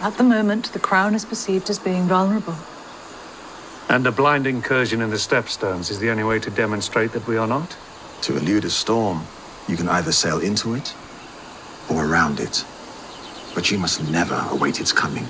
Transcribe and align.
At 0.00 0.18
the 0.18 0.24
moment, 0.24 0.72
the 0.72 0.78
crown 0.78 1.14
is 1.14 1.24
perceived 1.24 1.70
as 1.70 1.78
being 1.78 2.04
vulnerable. 2.04 2.54
And 3.88 4.06
a 4.06 4.12
blind 4.12 4.46
incursion 4.46 5.00
in 5.00 5.10
the 5.10 5.16
stepstones 5.16 5.90
is 5.90 5.98
the 5.98 6.10
only 6.10 6.24
way 6.24 6.38
to 6.40 6.50
demonstrate 6.50 7.12
that 7.12 7.26
we 7.26 7.36
are 7.38 7.46
not? 7.46 7.76
To 8.22 8.36
elude 8.36 8.64
a 8.66 8.70
storm, 8.70 9.22
you 9.68 9.76
can 9.76 9.88
either 9.88 10.12
sail 10.12 10.40
into 10.40 10.74
it 10.74 10.94
or 11.88 12.04
around 12.04 12.40
it. 12.40 12.64
But 13.54 13.70
you 13.70 13.78
must 13.78 14.06
never 14.10 14.46
await 14.50 14.80
its 14.80 14.92
coming. 14.92 15.26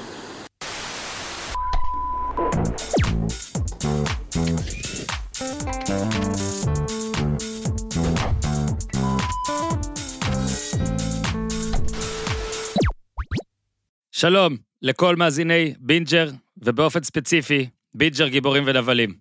שלום 14.18 14.56
לכל 14.82 15.16
מאזיני 15.16 15.74
בינג'ר, 15.78 16.30
ובאופן 16.56 17.02
ספציפי, 17.02 17.68
בינג'ר 17.94 18.28
גיבורים 18.28 18.62
ונבלים. 18.66 19.14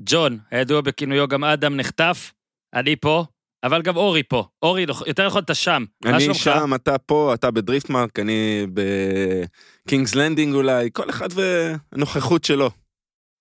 ג'ון, 0.00 0.38
הידוע 0.50 0.80
בכינויו 0.80 1.28
גם 1.28 1.44
אדם, 1.44 1.76
נחטף, 1.76 2.32
אני 2.74 2.96
פה, 2.96 3.24
אבל 3.64 3.82
גם 3.82 3.96
אורי 3.96 4.22
פה. 4.22 4.44
אורי, 4.62 4.86
יותר 5.06 5.26
נכון 5.26 5.42
אתה 5.42 5.54
שם. 5.54 5.84
אני? 6.04 6.34
שם, 6.34 6.74
אתה 6.74 6.98
פה, 6.98 7.34
אתה 7.34 7.50
בדריפטמרק, 7.50 8.18
אני 8.18 8.66
בקינגס 9.86 10.14
לנדינג 10.14 10.54
אולי, 10.54 10.88
כל 10.92 11.10
אחד 11.10 11.28
והנוכחות 11.32 12.44
שלו. 12.44 12.70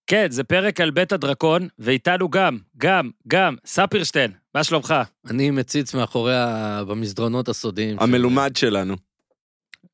כן, 0.08 0.27
זה 0.30 0.44
פרק 0.44 0.81
על 0.81 0.91
בית 0.91 1.12
הדרקון, 1.12 1.67
ואיתנו 1.80 2.30
גם, 2.30 2.58
גם, 2.77 3.09
גם, 3.27 3.55
ספירשטיין, 3.66 4.31
מה 4.55 4.64
שלומך? 4.64 4.94
אני 5.30 5.52
מציץ 5.52 5.94
מאחורי 5.94 6.36
ה... 6.36 6.84
במסדרונות 6.88 7.50
הסודיים. 7.50 7.98
של- 7.98 8.03
המלומד 8.03 8.55
שלנו. 8.55 8.95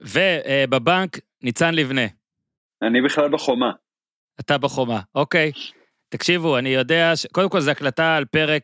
ובבנק, 0.01 1.19
ניצן 1.43 1.75
לבנה. 1.75 2.05
אני 2.81 3.01
בכלל 3.01 3.29
בחומה. 3.29 3.71
אתה 4.39 4.57
בחומה, 4.57 4.99
אוקיי. 5.15 5.51
תקשיבו, 6.09 6.57
אני 6.57 6.69
יודע, 6.69 7.15
ש... 7.15 7.25
קודם 7.25 7.49
כל 7.49 7.59
זו 7.59 7.71
הקלטה 7.71 8.15
על 8.15 8.25
פרק 8.25 8.63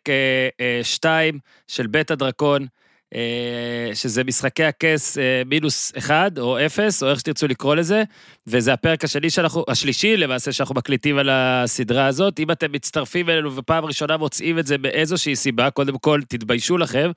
2 0.84 1.39
של 1.67 1.88
בית 1.88 2.12
הדרקון, 2.12 2.67
אה, 3.16 3.89
שזה 3.94 4.23
משחקי 4.23 4.64
הכס 4.64 5.17
אה, 5.17 5.42
מינוס 5.45 5.92
1 5.97 6.38
או 6.39 6.66
0, 6.66 7.03
או 7.03 7.09
איך 7.09 7.20
שתרצו 7.20 7.47
לקרוא 7.47 7.75
לזה, 7.75 8.03
וזה 8.47 8.73
הפרק 8.73 9.03
השני 9.03 9.30
שאנחנו, 9.30 9.64
השלישי 9.67 10.17
למעשה 10.17 10.52
שאנחנו 10.52 10.75
מקליטים 10.75 11.17
על 11.17 11.30
הסדרה 11.30 12.08
הזאת. 12.08 12.40
אם 12.40 12.52
אתם 12.52 12.72
מצטרפים 12.72 13.30
אלינו 13.30 13.56
ופעם 13.56 13.86
ראשונה 13.86 14.17
מוצאים 14.17 14.59
את 14.59 14.67
זה 14.67 14.78
באיזושהי 14.78 15.36
סיבה, 15.36 15.69
קודם 15.69 15.97
כל 15.97 16.22
תתביישו 16.28 16.78
לכם. 16.78 17.12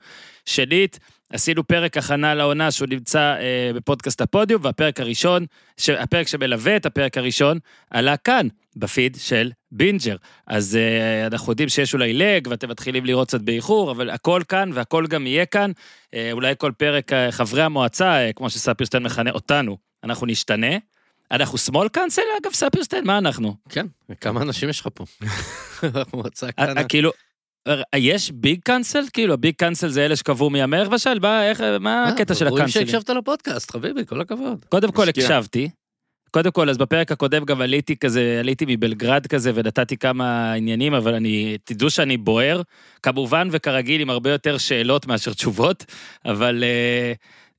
שנית, 0.45 0.99
עשינו 1.31 1.67
פרק 1.67 1.97
הכנה 1.97 2.35
לעונה 2.35 2.71
שהוא 2.71 2.87
נמצא 2.89 3.19
אה, 3.19 3.71
בפודקאסט 3.75 4.21
הפודיום, 4.21 4.61
והפרק 4.65 4.99
הראשון, 4.99 5.45
ש... 5.77 5.89
הפרק 5.89 6.27
שמלווה 6.27 6.75
את 6.75 6.85
הפרק 6.85 7.17
הראשון, 7.17 7.59
עלה 7.89 8.17
כאן, 8.17 8.47
בפיד 8.75 9.17
של 9.19 9.51
בינג'ר. 9.71 10.15
אז 10.47 10.75
אה, 10.75 11.27
אנחנו 11.27 11.51
יודעים 11.51 11.69
שיש 11.69 11.93
אולי 11.93 12.13
לג, 12.13 12.47
ואתם 12.47 12.69
מתחילים 12.69 13.05
לראות 13.05 13.27
קצת 13.27 13.41
באיחור, 13.41 13.91
אבל 13.91 14.09
הכל 14.09 14.41
כאן 14.47 14.69
והכל 14.73 15.07
גם 15.07 15.27
יהיה 15.27 15.45
כאן. 15.45 15.71
אה, 16.13 16.29
אולי 16.31 16.53
כל 16.57 16.71
פרק 16.77 17.13
אה, 17.13 17.31
חברי 17.31 17.63
המועצה, 17.63 18.13
אה, 18.13 18.33
כמו 18.33 18.49
שספירשטיין 18.49 19.03
מכנה 19.03 19.31
אותנו, 19.31 19.77
אנחנו 20.03 20.27
נשתנה. 20.27 20.77
אנחנו 21.31 21.57
small 21.57 21.89
council, 21.89 22.21
אגב, 22.41 22.53
ספירשטיין, 22.53 23.07
מה 23.07 23.17
אנחנו? 23.17 23.55
כן, 23.69 23.85
וכמה 24.09 24.41
אנשים 24.41 24.69
יש 24.69 24.79
לך 24.79 24.87
פה? 24.93 25.05
המועצה 26.13 26.45
אה, 26.45 26.51
קטנה. 26.51 26.81
אה, 26.81 26.87
כאילו, 26.87 27.11
יש 27.95 28.31
ביג 28.31 28.59
קאנסל? 28.63 29.03
כאילו, 29.13 29.33
הביג 29.33 29.53
קאנסל 29.57 29.87
זה 29.87 30.05
אלה 30.05 30.15
שקבעו 30.15 30.49
מי 30.49 30.61
המלך 30.61 30.87
בשל? 30.87 31.19
מה, 31.19 31.49
איך, 31.49 31.61
מה 31.79 32.03
אה, 32.03 32.09
הקטע 32.09 32.33
של 32.33 32.47
רואים 32.47 32.63
הקאנסלים? 32.63 32.87
שהקשבת 32.87 33.09
לפודקאסט, 33.09 33.71
חביבי, 33.71 34.05
כל 34.05 34.21
הכבוד. 34.21 34.65
קודם 34.69 34.91
כל. 34.91 35.09
הקשבתי. 35.09 35.69
קודם 36.31 36.51
כל, 36.51 36.69
אז 36.69 36.77
בפרק 36.77 37.11
הקודם 37.11 37.45
גם 37.45 37.61
עליתי 37.61 37.97
כזה, 37.97 38.37
עליתי 38.39 38.65
מבלגרד 38.67 39.27
כזה 39.27 39.51
ונתתי 39.55 39.97
כמה 39.97 40.53
עניינים, 40.53 40.93
אבל 40.93 41.13
אני, 41.13 41.57
תדעו 41.63 41.89
שאני 41.89 42.17
בוער, 42.17 42.61
כמובן 43.03 43.47
וכרגיל 43.51 44.01
עם 44.01 44.09
הרבה 44.09 44.31
יותר 44.31 44.57
שאלות 44.57 45.07
מאשר 45.07 45.33
תשובות, 45.33 45.85
אבל 46.25 46.63
אה, 46.63 47.13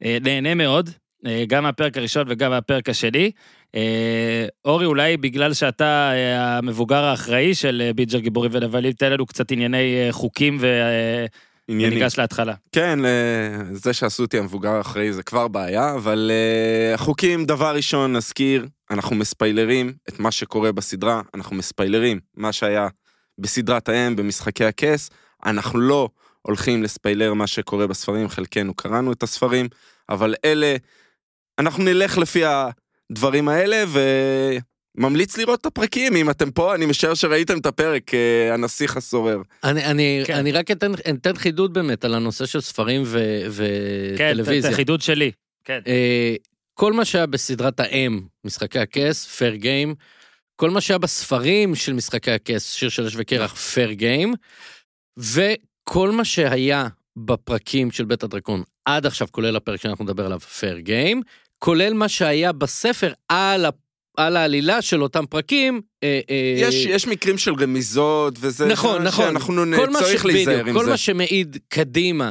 אה, 0.04 0.18
נהנה 0.20 0.54
מאוד, 0.54 0.90
גם 1.46 1.62
מהפרק 1.62 1.98
הראשון 1.98 2.26
וגם 2.28 2.50
מהפרק 2.50 2.88
השני. 2.88 3.30
אה, 3.74 4.46
אורי, 4.64 4.86
אולי 4.86 5.16
בגלל 5.16 5.54
שאתה 5.54 6.12
אה, 6.14 6.58
המבוגר 6.58 7.04
האחראי 7.04 7.54
של 7.54 7.82
אה, 7.84 7.92
בינג'ר 7.92 8.18
גיבורים 8.18 8.50
ונבלים, 8.54 8.92
תן 8.92 9.12
לנו 9.12 9.26
קצת 9.26 9.52
ענייני 9.52 10.06
אה, 10.06 10.12
חוקים 10.12 10.58
ו... 10.60 10.66
אה, 10.66 11.26
עניינים. 11.68 11.98
וניגש 11.98 12.18
להתחלה. 12.18 12.54
כן, 12.72 12.98
זה 13.72 13.92
שעשו 13.92 14.22
אותי 14.22 14.38
המבוגר 14.38 14.70
האחראי 14.70 15.12
זה 15.12 15.22
כבר 15.22 15.48
בעיה, 15.48 15.94
אבל 15.94 16.30
החוקים, 16.94 17.44
דבר 17.44 17.74
ראשון, 17.76 18.16
נזכיר, 18.16 18.66
אנחנו 18.90 19.16
מספיילרים 19.16 19.92
את 20.08 20.20
מה 20.20 20.30
שקורה 20.30 20.72
בסדרה, 20.72 21.20
אנחנו 21.34 21.56
מספיילרים 21.56 22.20
מה 22.36 22.52
שהיה 22.52 22.88
בסדרת 23.38 23.88
האם, 23.88 24.16
במשחקי 24.16 24.64
הכס, 24.64 25.10
אנחנו 25.46 25.78
לא 25.78 26.08
הולכים 26.42 26.82
לספיילר 26.82 27.34
מה 27.34 27.46
שקורה 27.46 27.86
בספרים, 27.86 28.28
חלקנו 28.28 28.74
קראנו 28.74 29.12
את 29.12 29.22
הספרים, 29.22 29.68
אבל 30.08 30.34
אלה, 30.44 30.76
אנחנו 31.58 31.84
נלך 31.84 32.18
לפי 32.18 32.42
הדברים 33.10 33.48
האלה, 33.48 33.84
וממליץ 34.98 35.38
לראות 35.38 35.60
את 35.60 35.66
הפרקים, 35.66 36.16
אם 36.16 36.30
אתם 36.30 36.50
פה, 36.50 36.74
אני 36.74 36.86
משער 36.86 37.14
שראיתם 37.14 37.58
את 37.58 37.66
הפרק, 37.66 38.14
אה, 38.14 38.54
הנסיך 38.54 38.96
הסורר. 38.96 39.42
אני, 39.64 39.84
אני, 39.84 40.22
כן. 40.26 40.34
אני 40.34 40.52
רק 40.52 40.70
אתן, 40.70 40.92
אתן 41.10 41.36
חידוד 41.36 41.74
באמת 41.74 42.04
על 42.04 42.14
הנושא 42.14 42.46
של 42.46 42.60
ספרים 42.60 43.02
ו, 43.06 43.18
כן, 44.18 44.32
וטלוויזיה. 44.32 44.70
את 44.70 44.74
החידוד 44.74 45.02
שלי. 45.02 45.30
כן. 45.64 45.80
אה, 45.86 46.34
כל 46.74 46.92
מה 46.92 47.04
שהיה 47.04 47.26
בסדרת 47.26 47.80
האם, 47.80 48.20
משחקי 48.44 48.78
הכס, 48.78 49.26
פייר 49.26 49.54
גיים, 49.54 49.94
כל 50.56 50.70
מה 50.70 50.80
שהיה 50.80 50.98
בספרים 50.98 51.74
של 51.74 51.92
משחקי 51.92 52.30
הכס, 52.30 52.72
שיר 52.72 52.88
של 52.88 53.06
אש 53.06 53.12
וקרח, 53.16 53.54
פייר 53.54 53.92
גיים, 53.92 54.34
וכל 55.16 56.10
מה 56.10 56.24
שהיה 56.24 56.88
בפרקים 57.16 57.90
של 57.90 58.04
בית 58.04 58.22
הדרקון 58.22 58.62
עד 58.84 59.06
עכשיו, 59.06 59.28
כולל 59.30 59.56
הפרק 59.56 59.80
שאנחנו 59.80 60.04
נדבר 60.04 60.26
עליו, 60.26 60.40
פייר 60.40 60.78
גיים, 60.78 61.22
כולל 61.64 61.94
מה 61.94 62.08
שהיה 62.08 62.52
בספר 62.52 63.12
על, 63.28 63.64
ה- 63.64 63.70
על 64.16 64.36
העלילה 64.36 64.82
של 64.82 65.02
אותם 65.02 65.26
פרקים. 65.26 65.80
אה, 66.02 66.20
אה, 66.30 66.54
יש, 66.56 66.74
יש 66.74 67.06
מקרים 67.06 67.38
של 67.38 67.54
רמיזות 67.60 68.34
וזה, 68.40 68.66
נכון, 68.66 69.02
נכון. 69.02 69.24
שאנחנו 69.26 69.64
נ... 69.64 69.76
כל 69.76 69.90
מה 69.90 69.98
צריך 69.98 70.26
להיזהר 70.26 70.66
עם 70.66 70.74
כל 70.74 70.84
זה. 70.84 70.90
מה 70.90 70.96
שמעיד 70.96 71.58
קדימה 71.68 72.30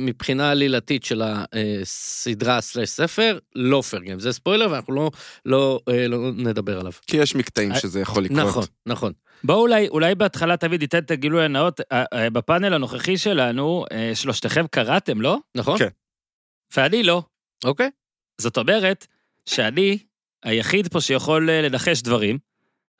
מבחינה 0.00 0.50
עלילתית 0.50 1.04
של 1.04 1.22
הסדרה 1.24 2.60
סלש 2.60 2.88
ספר, 2.88 3.38
לא 3.54 3.82
פייר 3.82 4.02
גיים. 4.02 4.20
זה 4.20 4.32
ספוילר 4.32 4.70
ואנחנו 4.70 4.94
לא, 4.94 5.10
לא, 5.44 5.80
אה, 5.88 6.08
לא 6.08 6.30
נדבר 6.36 6.80
עליו. 6.80 6.92
כי 7.06 7.16
יש 7.16 7.34
מקטעים 7.34 7.74
שזה 7.74 8.00
יכול 8.00 8.24
לקרות. 8.24 8.38
נכון, 8.38 8.64
נכון. 8.86 9.12
בואו 9.44 9.60
אולי, 9.60 9.88
אולי 9.88 10.14
בהתחלה 10.14 10.56
תמיד 10.56 10.80
ניתן 10.80 10.98
את 10.98 11.10
הגילוי 11.10 11.44
הנאות. 11.44 11.80
אה, 11.92 12.04
אה, 12.12 12.30
בפאנל 12.30 12.74
הנוכחי 12.74 13.18
שלנו, 13.18 13.84
אה, 13.92 14.10
שלושתכם 14.14 14.66
קראתם, 14.70 15.20
לא? 15.20 15.38
נכון? 15.54 15.78
כן. 15.78 15.88
ואני 16.76 17.02
לא. 17.02 17.22
אוקיי. 17.64 17.90
זאת 18.38 18.56
אומרת 18.56 19.06
שאני 19.46 19.98
היחיד 20.44 20.88
פה 20.88 21.00
שיכול 21.00 21.50
אה, 21.50 21.62
לנחש 21.62 22.02
דברים. 22.02 22.38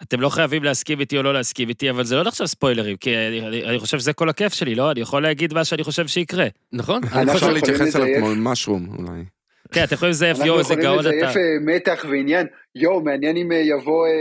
אתם 0.02 0.20
לא 0.20 0.28
חייבים 0.28 0.64
להסכים 0.64 1.00
איתי 1.00 1.18
או 1.18 1.22
לא 1.22 1.34
להסכים 1.34 1.68
איתי, 1.68 1.90
אבל 1.90 2.04
זה 2.04 2.16
לא 2.16 2.22
נחשב 2.24 2.46
ספוילרים, 2.46 2.96
כי 2.96 3.16
אני, 3.16 3.40
אני, 3.40 3.64
אני 3.64 3.78
חושב 3.78 3.98
שזה 3.98 4.12
כל 4.12 4.28
הכיף 4.28 4.54
שלי, 4.54 4.74
לא? 4.74 4.90
אני 4.90 5.00
יכול 5.00 5.22
להגיד 5.22 5.54
מה 5.54 5.64
שאני 5.64 5.84
חושב 5.84 6.06
שיקרה. 6.06 6.46
נכון? 6.72 7.02
אני 7.12 7.32
חושב... 7.32 7.48
להתייחס 7.48 7.96
אליו. 7.96 8.06
כמו 8.18 8.34
משרום 8.34 8.88
אולי. 8.98 9.24
כן, 9.72 9.84
אתם 9.84 9.94
יכולים 9.94 10.10
לזייף, 10.10 10.36
אנחנו 10.36 10.46
יואו, 10.46 10.58
איזה 10.58 10.74
יכולים 10.74 10.90
גאון 10.90 10.98
לזייף 10.98 11.30
אתה. 11.30 11.38
אה, 11.38 11.42
מתח 11.60 12.04
ועניין. 12.10 12.46
יואו, 12.74 13.00
מעניין 13.00 13.36
אם 13.36 13.52
אה, 13.52 13.56
יבוא 13.56 14.06
אה, 14.06 14.12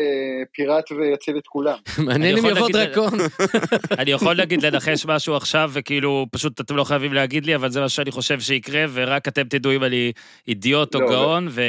פיראט 0.54 0.92
ויציל 0.92 1.38
את 1.38 1.48
כולם. 1.48 1.78
מעניין 2.06 2.38
אני 2.38 2.50
אם 2.50 2.56
יבוא 2.56 2.70
דרקון. 2.70 3.20
אני 4.00 4.12
יכול 4.12 4.36
להגיד 4.36 4.66
לנחש 4.66 5.06
משהו 5.06 5.36
עכשיו, 5.36 5.72
וכאילו, 5.74 6.26
פשוט 6.32 6.62
אתם 6.62 6.76
לא 6.76 6.84
חייבים 6.84 7.14
להגיד 7.14 7.46
לי, 7.46 7.56
אבל 7.56 7.72
זה 7.72 7.82
מה 7.82 7.90
שאני 7.90 8.12
חושב 8.12 8.40
שיקרה, 8.40 8.86
ורק 8.94 9.28
אתם 9.28 9.44
תדעו 9.44 9.72
אם 9.76 9.84
אני 9.84 10.12
אידיוט 10.48 10.96
או 10.96 11.02
לא, 11.02 11.10
גאון, 11.10 11.48
ו... 11.50 11.62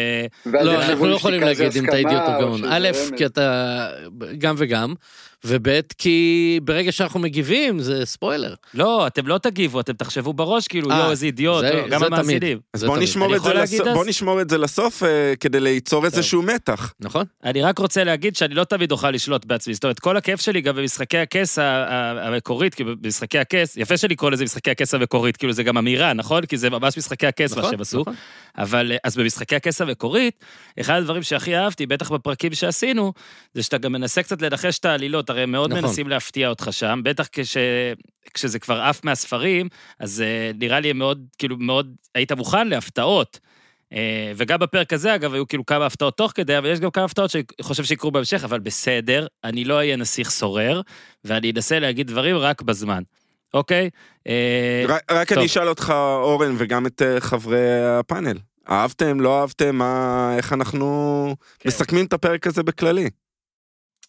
ואז 0.46 0.66
לא, 0.66 0.82
אנחנו 0.82 1.04
לא 1.04 1.10
לי 1.10 1.16
יכולים 1.16 1.40
להגיד 1.40 1.76
אם 1.76 1.84
אתה 1.84 1.96
אידיוט 1.96 2.22
או 2.22 2.34
או 2.34 2.40
גאון. 2.40 2.60
א'. 2.64 2.88
כי 3.16 3.26
אתה 3.26 3.88
גם 4.38 4.54
וגם, 4.58 4.94
וב', 5.44 5.68
כי 5.98 6.14
ברגע 6.64 6.92
שאנחנו 6.92 7.20
מגיבים 7.20 7.80
זה 7.80 8.06
ספוילר. 8.06 8.54
לא, 8.74 9.06
אתם 9.06 9.26
לא 9.26 9.38
תגיבו, 9.38 9.80
אתם 9.80 9.92
תחשבו 9.92 10.32
בראש, 10.32 10.68
כאילו, 10.68 10.90
אה, 10.90 10.98
יואו, 10.98 11.10
איזה 11.10 11.26
אידיוט, 11.26 11.60
זה- 11.60 11.72
לא, 11.72 11.88
גם. 11.88 12.02
המאזינים. 12.04 12.58
אז 12.74 12.80
זה 12.80 12.86
בוא 12.86 12.96
תמיד. 12.96 13.08
נשמור 13.08 13.36
את 13.36 13.42
זה 13.68 13.84
בוא? 13.94 14.04
נשמור 14.04 14.40
את 14.40 14.50
זה 14.50 14.58
לסוף 14.58 15.02
אה, 15.02 15.08
כדי 15.40 15.60
ליצור 15.60 16.04
איזשהו 16.04 16.42
מתח. 16.42 16.94
נכון? 17.00 17.24
אני 17.44 17.62
רק 17.62 17.78
רוצה 17.78 18.04
להגיד 18.04 18.36
שאני 18.36 18.54
לא 18.54 18.64
תמיד 18.64 18.92
אוכל 18.92 19.10
לשלוט 19.10 19.44
בעצמי. 19.44 19.74
זאת 19.74 19.84
אומרת, 19.84 19.98
כל 20.00 20.16
הכיף 20.16 20.40
שלי 20.40 20.60
גם 20.60 20.76
במשחקי 20.76 21.18
הכס 21.18 21.58
המקורית, 21.60 22.74
כאילו 22.74 22.92
במשחקי 23.00 23.38
הכס, 23.38 23.76
יפה 23.76 23.96
שלקרוא 23.96 24.30
לזה 24.30 24.44
משחקי 24.44 24.70
הכס 24.70 24.94
המקורית, 24.94 25.36
כאילו 25.36 25.52
זה 25.52 25.62
גם 25.62 25.78
אמירה, 25.78 26.12
נכון? 26.12 26.46
כי 26.46 26.56
זה 26.56 26.70
ממש 26.70 26.98
משחקי 26.98 27.26
הכס 27.26 27.52
מה 27.52 27.58
נכון, 27.58 27.70
שהם 27.70 27.80
עשו. 27.80 28.04
אבל 28.58 28.92
אה, 28.92 28.96
אז 29.04 29.16
במשחקי 29.16 29.56
הכס 29.56 29.80
המקורית, 29.80 30.44
אחד 30.80 30.94
הדברים 30.98 31.22
שהכי 31.22 31.56
אהבתי, 31.56 31.86
בטח 31.86 32.12
בפרקים 32.12 32.54
שעשינו, 32.54 33.12
זה 33.54 33.62
שאתה 33.62 33.78
גם 33.78 33.92
מנסה 33.92 34.22
קצת 34.22 34.42
לנחש 34.42 34.78
את 34.78 34.84
העלילות, 34.84 35.30
הרי 35.30 35.42
הם 35.42 35.52
מאוד 35.52 35.70
נכון. 35.70 35.84
מנסים 35.84 36.08
להפתיע 36.08 36.48
אותך 36.48 36.68
שם, 36.70 37.00
בטח 37.04 37.28
כש, 37.32 37.56
כשזה 38.34 38.58
כבר 38.58 38.80
עף 38.80 39.04
מהספרים, 39.04 39.68
אז 40.00 40.20
אה, 40.20 40.50
נראה 40.58 40.80
לי 40.80 40.92
מאוד, 40.92 41.24
כאילו 41.38 41.56
מאוד, 41.56 41.94
היית 42.14 42.32
מוכן 42.32 42.68
להפתעות. 42.68 43.38
אה, 43.92 44.32
וגם 44.36 44.58
בפרק 44.58 44.92
הזה, 44.92 45.14
אגב, 45.14 45.34
היו 45.34 45.46
כאילו 45.48 45.66
כמה 45.66 45.86
הפתעות 45.86 46.16
תוך 46.16 46.32
כדי, 46.34 46.58
אבל 46.58 46.66
יש 46.72 46.80
גם 46.80 46.90
כמה 46.90 47.04
הפתעות 47.04 47.30
שאני 47.30 47.42
חושב 47.62 47.84
שיקרו 47.84 48.10
בהמשך, 48.10 48.44
אבל 48.44 48.58
בסדר, 48.58 49.26
אני 49.44 49.64
לא 49.64 49.74
אהיה 49.74 49.96
נסיך 49.96 50.30
סורר, 50.30 50.80
ואני 51.24 51.50
אנסה 51.50 51.78
להגיד 51.78 52.06
דברים 52.06 52.36
רק 52.36 52.62
בזמן, 52.62 53.02
אוקיי? 53.54 53.90
רק- 54.88 55.12
רק 55.12 55.28
טוב. 55.28 55.38
אני 55.38 55.46
אשאל 55.46 55.68
אותך, 55.68 55.92
אורן, 56.22 56.54
וגם 56.58 56.86
את 56.86 57.02
חברי 57.18 57.86
הפאנל. 57.98 58.38
אהבתם, 58.70 59.20
לא 59.20 59.40
אהבתם, 59.40 59.76
מה, 59.76 60.34
איך 60.36 60.52
אנחנו 60.52 61.34
כן. 61.58 61.68
מסכמים 61.68 62.06
את 62.06 62.12
הפרק 62.12 62.46
הזה 62.46 62.62
בכללי? 62.62 63.10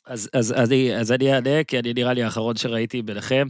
אז, 0.05 0.29
אז, 0.33 0.51
אני, 0.51 0.95
אז 0.95 1.11
אני 1.11 1.33
אענה, 1.33 1.63
כי 1.63 1.79
אני 1.79 1.93
נראה 1.93 2.13
לי 2.13 2.23
האחרון 2.23 2.55
שראיתי 2.55 3.01
ביניכם. 3.01 3.47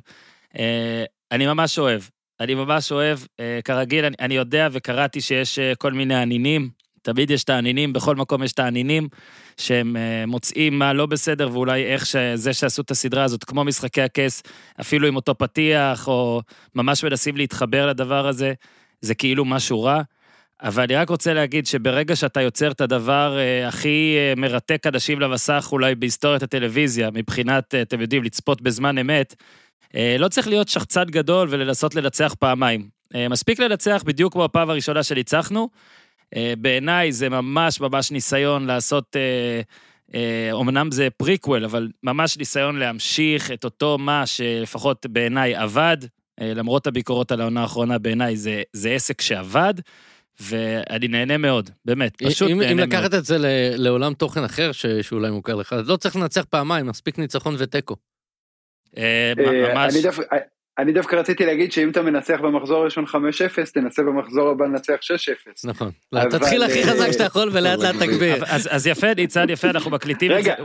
אה, 0.58 1.04
אני 1.32 1.48
ממש 1.48 1.80
אוהב, 1.80 2.02
אני 2.40 2.56
ממש 2.56 2.92
אוהב. 2.92 3.20
אה, 3.40 3.60
כרגיל, 3.64 4.06
אני, 4.06 4.16
אני 4.20 4.36
יודע 4.36 4.68
וקראתי 4.72 5.22
שיש 5.22 5.60
אה, 5.60 5.76
כל 5.76 5.94
מיני 5.94 6.16
הנינים, 6.16 6.70
תמיד 7.02 7.32
יש 7.32 7.44
את 7.44 7.50
הענינים, 7.50 7.94
בכל 7.94 8.16
מקום 8.16 8.44
יש 8.44 8.54
את 8.54 8.60
הענינים, 8.60 9.08
שהם 9.58 9.98
אה, 9.98 10.26
מוצאים 10.28 10.80
מה 10.80 10.94
לא 10.94 11.06
בסדר, 11.06 11.50
ואולי 11.52 11.84
איך 11.84 12.06
שזה 12.06 12.54
שעשו 12.54 12.82
את 12.82 12.92
הסדרה 12.92 13.24
הזאת, 13.24 13.44
כמו 13.44 13.64
משחקי 13.64 14.02
הכס, 14.02 14.44
אפילו 14.82 15.08
עם 15.08 15.16
אותו 15.16 15.38
פתיח, 15.38 16.08
או 16.08 16.42
ממש 16.76 17.04
מנסים 17.04 17.38
להתחבר 17.38 17.88
לדבר 17.88 18.28
הזה, 18.28 18.54
זה 19.02 19.16
כאילו 19.16 19.46
משהו 19.46 19.84
רע. 19.84 20.02
אבל 20.64 20.84
אני 20.84 20.96
רק 20.96 21.10
רוצה 21.10 21.34
להגיד 21.34 21.68
שברגע 21.68 22.16
שאתה 22.16 22.42
יוצר 22.42 22.72
את 22.72 22.82
הדבר 22.82 23.38
אה, 23.38 23.68
הכי 23.68 24.16
אה, 24.18 24.34
מרתק 24.38 24.88
אנשים 24.88 25.20
למסך 25.20 25.70
אולי 25.72 25.96
בהיסטוריית 25.96 26.44
הטלוויזיה, 26.44 27.10
מבחינת, 27.14 27.76
אה, 27.76 27.82
אתם 27.82 28.02
יודעים, 28.02 28.24
לצפות 28.24 28.62
בזמן 28.62 28.98
אמת, 28.98 29.36
לא 30.20 30.28
צריך 30.28 30.48
להיות 30.48 30.68
שחצן 30.68 31.04
גדול 31.04 31.48
ולנסות 31.52 31.96
לנצח 31.96 32.36
פעמיים. 32.40 32.90
מספיק 33.30 33.60
לנצח 33.60 34.04
בדיוק 34.06 34.34
כמו 34.34 34.46
הפעם 34.46 34.70
הראשונה 34.70 35.04
שניצחנו. 35.04 35.70
בעיניי 36.58 37.12
זה 37.12 37.30
ממש 37.30 37.82
ממש 37.82 38.12
ניסיון 38.12 38.66
לעשות, 38.66 39.16
אמנם 40.62 40.92
זה 40.92 41.08
פריקוול, 41.18 41.66
אבל 41.66 41.88
ממש 42.04 42.38
ניסיון 42.38 42.80
להמשיך 42.80 43.52
את 43.52 43.64
אותו 43.64 43.98
מה 43.98 44.26
שלפחות 44.26 45.06
בעיניי 45.06 45.56
עבד, 45.56 45.98
למרות 46.42 46.88
הביקורות 46.88 47.32
על 47.32 47.42
העונה 47.42 47.62
האחרונה, 47.62 47.98
בעיניי 47.98 48.38
זה, 48.38 48.62
זה 48.74 48.90
עסק 48.90 49.22
שעבד. 49.22 49.74
ואני 50.42 51.08
נהנה 51.08 51.38
מאוד, 51.38 51.70
באמת, 51.86 52.16
פשוט 52.24 52.50
אם, 52.52 52.60
נהנה 52.60 52.72
אם 52.72 52.78
מאוד. 52.78 52.90
לקחת 52.90 53.14
את 53.14 53.26
זה 53.26 53.38
ל- 53.38 53.46
לעולם 53.76 54.14
תוכן 54.14 54.44
אחר 54.44 54.72
ש, 54.72 54.86
שאולי 54.86 55.32
מוכר 55.32 55.56
לך, 55.56 55.76
לא 55.86 55.96
צריך 55.96 56.16
לנצח 56.16 56.46
פעמיים, 56.50 56.86
מספיק 56.88 57.18
ניצחון 57.18 57.56
ותיקו. 57.58 57.96
אה, 58.98 59.34
אה, 59.40 59.74
ממש, 59.74 59.94
אני 59.94 60.04
דווקא- 60.04 60.36
אני 60.80 60.94
דווקא 60.94 61.16
רציתי 61.16 61.46
להגיד 61.46 61.72
שאם 61.72 61.90
אתה 61.90 62.02
מנצח 62.02 62.40
במחזור 62.44 62.82
הראשון 62.82 63.06
5-0, 63.06 63.72
תנסה 63.74 64.02
במחזור 64.02 64.50
הבא 64.50 64.66
לנצח 64.66 64.94
6-0. 65.02 65.62
נכון. 65.64 65.92
אבל, 66.14 66.30
תתחיל 66.32 66.64
הכי 66.64 66.84
אה, 66.84 66.88
חזק 66.88 67.12
שאתה 67.12 67.24
יכול 67.24 67.50
ולאט 67.54 67.80
לאט 67.80 67.96
תגביר. 67.96 68.44
אז, 68.48 68.70
אז 68.72 68.88
יפה, 68.88 69.14
ניצן, 69.14 69.50
יפה, 69.50 69.70
אנחנו 69.70 69.92
מקליטים 69.92 70.32
את 70.32 70.36
רגע, 70.36 70.56
זה. 70.58 70.64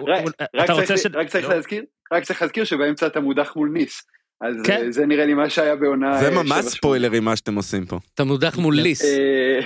רק 0.54 0.70
צריך- 0.70 1.00
ש... 1.02 1.06
רק 1.14 1.28
צריך 1.28 1.48
לא. 1.48 1.54
להזכיר, 1.54 1.84
רק 2.12 2.24
צריך 2.24 2.42
להזכיר 2.42 2.64
שבאמצע 2.64 3.06
אתה 3.06 3.20
מודח 3.20 3.52
מול 3.56 3.70
ניס. 3.72 4.02
אז 4.40 4.56
כן. 4.64 4.82
אה, 4.84 4.92
זה 4.92 5.06
נראה 5.06 5.26
לי 5.26 5.34
מה 5.34 5.50
שהיה 5.50 5.76
בעונה... 5.76 6.18
זה 6.18 6.28
אה, 6.28 6.30
ממש 6.34 6.48
שבע, 6.60 6.62
ספוילרים 6.62 7.24
מה 7.24 7.36
שאתם 7.36 7.54
עושים 7.54 7.86
פה. 7.86 7.98
אתה 8.14 8.24
מודח 8.24 8.58
מול 8.58 8.74
ליס. 8.74 9.04
אה, 9.04 9.60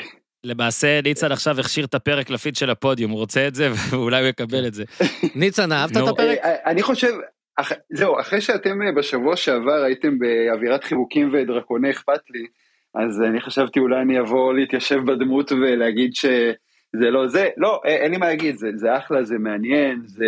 למעשה, 0.45 1.01
ניצן 1.05 1.33
עכשיו 1.33 1.61
הכשיר 1.61 1.85
את 1.85 1.95
הפרק 1.95 2.31
לפיד 2.31 2.57
של 2.57 2.71
הפודיום, 2.71 3.11
הוא 3.11 3.19
רוצה 3.19 3.49
את 3.49 3.55
זה, 3.55 3.69
ואולי 3.91 4.21
הוא 4.21 4.29
יקבל 4.29 4.67
את 4.67 4.75
זה. 4.75 4.85
ניצן, 5.35 5.73
אהבת. 5.73 5.97
את 5.97 6.09
הפרק? 6.09 6.39
אני 6.45 6.83
חושב, 6.83 7.13
אח- 7.57 7.73
זהו, 7.93 8.21
אחרי 8.21 8.41
שאתם 8.41 8.79
בשבוע 8.97 9.37
שעבר 9.37 9.83
הייתם 9.87 10.19
באווירת 10.19 10.85
חיבוקים 10.85 11.31
ודרקוני 11.33 11.91
אכפת 11.91 12.21
לי, 12.31 12.47
אז 12.95 13.23
אני 13.23 13.41
חשבתי 13.41 13.79
אולי 13.81 14.03
אני 14.03 14.21
אבוא 14.21 14.55
להתיישב 14.55 14.99
בדמות 15.07 15.53
ולהגיד 15.53 16.15
שזה 16.15 17.11
לא 17.11 17.27
זה, 17.29 17.49
לא, 17.57 17.81
אין 17.85 18.11
לי 18.13 18.17
מה 18.19 18.27
להגיד, 18.27 18.57
זה, 18.57 18.69
זה 18.77 18.97
אחלה, 18.97 19.25
זה 19.25 19.39
מעניין, 19.39 20.03
זה 20.07 20.27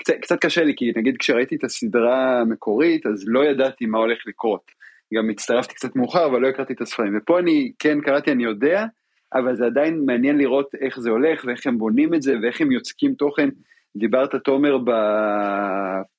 קצת, 0.00 0.14
קצת 0.20 0.40
קשה 0.40 0.64
לי, 0.64 0.72
כי 0.76 0.92
נגיד 0.96 1.16
כשראיתי 1.16 1.56
את 1.56 1.64
הסדרה 1.64 2.40
המקורית, 2.40 3.06
אז 3.06 3.24
לא 3.26 3.44
ידעתי 3.44 3.86
מה 3.86 3.98
הולך 3.98 4.18
לקרות. 4.26 4.70
גם 5.14 5.30
הצטרפתי 5.30 5.74
קצת 5.74 5.96
מאוחר, 5.96 6.26
אבל 6.26 6.40
לא 6.40 6.48
הכרתי 6.48 6.72
את 6.72 6.80
הספרים, 6.80 7.18
ופה 7.18 7.38
אני 7.38 7.72
כן 7.78 8.00
קראתי, 8.00 8.32
אני 8.32 8.44
יודע, 8.44 8.84
אבל 9.34 9.56
זה 9.56 9.66
עדיין 9.66 10.02
מעניין 10.06 10.38
לראות 10.38 10.74
איך 10.80 11.00
זה 11.00 11.10
הולך 11.10 11.44
ואיך 11.44 11.66
הם 11.66 11.78
בונים 11.78 12.14
את 12.14 12.22
זה 12.22 12.34
ואיך 12.42 12.60
הם 12.60 12.72
יוצקים 12.72 13.14
תוכן. 13.14 13.48
דיברת 13.96 14.34
תומר. 14.34 14.78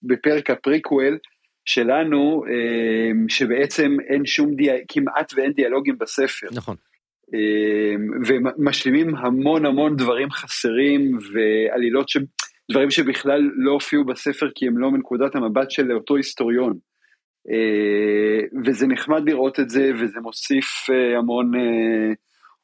בפרק 0.03 0.49
הפריקוול 0.49 1.17
שלנו, 1.65 2.43
אה, 2.49 3.11
שבעצם 3.27 3.97
אין 4.07 4.25
שום, 4.25 4.55
דיאל... 4.55 4.77
כמעט 4.87 5.33
ואין 5.35 5.51
דיאלוגים 5.51 5.97
בספר. 5.97 6.47
נכון. 6.51 6.75
אה, 7.33 7.95
ומשלימים 8.27 9.15
המון 9.15 9.65
המון 9.65 9.95
דברים 9.95 10.31
חסרים 10.31 11.17
ועלילות 11.33 12.09
ש... 12.09 12.17
דברים 12.71 12.91
שבכלל 12.91 13.41
לא 13.55 13.71
הופיעו 13.71 14.05
בספר 14.05 14.47
כי 14.55 14.67
הם 14.67 14.77
לא 14.77 14.91
מנקודת 14.91 15.35
המבט 15.35 15.71
של 15.71 15.91
אותו 15.91 16.15
היסטוריון. 16.15 16.73
אה, 17.51 18.47
וזה 18.65 18.87
נחמד 18.87 19.29
לראות 19.29 19.59
את 19.59 19.69
זה 19.69 19.91
וזה 19.99 20.19
מוסיף 20.19 20.65
אה, 20.89 21.17
המון 21.17 21.51
אה, 21.55 22.13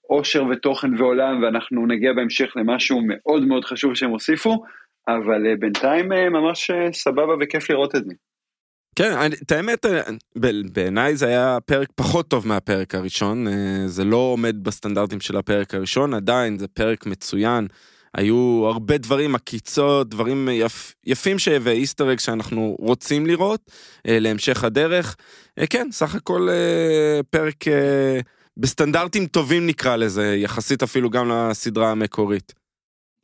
אושר 0.09 0.45
ותוכן 0.45 1.01
ועולם 1.01 1.43
ואנחנו 1.43 1.87
נגיע 1.87 2.13
בהמשך 2.13 2.53
למשהו 2.55 3.01
מאוד 3.07 3.45
מאוד 3.45 3.65
חשוב 3.65 3.95
שהם 3.95 4.09
הוסיפו 4.09 4.63
אבל 5.07 5.47
אה, 5.47 5.55
בינתיים 5.59 6.11
אה, 6.13 6.29
ממש 6.29 6.69
אה, 6.71 6.93
סבבה 6.93 7.33
וכיף 7.41 7.69
לראות 7.69 7.95
את 7.95 8.05
זה. 8.05 8.13
כן, 8.95 9.11
אני- 9.11 9.35
את 9.45 9.51
האמת, 9.51 9.85
אה, 9.85 10.01
בעיניי 10.73 11.15
זה 11.15 11.27
היה 11.27 11.57
פרק 11.65 11.87
פחות 11.95 12.27
טוב 12.27 12.47
מהפרק 12.47 12.95
הראשון, 12.95 13.47
אה, 13.47 13.53
זה 13.85 14.03
לא 14.03 14.15
עומד 14.17 14.63
בסטנדרטים 14.63 15.19
של 15.19 15.37
הפרק 15.37 15.73
הראשון, 15.73 16.13
עדיין 16.13 16.57
זה 16.57 16.67
פרק 16.67 17.05
מצוין. 17.05 17.67
היו 18.13 18.65
הרבה 18.65 18.97
דברים, 18.97 19.35
עקיצות, 19.35 20.09
דברים 20.09 20.49
יפ, 20.51 20.93
יפים 21.05 21.39
ש... 21.39 21.47
ואיסטר 21.61 22.13
אג 22.13 22.19
שאנחנו 22.19 22.75
רוצים 22.79 23.25
לראות 23.25 23.71
אה, 24.07 24.19
להמשך 24.19 24.63
הדרך. 24.63 25.15
אה, 25.59 25.67
כן, 25.67 25.87
סך 25.91 26.15
הכל 26.15 26.47
אה, 26.49 27.19
פרק 27.29 27.67
אה, 27.67 28.19
בסטנדרטים 28.57 29.27
טובים 29.27 29.67
נקרא 29.67 29.95
לזה, 29.95 30.35
יחסית 30.35 30.83
אפילו 30.83 31.09
גם 31.09 31.31
לסדרה 31.31 31.91
המקורית. 31.91 32.53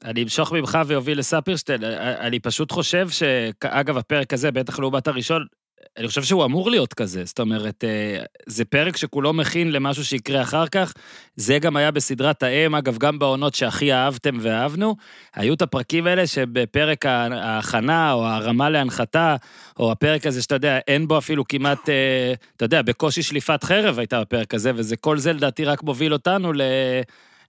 אני 0.04 0.24
אמשוך 0.24 0.52
ממך 0.52 0.78
ואוביל 0.88 1.20
לספירשטיין, 1.20 1.84
אני 2.20 2.40
פשוט 2.40 2.72
חושב 2.72 3.10
שאגב, 3.10 3.98
הפרק 3.98 4.34
הזה, 4.34 4.52
בטח 4.52 4.80
לעומת 4.80 5.08
הראשון, 5.08 5.46
אני 5.98 6.08
חושב 6.08 6.24
שהוא 6.24 6.46
אמור 6.46 6.70
להיות 6.72 6.94
כזה, 6.94 7.26
זאת 7.26 7.40
אומרת, 7.40 7.84
אה, 7.84 8.24
זה 8.46 8.66
פרק 8.66 8.98
שכולו 8.98 9.34
מכין 9.34 9.72
למשהו 9.72 10.06
שיקרה 10.06 10.42
אחר 10.42 10.68
כך. 10.68 10.94
זה 11.36 11.60
גם 11.60 11.76
היה 11.76 11.92
בסדרת 11.92 12.44
האם, 12.44 12.76
אגב, 12.76 12.98
גם 12.98 13.20
בעונות 13.20 13.54
שהכי 13.56 13.94
אהבתם 13.94 14.38
ואהבנו, 14.42 14.96
היו 15.36 15.54
את 15.54 15.62
הפרקים 15.62 16.08
האלה 16.08 16.28
שבפרק 16.28 17.06
ההכנה 17.06 18.14
או 18.14 18.26
הרמה 18.26 18.70
להנחתה, 18.70 19.36
או 19.80 19.92
הפרק 19.92 20.28
הזה 20.28 20.42
שאתה 20.42 20.56
יודע, 20.56 20.80
אין 20.88 21.08
בו 21.08 21.18
אפילו 21.18 21.48
כמעט, 21.48 21.90
אה, 21.90 22.34
אתה 22.58 22.66
יודע, 22.66 22.82
בקושי 22.82 23.24
שליפת 23.24 23.64
חרב 23.64 24.00
הייתה 24.00 24.22
בפרק 24.22 24.54
הזה, 24.54 24.72
וזה 24.76 24.96
כל 24.96 25.18
זה 25.18 25.34
לדעתי 25.34 25.66
רק 25.66 25.84
מוביל 25.84 26.14
אותנו 26.14 26.54
ל... 26.54 26.62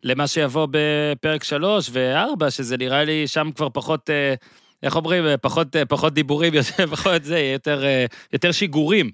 למה 0.05 0.27
שיבוא 0.27 0.67
בפרק 0.71 1.45
3 1.45 1.91
ו-4, 1.93 2.51
שזה 2.51 2.77
נראה 2.77 3.05
לי 3.05 3.27
שם 3.27 3.51
כבר 3.57 3.69
פחות, 3.73 4.11
אה, 4.11 4.35
איך 4.85 4.97
אומרים, 4.97 5.27
אה, 5.27 5.37
פחות, 5.37 5.77
אה, 5.77 5.85
פחות 5.85 6.15
דיבורים, 6.15 6.55
יותר, 6.61 6.87
פחות 6.87 7.25
זה, 7.25 7.39
יותר, 7.39 7.85
אה, 7.85 8.07
יותר 8.33 8.53
שיגורים. 8.53 9.11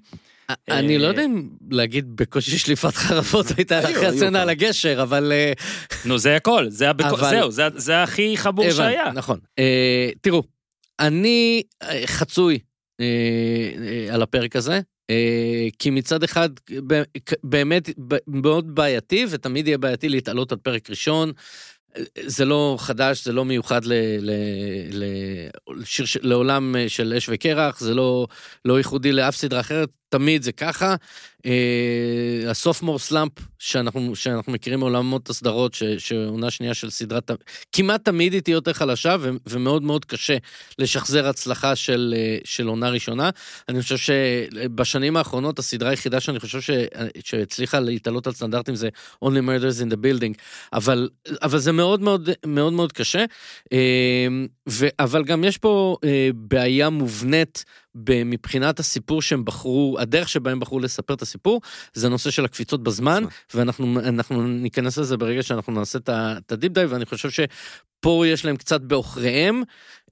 אני 0.69 0.97
לא 0.97 1.07
יודע 1.07 1.25
אם 1.25 1.49
להגיד 1.71 2.15
בקושי 2.15 2.57
שליפת 2.57 2.95
חרבות 2.95 3.45
הייתה 3.57 3.79
אחרי 3.79 4.05
הסצנה. 4.05 4.41
על 4.41 4.49
הגשר, 4.49 5.01
אבל... 5.01 5.31
נו, 6.05 6.17
זה 6.17 6.35
הכל, 6.35 6.69
זהו, 6.69 7.51
זה, 7.75 8.03
הכי 8.03 8.37
חמור 8.37 8.71
שהיה. 8.71 9.11
נכון. 9.13 9.39
תראו, 10.21 10.43
אני 10.99 11.63
חצוי 12.05 12.59
על 14.11 14.21
הפרק 14.21 14.55
הזה, 14.55 14.79
כי 15.79 15.89
מצד 15.89 16.23
אחד 16.23 16.49
באמת 17.43 17.89
מאוד 18.27 18.75
בעייתי, 18.75 19.25
ותמיד 19.29 19.67
יהיה 19.67 19.77
בעייתי 19.77 20.09
להתעלות 20.09 20.51
על 20.51 20.57
פרק 20.57 20.89
ראשון. 20.89 21.31
זה 22.25 22.45
לא 22.45 22.75
חדש, 22.79 23.23
זה 23.25 23.33
לא 23.33 23.45
מיוחד 23.45 23.85
ל, 23.85 23.93
ל, 24.19 24.31
ל, 24.91 25.05
שיר, 25.85 26.05
לעולם 26.21 26.75
אה, 26.75 26.89
של 26.89 27.13
אש 27.17 27.29
וקרח, 27.31 27.79
זה 27.79 27.93
לא, 27.93 28.27
לא 28.65 28.77
ייחודי 28.77 29.11
לאף 29.11 29.35
סדרה 29.35 29.59
אחרת, 29.59 29.89
תמיד 30.11 30.43
זה 30.43 30.51
ככה. 30.51 30.95
אה, 31.45 32.49
הסופמור 32.51 32.99
סלאמפ 32.99 33.31
שאנחנו, 33.59 34.15
שאנחנו 34.15 34.51
מכירים 34.51 34.79
מעולמות 34.79 35.29
הסדרות, 35.29 35.73
ש- 35.73 35.83
שעונה 35.83 36.51
שנייה 36.51 36.73
של 36.73 36.89
סדרת, 36.89 37.31
כמעט 37.71 38.05
תמיד 38.05 38.33
היא 38.33 38.41
תהיה 38.41 38.53
יותר 38.53 38.73
חלשה 38.73 39.15
ו- 39.19 39.29
ומאוד 39.47 39.83
מאוד 39.83 40.05
קשה 40.05 40.37
לשחזר 40.79 41.27
הצלחה 41.27 41.75
של, 41.75 42.13
אה, 42.17 42.37
של 42.43 42.67
עונה 42.67 42.89
ראשונה. 42.89 43.29
אני 43.69 43.81
חושב 43.81 43.97
שבשנים 43.97 45.17
האחרונות 45.17 45.59
הסדרה 45.59 45.89
היחידה 45.89 46.19
שאני 46.19 46.39
חושב 46.39 46.61
ש- 46.61 46.69
שהצליחה 47.23 47.79
להתעלות 47.79 48.27
על 48.27 48.33
סטנדרטים 48.33 48.75
זה 48.75 48.89
Only 49.25 49.27
Murders 49.27 49.87
in 49.87 49.93
the 49.93 49.97
Building, 49.97 50.33
אבל, 50.73 51.09
אבל 51.41 51.59
זה 51.59 51.71
מאוד 51.71 52.01
מאוד 52.01 52.29
מאוד 52.45 52.73
מאוד 52.73 52.91
קשה. 52.91 53.25
אה, 53.73 54.27
ו- 54.69 54.87
אבל 54.99 55.23
גם 55.23 55.43
יש 55.43 55.57
פה 55.57 55.97
בעיה 56.35 56.89
מובנית 56.89 57.65
מבחינת 58.25 58.79
הסיפור 58.79 59.21
שהם 59.21 59.45
בחרו, 59.45 59.97
הדרך 59.99 60.29
שבה 60.29 60.51
הם 60.51 60.59
בחרו 60.59 60.79
לספר 60.79 61.13
את 61.13 61.21
הסיפור, 61.21 61.61
זה 61.93 62.07
הנושא 62.07 62.31
של 62.31 62.45
הקפיצות 62.45 62.83
בזמן, 62.83 63.23
ואנחנו 63.53 63.99
אנחנו 63.99 64.47
ניכנס 64.47 64.97
לזה 64.97 65.17
ברגע 65.17 65.43
שאנחנו 65.43 65.73
נעשה 65.73 65.99
את 66.07 66.51
ה 66.51 66.55
deep 66.55 66.71
dive, 66.71 66.91
ואני 66.91 67.05
חושב 67.05 67.29
שפה 67.29 68.23
יש 68.27 68.45
להם 68.45 68.57
קצת 68.57 68.81
בעוכריהם, 68.81 69.63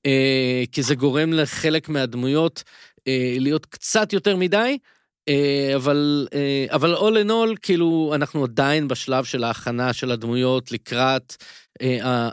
אה, 0.06 0.64
כי 0.72 0.84
זה 0.84 0.96
גורם 0.96 1.34
לחלק 1.34 1.90
מהדמויות 1.90 2.64
אה, 3.08 3.36
להיות 3.40 3.66
קצת 3.66 4.14
יותר 4.14 4.36
מדי. 4.36 4.78
אה, 5.30 5.76
אבל 5.76 6.28
אה, 6.34 6.66
אבל 6.70 6.96
all 6.96 7.26
in 7.26 7.30
all 7.30 7.58
כאילו 7.62 8.12
אנחנו 8.16 8.44
עדיין 8.44 8.88
בשלב 8.88 9.24
של 9.24 9.44
ההכנה 9.44 9.94
של 9.94 10.12
הדמויות 10.12 10.72
לקראת 10.72 11.36
אה, 11.82 12.30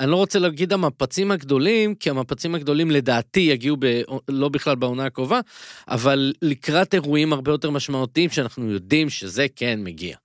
אני 0.00 0.10
לא 0.10 0.16
רוצה 0.16 0.38
להגיד 0.38 0.72
המפצים 0.72 1.30
הגדולים 1.30 1.94
כי 1.94 2.10
המפצים 2.10 2.54
הגדולים 2.54 2.90
לדעתי 2.90 3.40
יגיעו 3.40 3.76
ב, 3.80 4.02
לא 4.28 4.48
בכלל 4.48 4.74
בעונה 4.74 5.06
הקרובה 5.06 5.40
אבל 5.88 6.32
לקראת 6.42 6.94
אירועים 6.94 7.32
הרבה 7.32 7.50
יותר 7.50 7.70
משמעותיים 7.70 8.30
שאנחנו 8.30 8.70
יודעים 8.70 9.10
שזה 9.10 9.46
כן 9.56 9.80
מגיע. 9.84 10.16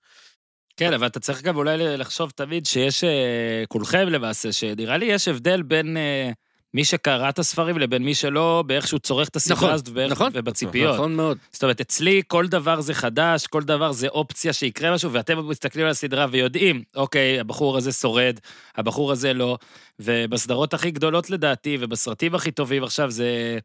כן, 0.76 0.92
אבל 0.92 1.06
אתה 1.06 1.20
צריך 1.20 1.42
גם 1.42 1.56
אולי 1.56 1.76
לחשוב 1.78 2.30
תמיד 2.30 2.66
שיש, 2.66 3.04
אה, 3.04 3.64
כולכם 3.68 4.08
למעשה, 4.08 4.52
שנראה 4.52 4.96
לי 4.96 5.06
יש 5.06 5.28
הבדל 5.28 5.62
בין 5.62 5.96
אה, 5.96 6.30
מי 6.74 6.84
שקרא 6.84 7.28
את 7.28 7.38
הספרים 7.38 7.78
לבין 7.78 8.02
מי 8.04 8.14
שלא, 8.14 8.64
באיך 8.66 8.86
שהוא 8.88 9.00
צורך 9.00 9.28
את 9.28 9.36
הסדרה 9.36 9.56
נכון, 9.56 9.70
הזאת 9.70 9.88
ובאיך- 9.88 10.12
נכון. 10.12 10.30
ובציפיות. 10.34 10.94
נכון 10.94 11.14
מאוד. 11.16 11.38
זאת 11.52 11.62
אומרת, 11.62 11.80
אצלי 11.80 12.22
כל 12.26 12.46
דבר 12.46 12.80
זה 12.80 12.94
חדש, 12.94 13.46
כל 13.46 13.62
דבר 13.62 13.92
זה 13.92 14.08
אופציה 14.08 14.52
שיקרה 14.52 14.94
משהו, 14.94 15.12
ואתם 15.12 15.48
מסתכלים 15.48 15.84
על 15.84 15.90
הסדרה 15.90 16.26
ויודעים, 16.30 16.82
אוקיי, 16.96 17.40
הבחור 17.40 17.76
הזה 17.76 17.92
שורד, 17.92 18.40
הבחור 18.76 19.12
הזה 19.12 19.32
לא, 19.34 19.58
ובסדרות 20.00 20.74
הכי 20.74 20.90
גדולות 20.90 21.30
לדעתי, 21.30 21.76
ובסרטים 21.80 22.34
הכי 22.34 22.50
טובים 22.50 22.84
עכשיו 22.84 23.10
זה... 23.10 23.58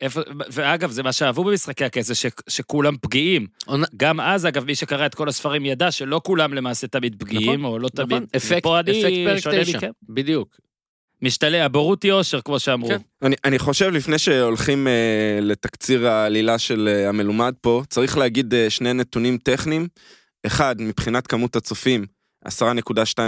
איפה, 0.00 0.20
ואגב, 0.52 0.90
זה 0.90 1.02
מה 1.02 1.12
שאהבו 1.12 1.44
במשחקי 1.44 1.84
הכס, 1.84 2.12
ש, 2.14 2.26
שכולם 2.48 2.96
פגיעים. 3.00 3.46
עונה- 3.66 3.86
גם 3.96 4.20
אז, 4.20 4.46
אגב, 4.46 4.64
מי 4.64 4.74
שקרא 4.74 5.06
את 5.06 5.14
כל 5.14 5.28
הספרים 5.28 5.66
ידע 5.66 5.90
שלא 5.90 6.20
כולם 6.24 6.54
למעשה 6.54 6.86
תמיד 6.86 7.16
פגיעים, 7.18 7.60
נכון, 7.60 7.64
או 7.64 7.78
לא 7.78 7.88
תמיד... 7.88 8.12
נכון, 8.12 8.26
אפקט 8.36 8.66
אפקט 8.66 8.66
פרק 9.26 9.38
שונה 9.38 9.64
תשע, 9.64 9.76
מכם. 9.78 9.90
בדיוק. 10.08 10.56
משתלה, 11.24 11.64
הבורות 11.64 12.02
היא 12.02 12.12
אושר, 12.12 12.40
כמו 12.40 12.58
שאמרו. 12.58 12.88
כן. 12.88 12.96
אני, 13.22 13.36
אני 13.44 13.58
חושב 13.58 13.90
לפני 13.90 14.18
שהולכים 14.18 14.86
אה, 14.86 14.92
לתקציר 15.42 16.08
העלילה 16.08 16.58
של 16.58 16.88
אה, 16.92 17.08
המלומד 17.08 17.54
פה, 17.60 17.82
צריך 17.90 18.18
להגיד 18.18 18.54
אה, 18.54 18.70
שני 18.70 18.92
נתונים 18.92 19.38
טכניים. 19.38 19.88
אחד, 20.46 20.76
מבחינת 20.78 21.26
כמות 21.26 21.56
הצופים, 21.56 22.06
10.2 22.48 22.62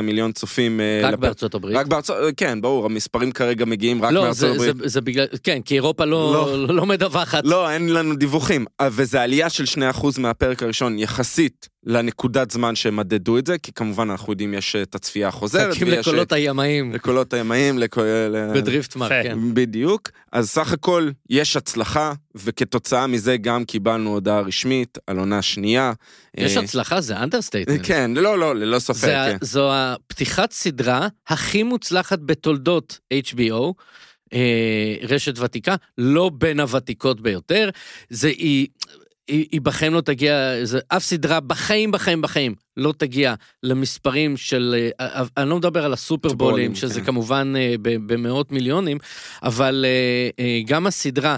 מיליון 0.03 0.33
צופים. 0.33 0.81
אה, 0.81 1.01
רק 1.05 1.13
לפ- 1.15 1.21
בארצות 1.21 1.55
הברית. 1.55 1.77
רק 1.77 1.87
בארצות, 1.87 2.17
אה, 2.23 2.33
כן, 2.37 2.61
ברור, 2.61 2.85
המספרים 2.87 3.33
כרגע 3.33 3.65
מגיעים 3.65 4.03
רק 4.03 4.13
לא, 4.13 4.23
מארצות 4.23 4.39
זה, 4.39 4.51
הברית. 4.51 4.77
זה, 4.77 4.89
זה 4.89 5.01
בגלל, 5.01 5.27
כן, 5.43 5.61
כי 5.65 5.75
אירופה 5.75 6.05
לא, 6.05 6.33
לא. 6.33 6.75
לא. 6.75 6.87
מדווחת. 6.87 7.43
לא, 7.45 7.71
אין 7.71 7.89
לנו 7.89 8.15
דיווחים, 8.17 8.65
אה, 8.81 8.89
וזה 8.93 9.23
עלייה 9.23 9.51
של 9.51 9.65
2% 9.93 10.19
מהפרק 10.19 10.63
הראשון 10.63 10.99
יחסית 10.99 11.69
לנקודת 11.87 12.51
זמן 12.51 12.75
שהם 12.75 12.97
מדדו 12.97 13.39
את 13.39 13.47
זה, 13.47 13.59
כי 13.59 13.73
כמובן 13.73 14.11
אנחנו 14.11 14.33
יודעים 14.33 14.55
יש 14.55 14.77
אה, 14.77 14.83
את 14.83 14.95
הצפייה 14.95 15.29
החוזרת, 15.29 15.71
מחכים 15.71 15.89
ויש, 15.89 16.09
לקולות 16.09 16.33
אה, 16.33 16.39
הימאים 16.39 16.93
לקולות 16.93 17.35
הימאים, 17.35 17.79
לכל... 17.79 18.03
ל- 18.03 18.53
בדריפטמרק. 18.55 19.13
כן. 19.23 19.39
בדיוק. 19.55 20.11
אז 20.33 20.51
סך 20.51 20.73
הכל 20.73 21.11
יש 21.31 21.57
הצלחה, 21.57 22.13
וכתוצאה 22.35 23.07
מזה 23.07 23.37
גם 23.37 23.65
קיבלנו 23.65 24.11
הודעה 24.11 24.41
רשמית 24.41 24.99
על 25.07 25.19
עונה 25.19 25.43
שנייה. 25.43 25.93
יש 26.37 26.57
אה, 26.57 26.63
הצלחה, 26.63 27.01
זה 27.01 27.17
understatement. 27.17 27.81
כן, 27.83 28.11
לא, 28.15 28.39
לא, 28.39 28.57
ללא 28.57 28.79
ספק, 28.79 28.97
זה, 28.97 29.07
כן. 29.07 29.37
זו 29.41 29.71
הפתיחת 29.75 30.53
סדרה 30.53 31.09
הכי 31.29 31.63
מוצלחת 31.63 32.19
בתולדות 32.19 32.99
HBO, 33.15 33.73
אה, 34.33 34.95
רשת 35.03 35.39
ותיקה, 35.39 35.75
לא 35.99 36.31
בין 36.35 36.61
הוותיקות 36.61 37.21
ביותר. 37.21 37.71
זה 38.11 38.29
היא... 38.29 38.67
היא, 39.29 39.61
בחיים 39.61 39.95
לא 39.95 40.01
תגיע, 40.01 40.65
זה, 40.65 40.79
אף 40.89 41.05
סדרה 41.05 41.41
בחיים, 41.41 41.91
בחיים, 41.91 42.23
בחיים 42.23 42.55
לא 42.77 42.95
תגיע 42.99 43.35
למספרים 43.63 44.37
של, 44.37 44.89
אה, 45.01 45.07
אה, 45.07 45.23
אני 45.37 45.51
לא 45.51 45.57
מדבר 45.57 45.85
על 45.85 45.93
הסופרבולים, 45.93 46.75
סופרבולים, 46.75 46.75
שזה 46.75 47.01
כן. 47.01 47.07
כמובן 47.07 47.53
אה, 47.57 47.75
במאות 47.83 48.53
מיליונים, 48.53 48.99
אבל 49.43 49.85
אה, 49.89 50.45
אה, 50.45 50.61
גם 50.67 50.87
הסדרה, 50.87 51.31
אה, 51.31 51.37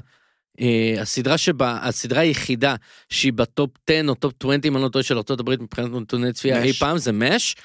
הסדרה 1.01 1.39
שבה, 1.39 1.79
הסדרה 1.83 2.21
היחידה 2.21 2.75
שהיא 3.11 3.33
בטופ 3.33 3.71
10 3.91 4.01
או 4.09 4.15
טופ 4.15 4.33
20, 4.41 4.61
אם 4.65 4.77
אני 4.77 4.85
לא 4.85 4.89
טועה, 4.89 5.03
של 5.03 5.17
ארה"ב 5.17 5.63
מבחינת 5.63 5.91
נתוני 5.93 6.33
צפייה. 6.33 6.63
אי 6.63 6.73
פעם, 6.73 6.99
זה 6.99 7.13
מש. 7.13 7.57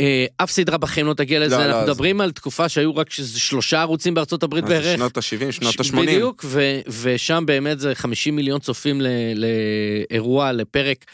אה, 0.00 0.26
אף 0.36 0.50
סדרה 0.50 0.78
בחיים 0.78 1.06
לא 1.06 1.14
תגיע 1.14 1.40
לזה, 1.40 1.56
לא, 1.56 1.62
לא, 1.62 1.66
אנחנו 1.66 1.86
זה- 1.86 1.90
מדברים 1.92 2.20
על 2.20 2.32
תקופה 2.32 2.68
שהיו 2.68 2.96
רק 2.96 3.10
שלושה 3.10 3.80
ערוצים 3.80 4.14
בארצות 4.14 4.42
הברית 4.42 4.64
בערך. 4.64 4.96
שנות 4.96 5.16
ה-70, 5.16 5.52
שנות 5.52 5.72
ש- 5.72 5.90
ה-80. 5.90 5.96
בדיוק, 6.02 6.44
ו- 6.48 6.80
ושם 7.02 7.44
באמת 7.46 7.78
זה 7.80 7.94
50 7.94 8.36
מיליון 8.36 8.60
צופים 8.60 9.00
לאירוע, 10.10 10.52
לפרק. 10.52 11.04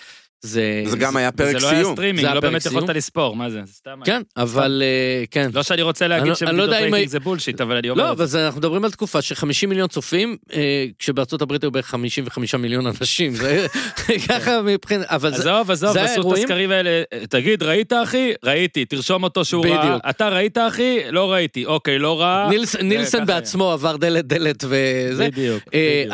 זה... 0.42 0.82
זה 0.87 0.96
גם 0.96 1.16
היה 1.16 1.32
פרק 1.32 1.58
זה 1.58 1.66
לא 1.66 1.70
היה 1.70 1.80
סיום. 1.82 1.92
סטרימינג, 1.94 2.20
זה 2.20 2.26
היה 2.26 2.34
לא 2.34 2.40
פרק 2.40 2.50
באמת. 2.50 2.66
יכולת 2.66 2.88
לספור, 2.88 3.37
מה 3.37 3.50
זה? 3.50 3.61
סתם... 3.75 3.90
היה. 3.90 4.04
כן, 4.04 4.22
אבל 4.37 4.82
אה, 4.84 5.25
כן. 5.30 5.50
לא 5.54 5.62
שאני 5.62 5.82
רוצה 5.82 6.06
להגיד 6.08 6.32
לא- 6.42 6.49
אני 6.50 6.56
לא 6.58 6.62
רייטינג 6.62 7.08
זה 7.08 7.20
bullshit, 7.20 7.61
אבל 7.61 7.76
אני 7.76 7.90
אומר... 7.90 8.04
לא, 8.04 8.12
את 8.12 8.28
זה. 8.28 8.38
אבל 8.38 8.44
אנחנו 8.44 8.58
מדברים 8.58 8.84
על 8.84 8.90
תקופה 8.90 9.22
של 9.22 9.34
50 9.34 9.68
מיליון 9.68 9.88
צופים, 9.88 10.37
אה, 10.54 10.87
כשבארצות 10.99 11.42
הברית 11.42 11.62
היו 11.62 11.70
בערך 11.70 11.87
55 11.87 12.54
מיליון 12.54 12.87
אנשים. 12.87 13.34
זה 13.34 13.66
ככה 14.28 14.62
מבחינת... 14.62 15.06
אבל 15.08 15.30
זה... 15.30 15.37
עזוב, 15.37 15.70
עזוב, 15.70 15.92
זה 15.92 16.02
עשו 16.02 16.32
את? 16.32 16.38
הסקרים 16.38 16.70
האלה. 16.70 17.02
תגיד, 17.28 17.62
ראית 17.62 17.92
אחי? 17.92 18.32
ראיתי, 18.44 18.84
תרשום 18.84 19.25
אותו 19.25 19.44
שהוא 19.44 19.66
ראה. 19.66 19.78
בדיוק. 19.87 20.02
אתה 20.11 20.28
ראית 20.28 20.58
אחי? 20.58 20.99
לא 21.11 21.32
ראיתי. 21.32 21.64
אוקיי, 21.66 21.99
לא 21.99 22.20
ראה. 22.20 22.49
נילס- 22.50 22.76
נילסון 22.82 23.20
ככה 23.20 23.34
בעצמו 23.34 23.70
עבר 23.72 23.96
דלת 23.96 24.26
דלת 24.26 24.64
וזה. 24.68 25.28
בדיוק. 25.28 25.62
אה. 25.75 26.04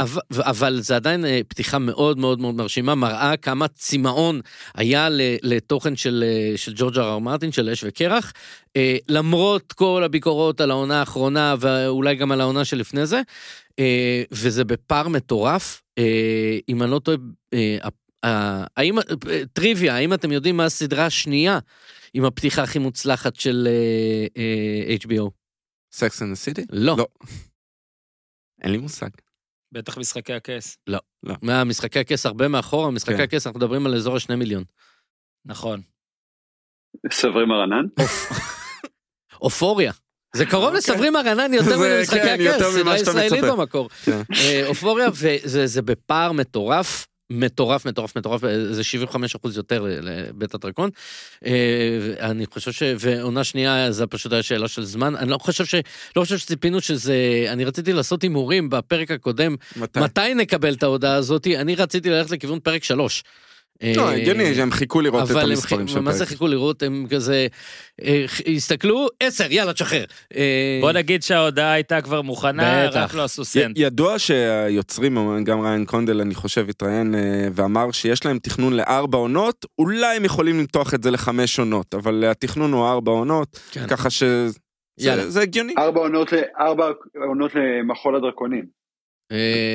אבל- 0.40 0.78
זה 0.80 0.96
עדיין 0.96 1.24
אה, 1.24 1.40
פתיחה 1.48 1.78
מאוד 1.78 2.18
מאוד 2.18 2.40
מאוד 2.40 2.54
מרשימה, 2.54 2.94
מראה 2.94 3.34
כמה 3.36 3.68
צמאון 3.68 4.17
היה 4.74 5.08
ל- 5.08 5.36
לתוכן 5.42 5.96
של 5.96 6.24
אה, 6.26 6.56
של 6.56 6.72
ג'ורג' 6.76 6.98
אר 6.98 7.18
מרטין, 7.18 7.52
של 7.52 7.70
אש 7.70 7.84
וקרח, 7.86 8.32
אה, 8.76 8.96
למרות 9.08 9.72
כל 9.72 10.02
הביקורות 10.04 10.60
על 10.60 10.70
העונה 10.70 11.00
האחרונה 11.00 11.54
ואולי 11.60 12.14
גם 12.14 12.32
על 12.32 12.40
העונה 12.40 12.64
שלפני 12.64 13.06
זה, 13.06 13.20
אה, 13.78 14.22
וזה 14.30 14.64
בפער 14.64 15.08
מטורף. 15.08 15.82
אם 16.68 16.82
אני 16.82 16.90
לא 16.90 16.98
טועה, 16.98 17.16
האם, 18.76 18.98
טריוויה, 19.52 19.96
האם 19.96 20.14
אתם 20.14 20.32
יודעים 20.32 20.56
מה 20.56 20.64
הסדרה 20.64 21.06
השנייה 21.06 21.58
עם 22.14 22.24
הפתיחה 22.24 22.62
הכי 22.62 22.78
מוצלחת 22.78 23.36
של 23.36 23.68
HBO? 25.04 25.30
Sex 25.92 26.22
and 26.22 26.34
City? 26.34 26.64
לא. 26.70 26.96
לא. 26.96 27.06
אין 28.62 28.72
לי 28.72 28.78
מושג. 28.78 29.08
בטח 29.72 29.98
משחקי 29.98 30.32
הכס. 30.32 30.76
מהמשחקי 31.42 31.98
הכס 31.98 32.26
הרבה 32.26 32.48
מאחורה, 32.48 32.90
משחקי 32.90 33.16
כן. 33.16 33.22
הכס 33.22 33.46
אנחנו 33.46 33.60
מדברים 33.60 33.86
על 33.86 33.94
אזור 33.94 34.16
השני 34.16 34.36
מיליון. 34.36 34.64
נכון. 35.44 35.80
סברי 37.12 37.46
מרנן? 37.46 37.84
אופוריה. 39.40 39.92
זה 40.36 40.46
קרוב 40.46 40.74
לסברי 40.74 41.10
מרנן 41.10 41.54
יותר 41.54 41.74
אוקיי. 41.74 41.98
ממשחקי 41.98 42.20
כן, 42.20 42.38
הכס, 42.50 43.02
סדרה 43.02 43.24
ישראלית. 43.24 43.44
במקור. 43.44 43.88
כן. 43.88 44.20
אה, 44.34 44.66
אופוריה, 44.66 45.08
וזה 45.12 45.66
זה 45.66 45.82
בפער 45.82 46.32
מטורף. 46.32 47.06
מטורף, 47.30 47.86
מטורף, 47.86 48.16
מטורף, 48.16 48.40
זה 48.70 48.84
75 48.84 49.34
אחוז 49.34 49.56
יותר 49.56 49.82
ל- 49.82 49.98
לבית 50.00 50.54
הדרקון. 50.54 50.90
אה, 51.46 51.52
אני 52.20 52.46
חושב 52.46 52.72
ש... 52.72 52.82
ועונה 52.98 53.44
שנייה, 53.44 53.92
זה 53.92 54.06
פשוט 54.06 54.32
היה 54.32 54.42
שאלה 54.42 54.68
של 54.68 54.84
זמן. 54.84 55.16
אני 55.16 55.30
לא 55.30 55.38
חושב 55.38 55.64
ש... 55.64 55.74
לא 56.16 56.22
חושב 56.22 56.38
שציפינו 56.38 56.80
שזה... 56.80 57.46
אני 57.48 57.64
רציתי 57.64 57.92
לעשות 57.92 58.22
הימורים 58.22 58.70
בפרק 58.70 59.10
הקודם, 59.10 59.56
מתי? 59.76 60.00
מתי 60.00 60.34
נקבל 60.34 60.74
את 60.74 60.82
ההודעה 60.82 61.14
הזאת, 61.14 61.46
אני 61.46 61.74
רציתי 61.74 62.10
ללכת 62.10 62.30
לכיוון 62.30 62.60
פרק 62.60 62.84
שלוש. 62.84 63.24
לא, 63.82 64.08
אה, 64.08 64.16
הגיוני, 64.16 64.44
הם 64.44 64.70
חיכו 64.70 65.00
לראות 65.00 65.24
את 65.24 65.30
אבל 65.30 65.40
הם 65.40 65.50
המספרים 65.50 65.88
של 65.88 66.00
מה 66.00 66.12
זה. 66.12 66.26
חיכו 66.26 66.46
לראות, 66.46 66.82
הם 66.82 67.06
כזה, 67.10 67.46
אה, 68.02 68.24
הסתכלו, 68.56 69.08
עשר, 69.20 69.52
יאללה, 69.52 69.72
תשחרר. 69.72 70.04
אה, 70.36 70.78
בוא 70.80 70.92
נגיד 70.92 71.22
שההודעה 71.22 71.72
הייתה 71.72 72.00
כבר 72.00 72.22
מוכנה. 72.22 72.88
רק 72.88 73.14
לא 73.14 73.24
עשו 73.24 73.44
סנט. 73.44 73.78
ידוע 73.78 74.18
שהיוצרים, 74.18 75.44
גם 75.44 75.60
ריין 75.60 75.84
קונדל 75.84 76.20
אני 76.20 76.34
חושב 76.34 76.68
התראיין 76.68 77.14
ואמר 77.54 77.90
שיש 77.90 78.24
להם 78.24 78.38
תכנון 78.38 78.72
לארבע 78.72 79.18
עונות, 79.18 79.66
אולי 79.78 80.16
הם 80.16 80.24
יכולים 80.24 80.58
למתוח 80.58 80.94
את 80.94 81.02
זה 81.02 81.10
לחמש 81.10 81.58
עונות, 81.58 81.94
אבל 81.94 82.24
התכנון 82.24 82.72
הוא 82.72 82.86
ארבע 82.86 83.12
עונות, 83.12 83.60
כן. 83.70 83.86
ככה 83.86 84.10
ש... 84.10 84.22
זה, 84.96 85.40
הגיוני. 85.42 85.74
ארבע 85.78 86.00
עונות 87.14 87.54
למחול 87.54 88.16
הדרקונים. 88.16 88.64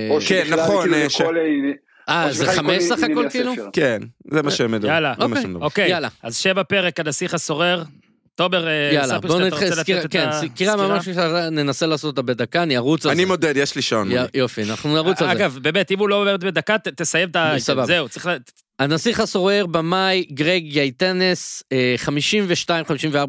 או 0.10 0.16
כן, 0.16 0.22
שבכלל 0.22 0.64
נכון, 0.64 0.90
כאילו 0.90 1.74
אה, 2.10 2.26
אה, 2.26 2.34
זה 2.34 2.52
חמש 2.54 2.84
סך 2.84 3.04
הכל 3.12 3.30
כאילו? 3.30 3.54
כן, 3.74 4.02
זה 4.32 4.42
מה 4.42 4.52
שהם 4.52 4.72
מדברים. 4.72 4.94
יאללה. 4.94 5.14
מה 5.18 5.26
אוקיי. 5.26 5.40
מדברים. 5.40 5.62
אוקיי, 5.62 5.90
יאללה. 5.90 6.08
אז 6.24 6.38
שבע 6.38 6.64
פרק, 6.64 7.00
הנסיך 7.00 7.34
הסורר. 7.34 7.84
תומר, 8.36 8.68
אה, 8.68 8.90
יאללה, 8.94 9.18
רוצה 9.18 9.40
נתחיל, 9.40 9.76
סקירה, 9.76 10.08
כן, 10.08 10.30
סקירה 10.32 10.76
ממש 10.76 11.08
ננסה 11.52 11.86
לעשות 11.86 12.18
אותה 12.18 12.22
בדקה, 12.22 12.64
אני 12.64 12.78
ארוץ 12.78 13.06
על 13.06 13.12
אני 13.12 13.22
זה. 13.22 13.28
מודד, 13.28 13.58
יש 13.58 13.76
לי 13.76 13.82
שעון. 13.82 14.10
יופי, 14.34 14.64
אנחנו 14.64 14.94
נרוץ 14.94 15.22
על 15.22 15.28
זה. 15.28 15.32
אגב, 15.32 15.60
באמת, 15.62 15.92
אם 15.92 16.00
הוא 16.00 16.10
לא 16.10 16.22
אומר 16.22 16.38
בדקה, 16.38 16.76
תסיים 16.78 17.30
את 17.30 17.36
ה... 17.36 17.54
סבבה. 17.58 17.86
זהו, 17.86 18.10
צריך 18.10 18.26
ל... 18.26 18.38
הנסיך 18.80 19.20
הסורר, 19.20 19.66
במאי, 19.66 20.26
גרג 20.32 20.64
יייטנס, 20.66 21.64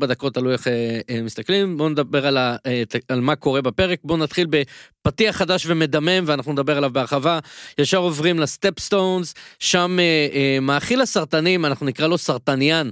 52-54 0.02 0.06
דקות, 0.06 0.34
תלוי 0.34 0.52
איך 0.52 0.68
אה, 0.68 1.00
אה, 1.10 1.22
מסתכלים. 1.22 1.76
בואו 1.76 1.88
נדבר 1.88 2.26
על, 2.26 2.36
ה, 2.36 2.56
אה, 2.66 2.82
על 3.08 3.20
מה 3.20 3.36
קורה 3.36 3.62
בפרק. 3.62 3.98
בואו 4.04 4.18
נתחיל 4.18 4.46
בפתיח 4.50 5.36
חדש 5.36 5.66
ומדמם, 5.66 6.24
ואנחנו 6.26 6.52
נדבר 6.52 6.76
עליו 6.76 6.90
בהרחבה. 6.92 7.38
ישר 7.78 7.98
עוברים 7.98 8.38
לסטפסטונס, 8.38 9.34
שם 9.58 9.96
אה, 10.00 10.28
אה, 10.32 10.58
מאכיל 10.60 11.00
הסרטנים, 11.00 11.64
אנחנו 11.64 11.86
נקרא 11.86 12.06
לו 12.06 12.18
סרטניאן. 12.18 12.90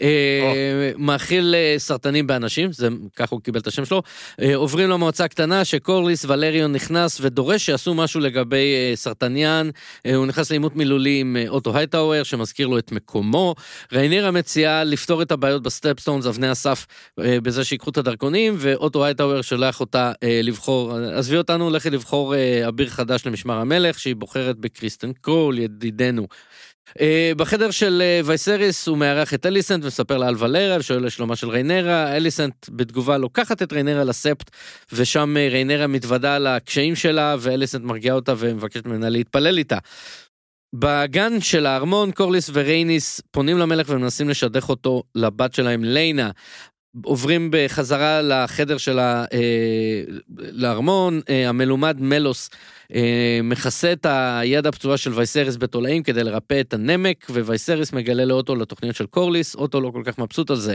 אה, 0.00 0.92
מאכיל 0.98 1.54
אה, 1.54 1.74
סרטנים 1.78 2.26
באנשים, 2.26 2.72
זה 2.72 2.88
ככה 3.16 3.34
הוא 3.34 3.40
קיבל 3.40 3.60
את 3.60 3.66
השם 3.66 3.84
שלו. 3.84 4.02
אה, 4.40 4.56
עוברים 4.56 4.90
למועצה 4.90 5.24
הקטנה 5.24 5.64
שקורליס 5.64 6.24
ולריון 6.24 6.72
נכנס 6.72 7.18
ודורש 7.20 7.66
שיעשו 7.66 7.94
משהו 7.94 8.20
לגבי 8.20 8.92
סרטניאן. 8.94 9.70
אה, 10.06 10.14
הוא 10.14 10.26
נכנס 10.26 10.50
לעימות 10.50 10.76
מילולי 10.76 11.20
עם 11.20 11.36
אוטו 11.48 11.76
הייטאוור 11.76 12.22
שמזכיר 12.22 12.66
לו 12.66 12.78
את 12.78 12.92
מקומו. 12.92 13.54
ריינרה 13.92 14.30
מציעה 14.30 14.84
לפתור 14.84 15.22
את 15.22 15.32
הבעיות 15.32 15.62
בסטפסטונס, 15.62 16.26
אבני 16.26 16.48
הסף, 16.48 16.86
בזה 17.18 17.64
שיקחו 17.64 17.90
את 17.90 17.96
הדרקונים, 17.96 18.54
ואוטו 18.58 19.04
הייטאוור 19.04 19.42
שולח 19.42 19.80
אותה 19.80 20.12
לבחור, 20.42 20.96
עזבי 20.96 21.36
אותנו, 21.36 21.70
לכי 21.70 21.90
לבחור 21.90 22.34
אביר 22.68 22.88
חדש 22.88 23.26
למשמר 23.26 23.54
המלך, 23.54 23.98
שהיא 23.98 24.16
בוחרת 24.16 24.58
בקריסטן 24.58 25.12
קרול, 25.12 25.58
ידידנו. 25.58 26.26
אה, 26.90 27.02
בחדר 27.36 27.70
של 27.70 28.02
אה, 28.02 28.26
וייסריס 28.26 28.88
הוא 28.88 28.98
מארח 28.98 29.34
את 29.34 29.46
אליסנט 29.46 29.84
ומספר 29.84 30.18
לה 30.18 30.28
על 30.28 30.34
ולריה, 30.38 30.82
שואל 30.82 31.06
לשלומה 31.06 31.36
של 31.36 31.48
ריינרה, 31.48 32.16
אליסנט 32.16 32.54
בתגובה 32.68 33.18
לוקחת 33.18 33.62
את 33.62 33.72
ריינרה 33.72 34.04
לספט, 34.04 34.50
ושם 34.92 35.36
אה, 35.36 35.52
ריינרה 35.52 35.86
מתוודה 35.86 36.36
על 36.36 36.46
הקשיים 36.46 36.96
שלה, 36.96 37.36
ואליסנט 37.38 37.84
מרגיע 37.84 38.14
אותה 38.14 38.34
ומבקשת 38.38 38.86
ממנה 38.86 39.08
להתפלל 39.08 39.58
איתה. 39.58 39.78
בגן 40.74 41.40
של 41.40 41.66
הארמון, 41.66 42.12
קורליס 42.12 42.50
ורייניס 42.52 43.20
פונים 43.30 43.58
למלך 43.58 43.88
ומנסים 43.88 44.28
לשדך 44.28 44.68
אותו 44.68 45.02
לבת 45.14 45.54
שלהם, 45.54 45.84
ליינה. 45.84 46.30
עוברים 47.04 47.48
בחזרה 47.52 48.22
לחדר 48.22 48.78
של 48.78 48.98
ה... 48.98 49.24
אה, 49.32 50.02
לארמון, 50.38 51.20
אה, 51.28 51.48
המלומד 51.48 51.96
מלוס 52.00 52.50
אה, 52.94 53.40
מכסה 53.42 53.92
את 53.92 54.06
היד 54.10 54.66
הפצועה 54.66 54.96
של 54.96 55.12
וייסריס 55.14 55.56
בתולעים 55.56 56.02
כדי 56.02 56.24
לרפא 56.24 56.60
את 56.60 56.74
הנמק, 56.74 57.26
ווייסריס 57.30 57.92
מגלה 57.92 58.24
לאוטו 58.24 58.54
לתוכניות 58.54 58.96
של 58.96 59.06
קורליס, 59.06 59.54
אוטו 59.54 59.80
לא 59.80 59.90
כל 59.90 60.02
כך 60.04 60.18
מבסוט 60.18 60.50
על 60.50 60.56
זה. 60.56 60.74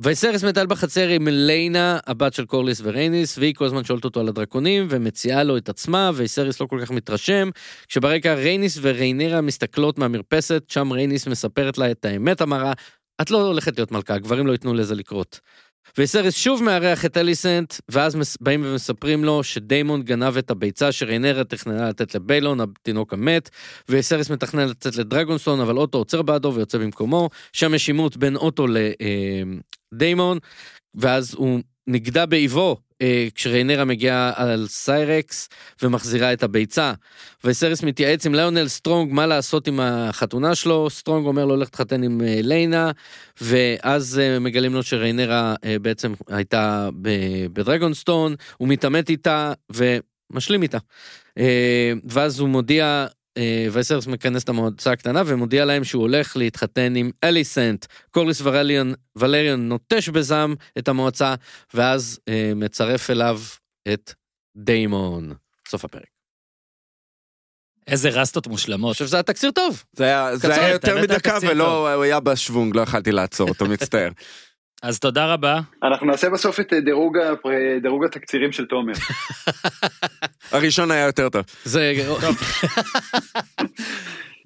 וייסריס 0.00 0.44
מטייל 0.44 0.66
בחצר 0.66 1.08
עם 1.08 1.28
ליינה, 1.28 1.98
הבת 2.06 2.34
של 2.34 2.46
קורליס 2.46 2.80
ורייניס, 2.84 3.38
והיא 3.38 3.54
כל 3.54 3.64
הזמן 3.64 3.84
שואלת 3.84 4.04
אותו 4.04 4.20
על 4.20 4.28
הדרקונים, 4.28 4.86
ומציעה 4.90 5.42
לו 5.42 5.56
את 5.56 5.68
עצמה, 5.68 6.10
וייסריס 6.14 6.60
לא 6.60 6.66
כל 6.66 6.78
כך 6.82 6.90
מתרשם, 6.90 7.50
כשברקע 7.88 8.34
רייניס 8.34 8.78
וריינרה 8.82 9.40
מסתכלות 9.40 9.98
מהמרפסת, 9.98 10.64
שם 10.68 10.92
רייניס 10.92 11.26
מספרת 11.26 11.78
לה 11.78 11.90
את 11.90 12.04
האמת 12.04 12.40
המרה, 12.40 12.72
את 13.20 13.30
לא 13.30 13.46
הולכת 13.46 13.78
להיות 13.78 13.92
מלכה, 13.92 14.14
הגברים 14.14 14.46
לא 14.46 14.52
ייתנו 14.52 14.74
לזה 14.74 14.94
לקרות. 14.94 15.40
וייסריס 15.98 16.34
שוב 16.34 16.62
מארח 16.62 17.04
את 17.04 17.16
אליסנט, 17.16 17.74
ואז 17.88 18.14
מס- 18.14 18.36
באים 18.40 18.62
ומספרים 18.64 19.24
לו 19.24 19.44
שדיימון 19.44 20.02
גנב 20.02 20.36
את 20.36 20.50
הביצה 20.50 20.92
שריינרה 20.92 21.44
תכננה 21.44 21.88
לתת 21.88 22.14
לביילון, 22.14 22.60
התינוק 22.60 23.12
המת, 23.12 23.50
וייסריס 23.88 24.30
מתכנן 24.30 24.68
לצאת 24.68 24.96
לדרגונסטון, 24.96 25.60
אבל 25.60 25.76
אוטו 25.76 25.98
עוצר 25.98 26.22
בעדו 26.22 26.52
ויוצא 26.54 26.78
במקומו, 26.78 27.30
שם 27.52 27.74
יש 27.74 27.88
עימות 27.88 28.16
בין 28.16 28.36
אוטו 28.36 28.66
לדיימון, 29.92 30.38
ואז 30.94 31.34
הוא 31.34 31.60
נגדע 31.86 32.26
באיבו 32.26 32.76
אה, 33.02 33.28
כשריינרה 33.34 33.84
מגיעה 33.84 34.32
על 34.36 34.66
סיירקס 34.68 35.48
ומחזירה 35.82 36.32
את 36.32 36.42
הביצה. 36.42 36.92
וייסריס 37.44 37.82
מתייעץ 37.82 38.26
עם 38.26 38.34
ליונל 38.34 38.68
סטרונג 38.68 39.12
מה 39.12 39.26
לעשות 39.26 39.68
עם 39.68 39.80
החתונה 39.80 40.54
שלו, 40.54 40.90
סטרונג 40.90 41.26
אומר 41.26 41.44
לו 41.44 41.56
לך 41.56 41.68
תתחתן 41.68 42.02
עם 42.02 42.20
אה, 42.20 42.40
ליינה, 42.42 42.90
ואז 43.40 44.18
אה, 44.18 44.38
מגלים 44.38 44.74
לו 44.74 44.82
שריינרה 44.82 45.54
אה, 45.64 45.78
בעצם 45.78 46.12
הייתה 46.28 46.88
בדרגונסטון, 47.52 48.34
הוא 48.56 48.68
מתעמת 48.68 49.10
איתה 49.10 49.52
ומשלים 49.72 50.62
איתה. 50.62 50.78
אה, 51.38 51.92
ואז 52.04 52.40
הוא 52.40 52.48
מודיע, 52.48 53.06
וייסרס 53.72 54.06
מכנס 54.06 54.44
את 54.44 54.48
המועצה 54.48 54.92
הקטנה 54.92 55.22
ומודיע 55.26 55.64
להם 55.64 55.84
שהוא 55.84 56.02
הולך 56.02 56.36
להתחתן 56.36 56.96
עם 56.96 57.10
אליסנט. 57.24 57.86
קורליס 58.10 58.40
ורליון, 58.42 58.94
ולריון 59.16 59.68
נוטש 59.68 60.08
בזעם 60.08 60.54
את 60.78 60.88
המועצה, 60.88 61.34
ואז 61.74 62.20
אה, 62.28 62.52
מצרף 62.56 63.10
אליו 63.10 63.40
את 63.92 64.12
דיימון. 64.56 65.32
סוף 65.68 65.84
הפרק. 65.84 66.16
איזה 67.86 68.08
רסטות 68.08 68.46
אני 68.46 68.52
מושלמות. 68.52 68.92
חושב 68.92 69.06
שזה 69.06 69.16
היה 69.16 69.22
תקציר 69.22 69.50
טוב. 69.50 69.82
זה 69.92 70.04
היה, 70.04 70.36
זה 70.36 70.54
היה 70.54 70.72
יותר 70.72 71.02
מדקה 71.02 71.38
ולא, 71.42 71.94
הוא 71.94 72.02
היה 72.02 72.20
בשוונג, 72.20 72.76
לא 72.76 72.80
יכלתי 72.80 73.12
לעצור 73.12 73.48
אותו, 73.48 73.66
מצטער. 73.66 74.10
אז 74.82 74.98
תודה 74.98 75.32
רבה. 75.32 75.60
אנחנו 75.82 76.06
נעשה 76.06 76.30
בסוף 76.30 76.60
את 76.60 76.72
דירוג, 76.84 77.16
הפר- 77.18 77.48
דירוג 77.82 78.04
התקצירים 78.04 78.52
של 78.52 78.64
תומר. 78.66 78.92
הראשון 80.52 80.90
היה 80.90 81.06
יותר 81.06 81.28
טוב. 81.28 81.42
זה... 81.64 81.92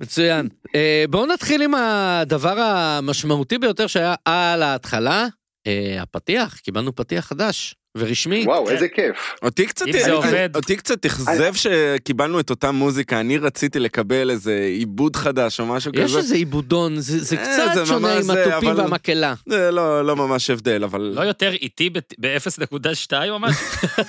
מצוין. 0.01 0.49
אה, 0.75 1.05
בואו 1.11 1.27
נתחיל 1.27 1.63
עם 1.63 1.75
הדבר 1.75 2.61
המשמעותי 2.61 3.59
ביותר 3.59 3.87
שהיה 3.87 4.15
על 4.25 4.63
ההתחלה, 4.63 5.27
אה, 5.67 5.97
הפתיח, 6.03 6.57
קיבלנו 6.59 6.95
פתיח 6.95 7.27
חדש 7.27 7.75
ורשמי. 7.99 8.43
וואו, 8.47 8.67
כן. 8.67 8.73
איזה 8.73 8.89
כיף. 8.89 9.17
אותי 9.43 9.67
קצת, 9.67 9.87
אם 9.87 9.93
זה 9.93 10.05
אני- 10.05 10.13
עובד. 10.13 10.49
אותי 10.57 10.77
קצת 10.77 11.07
אכזב 11.07 11.53
שקיבלנו 11.55 12.41
את 12.41 12.51
אותה 12.51 12.71
מוזיקה, 12.71 13.21
אני 13.21 13.39
רציתי 13.39 13.79
לקבל 13.79 14.31
איזה 14.31 14.67
עיבוד 14.79 15.17
חדש 15.17 15.61
או 15.61 15.67
משהו 15.67 15.93
יש 15.95 16.11
כזה. 16.11 16.19
איזה 16.19 16.35
עיבודון, 16.35 17.01
זה, 17.01 17.25
זה 17.25 17.37
אה, 17.37 17.43
קצת 17.45 17.75
זה 17.75 17.87
שונה 17.87 18.15
עם 18.17 18.23
זה, 18.23 18.47
התופים 18.47 18.69
אבל- 18.71 18.81
והמקהלה. 18.81 19.35
זה 19.49 19.71
לא, 19.71 20.07
לא 20.07 20.17
ממש 20.17 20.51
הבדל, 20.51 20.85
אבל... 20.85 21.01
לא 21.15 21.21
יותר 21.23 21.53
איטי 21.53 21.91
ב-0.2 21.91 23.13
או 23.31 23.39
משהו? 23.39 23.67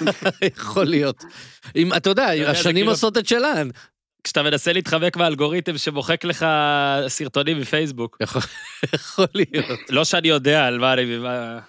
יכול 0.58 0.86
להיות. 0.86 1.24
אם, 1.76 1.94
אתה 1.98 2.10
יודע, 2.10 2.28
השנים 2.48 2.76
כאילו- 2.76 2.91
עושות 2.91 3.17
את 3.17 3.28
שלהן. 3.28 3.72
כשאתה 4.24 4.44
מנסה 4.44 4.74
להתחמק 4.74 5.17
מהאלגוריתם 5.17 5.78
שמוחק 5.78 6.24
לך 6.24 6.46
סרטונים 7.08 7.60
מפייסבוק. 7.60 8.17
יכול- 8.94 9.26
להיות. 9.36 9.80
לא 9.89 10.06
שאני 10.06 10.28
יודע 10.28 10.65
על 10.67 10.80
מה 10.80 10.94
אני, 10.94 11.15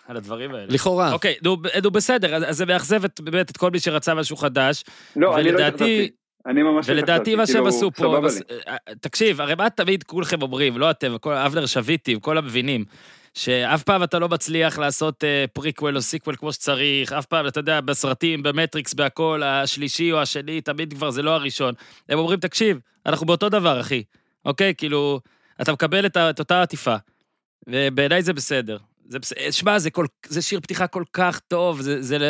על 0.09 0.16
הדברים 0.16 0.55
האלה. 0.55 0.66
לכאורה. 0.68 1.12
אוקיי, 1.12 1.35
נו, 1.42 1.57
נו 1.83 1.90
בסדר, 1.90 2.35
אז 2.35 2.57
זה 2.57 2.66
מאכזב 2.66 3.03
באמת 3.20 3.51
את 3.51 3.57
כל 3.57 3.70
מי 3.70 3.81
שרצה 3.81 4.14
משהו 4.14 4.37
חדש, 4.37 4.85
לא, 5.16 5.38
אני 5.38 5.53
לא 5.53 5.59
התאכזבתי. 5.59 6.11
אני 6.46 6.62
ממש 6.62 6.87
ולדעתי 6.88 7.35
מה 7.35 7.46
שהם 7.46 7.55
כאילו, 7.55 7.68
עשו 7.68 7.90
פה, 7.92 8.18
לי. 8.18 8.29
אה, 8.68 8.77
תקשיב, 9.01 9.40
הרי 9.40 9.55
מה 9.55 9.70
תמיד 9.70 10.03
כולכם 10.03 10.42
אומרים, 10.42 10.79
לא 10.79 10.90
אתם, 10.90 11.18
כל 11.18 11.35
אבנר 11.35 11.66
שביטי, 11.66 12.16
כל 12.20 12.38
המבינים, 12.38 12.85
שאף 13.35 13.83
פעם 13.83 14.03
אתה 14.03 14.18
לא 14.18 14.29
מצליח 14.29 14.79
לעשות 14.79 15.25
פריקוול 15.53 15.96
או 15.96 16.03
sequel 16.03 16.37
כמו 16.37 16.53
שצריך, 16.53 17.12
אף 17.12 17.27
פעם, 17.27 17.46
אתה 17.46 17.61
יודע, 17.61 17.81
בסרטים, 17.81 18.42
במטריקס, 18.42 18.94
בהכל, 18.94 19.42
השלישי 19.44 20.12
או 20.12 20.20
השני, 20.20 20.61
תמיד 20.61 20.94
כבר 20.94 21.11
זה 21.11 21.22
לא 21.22 21.31
הראשון. 21.31 21.75
הם 22.09 22.18
אומרים, 22.18 22.40
תקשיב, 22.40 22.79
אנחנו 23.07 23.27
באותו 23.27 23.48
דבר, 23.48 23.81
אחי, 23.81 24.03
אוקיי? 24.44 24.75
כאילו, 24.77 25.20
אתה 25.61 25.73
מקבל 25.73 26.07
את 26.07 26.17
את 26.17 26.38
אותה 26.38 26.62
עטיפה, 26.62 26.97
ובעיניי 27.69 28.23
זה 28.23 28.33
בסדר. 28.33 28.77
זה 29.09 29.19
בסדר, 29.19 29.51
שמע, 29.51 29.79
זה, 29.79 29.91
כל- 29.91 30.07
זה 30.29 30.43
שיר 30.43 30.61
פתיחה 30.61 30.87
כל 30.87 31.05
כך 31.12 31.41
טוב, 31.49 31.81
זה, 31.81 32.03
זה, 32.03 32.19
לא- 32.19 32.27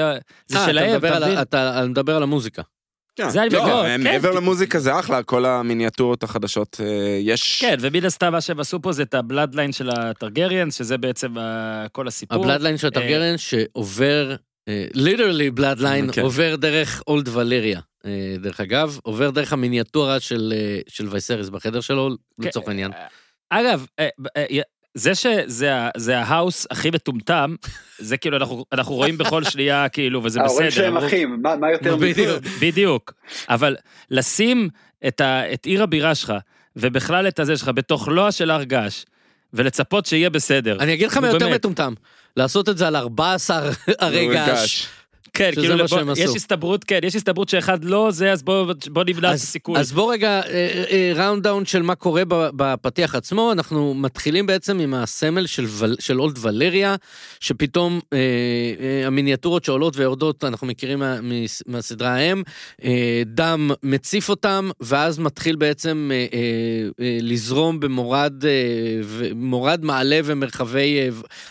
זה 0.46 0.58
אה, 0.58 0.66
שלהם, 0.66 0.96
אתה 1.06 1.20
מבין? 1.20 1.40
אתה 1.42 1.80
אתה 1.80 1.86
מדבר 1.88 2.16
על 2.16 2.22
המוזיקה. 2.22 2.62
כן. 3.16 3.30
זה 3.30 3.42
אני 3.42 3.50
לא, 3.50 3.82
כן. 3.86 4.02
מעבר 4.02 4.30
למוזיקה 4.30 4.78
זה 4.78 4.98
אחלה, 4.98 5.22
כל 5.22 5.44
המיניאטורות 5.46 6.22
החדשות, 6.22 6.80
אה, 6.84 6.86
יש... 7.20 7.60
כן, 7.60 7.76
ומן 7.80 8.04
הסתם 8.04 8.32
מה 8.32 8.40
שהם 8.40 8.60
עשו 8.60 8.82
פה 8.82 8.92
זה 8.92 9.02
את 9.02 9.14
ה 9.14 9.20
bloodline 9.20 9.72
של 9.72 9.90
הטרגריאנס, 9.90 10.78
שזה 10.78 10.98
בעצם 10.98 11.38
ה- 11.38 11.86
כל 11.92 12.08
הסיפור. 12.08 12.38
ה 12.44 12.47
bloodline 12.47 12.76
של 12.78 12.86
הטרגרן 12.86 13.34
שעובר, 13.38 14.34
literally 14.94 15.50
bloodline, 15.50 16.12
כן. 16.12 16.22
עובר 16.22 16.56
דרך 16.56 17.02
אולד 17.06 17.28
ולריה. 17.28 17.80
אה, 18.06 18.10
דרך 18.38 18.60
אגב, 18.60 18.98
עובר 19.02 19.30
דרך 19.30 19.52
המיניאטורה 19.52 20.20
של 20.20 20.52
אה, 20.56 20.80
של 20.88 21.08
וייסריס 21.08 21.48
בחדר 21.48 21.80
שלו, 21.80 22.08
כן. 22.42 22.48
לצורך 22.48 22.68
העניין. 22.68 22.90
אגב, 23.50 23.86
אה, 23.98 24.08
אה, 24.36 24.60
זה 24.94 25.14
שזה 25.14 26.18
ה 26.18 26.26
house 26.26 26.66
הכי 26.70 26.90
מטומטם, 26.90 27.54
זה 27.98 28.16
כאילו 28.16 28.36
אנחנו, 28.36 28.64
אנחנו 28.72 28.94
רואים 28.94 29.18
בכל 29.18 29.44
שנייה, 29.44 29.88
כאילו, 29.88 30.24
וזה 30.24 30.38
בסדר. 30.40 30.50
ההורים 30.52 30.70
שלהם 30.70 30.96
אמרו- 30.96 31.06
אחים, 31.06 31.38
מה 31.42 31.56
מה 31.56 31.70
יותר 31.72 31.96
מזה? 31.96 32.06
בדיוק. 32.06 32.44
בדיוק. 32.60 33.12
אבל 33.48 33.76
לשים 34.10 34.68
את, 35.08 35.20
ה, 35.20 35.52
את 35.52 35.64
עיר 35.66 35.82
הבירה 35.82 36.14
שלך, 36.14 36.32
ובכלל 36.76 37.28
את 37.28 37.38
הזה 37.40 37.56
שלך, 37.56 37.68
בתוך 37.68 38.08
לוע 38.08 38.32
של 38.32 38.50
הר 38.50 38.62
געש, 38.62 39.04
ולצפות 39.52 40.06
שיהיה 40.06 40.30
בסדר. 40.30 40.76
אני 40.80 40.94
אגיד 40.94 41.06
לך 41.06 41.16
מה 41.16 41.28
יותר. 41.28 41.48
מטומטם, 41.48 41.94
לעשות 42.36 42.68
את 42.68 42.78
זה 42.78 42.86
על 42.86 42.96
14 42.96 43.70
הרי 43.98 44.26
געש. 44.32 44.86
כן, 45.34 45.50
כאילו, 45.54 45.76
מה 45.76 45.88
שהם 45.88 46.10
יש 46.10 46.18
עשו. 46.20 46.36
הסתברות, 46.36 46.84
כן, 46.84 46.98
יש 47.02 47.16
הסתברות 47.16 47.48
שאחד 47.48 47.84
לא 47.84 48.08
זה, 48.10 48.32
אז 48.32 48.42
בוא 48.42 48.72
בוא 48.90 49.04
נמנע 49.04 49.28
את 49.30 49.34
הסיכוי. 49.34 49.78
אז 49.78 49.92
בוא 49.92 50.12
רגע, 50.12 50.40
rundown 51.14 51.66
של 51.66 51.82
מה 51.82 51.94
קורה 51.94 52.22
בפתיח 52.28 53.14
עצמו, 53.14 53.52
אנחנו 53.52 53.94
מתחילים 53.94 54.46
בעצם 54.46 54.78
עם 54.78 54.94
הסמל 54.94 55.46
של, 55.46 55.64
ול- 55.68 55.96
של 55.98 56.20
אולד 56.20 56.38
ולריה, 56.40 56.96
שפתאום 57.40 58.00
אה, 58.12 58.18
אה, 58.80 59.06
המיניאטורות 59.06 59.64
שעולות 59.64 59.96
ויורדות, 59.96 60.44
אנחנו 60.44 60.66
מכירים 60.66 60.98
מה, 60.98 61.16
מהסדרה 61.66 62.14
ההם, 62.14 62.42
אה, 62.84 63.22
דם 63.26 63.70
מציף 63.82 64.28
אותם, 64.28 64.70
ואז 64.80 65.18
מתחיל 65.18 65.56
בעצם 65.56 66.10
אה, 66.12 66.16
אה, 66.16 66.38
אה, 67.04 67.18
לזרום 67.22 67.80
במורד, 67.80 68.44
אה, 68.44 68.50
ו- 69.04 69.28
מורד 69.34 69.84
מעלה 69.84 70.20
ומרחבי 70.24 70.98
אה, 71.00 71.08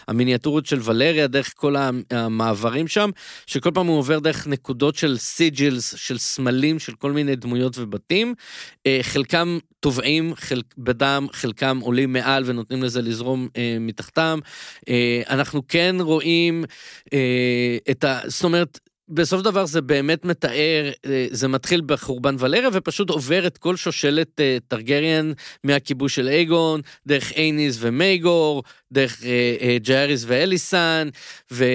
המיניאטורות 0.08 0.66
של 0.66 0.80
ולריה, 0.84 1.28
דרך 1.28 1.54
כל 1.56 1.76
המעברים 2.12 2.88
שם, 2.88 3.10
שכל 3.48 3.71
פעם 3.74 3.88
הוא 3.88 3.98
עובר 3.98 4.20
דרך 4.20 4.48
נקודות 4.48 4.96
של 4.96 5.18
סיג'ילס, 5.18 5.96
של 5.98 6.18
סמלים, 6.18 6.80
של 6.80 6.94
כל 6.94 7.12
מיני 7.12 7.36
דמויות 7.36 7.78
ובתים. 7.78 8.34
אה, 8.88 9.00
חלקם 9.02 9.58
טובעים 9.80 10.36
חלק, 10.36 10.66
בדם, 10.78 11.28
חלקם 11.32 11.80
עולים 11.82 12.14
מעל 12.14 12.44
ונותנים 12.46 12.84
לזה 12.84 13.02
לזרום 13.02 13.48
אה, 13.58 13.78
מתחתם. 13.80 14.40
אה, 14.90 15.22
אנחנו 15.30 15.62
כן 15.68 15.96
רואים 16.00 16.64
אה, 17.14 17.78
את 17.92 18.04
ה... 18.04 18.20
זאת 18.26 18.44
אומרת, 18.44 18.80
בסוף 19.10 19.42
דבר 19.42 19.66
זה 19.66 19.82
באמת 19.82 20.26
מתאר, 20.26 20.92
אה, 21.06 21.28
זה 21.32 21.48
מתחיל 21.48 21.82
בחורבן 21.86 22.36
ולריה 22.40 22.70
ופשוט 22.74 23.10
עובר 23.10 23.48
את 23.48 23.58
כל 23.58 23.76
שושלת 23.76 24.40
אה, 24.40 24.58
טרגריאן 24.68 25.32
מהכיבוש 25.64 26.16
של 26.16 26.28
אייגון, 26.28 26.82
דרך 27.08 27.32
אייניס 27.32 27.78
ומייגור, 27.80 28.64
דרך 28.92 29.22
ג'אריס 29.82 30.24
ואליסן, 30.28 31.10
ו... 31.52 31.66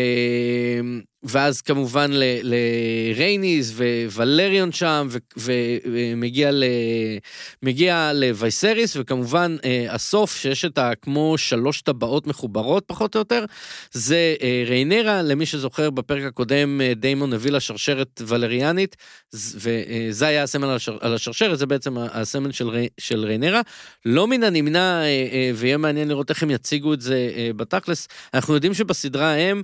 ואז 1.22 1.60
כמובן 1.60 2.10
לרייניס 2.42 3.72
וולריון 4.12 4.72
שם, 4.72 5.08
ומגיע. 5.36 6.50
מגיע 7.62 8.12
לווייסריס, 8.14 8.96
וכמובן 8.96 9.56
אה, 9.64 9.86
הסוף, 9.90 10.36
שיש 10.36 10.64
את 10.64 10.78
ה... 10.78 10.90
כמו 11.02 11.38
שלוש 11.38 11.82
טבעות 11.82 12.26
מחוברות 12.26 12.84
פחות 12.86 13.14
או 13.14 13.18
יותר, 13.18 13.44
זה 13.92 14.34
אה, 14.42 14.64
ריינרה, 14.66 15.22
למי 15.22 15.46
שזוכר 15.46 15.90
בפרק 15.90 16.24
הקודם, 16.24 16.80
אה, 16.80 16.92
דיימון 16.96 17.32
הביא 17.32 17.50
לה 17.50 17.60
שרשרת 17.60 18.22
ולריאנית, 18.26 18.96
וזה 19.34 20.26
היה 20.26 20.42
הסמל 20.42 20.68
על, 20.68 20.76
השר, 20.76 20.98
על 21.00 21.14
השרשרת, 21.14 21.58
זה 21.58 21.66
בעצם 21.66 21.98
הסמל 21.98 22.52
של, 22.52 22.68
רי, 22.68 22.88
של 22.98 23.24
ריינרה. 23.24 23.60
לא 24.04 24.26
מן 24.26 24.42
הנמנע, 24.42 25.02
אה, 25.02 25.06
אה, 25.06 25.50
ויהיה 25.54 25.76
מעניין 25.76 26.08
לראות 26.08 26.30
איך 26.30 26.42
הם 26.42 26.50
יציגו 26.50 26.94
את 26.94 27.00
זה 27.00 27.30
אה, 27.36 27.50
בתכלס, 27.56 28.08
אנחנו 28.34 28.54
יודעים 28.54 28.74
שבסדרה 28.74 29.34
הם, 29.34 29.56
אה, 29.58 29.62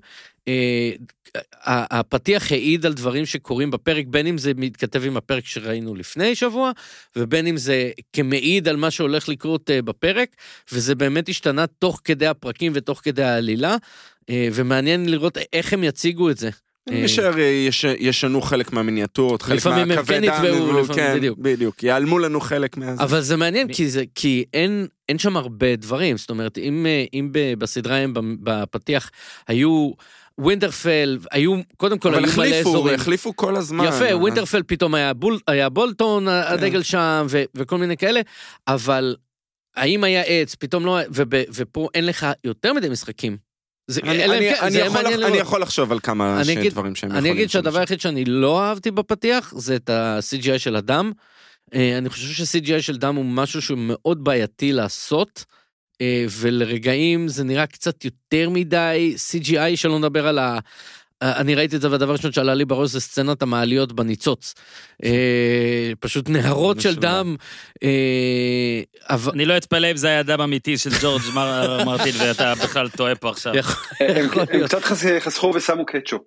הפתיח 1.67 2.53
העיד 2.53 2.87
על 2.87 2.93
דברים 2.93 3.27
שקורים 3.27 3.71
בפרק, 3.71 4.05
בין 4.09 4.27
אם 4.27 4.39
זה 4.39 4.53
מתכתב 4.57 5.05
עם 5.05 5.17
הפרק 5.17 5.47
שראינו 5.47 5.95
לפני 5.95 6.35
שבוע, 6.35 6.71
ובין 7.17 7.47
אם 7.47 7.57
זה 7.57 7.91
כמעיד 8.13 8.69
על 8.69 8.77
מה 8.77 8.91
שהולך 8.91 9.29
לקרות 9.29 9.71
אה, 9.71 9.83
בפרק, 9.83 10.29
וזה 10.73 10.95
באמת 10.95 11.29
השתנה 11.29 11.67
תוך 11.67 12.01
כדי 12.05 12.27
הפרקים 12.27 12.73
ותוך 12.75 13.01
כדי 13.05 13.23
העלילה, 13.23 13.77
אה, 14.31 14.49
ומעניין 14.53 15.09
לראות 15.09 15.39
איך 15.53 15.73
הם 15.73 15.85
יציגו 15.85 16.31
את 16.31 16.39
זה. 16.39 16.51
אני 16.89 17.05
משער 17.05 17.39
אה, 17.39 17.43
יש- 17.45 17.85
ישנו 17.99 18.41
חלק 18.43 18.73
מהמיניאטורות, 18.73 19.43
חלק 19.43 19.57
לפעמים 19.57 19.79
הם 19.83 19.89
מהקווי 19.89 20.17
כן 20.17 20.23
לפעמים, 20.23 20.85
כן, 20.95 21.17
בדיוק. 21.17 21.39
בדיוק, 21.39 21.83
ייעלמו 21.83 22.19
לנו 22.19 22.41
חלק 22.41 22.77
מה... 22.77 22.95
אבל 22.99 23.21
זה 23.21 23.37
מעניין, 23.37 23.73
כי, 23.73 23.91
זה, 23.91 24.05
כי 24.15 24.45
אין, 24.55 24.87
אין 25.09 25.19
שם 25.19 25.37
הרבה 25.37 25.77
דברים, 25.77 26.17
זאת 26.17 26.31
אומרת, 26.31 26.59
אם, 26.59 26.87
אה, 26.87 27.05
אם 27.15 27.29
בסדרה 27.59 27.97
הם 27.97 28.13
בפתיח 28.43 29.11
היו 29.49 29.91
ווינטרפל, 30.39 31.19
היו, 31.33 31.55
קודם 31.77 31.99
כל 31.99 32.15
אבל 32.15 32.25
היו 32.25 32.33
מלא 32.37 32.45
החליפו, 32.47 32.69
אזורים. 32.71 32.95
החליפו 32.95 33.37
כל 33.37 33.57
הזמן. 33.57 33.85
יפה, 33.85 34.17
ווינטרפל 34.17 34.63
פתאום 34.67 34.95
היה, 34.95 35.15
בול, 35.15 35.39
היה 35.47 35.69
בולטון, 35.69 36.29
הדגל 36.29 36.83
שם, 36.83 37.27
ו, 37.29 37.43
וכל 37.55 37.79
מיני 37.79 37.97
כאלה, 37.97 38.21
אבל 38.69 39.17
האם 39.77 40.05
היה 40.05 40.23
עץ, 40.23 40.55
פתאום 40.55 40.87
לא, 40.87 40.99
וב, 41.11 41.29
ופה 41.55 41.89
אין 41.95 42.07
לך 42.07 42.27
יותר 42.45 42.73
מדי 42.73 42.89
משחקים. 42.89 43.37
זה, 43.87 44.01
אני- 44.05 44.25
אני- 44.25 44.51
כן, 44.55 44.63
אני 44.63 44.71
זה 44.71 44.79
יכול 44.79 45.01
לח- 45.01 45.27
אני. 45.29 45.37
יכול 45.37 45.63
לחשוב 45.63 45.93
על 45.93 45.99
כמה 46.01 46.41
אני 46.41 46.53
אגיד- 46.53 46.73
דברים 46.73 46.95
שהם 46.95 47.11
אני 47.11 47.19
יכולים 47.19 47.37
אגיד 47.37 47.51
שהדבר. 47.51 47.79
היחיד 47.81 48.01
שאני 48.01 48.25
לא 48.25 48.63
אהבתי 48.63 48.91
בפתיח 48.91 49.55
זה 49.57 49.77
את 49.77 49.91
ה-CGI 49.91 50.59
של 50.59 50.77
הדם. 50.77 51.13
אה, 51.75 51.99
אני 51.99 52.09
חושב 52.09 52.45
ש-CGI 52.45 52.81
של 52.83 52.97
דם 52.97 53.15
הוא 53.17 53.25
משהו 53.25 53.63
שהוא 53.63 53.79
מאוד 53.81 54.25
בעייתי 54.25 54.73
לעשות, 54.73 55.45
ולרגעים 56.31 57.29
זה 57.29 57.45
נראה 57.45 57.67
קצת 57.67 58.05
יותר 58.05 58.49
מדי 58.51 59.15
CGI, 59.31 59.77
שלא 59.77 59.99
נדבר 59.99 60.27
על 60.27 60.39
ה... 60.39 60.59
אה, 61.23 61.37
אני 61.37 61.55
ראיתי 61.55 61.77
את 61.77 61.81
זה 61.81 61.91
והדבר 61.91 62.11
הראשון 62.11 62.33
שעלה 62.33 62.55
לי 62.55 62.65
בראש 62.65 62.91
זה 62.91 63.01
סצנת 63.01 63.43
המעליות 63.43 63.93
בניצוץ. 63.93 64.55
אה, 65.05 65.93
פשוט 66.01 66.29
נהרות 66.29 66.81
של. 66.81 66.95
דם. 66.95 67.37
אה. 67.83 68.81
אני 69.33 69.45
לא 69.45 69.57
אתפלא 69.57 69.91
אם 69.91 69.97
זה 69.97 70.09
היה 70.09 70.23
דם 70.23 70.41
אמיתי 70.41 70.79
של 70.79 70.91
ג'ורג' 71.03 71.23
מר- 71.35 71.85
מרטין, 71.87 72.15
ואתה 72.19 72.55
בכלל 72.55 72.89
טועה 72.89 73.15
פה 73.15 73.31
עכשיו. 73.31 73.53
הם. 74.01 74.29
קצת 74.65 74.85
חס- 74.85 75.05
חסכו 75.21 75.53
ושמו 75.55 75.87
קטשופ. 75.87 76.23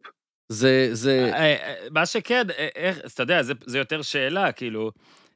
זה, 0.50 0.90
זה, 0.92 1.30
אה, 1.34 1.40
אה, 1.54 1.74
מה 1.92 2.06
שכן, 2.06 2.44
אה, 2.60 2.68
איך, 2.76 3.00
אתה 3.14 3.24
יודע, 3.24 3.44
זה, 3.44 3.54
זה 3.66 3.78
יותר 3.78 4.02
שאלה, 4.02 4.52
כאילו, 4.52 4.92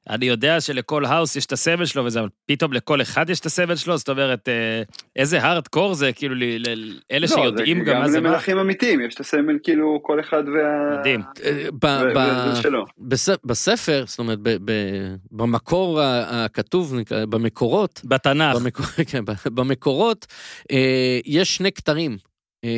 אני 0.10 0.26
יודע 0.26 0.62
שלכל 0.62 1.06
האוס 1.06 1.36
יש 1.36 1.46
את 1.46 1.52
הסבל 1.52 1.86
שלו 1.86 2.06
וזה, 2.06 2.20
אבל 2.20 2.30
פתאום 2.46 2.74
לכל 2.74 3.02
אחד 3.02 3.30
יש 3.30 3.40
את 3.40 3.46
הסבל 3.46 3.76
שלו, 3.76 3.98
זאת 3.98 4.10
אומרת, 4.10 4.50
אה, 4.50 4.82
איזה 5.16 5.42
הארדקור 5.42 5.94
זה, 5.94 6.14
כאילו, 6.14 6.36
ל- 6.36 6.44
ל- 6.70 7.00
אלה 7.12 7.20
לא, 7.22 7.28
שיודעים 7.28 7.80
זה 7.80 7.92
גם 7.92 8.02
מה 8.02 8.10
זה 8.10 8.22
מה. 8.22 8.30
למלכים 8.30 8.58
אמיתיים, 8.60 9.02
יש 9.02 9.16
את 9.16 9.20
הסמל 9.20 9.58
כאילו 9.64 10.00
כל 10.04 10.20
אחד 10.20 10.44
וה... 10.48 10.98
מדהים. 11.00 11.22
אה, 11.44 11.66
ב- 11.72 11.86
ו- 11.86 12.14
ב- 12.16 12.48
וזה 12.52 12.62
שלו. 12.62 12.86
בס- 13.00 13.30
בספר, 13.46 14.04
זאת 14.08 14.20
אומרת, 14.20 14.40
ב- 14.40 14.58
ב- 14.72 15.16
במקור 15.32 16.02
ה- 16.02 16.46
הכתוב, 16.46 16.96
במקורות, 17.30 18.02
בתנ"ך. 18.04 18.56
במקור, 18.56 18.86
כן, 19.12 19.26
ב- 19.26 19.32
במקורות, 19.54 20.26
אה, 20.72 21.20
יש 21.26 21.56
שני 21.56 21.72
כתרים. 21.72 22.18
אה, 22.66 22.70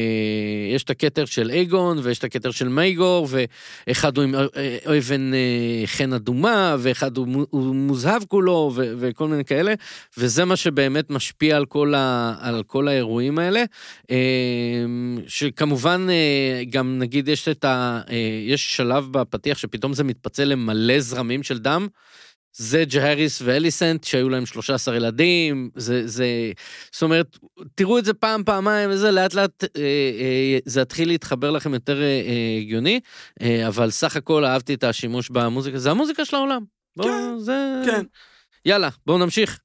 יש 0.76 0.84
את 0.84 0.90
הכתר 0.90 1.26
של 1.26 1.50
אייגון 1.50 2.00
ויש 2.04 2.20
את 2.20 2.24
הכתר 2.24 2.52
של 2.52 2.68
מייגור, 2.68 3.28
ואחד 3.88 4.18
הוא 4.18 4.24
עם 4.24 4.36
אה, 4.36 4.46
אה, 4.56 4.98
אבן 4.98 5.32
חן 5.86 6.14
אדומה, 6.14 6.76
ואחד 6.80 7.18
הוא, 7.18 7.28
מו- 7.28 7.46
הוא 7.50 7.76
מוזהב 7.76 8.24
כולו, 8.28 8.72
וכל 8.76 9.28
מיני 9.28 9.46
כאלה, 9.46 9.74
וזה 10.18 10.46
מה 10.46 10.56
שבאמת 10.56 11.10
משפיע 11.10 11.58
על 11.58 11.66
כל, 11.66 11.94
ה- 11.96 12.36
על 12.40 12.64
כל 12.64 12.88
האירועים 12.88 13.40
האלה. 13.40 13.64
שכמובן, 15.28 16.08
גם 16.70 17.00
נגיד 17.00 17.28
יש 17.28 17.48
את 17.48 17.66
ה... 17.66 18.02
יש 18.48 18.76
שלב 18.76 19.08
בפתיח 19.12 19.58
שפתאום 19.58 19.94
זה 19.94 20.04
מתפצל 20.04 20.44
למלא 20.46 21.00
זרמים 21.00 21.44
של 21.44 21.58
דם. 21.58 21.88
זה 22.54 22.84
ג'הריס 22.88 23.42
ואליסנט 23.46 24.04
שהיו 24.04 24.30
להם 24.30 24.46
13 24.46 24.96
ילדים, 24.96 25.70
זה, 25.76 26.08
זה, 26.08 26.26
זאת 26.92 27.02
אומרת, 27.02 27.38
תראו 27.76 28.00
את 28.00 28.06
זה 28.06 28.14
פעם, 28.14 28.44
פעמיים 28.44 28.90
וזה, 28.90 29.12
לאט 29.12 29.34
לאט 29.34 29.64
אה, 29.64 29.70
אה, 30.20 30.58
זה 30.66 30.82
יתחיל 30.82 31.08
להתחבר 31.08 31.52
לכם 31.52 31.74
יותר 31.74 32.02
אה, 32.02 32.06
אה, 32.08 32.58
הגיוני, 32.62 33.00
אה, 33.42 33.68
אבל 33.68 33.90
סך 33.92 34.16
הכל 34.16 34.46
אהבתי 34.46 34.74
את 34.74 34.84
השימוש 34.84 35.30
במוזיקה, 35.30 35.78
זה 35.80 35.92
המוזיקה 35.92 36.26
של 36.26 36.36
העולם. 36.36 36.64
בוא, 36.98 37.06
כן, 37.06 37.40
זה... 37.40 37.82
כן. 37.86 38.06
יאללה, 38.66 38.90
בואו 39.06 39.18
נמשיך. 39.18 39.60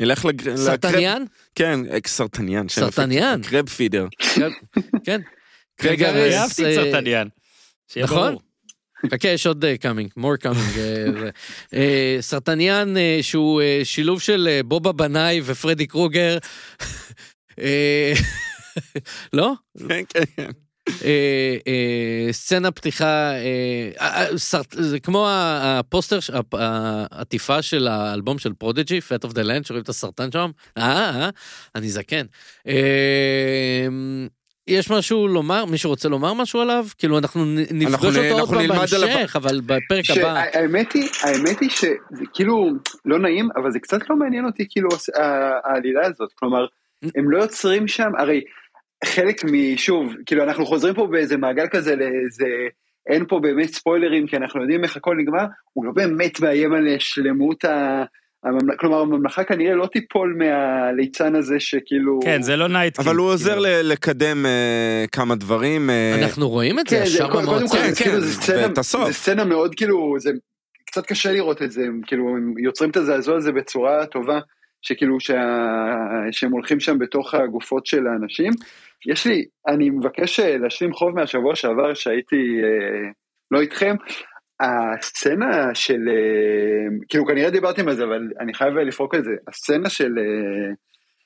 נלך 0.00 0.24
לג... 0.24 0.42
לקרב- 0.42 0.56
סרטניאן? 0.56 1.22
כן, 1.54 1.80
אה, 1.90 1.98
סרטניאן. 2.06 2.68
שם 2.68 2.80
יפה. 2.80 2.90
סרטניאן. 2.90 3.40
Crab 3.42 3.68
Feeder. 3.68 4.06
כן. 5.04 5.20
רגע, 5.82 6.08
אז, 6.10 6.16
אני 6.16 6.38
אהבתי 6.38 6.62
את 6.62 6.66
אה, 6.68 6.74
סרטניאן. 6.84 7.28
שיהיה 7.92 8.06
נכון? 8.06 8.36
חכה, 9.10 9.28
יש 9.28 9.46
עוד 9.46 9.64
coming, 9.80 10.10
more 10.18 10.46
coming. 10.46 10.74
זה. 10.74 11.30
אה, 11.74 12.16
סרטניאן 12.20 12.96
אה, 12.96 13.18
שהוא 13.22 13.62
אה, 13.62 13.80
שילוב 13.84 14.20
של 14.20 14.48
אה, 14.50 14.62
בוב 14.62 14.92
הבנאי 14.92 15.40
ופרדי 15.44 15.86
קרוגר. 15.86 16.38
אה, 17.60 18.12
לא? 19.32 19.52
כן, 19.88 20.02
כן, 20.08 20.24
כן. 20.36 20.50
סצנה 22.30 22.70
פתיחה, 22.70 23.32
זה 24.72 25.00
כמו 25.00 25.26
הפוסטר, 25.30 26.18
העטיפה 26.52 27.62
של 27.62 27.88
האלבום 27.88 28.38
של 28.38 28.52
פרודג'י, 28.52 28.98
Fat 28.98 29.28
of 29.28 29.32
the 29.32 29.42
Land, 29.44 29.66
שרואים 29.66 29.82
את 29.82 29.88
הסרטן 29.88 30.32
שם. 30.32 30.50
אה, 30.78 31.30
אני 31.74 31.88
זקן. 31.88 32.26
יש 34.68 34.90
משהו 34.90 35.28
לומר? 35.28 35.64
מישהו 35.64 35.90
רוצה 35.90 36.08
לומר 36.08 36.34
משהו 36.34 36.60
עליו? 36.60 36.86
כאילו 36.98 37.18
אנחנו 37.18 37.44
נפגוש 37.70 38.04
אנחנו 38.04 38.08
אותו 38.08 38.30
עוד 38.30 38.40
אנחנו 38.40 38.54
פעם 38.54 38.60
נלמד 38.60 38.94
עליו- 38.94 39.08
בהמשך, 39.08 39.36
אבל 39.36 39.60
בפרק 39.60 40.04
הבא... 40.10 40.42
שהאמת 40.52 40.92
היא, 40.92 41.08
האמת 41.22 41.60
היא 41.60 41.70
שזה 41.70 42.24
כאילו 42.34 42.70
לא 43.04 43.18
נעים, 43.18 43.48
אבל 43.56 43.72
זה 43.72 43.78
קצת 43.78 44.10
לא 44.10 44.16
מעניין 44.16 44.44
אותי 44.44 44.66
כאילו 44.70 44.88
העלילה 45.64 46.06
הזאת, 46.06 46.32
כלומר, 46.34 46.66
הם 47.16 47.30
לא 47.30 47.38
יוצרים 47.38 47.88
שם, 47.88 48.10
הרי 48.18 48.40
חלק 49.04 49.44
משוב, 49.44 50.14
כאילו 50.26 50.42
אנחנו 50.42 50.66
חוזרים 50.66 50.94
פה 50.94 51.06
באיזה 51.06 51.36
מעגל 51.36 51.66
כזה 51.70 51.96
לאיזה, 51.96 52.46
אין 53.06 53.26
פה 53.28 53.38
באמת 53.38 53.68
ספוילרים, 53.74 54.26
כי 54.26 54.36
אנחנו 54.36 54.60
יודעים 54.60 54.84
איך 54.84 54.96
הכל 54.96 55.16
נגמר, 55.16 55.44
הוא 55.72 55.84
לא 55.84 55.92
באמת 55.92 56.40
מאיים 56.40 56.72
על 56.72 56.86
שלמות 56.98 57.64
ה... 57.64 58.04
הממל- 58.46 58.76
כלומר 58.78 59.00
הממלכה 59.00 59.44
כנראה 59.44 59.74
לא 59.74 59.86
תיפול 59.86 60.36
מהליצן 60.38 61.34
הזה 61.34 61.60
שכאילו... 61.60 62.20
כן, 62.24 62.42
זה 62.42 62.56
לא 62.56 62.68
Night 62.68 62.98
אבל 62.98 63.16
הוא 63.16 63.26
עוזר 63.28 63.58
ל- 63.58 63.66
לקדם 63.82 64.46
אה, 64.46 65.04
כמה 65.12 65.34
דברים. 65.34 65.90
אה, 65.90 66.14
אנחנו 66.22 66.48
רואים 66.48 66.78
את 66.78 66.86
זה 66.86 66.96
כן, 66.96 67.04
זה, 67.04 67.10
ישר 67.10 67.26
במועצה. 67.26 67.76
כן, 67.78 67.90
זה 67.92 68.02
כאילו, 68.02 68.12
כן, 68.14 68.20
זה 68.20 68.32
סצנה, 68.32 68.62
ואת 68.62 68.78
הסוף. 68.78 69.06
זה 69.06 69.12
סצנה 69.12 69.44
מאוד 69.44 69.74
כאילו, 69.74 70.14
זה 70.18 70.30
קצת 70.86 71.06
קשה 71.06 71.32
לראות 71.32 71.62
את 71.62 71.70
זה, 71.72 71.80
הם 71.82 72.00
כאילו 72.06 72.28
הם 72.28 72.54
יוצרים 72.58 72.90
את 72.90 72.96
הזעזוע 72.96 73.36
הזה 73.36 73.52
בצורה 73.52 74.06
טובה, 74.06 74.38
שכאילו 74.82 75.20
שה, 75.20 75.42
שהם 76.30 76.52
הולכים 76.52 76.80
שם 76.80 76.98
בתוך 76.98 77.34
הגופות 77.34 77.86
של 77.86 78.06
האנשים. 78.06 78.52
יש 79.06 79.26
לי, 79.26 79.44
אני 79.68 79.90
מבקש 79.90 80.40
אה, 80.40 80.58
להשלים 80.58 80.92
חוב 80.92 81.14
מהשבוע 81.14 81.54
שעבר 81.54 81.94
שהייתי 81.94 82.36
אה, 82.36 83.10
לא 83.50 83.60
איתכם, 83.60 83.94
הסצנה 84.60 85.74
של, 85.74 86.08
אה, 86.08 87.06
כאילו 87.08 87.26
כנראה 87.26 87.50
דיברתם 87.50 87.88
על 87.88 87.96
זה, 87.96 88.04
אבל 88.04 88.22
אני 88.40 88.54
חייב 88.54 88.74
לפרוק 88.74 89.14
על 89.14 89.24
זה, 89.24 89.30
הסצנה 89.48 89.90
של, 89.90 90.18
אה, 90.18 90.74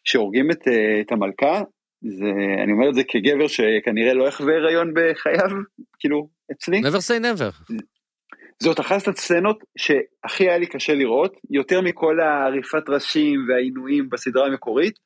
שהורגים 0.04 0.50
את, 0.50 0.68
אה, 0.68 1.00
את 1.00 1.12
המלכה, 1.12 1.62
זה, 2.02 2.62
אני 2.64 2.72
אומר 2.72 2.88
את 2.88 2.94
זה 2.94 3.02
כגבר 3.08 3.46
שכנראה 3.46 4.14
לא 4.14 4.28
יחווה 4.28 4.56
הריון 4.56 4.92
בחייו, 4.94 5.50
כאילו, 5.98 6.28
אצלי. 6.52 6.80
never 6.80 7.00
say 7.08 7.22
never. 7.22 7.74
זאת 8.62 8.80
אחת 8.80 9.08
הסצנות 9.08 9.64
שהכי 9.78 10.48
היה 10.48 10.58
לי 10.58 10.66
קשה 10.66 10.94
לראות, 10.94 11.36
יותר 11.50 11.80
מכל 11.80 12.20
העריפת 12.20 12.88
ראשים 12.88 13.46
והעינויים 13.48 14.08
בסדרה 14.10 14.46
המקורית. 14.46 14.98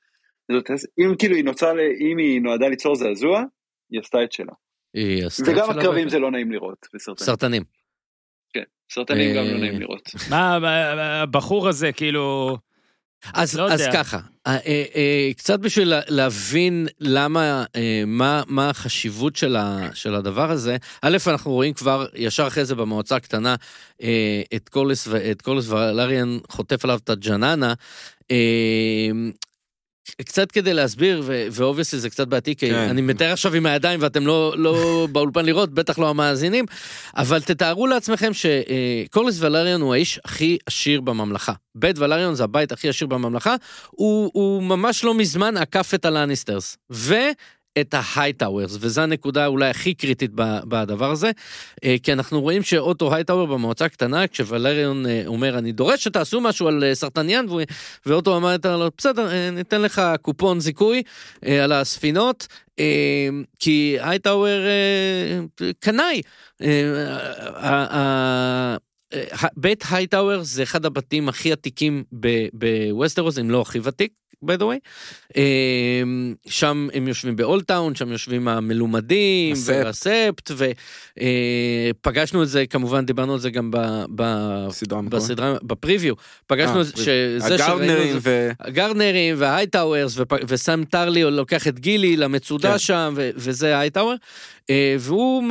זאת, 0.53 0.71
אם 0.71 1.15
כאילו 1.19 1.37
היא 1.37 1.45
נוצרה, 1.45 1.73
אם 2.11 2.19
היא 2.19 2.43
נועדה 2.43 2.69
ליצור 2.69 2.95
זעזוע, 2.95 3.43
היא 3.91 4.01
עשתה 4.01 4.25
את 4.25 4.33
שלה. 4.33 4.53
היא 4.95 5.27
עשתה 5.27 5.51
וגם 5.51 5.65
שלה 5.65 5.81
הקרבים 5.81 5.95
באמת. 5.95 6.11
זה 6.11 6.19
לא 6.19 6.31
נעים 6.31 6.53
לראות 6.53 6.87
בסרטנים. 6.95 7.27
סרטנים. 7.27 7.63
סרטנים 8.95 9.37
גם 9.37 9.45
אה, 9.45 9.53
לא 9.53 9.59
נעים 9.59 9.81
לראות. 9.81 10.11
מה, 10.31 10.59
הבחור 11.23 11.69
הזה, 11.69 11.93
כאילו... 11.93 12.57
אז, 13.35 13.59
לא 13.59 13.73
אז 13.73 13.81
יודע. 13.81 13.93
ככה, 13.93 14.19
אה, 14.47 14.57
אה, 14.67 14.85
אה, 14.95 15.31
קצת 15.37 15.61
בשביל 15.61 15.89
לה- 15.89 16.01
להבין 16.09 16.87
למה, 17.01 17.65
אה, 17.77 18.03
מה, 18.07 18.43
מה 18.49 18.71
החשיבות 18.71 19.37
של, 19.37 19.57
ה, 19.57 19.89
של 19.95 20.15
הדבר 20.15 20.51
הזה, 20.51 20.77
א', 21.03 21.17
אנחנו 21.27 21.53
רואים 21.53 21.73
כבר 21.73 22.07
ישר 22.15 22.47
אחרי 22.47 22.65
זה 22.65 22.75
במועצה 22.75 23.17
הקטנה 23.17 23.55
אה, 24.03 24.43
את 24.55 24.69
קורליס, 24.69 25.07
ו- 25.09 25.31
את 25.31 25.43
ולריאן 25.69 26.39
חוטף 26.49 26.85
עליו 26.85 26.99
את 27.05 27.11
הג'ננה. 27.11 27.75
אה, 30.21 30.25
קצת 30.25 30.53
כדי 30.53 30.75
להסביר, 30.75 31.23
ו 31.27 31.34
obviously 31.34 32.01
זה 32.01 32.11
קצת 32.11 32.29
בעייתי, 32.29 32.57
כי 32.57 32.71
כן. 32.71 32.75
אני 32.75 33.03
מתאר 33.03 33.33
עכשיו 33.33 33.55
עם 33.55 33.67
הידיים 33.67 34.01
ואתם 34.03 34.27
לא, 34.27 34.55
לא 34.57 34.75
באולפן 35.13 35.45
לראות, 35.45 35.75
בטח 35.75 35.99
לא 35.99 36.11
המאזינים, 36.11 36.65
אבל 37.17 37.43
תתארו 37.43 37.87
לעצמכם 37.87 38.31
שקורליס 38.35 39.37
ולריון 39.41 39.81
הוא 39.81 39.95
האיש 39.95 40.21
הכי 40.25 40.59
עשיר 40.67 41.01
בממלכה. 41.01 41.53
בית 41.75 41.99
ולריון 41.99 42.35
זה 42.35 42.45
הבית 42.45 42.73
הכי 42.73 42.89
עשיר 42.89 43.07
בממלכה, 43.07 43.55
הוא, 43.91 44.31
הוא 44.35 44.63
ממש 44.63 45.05
לא 45.05 45.15
מזמן 45.15 45.57
עקף 45.57 45.95
את 45.95 46.05
הלניסטרס. 46.05 46.77
את 47.81 47.95
ההייטאוורס, 47.99 48.77
וזו 48.81 49.01
הנקודה 49.01 49.47
אולי 49.47 49.69
הכי 49.69 49.95
קריטית 49.95 50.31
בדבר 50.69 51.11
הזה, 51.11 51.31
אה, 51.85 51.97
כי 52.03 52.13
אנחנו 52.13 52.41
רואים 52.41 52.63
שאוטו 52.63 53.15
הייטאוור 53.15 53.47
במועצה 53.47 53.85
הקטנה, 53.85 54.27
כשוולריון 54.27 55.07
אה, 55.07 55.23
אומר, 55.27 55.59
אני 55.59 55.73
דורש 55.73 56.05
שתעשו 56.05 56.41
משהו 56.41 56.69
על 56.69 56.85
אה, 56.85 56.95
סרטניאן, 56.95 57.45
והוא- 57.49 57.61
ואוטו 58.07 58.37
אמר 58.37 58.57
לו, 58.65 58.89
בסדר, 58.99 59.33
אה, 59.33 59.51
ניתן 59.51 59.83
לך 59.83 60.03
קופון 60.23 60.61
זיכוי 60.61 61.03
על 61.63 61.73
הספינות, 61.73 62.47
כי 63.59 63.97
הייטאוור 64.01 64.59
קנאי. 65.81 66.23
בית 69.57 69.85
הייטאוור 69.91 70.43
זה 70.43 70.63
אחד 70.63 70.87
הבתים 70.87 71.29
הכי 71.29 71.53
עתיקים 71.53 72.05
בווסטרוס, 72.53 73.39
אם 73.39 73.51
לא 73.51 73.61
הכי 73.61 73.79
ותיק, 73.83 74.13
by 74.47 74.61
the 74.61 74.65
way. 74.65 74.79
אה, 75.37 76.03
שם 76.47 76.89
הם 76.95 77.09
יושבים 77.09 77.37
באולדטאון, 77.37 77.95
שם 77.95 78.13
יושבים 78.13 78.49
המלומדים, 78.49 79.53
הספט. 79.53 79.85
והספט, 79.85 80.51
ופגשנו 82.01 82.43
את 82.43 82.49
זה, 82.49 82.67
כמובן 82.67 83.07
דיברנו 83.07 83.33
על 83.33 83.41
זה 83.41 83.51
גם 83.51 83.71
ב- 83.71 84.05
ב-. 84.15 84.67
בסדרה, 85.09 85.55
בפריוויו, 85.63 86.15
פגשנו 86.47 86.77
אה, 86.77 86.81
את 86.81 86.87
זה, 86.87 86.93
שזה 86.97 87.55
הגארדנרים 87.55 88.19
ו... 88.23 88.51
הגרנרים 88.61 89.35
וההייטאוורס 89.39 90.19
וסם 90.49 90.85
טרלי 90.85 91.23
לוקח 91.23 91.69
את 91.69 91.79
גילי 91.79 92.17
למצודה 92.17 92.73
כן. 92.73 92.79
שם 92.79 93.15
ו- 93.17 93.31
וזה 93.35 93.77
ההייטאוור. 93.77 94.15
אה, 94.71 94.97
והוא 94.99 95.43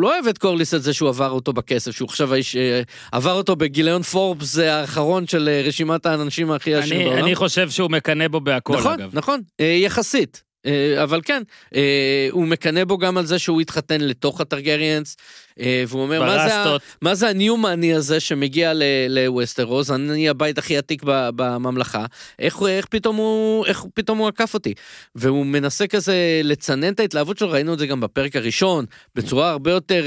לא 0.00 0.14
אוהב 0.14 0.26
את 0.26 0.38
קורליס 0.38 0.74
על 0.74 0.80
זה 0.80 0.92
שהוא 0.92 1.08
עבר 1.08 1.30
אותו 1.30 1.52
בכסף 1.52 1.90
שהוא 1.90 2.08
עכשיו 2.08 2.34
האיש 2.34 2.56
אה, 2.56 2.82
עבר 3.12 3.32
אותו 3.32 3.56
בגיליון 3.56 4.02
פורבס 4.02 4.58
האחרון 4.58 5.26
של 5.26 5.48
אה, 5.48 5.62
רשימת 5.64 6.06
האנשים 6.06 6.50
הכי 6.50 6.74
עשירים 6.74 7.08
בעולם. 7.08 7.24
אני 7.24 7.34
חושב 7.34 7.70
שהוא 7.70 7.90
מקנא 7.90 8.28
בו 8.28 8.40
בהכל, 8.40 8.76
נכון 8.76 9.00
אגב. 9.00 9.10
נכון 9.12 9.40
אה, 9.60 9.64
יחסית. 9.64 10.42
אה, 10.66 11.02
אבל 11.02 11.20
כן, 11.24 11.42
אה, 11.74 12.28
הוא 12.30 12.46
מקנא 12.46 12.84
בו 12.84 12.98
גם 12.98 13.18
על 13.18 13.26
זה 13.26 13.38
שהוא 13.38 13.60
התחתן 13.60 14.00
לתוך 14.00 14.40
הטרגריאנס, 14.40 15.16
אה, 15.60 15.84
והוא 15.88 16.02
אומר, 16.02 16.20
מה 16.20 16.48
זה. 16.48 16.84
מה 17.02 17.14
זה 17.14 17.28
הניומני 17.28 17.94
הזה 17.94 18.20
שמגיע 18.20 18.72
ל- 18.74 18.82
לווסטרוס, 19.08 19.90
אני 19.90 20.28
הבית 20.28 20.58
הכי 20.58 20.78
עתיק 20.78 21.02
בממלכה, 21.06 22.06
איך, 22.38 22.62
איך, 22.68 22.86
פתאום 22.86 23.16
הוא, 23.16 23.66
איך 23.66 23.84
פתאום 23.94 24.18
הוא 24.18 24.28
עקף 24.28 24.54
אותי? 24.54 24.74
והוא 25.14 25.46
מנסה 25.46 25.86
כזה 25.86 26.40
לצנן 26.44 26.92
את 26.92 27.00
ההתלהבות 27.00 27.38
שלו, 27.38 27.50
ראינו 27.50 27.74
את 27.74 27.78
זה 27.78 27.86
גם 27.86 28.00
בפרק 28.00 28.36
הראשון, 28.36 28.84
בצורה 29.14 29.50
הרבה 29.50 29.70
יותר, 29.70 30.04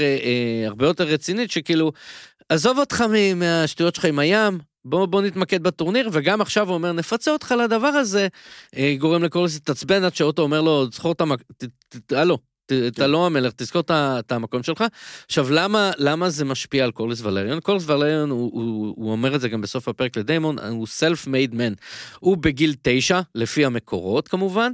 הרבה 0.66 0.86
יותר 0.86 1.04
רצינית, 1.04 1.50
שכאילו, 1.50 1.92
עזוב 2.48 2.78
אותך 2.78 3.04
מהשטויות 3.36 3.94
שלך 3.94 4.04
עם 4.04 4.18
הים, 4.18 4.58
בוא, 4.88 5.06
בוא 5.06 5.22
נתמקד 5.22 5.62
בטורניר, 5.62 6.08
וגם 6.12 6.40
עכשיו 6.40 6.68
הוא 6.68 6.74
אומר, 6.74 6.92
נפצה 6.92 7.30
אותך 7.30 7.54
לדבר 7.64 7.86
הזה, 7.86 8.28
אה, 8.76 8.94
גורם 8.98 9.24
לקורליס 9.24 9.54
להתעצבן 9.54 10.04
עד 10.04 10.14
שאוטו 10.14 10.42
אומר 10.42 10.60
לו, 10.60 10.86
זכור 10.92 11.12
את 11.12 11.20
המק... 11.20 11.40
הלו, 12.10 12.38
אתה 12.86 13.06
לא 13.06 13.26
המלך, 13.26 13.52
תזכור 13.56 13.82
את 13.90 14.32
המקום 14.32 14.62
שלך. 14.62 14.84
עכשיו, 15.26 15.50
למה, 15.50 15.90
למה 15.98 16.30
זה 16.30 16.44
משפיע 16.44 16.84
על 16.84 16.90
קורליס 16.90 17.20
ולריון? 17.20 17.60
קורליס 17.60 17.88
ולריון, 17.88 18.30
הוא, 18.30 18.50
הוא, 18.54 18.94
הוא 18.96 19.12
אומר 19.12 19.34
את 19.34 19.40
זה 19.40 19.48
גם 19.48 19.60
בסוף 19.60 19.88
הפרק 19.88 20.16
לדיימון, 20.16 20.58
הוא 20.58 20.86
self-made 20.86 21.52
man. 21.52 21.74
הוא 22.20 22.36
בגיל 22.36 22.74
תשע, 22.82 23.20
לפי 23.34 23.64
המקורות 23.64 24.28
כמובן. 24.28 24.72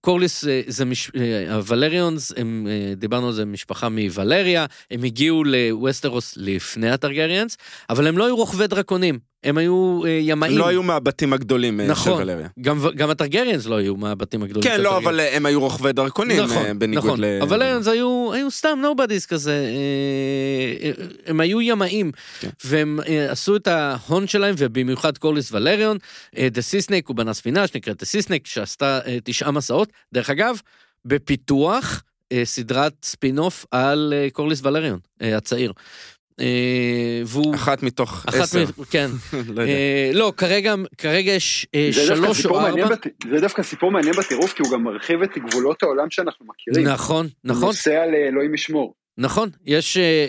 אה, 0.00 0.04
קורליס 0.04 0.42
זה, 0.42 0.62
זה 0.66 0.84
מש... 0.84 1.10
אה, 1.16 1.54
הוולריונס, 1.54 2.32
הם, 2.36 2.66
אה, 2.70 2.94
דיברנו 2.94 3.26
על 3.26 3.32
זה, 3.32 3.44
משפחה 3.44 3.88
מוולריה, 3.88 4.66
הם 4.90 5.04
הגיעו 5.04 5.44
לווסטרוס 5.44 6.34
לפני 6.36 6.90
הטרגריאנס, 6.90 7.56
אבל 7.90 8.06
הם 8.06 8.18
לא 8.18 8.24
היו 8.24 8.36
רוכבי 8.36 8.66
דרקונים, 8.66 9.18
הם 9.44 9.58
היו 9.58 10.02
אה, 10.04 10.10
ימאים. 10.10 10.58
לא 10.58 10.68
היו 10.68 10.82
מהבתים 10.82 11.32
הגדולים 11.32 11.80
אה, 11.80 11.84
של 11.84 11.90
נכון, 11.90 12.22
ולריה. 12.22 12.48
גם, 12.60 12.78
גם 12.94 13.10
הטרגריאנס 13.10 13.66
לא 13.66 13.74
היו 13.74 13.96
מהבתים 13.96 14.42
הגדולים. 14.42 14.70
כן, 14.70 14.76
של 14.76 14.82
לא, 14.82 14.88
הטרגריאנס. 14.88 15.06
אבל 15.06 15.20
אה, 15.20 15.36
הם 15.36 15.46
היו 15.46 15.60
רוכבי 15.60 15.92
דרקונים, 15.92 16.42
נכון, 16.42 16.78
בניגוד 16.78 17.04
נכון. 17.04 17.20
ל... 17.20 17.24
אבל 17.42 17.62
הם 17.62 17.80
היו, 17.86 18.30
היו 18.32 18.50
סתם 18.50 18.78
nobodies 18.82 19.26
כזה, 19.26 19.66
הם 21.26 21.40
היו 21.40 21.60
ימאים, 21.60 22.12
כן. 22.40 22.48
והם 22.64 23.00
עשו 23.28 23.56
את 23.56 23.66
ההון 23.66 24.26
שלהם, 24.26 24.54
ובמיוחד 24.58 25.18
קורליס 25.18 25.52
ולריון, 25.52 25.98
the 26.50 26.62
Sea 26.62 26.77
Snake, 26.77 27.08
הוא 27.08 27.16
בנה 27.16 27.34
ספינה 27.34 27.66
שנקראת 27.66 27.98
the 27.98 28.06
Sea 28.06 28.19
Snake, 28.19 28.46
שעשתה 28.46 29.00
תשעה 29.24 29.50
מסעות, 29.50 29.88
דרך 30.12 30.30
אגב, 30.30 30.60
בפיתוח 31.04 32.02
סדרת 32.44 32.92
ספינוף 33.02 33.66
על 33.70 34.14
קורליס 34.32 34.60
ולריון, 34.64 34.98
הצעיר. 35.20 35.72
אה, 36.40 36.46
והוא... 37.26 37.54
אחת 37.54 37.82
מתוך 37.82 38.24
אחת 38.28 38.34
עשר. 38.40 38.64
מ... 38.78 38.84
כן. 38.90 39.10
לא. 39.54 39.62
אה, 39.62 40.10
לא, 40.14 40.32
כרגע, 40.36 40.74
כרגע 40.98 41.32
יש 41.32 41.66
אה, 41.74 41.88
שלוש 41.92 42.46
או 42.46 42.60
ארבע. 42.60 42.88
בת- 42.88 43.06
זה 43.30 43.40
דווקא 43.40 43.62
סיפור 43.62 43.90
מעניין 43.90 44.14
בטירוף, 44.16 44.52
כי 44.52 44.62
הוא 44.62 44.72
גם 44.72 44.84
מרחיב 44.84 45.22
את 45.22 45.30
גבולות 45.38 45.82
העולם 45.82 46.06
שאנחנו 46.10 46.46
מכירים. 46.46 46.88
נכון, 46.88 47.26
הוא 47.26 47.32
נכון. 47.50 47.66
נוסע 47.68 48.06
לאלוהים 48.06 48.54
ישמור. 48.54 48.94
נכון, 49.18 49.48
יש, 49.66 49.96
אה, 49.96 50.26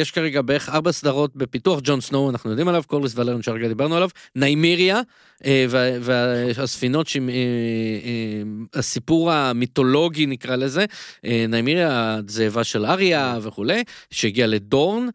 יש 0.00 0.10
כרגע 0.10 0.42
בערך 0.42 0.68
ארבע 0.68 0.92
סדרות 0.92 1.36
בפיתוח, 1.36 1.80
ג'ון 1.82 2.00
סנואו, 2.00 2.30
אנחנו 2.30 2.50
יודעים 2.50 2.68
עליו, 2.68 2.82
קורליס 2.86 3.18
ולרון 3.18 3.42
שהרגע 3.42 3.68
דיברנו 3.68 3.96
עליו, 3.96 4.08
ניימיריה, 4.36 5.00
אה, 5.46 5.66
וה- 5.68 5.98
והספינות, 6.00 7.06
ש- 7.06 7.16
אה, 7.16 7.22
אה, 7.28 8.42
הסיפור 8.74 9.32
המיתולוגי 9.32 10.26
נקרא 10.26 10.56
לזה, 10.56 10.84
אה, 11.24 11.44
ניימיריה, 11.48 12.18
הזאבה 12.28 12.64
של 12.64 12.86
אריה 12.86 13.38
וכולי, 13.42 13.82
שהגיע 14.10 14.46
לדורן. 14.46 15.04
אה, 15.04 15.10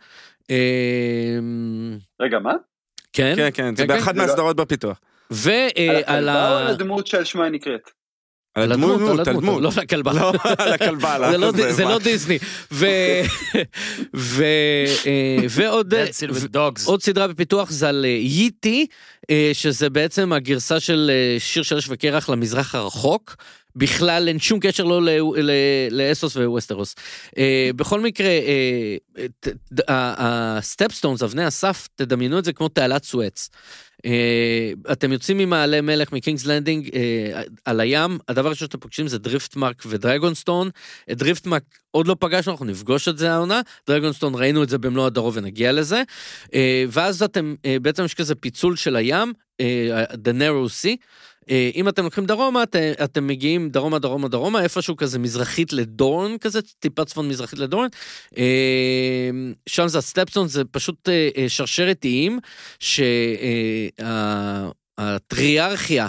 רגע, 2.19 2.39
מה? 2.39 2.53
כן, 3.13 3.33
כן, 3.35 3.49
כן, 3.53 3.75
זה 3.75 3.81
כן, 3.81 3.87
באחת 3.87 4.15
זה 4.15 4.19
לא- 4.21 4.27
מהסדרות 4.27 4.55
בפיתוח. 4.55 4.99
ועל 5.31 6.03
על 6.05 6.29
ה... 6.29 6.67
הדמות 6.67 7.07
שעל 7.07 7.23
שמה 7.23 7.43
היא 7.43 7.51
נקראת? 7.51 7.89
על 8.55 8.71
הדמות, 8.71 9.01
על 9.11 9.19
הדמות. 9.19 9.61
לא 9.61 9.69
על 9.77 9.83
הכלבה. 9.83 10.13
לא, 10.13 10.33
על 10.57 10.73
הכלבה. 10.73 11.17
זה 11.71 11.83
לא. 11.83 11.89
לא 11.89 11.99
דיסני. 11.99 12.37
ו- 12.71 12.85
ו- 14.15 14.43
אה, 15.05 15.37
ועוד... 15.49 15.93
עוד 16.85 17.01
סדרה 17.01 17.27
בפיתוח 17.27 17.71
זה 17.71 17.89
על 17.89 18.05
אה, 18.05 18.09
ייטי, 18.09 18.87
אה, 19.29 19.49
שזה 19.53 19.89
בעצם 19.89 20.33
הגרסה 20.33 20.79
של 20.79 21.11
אה, 21.13 21.39
שיר 21.39 21.63
של 21.63 21.77
אש 21.77 21.85
וקרח 21.89 22.29
למזרח 22.29 22.75
הרחוק. 22.75 23.35
בכלל 23.75 24.27
אין 24.27 24.39
שום 24.39 24.59
קשר 24.59 24.83
לא 24.83 25.01
לאסוס 25.91 26.35
וווסטרוס. 26.35 26.95
אה, 27.37 27.69
בכל 27.75 27.99
מקרה, 27.99 28.27
אה, 28.29 28.97
הסטפסטונס, 29.89 31.23
אבני 31.23 31.43
הסף, 31.43 31.87
תדמיינו 31.95 32.39
את 32.39 32.45
זה 32.45 32.53
כמו 32.53 32.69
תעלת 32.69 33.03
סואץ. 33.03 33.49
אה, 34.05 34.71
אתם 34.91 35.11
יוצאים 35.11 35.37
ממעלה 35.37 35.81
מלך 35.81 36.11
מקינגס 36.11 36.45
לנדינג 36.45 36.89
אה, 36.95 37.41
על 37.65 37.79
הים, 37.79 38.17
הדבר 38.27 38.47
הראשון 38.47 38.67
שאתם 38.67 38.79
פוגשים 38.79 39.07
זה 39.07 39.17
דריפטמרק 39.17 39.83
ודרגונסטון. 39.85 40.69
את 41.11 41.17
דריפטמרק 41.17 41.63
עוד 41.91 42.07
לא 42.07 42.15
פגשנו, 42.19 42.51
אנחנו 42.51 42.65
נפגוש 42.65 43.07
את 43.07 43.17
זה 43.17 43.31
העונה, 43.31 43.61
דרגונסטון 43.87 44.35
ראינו 44.35 44.63
את 44.63 44.69
זה 44.69 44.77
במלוא 44.77 45.05
הדרו 45.05 45.33
ונגיע 45.33 45.71
לזה. 45.71 46.03
אה, 46.53 46.85
ואז 46.89 47.23
אתם, 47.23 47.55
אה, 47.65 47.77
בעצם 47.81 48.05
יש 48.05 48.13
כזה 48.13 48.35
פיצול 48.35 48.75
של 48.75 48.95
הים, 48.95 49.33
אה, 49.59 50.03
The 50.03 50.33
Narrow 50.39 50.69
Sea. 50.81 50.95
אה, 51.49 51.69
אם 51.75 51.89
אתם 51.89 52.03
לוקחים 52.03 52.25
דרומה, 52.25 52.63
את- 52.63 52.75
אתם 52.75 53.27
מגיעים 53.27 53.69
דרומה, 53.69 53.99
דרומה, 53.99 54.27
דרומה, 54.27 54.63
איפשהו 54.63 54.97
כזה 54.97 55.19
מזרחית 55.19 55.73
לדורן 55.73 56.37
כזה, 56.37 56.59
טיפה 56.79 57.05
צפון 57.05 57.29
מזרחית 57.29 57.59
לדורן. 57.59 57.87
אה, 58.37 59.29
שם 59.69 59.87
זה 59.87 59.97
הסטפסון, 59.97 60.47
זה 60.47 60.65
פשוט 60.71 61.09
אה, 61.09 61.45
שרשרת 61.47 62.05
איים, 62.05 62.39
שהטריארכיה, 64.97 66.07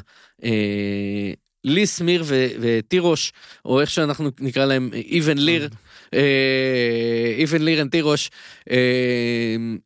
ליס, 1.65 2.01
מיר 2.01 2.23
ו- 2.27 2.47
ותירוש, 2.61 3.33
או 3.65 3.81
איך 3.81 3.91
שאנחנו 3.91 4.31
נקרא 4.41 4.65
להם, 4.65 4.91
איבן 4.93 5.39
ליר, 5.39 5.69
איבן 7.39 7.63
ליר 7.63 7.83
אנד 7.83 7.91
תירוש, 7.91 8.31
אה, 8.71 8.77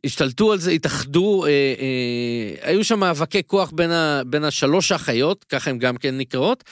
השתלטו 0.05 0.53
על 0.53 0.59
זה, 0.59 0.71
התאחדו, 0.71 1.45
אה, 1.45 1.51
אה, 1.51 2.69
היו 2.71 2.85
שם 2.85 3.01
מאבקי 3.01 3.43
כוח 3.47 3.71
בין, 3.71 3.91
ה, 3.91 4.23
בין 4.27 4.45
השלוש 4.45 4.93
האחיות, 4.93 5.45
ככה 5.45 5.71
הן 5.71 5.79
גם 5.79 5.97
כן 5.97 6.19
נקראות, 6.19 6.65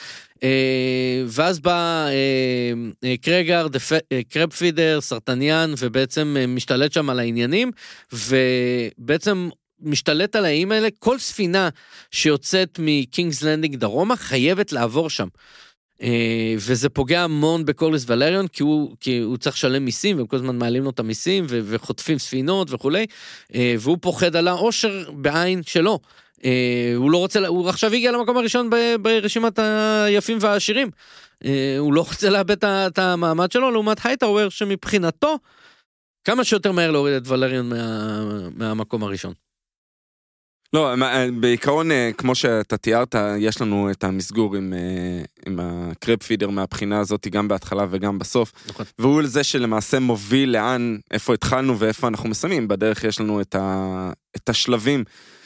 אה, 0.43 1.23
ואז 1.27 1.59
בא 1.59 2.05
אה, 2.07 2.73
אה, 3.03 3.15
קרגר, 3.21 3.67
דפ- 3.67 4.01
אה, 4.11 4.21
קרב 4.29 4.53
פידר, 4.53 5.01
סרטניאן, 5.01 5.73
ובעצם 5.79 6.35
אה, 6.39 6.47
משתלט 6.47 6.91
שם 6.93 7.09
על 7.09 7.19
העניינים, 7.19 7.71
ובעצם 8.13 9.49
משתלט 9.81 10.35
על 10.35 10.45
האיים 10.45 10.71
האלה, 10.71 10.87
כל 10.99 11.19
ספינה 11.19 11.69
שיוצאת 12.11 12.79
מקינגס 12.79 13.41
לנדינג 13.43 13.75
דרומה 13.75 14.15
חייבת 14.15 14.71
לעבור 14.71 15.09
שם. 15.09 15.27
אה, 16.03 16.55
וזה 16.57 16.89
פוגע 16.89 17.21
המון 17.21 17.65
בקורליס 17.65 18.05
ולריון, 18.07 18.47
כי 18.47 18.63
הוא, 18.63 18.95
כי 18.99 19.19
הוא 19.19 19.37
צריך 19.37 19.55
לשלם 19.55 19.85
מיסים, 19.85 20.17
והם 20.17 20.27
כל 20.27 20.35
הזמן 20.35 20.57
מעלים 20.57 20.83
לו 20.83 20.89
את 20.89 20.99
המיסים, 20.99 21.45
וחוטפים 21.47 22.19
ספינות 22.19 22.73
וכולי, 22.73 23.05
אה, 23.55 23.75
והוא 23.79 23.97
פוחד 24.01 24.35
על 24.35 24.47
העושר 24.47 25.11
בעין 25.13 25.63
שלו. 25.63 25.99
אה, 26.45 26.93
הוא 26.95 27.11
לא 27.11 27.17
רוצה, 27.17 27.47
הוא 27.47 27.69
עכשיו 27.69 27.93
הגיע 27.93 28.11
למקום 28.11 28.37
הראשון 28.37 28.69
ברשימת 29.01 29.59
היפים 29.59 30.37
והעשירים. 30.41 30.89
הוא 31.79 31.93
לא 31.93 32.01
רוצה 32.01 32.29
לאבד 32.29 32.65
את 32.65 32.99
המעמד 32.99 33.51
שלו, 33.51 33.71
לעומת 33.71 34.05
הייטאוור, 34.05 34.49
שמבחינתו, 34.49 35.37
כמה 36.23 36.43
שיותר 36.43 36.71
מהר 36.71 36.91
להוריד 36.91 37.13
את 37.13 37.27
ולריון 37.27 37.69
מה, 37.69 38.49
מהמקום 38.55 39.03
הראשון. 39.03 39.33
לא, 40.73 40.95
בעיקרון, 41.39 41.89
כמו 42.17 42.35
שאתה 42.35 42.77
תיארת, 42.77 43.15
יש 43.37 43.61
לנו 43.61 43.91
את 43.91 44.03
המסגור 44.03 44.55
עם, 44.55 44.73
עם 45.45 45.59
הקרב 46.03 46.17
פידר 46.23 46.49
מהבחינה 46.49 46.99
הזאת, 46.99 47.27
גם 47.27 47.47
בהתחלה 47.47 47.85
וגם 47.89 48.19
בסוף. 48.19 48.51
נכון. 48.69 48.85
והוא 48.99 49.21
זה 49.25 49.43
שלמעשה 49.43 49.99
מוביל 49.99 50.49
לאן, 50.51 50.97
איפה 51.11 51.33
התחלנו 51.33 51.79
ואיפה 51.79 52.07
אנחנו 52.07 52.29
מסיימים. 52.29 52.67
בדרך 52.67 53.03
יש 53.03 53.19
לנו 53.21 53.41
את, 53.41 53.55
ה, 53.55 54.11
את 54.35 54.49
השלבים 54.49 55.03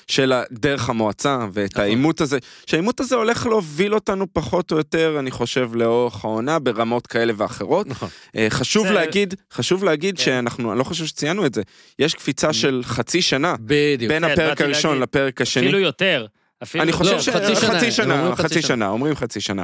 של 0.08 0.34
דרך 0.52 0.90
המועצה 0.90 1.40
ואת 1.54 1.72
נכון. 1.74 1.84
העימות 1.84 2.22
הזה, 2.22 2.38
שהעימות 2.66 3.00
הזה 3.00 3.16
הולך 3.16 3.46
להוביל 3.46 3.94
אותנו 3.96 4.26
פחות 4.34 4.72
או 4.72 4.78
יותר, 4.78 5.16
אני 5.20 5.32
חושב, 5.32 5.70
לאורך 5.76 6.26
העונה 6.26 6.60
ברמות 6.60 7.08
כאלה 7.08 7.34
ואחרות. 7.38 7.88
נכון. 7.88 8.10
אה, 8.36 8.48
חשוב 8.50 8.88
זה- 8.88 8.94
להגיד, 8.94 9.34
חשוב 9.54 9.84
להגיד 9.84 10.18
כן. 10.18 10.24
שאנחנו, 10.24 10.72
אני 10.72 10.80
לא 10.80 10.84
חושב 10.84 11.06
שציינו 11.06 11.46
את 11.46 11.54
זה, 11.54 11.62
יש 12.00 12.14
קפיצה 12.14 12.54
של 12.54 12.82
חצי 12.86 13.22
שנה 13.22 13.56
בדיוק. 13.60 14.12
בין 14.12 14.26
כן, 14.26 14.32
הפרק 14.32 14.62
הראשון 14.62 14.92
להגיד. 14.92 15.04
לפרק 15.04 15.42
השני. 15.42 15.64
אפילו 15.64 15.80
יותר. 15.80 16.26
אפילו 16.64 16.84
אני 16.84 16.92
חושב 16.92 17.12
לא, 17.12 17.20
ש... 17.20 17.30
חצי 17.30 17.56
שנה, 17.56 17.80
חצי 17.80 17.92
שנה, 17.92 18.20
אומרים 18.20 18.36
חצי 18.36 18.44
חצי 18.44 18.62
שנה, 18.62 18.90
אומרים 18.90 19.16
חצי 19.16 19.42
שנה. 19.42 19.64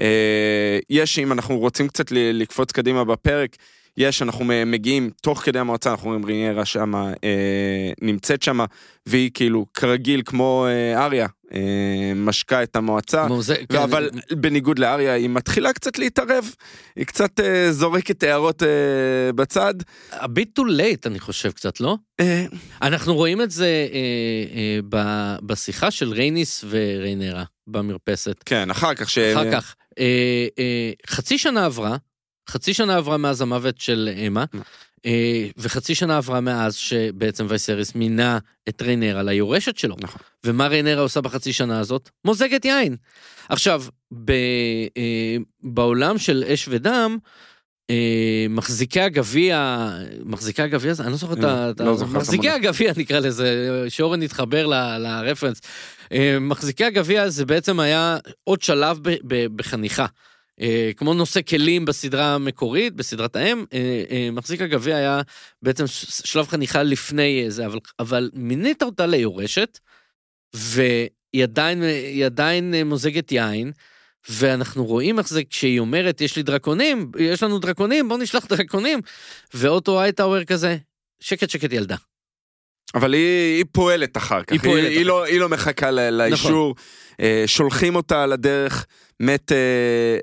אה, 0.00 0.78
יש, 0.90 1.18
אם 1.18 1.32
אנחנו 1.32 1.58
רוצים 1.58 1.88
קצת 1.88 2.06
לקפוץ 2.10 2.72
קדימה 2.72 3.04
בפרק, 3.04 3.56
יש, 3.96 4.22
אנחנו 4.22 4.44
מגיעים, 4.66 5.10
תוך 5.22 5.40
כדי 5.40 5.58
המועצה, 5.58 5.90
אנחנו 5.90 6.08
רואים 6.08 6.24
ריניירה 6.24 6.64
שמה, 6.64 7.12
אה, 7.24 7.90
נמצאת 8.00 8.42
שמה, 8.42 8.64
והיא 9.06 9.30
כאילו, 9.34 9.66
כרגיל, 9.74 10.22
כמו 10.24 10.66
אה, 10.68 11.04
אריה, 11.04 11.26
משקה 12.16 12.62
את 12.62 12.76
המועצה. 12.76 13.26
זה, 13.40 13.54
כן, 13.68 13.78
אבל 13.78 14.10
בניגוד 14.32 14.78
לאריה, 14.78 15.12
היא 15.12 15.28
מתחילה 15.28 15.72
קצת 15.72 15.98
להתערב, 15.98 16.44
היא 16.96 17.06
קצת 17.06 17.40
אה, 17.40 17.72
זורקת 17.72 18.22
הערות 18.22 18.62
אה, 18.62 18.68
בצד. 19.32 19.74
a 20.12 20.14
bit 20.14 20.60
too 20.60 20.64
late 20.78 21.06
אני 21.06 21.20
חושב 21.20 21.50
קצת, 21.50 21.80
לא? 21.80 21.96
אה, 22.20 22.46
אנחנו 22.82 23.14
רואים 23.14 23.40
את 23.40 23.50
זה 23.50 23.66
אה, 23.92 23.98
אה, 24.56 24.78
ב- 24.88 25.36
בשיחה 25.46 25.90
של 25.90 26.12
רייניס 26.12 26.64
וריינרה 26.68 27.44
במרפסת. 27.66 28.36
כן, 28.46 28.70
אחר 28.70 28.94
כך 28.94 29.10
ש... 29.10 29.18
אחר 29.18 29.52
כך, 29.52 29.74
אה, 29.98 30.46
אה, 30.58 30.92
חצי 31.06 31.38
שנה 31.38 31.64
עברה, 31.64 31.96
חצי 32.50 32.74
שנה 32.74 32.96
עברה 32.96 33.16
מאז 33.16 33.40
המוות 33.40 33.80
של 33.80 34.10
אמה, 34.26 34.44
אה, 34.54 34.60
וחצי 35.56 35.94
שנה 35.94 36.16
עברה 36.16 36.40
מאז 36.40 36.74
שבעצם 36.74 37.46
וייסריס 37.48 37.94
מינה 37.94 38.38
את 38.68 38.82
ריינרה 38.82 39.22
ליורשת 39.22 39.78
שלו. 39.78 39.96
נכון. 40.00 40.20
ומה 40.44 40.66
ריינרה 40.66 41.02
עושה 41.02 41.20
בחצי 41.20 41.52
שנה 41.52 41.80
הזאת? 41.80 42.10
מוזגת 42.24 42.64
יין. 42.64 42.96
עכשיו, 43.48 43.84
ב, 44.24 44.30
אה, 44.96 45.36
בעולם 45.62 46.18
של 46.18 46.44
אש 46.48 46.68
ודם, 46.70 47.18
אה, 47.90 48.46
מחזיקי 48.50 49.00
הגביע, 49.00 49.88
מחזיקי 50.24 50.62
הגביע, 50.62 50.92
אני 51.00 51.10
לא 51.10 51.16
זוכר 51.16 51.32
את 51.32 51.38
לא, 51.38 51.48
ה... 51.48 51.70
לא 51.78 51.96
מחזיקי. 52.06 52.50
הגביע 52.50 52.92
נקרא 52.96 53.18
לזה, 53.18 53.84
שאורן 53.88 54.22
יתחבר 54.22 54.66
ל- 54.66 54.98
לרפרנס. 54.98 55.60
אה, 56.12 56.38
מחזיקי 56.40 56.84
הגביע 56.84 57.28
זה 57.28 57.46
בעצם 57.46 57.80
היה 57.80 58.18
עוד 58.44 58.62
שלב 58.62 58.98
בחניכה. 59.56 60.06
אה, 60.60 60.90
כמו 60.96 61.14
נושא 61.14 61.40
כלים 61.42 61.84
בסדרה 61.84 62.34
המקורית, 62.34 62.94
בסדרת 62.94 63.36
האם, 63.36 63.64
אה, 63.72 64.04
אה, 64.10 64.28
מחזיק 64.32 64.60
הגביע 64.60 64.96
היה 64.96 65.20
בעצם 65.62 65.84
שלב 66.24 66.48
חניכה 66.48 66.82
לפני 66.82 67.44
זה, 67.48 67.66
אבל, 67.66 67.78
אבל 67.98 68.30
מינית 68.34 68.82
אותה 68.82 69.06
ליורשת, 69.06 69.78
והיא 70.54 71.42
עדיין, 71.42 71.82
היא 71.82 72.26
עדיין 72.26 72.74
אה, 72.74 72.84
מוזגת 72.84 73.32
יין, 73.32 73.72
ואנחנו 74.30 74.84
רואים 74.84 75.18
איך 75.18 75.28
זה 75.28 75.42
כשהיא 75.50 75.80
אומרת, 75.80 76.20
יש 76.20 76.36
לי 76.36 76.42
דרקונים, 76.42 77.10
יש 77.18 77.42
לנו 77.42 77.58
דרקונים, 77.58 78.08
בוא 78.08 78.18
נשלח 78.18 78.46
דרקונים, 78.46 79.00
ואוטו 79.54 80.00
הייטאוור 80.00 80.44
כזה, 80.44 80.76
שקט 81.20 81.50
שקט 81.50 81.72
ילדה. 81.72 81.96
אבל 82.94 83.12
היא, 83.12 83.56
היא 83.56 83.64
פועלת 83.72 84.16
אחר 84.16 84.42
כך, 84.42 84.52
היא 84.52 84.60
פועלת 84.60 84.84
היא, 84.84 84.90
היא, 84.90 84.98
אחר 84.98 85.08
לא, 85.08 85.24
היא 85.24 85.40
לא 85.40 85.48
מחכה 85.48 85.90
ל- 85.90 86.10
לאישור, 86.10 86.74
אה, 87.20 87.42
שולחים 87.46 87.96
אותה 87.96 88.22
על 88.22 88.32
הדרך, 88.32 88.86
מת 89.20 89.52
אה, 89.52 89.56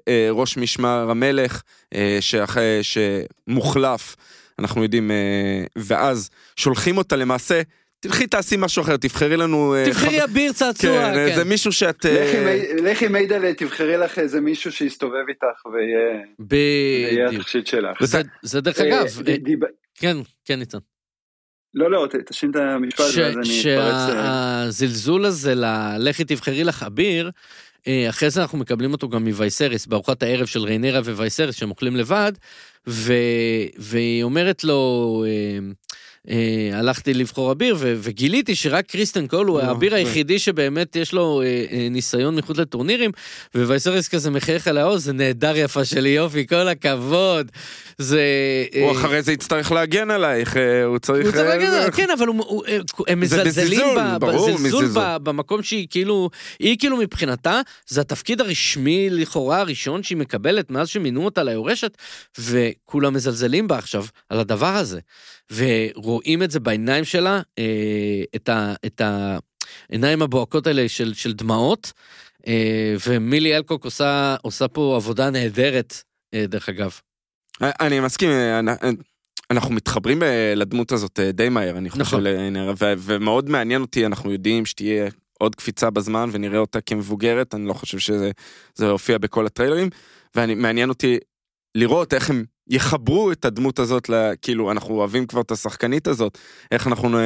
אה, 0.08 0.28
ראש 0.32 0.58
משמר 0.58 1.08
המלך, 1.10 1.62
אה, 1.96 2.18
שאחרי, 2.22 2.80
שמוחלף, 2.82 4.16
אנחנו 4.60 4.84
יודעים, 4.84 5.12
אה, 5.12 5.64
ואז 5.78 6.30
שולחים 6.56 6.98
אותה 6.98 7.16
למעשה, 7.16 7.62
תלכי 8.00 8.28
תעשי 8.28 8.56
משהו 8.60 8.82
אחר, 8.82 8.98
תבחרי 8.98 9.38
לנו... 9.38 9.76
אה, 9.76 9.86
תבחרי 9.86 10.20
חב- 10.22 10.30
אביר 10.30 10.54
צעצוע, 10.54 11.12
כן, 11.14 11.28
כן. 11.30 11.36
זה 11.36 11.44
מישהו 11.44 11.72
שאת... 11.72 12.06
אה, 12.06 12.24
לכי 12.26 12.40
מי- 12.40 12.92
לכי 12.92 13.08
מיידלה, 13.08 13.54
תבחרי 13.54 13.98
לך 13.98 14.20
איזה 14.20 14.42
מישהו 14.42 14.72
שיסתובב 14.72 15.24
איתך 15.30 15.66
ויהיה 15.66 16.24
ויהיה 16.50 17.28
בדיוק. 17.28 17.42
התכשיט 17.42 17.68
שלך. 17.68 18.04
זה, 18.04 18.22
זה 18.42 18.62
דרך 18.62 18.80
אה, 18.80 18.88
אגב, 18.88 19.08
אה, 19.28 19.36
כן, 19.96 20.18
כן 20.46 20.60
ניצן. 20.60 20.78
לא, 21.74 21.92
לא, 21.92 22.08
תשלים 22.26 22.52
את 22.52 22.56
המשפט 22.56 23.00
ואז 23.00 23.18
אני 23.38 23.60
אתפרץ. 23.60 23.94
אה, 23.94 24.08
שהזלזול 24.68 25.26
הזה 25.26 25.54
ללכי 25.56 26.24
תבחרי 26.24 26.64
לך 26.64 26.84
אביר, 26.84 27.26
אה, 27.26 27.32
אחרי 28.10 28.30
זה 28.30 28.42
אנחנו 28.42 28.58
מקבלים 28.58 28.92
אותו 28.92 29.10
גם 29.10 29.24
מווייסריס, 29.24 29.86
בארוחת 29.86 30.24
הערב 30.24 30.46
של 30.46 30.64
ריינרה 30.64 31.00
ווייסריס 31.00 31.56
שהם 31.56 31.70
אוכלים 31.70 31.96
לבד, 31.96 32.32
ו... 32.88 33.14
והיא 33.78 34.24
אומרת 34.24 34.64
לו, 34.64 35.24
אה, 36.30 36.34
אה, 36.74 36.80
הלכתי 36.80 37.14
לבחור 37.14 37.52
אביר 37.52 37.76
ו- 37.80 37.96
וגיליתי 38.02 38.56
שרק 38.56 38.86
קריסטן 38.86 39.28
קול 39.28 39.48
הוא 39.48 39.60
לא, 39.60 39.64
האביר 39.66 39.90
זה- 39.90 39.96
היחידי 39.96 40.40
שבאמת 40.40 40.96
יש 40.96 41.14
לו 41.14 41.42
אה, 41.42 41.46
אה, 41.72 41.88
ניסיון 41.92 42.36
מחוץ 42.36 42.58
לטורנירים 42.58 43.12
ווייסריס 43.56 44.08
כזה 44.08 44.30
מחייך 44.30 44.68
על 44.68 44.78
העוז 44.78 45.04
זה 45.04 45.14
נהדר 45.14 45.58
יפה 45.58 45.86
שלי 45.86 46.10
יופי 46.10 46.48
כל 46.48 46.68
הכבוד 46.68 47.52
זה 47.98 48.22
הוא 48.74 48.88
אה, 48.88 48.92
אחרי 48.92 49.22
זה 49.22 49.32
יצטרך 49.34 49.72
להגן 49.72 50.12
עלייך, 50.12 50.58
אה, 50.58 50.84
הוא 50.84 51.00
צריך... 51.00 51.26
הוא 51.26 51.34
צריך 51.34 51.46
אה, 51.46 51.50
להגיד, 51.58 51.70
זה- 51.70 51.92
כן, 51.92 52.08
אבל 52.18 52.28
הוא- 52.28 52.44
הוא- 52.48 52.64
הם 53.08 53.26
זה 53.26 53.38
מזלזלים. 53.38 53.80
ב- 54.96 55.18
במקום 55.24 55.64
שהיא 55.64 55.88
כאילו, 55.90 56.30
היא 56.60 56.78
כאילו 56.80 56.98
מבחינתה, 56.98 57.62
זה 57.88 58.02
התפקיד 58.02 58.42
הרשמי 58.42 59.10
לכאורה 59.10 59.60
הראשון 59.60 60.04
שהיא 60.04 60.18
מקבלת 60.18 60.72
מאז 60.72 60.88
שמינו 60.88 61.26
אותה 61.26 61.44
ליורשת, 61.44 61.98
וכולם 62.40 63.14
מזלזלים 63.14 63.68
בה 63.68 63.78
עכשיו 63.78 64.06
על 64.30 64.40
הדבר 64.40 64.76
הזה. 64.76 65.00
ורואים 65.56 66.44
את 66.44 66.52
זה 66.52 66.60
בעיניים 66.60 67.06
שלה, 67.06 67.42
אה, 67.60 68.24
את 68.36 68.50
ה- 68.50 68.74
את 68.86 69.02
העיניים 69.90 70.22
הבוהקות 70.22 70.68
האלה 70.68 70.90
של 70.90 71.14
של 71.14 71.34
דמעות. 71.34 71.92
אה, 72.48 72.96
ומילי 73.08 73.58
אלקוק 73.58 73.86
עושה, 73.86 74.36
עושה 74.42 74.68
פה 74.68 74.94
עבודה 74.96 75.30
נהדרת, 75.30 75.94
אה, 76.34 76.46
דרך 76.48 76.70
אגב. 76.70 77.00
אני 77.62 78.00
מסכים, 78.00 78.30
אנ- 78.32 78.96
אנחנו 79.52 79.74
מתחברים 79.74 80.22
לדמות 80.56 80.92
הזאת 80.92 81.20
די 81.34 81.50
מהר, 81.50 81.78
אני 81.78 81.90
חושב, 81.90 82.02
נכון. 82.02 82.24
ו- 82.80 82.94
ומאוד 82.98 83.50
מעניין 83.50 83.82
אותי, 83.82 84.06
אנחנו 84.06 84.32
יודעים 84.32 84.66
שתהיה 84.66 85.10
עוד 85.40 85.56
קפיצה 85.56 85.90
בזמן 85.90 86.30
ונראה 86.32 86.60
אותה 86.60 86.82
כמבוגרת, 86.82 87.56
אני 87.56 87.68
לא 87.68 87.74
חושב 87.74 88.00
שזה 88.00 88.32
זה 88.76 88.90
הופיע 88.90 89.18
בכל 89.18 89.46
הטריילרים, 89.46 89.90
ומעניין 90.36 90.90
אותי 90.90 91.18
לראות 91.76 92.14
איך 92.14 92.30
הם 92.30 92.46
יחברו 92.72 93.32
את 93.32 93.46
הדמות 93.46 93.80
הזאת, 93.80 94.10
ל- 94.10 94.32
כאילו, 94.42 94.72
אנחנו 94.72 94.96
אוהבים 94.96 95.26
כבר 95.28 95.42
את 95.42 95.52
השחקנית 95.52 96.08
הזאת, 96.08 96.38
איך 96.72 96.88
אנחנו... 96.88 97.18
אה, 97.18 97.24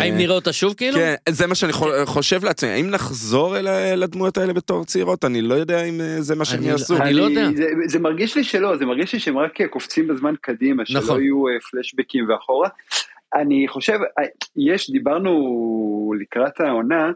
האם 0.00 0.16
נראה 0.16 0.34
אותה 0.34 0.52
שוב 0.52 0.74
כאילו? 0.74 0.98
כן, 0.98 1.14
זה 1.28 1.46
מה 1.46 1.54
שאני 1.54 1.72
חו- 1.72 1.86
חושב 2.04 2.44
לעצמי, 2.44 2.70
האם 2.70 2.90
נחזור 2.90 3.58
אל 3.58 3.66
ה- 3.66 3.94
לדמויות 3.94 4.38
האלה 4.38 4.52
בתור 4.52 4.84
צעירות? 4.84 5.24
אני 5.24 5.42
לא 5.42 5.54
יודע 5.54 5.84
אם 5.84 6.00
אה, 6.00 6.16
זה 6.20 6.34
מה 6.34 6.44
שהם 6.44 6.58
אני- 6.58 6.68
יעשו. 6.68 6.96
אני 6.96 7.12
לא 7.12 7.22
יודע. 7.22 7.48
זה, 7.56 7.64
זה 7.88 7.98
מרגיש 7.98 8.36
לי 8.36 8.44
שלא, 8.44 8.76
זה 8.76 8.86
מרגיש 8.86 9.12
לי 9.12 9.18
שהם 9.20 9.38
רק 9.38 9.60
אה, 9.60 9.68
קופצים 9.68 10.08
בזמן 10.08 10.34
קדימה, 10.40 10.82
שלא 10.86 11.00
נכון. 11.00 11.20
יהיו 11.22 11.44
פלשבקים 11.70 12.28
ואחורה. 12.28 12.68
אני 13.34 13.66
חושב, 13.68 13.98
יש, 14.56 14.90
דיברנו 14.90 15.32
לקראת 16.20 16.60
העונה, 16.60 17.10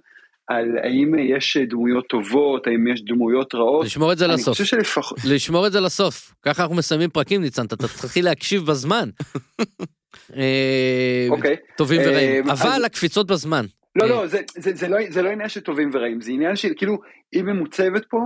על 0.49 0.78
האם 0.82 1.14
יש 1.18 1.57
דמויות 1.57 2.07
טובות, 2.09 2.66
האם 2.66 2.86
יש 2.92 3.03
דמויות 3.05 3.55
רעות. 3.55 3.86
לשמור 3.86 4.12
את 4.12 4.18
זה 4.18 4.26
לסוף. 4.26 4.62
שלפחות, 4.62 5.18
לשמור 5.24 5.66
את 5.66 5.72
זה 5.72 5.80
לסוף. 5.80 6.34
ככה 6.42 6.62
אנחנו 6.62 6.76
מסיימים 6.76 7.11
פרקים, 7.11 7.40
ניצן, 7.40 7.66
אתה 7.66 7.76
תתחיל 7.76 8.24
להקשיב 8.24 8.66
בזמן. 8.66 9.09
אה, 10.36 11.26
אוקיי. 11.30 11.57
טובים 11.76 12.01
ורעים. 12.05 12.49
אה, 12.49 12.53
אבל 12.53 12.84
הקפיצות 12.84 13.26
בזמן. 13.26 13.64
לא, 13.97 14.05
אה, 14.05 14.09
לא, 14.09 14.26
זה, 14.26 14.40
זה, 14.57 14.70
זה, 14.74 14.88
לא, 14.88 14.99
זה 15.11 15.22
לא 15.22 15.28
עניין 15.30 15.49
של 15.49 15.61
טובים 15.61 15.90
ורעים, 15.92 16.20
זה 16.20 16.30
עניין 16.30 16.57
של 16.57 16.68
כאילו, 16.76 16.97
היא 17.32 17.42
ממוצבת 17.42 18.03
פה 18.11 18.18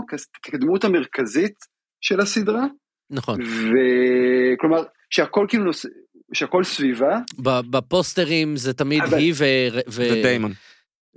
כדמות 0.43 0.85
המרכזית 0.85 1.55
של 2.01 2.21
הסדרה, 2.21 2.65
נכון. 3.11 3.39
וכלומר, 3.43 4.83
שהכל 5.11 5.47
כאילו 5.49 5.65
נוס... 5.65 5.87
שהכל 6.33 6.65
סביבה, 6.65 7.19
ב- 7.39 7.61
בפוסטרים 7.71 8.57
זה 8.57 8.73
תמיד 8.73 9.03
אבל- 9.03 9.19
היא 9.19 9.33
ו... 9.37 9.45
ו- 9.89 10.03
ודיימון, 10.11 10.53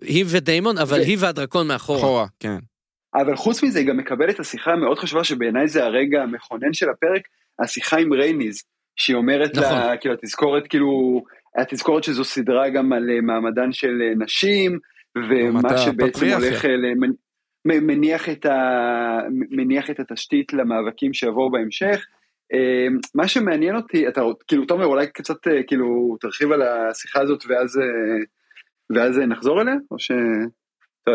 היא 0.02 0.26
ודיימון, 0.28 0.78
אבל 0.78 0.98
ו- 1.00 1.02
היא 1.02 1.18
והדרקון 1.20 1.68
מאחורה. 1.68 2.00
אחורה, 2.00 2.26
כן. 2.40 2.58
אבל 3.16 3.36
חוץ 3.36 3.64
מזה 3.64 3.80
היא 3.80 3.88
גם 3.88 3.98
מקבלת 3.98 4.36
את 4.36 4.40
השיחה 4.40 4.72
המאוד 4.72 5.00
חשובה 5.00 5.24
שבעיניי 5.24 5.68
זה 5.68 5.84
הרגע 5.84 6.22
המכונן 6.24 6.74
של 6.74 6.90
הפרק, 6.90 7.22
השיחה 7.64 7.98
עם 7.98 8.14
רייניז, 8.14 8.64
שהיא 8.96 9.16
אומרת 9.16 9.58
נכון. 9.58 9.78
לה, 9.78 9.98
כאילו 9.98 10.14
התזכורת 10.14 10.68
כאילו, 10.68 11.24
התזכורת 11.58 12.04
שזו 12.04 12.24
סדרה 12.24 12.70
גם 12.70 12.94
על 12.94 13.10
אה, 13.10 13.22
מעמדן 13.22 13.72
של 13.72 14.02
אה, 14.02 14.26
נשים, 14.26 14.80
ומה 15.30 15.78
שבעצם. 15.78 16.26
הולך, 16.26 16.66
אה, 16.66 16.70
למנ- 16.70 17.24
מניח 17.66 18.30
את, 18.30 18.46
ה, 18.46 19.20
מניח 19.50 19.90
את 19.90 20.00
התשתית 20.00 20.54
למאבקים 20.54 21.14
שיבואו 21.14 21.52
בהמשך. 21.52 22.06
מה 23.16 23.28
שמעניין 23.28 23.76
אותי, 23.76 24.08
אתה 24.08 24.22
כאילו 24.48 24.66
תומר 24.66 24.86
אולי 24.86 25.08
קצת 25.08 25.36
כאילו 25.68 26.18
תרחיב 26.22 26.52
על 26.52 26.62
השיחה 26.62 27.22
הזאת 27.22 27.44
ואז, 27.48 27.80
ואז 28.96 29.20
אה, 29.20 29.26
נחזור 29.26 29.62
אליה, 29.62 29.74
או 29.92 30.00
ש... 30.00 30.12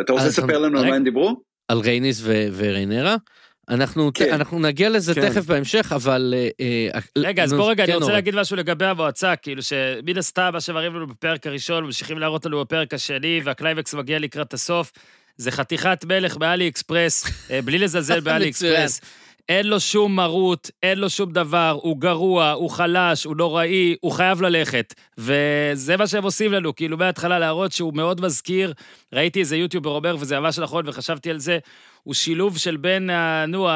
אתה- 0.01 0.13
רוצה 0.13 0.27
לספר 0.27 0.59
לנו 0.59 0.79
על. 0.81 0.89
מה 0.91 0.97
הם 0.97 1.05
דיברו? 1.05 1.43
על 1.69 1.79
רייניס 1.79 2.23
וריינרה. 2.57 3.17
אנחנו, 3.69 4.11
כן. 4.15 4.33
אנחנו 4.35 4.59
נגיע 4.59 4.89
לזה 4.89 5.15
כן. 5.15 5.29
תכף 5.29 5.47
בהמשך, 5.47 5.93
אבל... 5.95 6.35
אה, 6.37 6.49
אה, 6.95 7.01
רגע, 7.19 7.45
אז 7.45 7.53
בוא 7.53 7.71
רגע, 7.71 7.85
אני 7.85 7.93
כן, 7.93 7.95
רוצה 7.95 8.05
אורן. 8.05 8.15
להגיד 8.15 8.35
משהו 8.37 8.57
לגבי 8.57 8.85
המועצה, 8.85 9.37
כאילו 9.37 9.63
שמן 9.63 10.19
הסתם, 10.19 10.51
מה 10.53 10.61
שמראים 10.61 10.95
לנו 10.95 11.07
בפרק 11.07 11.47
הראשון, 11.47 11.85
ממשיכים 11.85 12.19
להראות 12.19 12.47
לנו 12.47 12.61
בפרק 12.61 12.95
השני, 12.95 13.41
והקליימקס 13.45 13.95
מגיע 13.95 14.19
לקראת 14.19 14.55
הסוף. 14.55 14.93
זה 15.37 15.51
חתיכת 15.51 16.05
מלך 16.05 16.37
באלי 16.37 16.69
אקספרס, 16.69 17.25
אה, 17.51 17.63
בלי 17.63 17.79
לזלזל 17.79 18.21
באלי. 18.21 18.49
אקספרס. 18.51 19.01
אין 19.49 19.67
לו 19.67 19.81
שום 19.81 20.17
מרות, 20.17 20.71
אין 20.83 20.99
לו 20.99 21.11
שום 21.11 21.33
דבר, 21.33 21.79
הוא 21.83 22.01
גרוע, 22.01 22.51
הוא 22.51 22.71
חלש, 22.71 23.25
הוא 23.25 23.37
נוראי, 23.37 23.97
הוא 24.01 24.13
חייב 24.13 24.43
ללכת. 24.43 24.95
וזה 25.19 25.97
מה 25.97 26.07
שהם 26.07 26.25
עושים 26.25 26.53
לנו, 26.53 26.75
כאילו 26.75 26.97
מההתחלה 26.97 27.39
להראות 27.39 27.73
שהוא 27.73 27.95
מאוד 27.95 28.21
מזכיר, 28.21 28.73
ראיתי 29.13 29.41
איזה 29.41 29.57
יוטיובר 29.57 29.91
אומר, 29.91 30.17
וזה 30.19 30.41
ממש 30.41 30.59
נכון, 30.59 30.89
וחשבתי 30.89 31.31
על 31.31 31.39
זה, 31.39 31.59
הוא 32.09 32.15
שילוב 32.15 32.59
של 32.59 32.77
בין, 32.77 33.11
נו, 33.49 33.69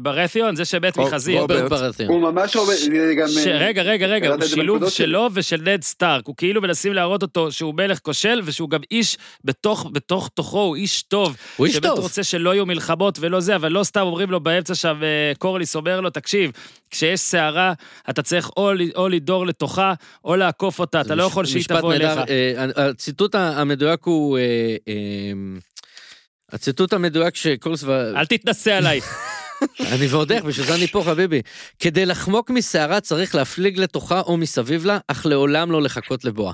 ברתיון, 0.00 0.56
זה 0.56 0.62
רוב- 0.96 1.06
מחזיר. 1.08 1.40
רוברט. 1.40 1.70
ברתיאן. 1.70 2.08
הוא 2.08 2.20
ממש 2.20 2.56
עובד, 2.56 2.74
זה 2.74 3.14
גם... 3.18 3.26
אה, 3.46 3.58
רגע, 3.58 3.82
רגע, 3.82 4.06
רגע, 4.06 4.28
הוא 4.34 4.44
שילוב. 4.46 4.88
שלו 4.88 5.28
ושל 5.34 5.60
נד 5.64 5.82
סטארק. 5.82 6.26
הוא 6.26 6.34
כאילו 6.36 6.62
מנסים 6.62 6.92
להראות 6.92 7.22
אותו 7.22 7.52
שהוא 7.52 7.74
מלך 7.74 7.98
כושל, 7.98 8.40
ושהוא 8.44 8.70
גם 8.70 8.80
איש 8.90 9.18
בתוך, 9.44 9.86
בתוך 9.92 10.30
תוכו, 10.34 10.60
הוא 10.60 10.76
איש 10.76 11.02
טוב. 11.02 11.36
הוא 11.56 11.66
איש 11.66 11.74
שבאמת 11.76 11.94
טוב. 11.94 12.02
רוצה 12.04 12.24
שלא 12.24 12.54
יהיו 12.54 12.66
מלחמות 12.66 13.18
ולא 13.20 13.40
זה, 13.40 13.56
אבל 13.56 13.72
לא 13.72 13.84
סתם 13.84 14.00
אומרים 14.00 14.30
לו 14.30 14.40
באמצע 14.40 14.74
שם, 14.74 15.00
אה, 15.02 15.32
קורליס 15.38 15.76
אומר 15.76 16.00
לו, 16.00 16.10
תקשיב, 16.10 16.50
כשיש 16.90 17.20
סערה, 17.20 17.72
אתה 18.10 18.22
צריך 18.22 18.50
או, 18.56 19.08
לדור 19.08 19.46
לתוכה, 19.46 19.94
או 20.24 20.36
לעקוף 20.36 20.78
אותה, 20.78 21.00
אתה 21.00 21.14
לא 21.14 21.22
יכול 21.22 21.44
שהיא 21.44 21.64
תבוא 21.68 21.94
אליך. 21.94 22.08
נהדר. 22.18 22.24
אה, 22.76 22.88
הציטוט 22.88 23.34
המדויק 23.34 24.00
הוא... 24.04 24.38
הציטוט 26.54 26.92
המדויק 26.92 27.36
שקורס... 27.36 27.82
ו- 27.84 28.16
אל 28.16 28.26
תתנסה 28.26 28.76
עליי. 28.76 29.00
אני 29.92 30.06
ועוד 30.06 30.32
איך, 30.32 30.44
בשביל 30.44 30.66
זה 30.66 30.74
אני 30.74 30.86
פה 30.86 31.02
חביבי. 31.06 31.42
כדי 31.78 32.06
לחמוק 32.06 32.50
מסערה 32.50 33.00
צריך 33.00 33.34
להפליג 33.34 33.78
לתוכה 33.78 34.20
או 34.20 34.36
מסביב 34.36 34.84
לה, 34.84 34.98
אך 35.08 35.26
לעולם 35.26 35.70
לא 35.70 35.82
לחכות 35.82 36.24
לבואה. 36.24 36.52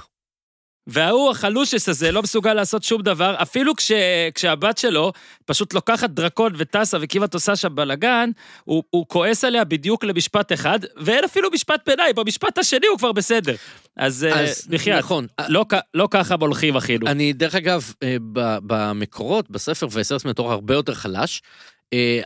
וההוא, 0.92 1.30
החלושס 1.30 1.88
הזה, 1.88 2.12
לא 2.12 2.22
מסוגל 2.22 2.54
לעשות 2.54 2.82
שום 2.82 3.02
דבר, 3.02 3.34
אפילו 3.42 3.76
כש, 3.76 3.92
כשהבת 4.34 4.78
שלו 4.78 5.12
פשוט 5.44 5.74
לוקחת 5.74 6.10
דרקון 6.10 6.52
וטסה 6.56 6.98
וכמעט 7.00 7.34
עושה 7.34 7.56
שם 7.56 7.74
בלאגן, 7.74 8.30
הוא, 8.64 8.82
הוא 8.90 9.06
כועס 9.08 9.44
עליה 9.44 9.64
בדיוק 9.64 10.04
למשפט 10.04 10.52
אחד, 10.52 10.78
ואין 10.96 11.24
אפילו 11.24 11.48
משפט 11.50 11.80
ביניים, 11.88 12.14
במשפט 12.14 12.58
השני 12.58 12.86
הוא 12.86 12.98
כבר 12.98 13.12
בסדר. 13.12 13.54
אז, 13.96 14.26
אז 14.32 14.50
אז 14.50 14.66
בחייאת, 14.70 14.98
נכון. 14.98 15.26
לא, 15.48 15.64
כ- 15.68 15.74
לא 15.94 16.08
ככה 16.10 16.36
מולכים 16.36 16.76
אחינו. 16.76 17.06
אני, 17.06 17.32
דרך 17.32 17.54
אגב, 17.54 17.92
אה, 18.02 18.16
במקורות, 18.62 19.50
בספר 19.50 19.86
וסרס 19.92 20.24
מטור 20.24 20.52
הרבה 20.52 20.74
יותר 20.74 20.94
חלש, 20.94 21.42
אה, 21.42 21.48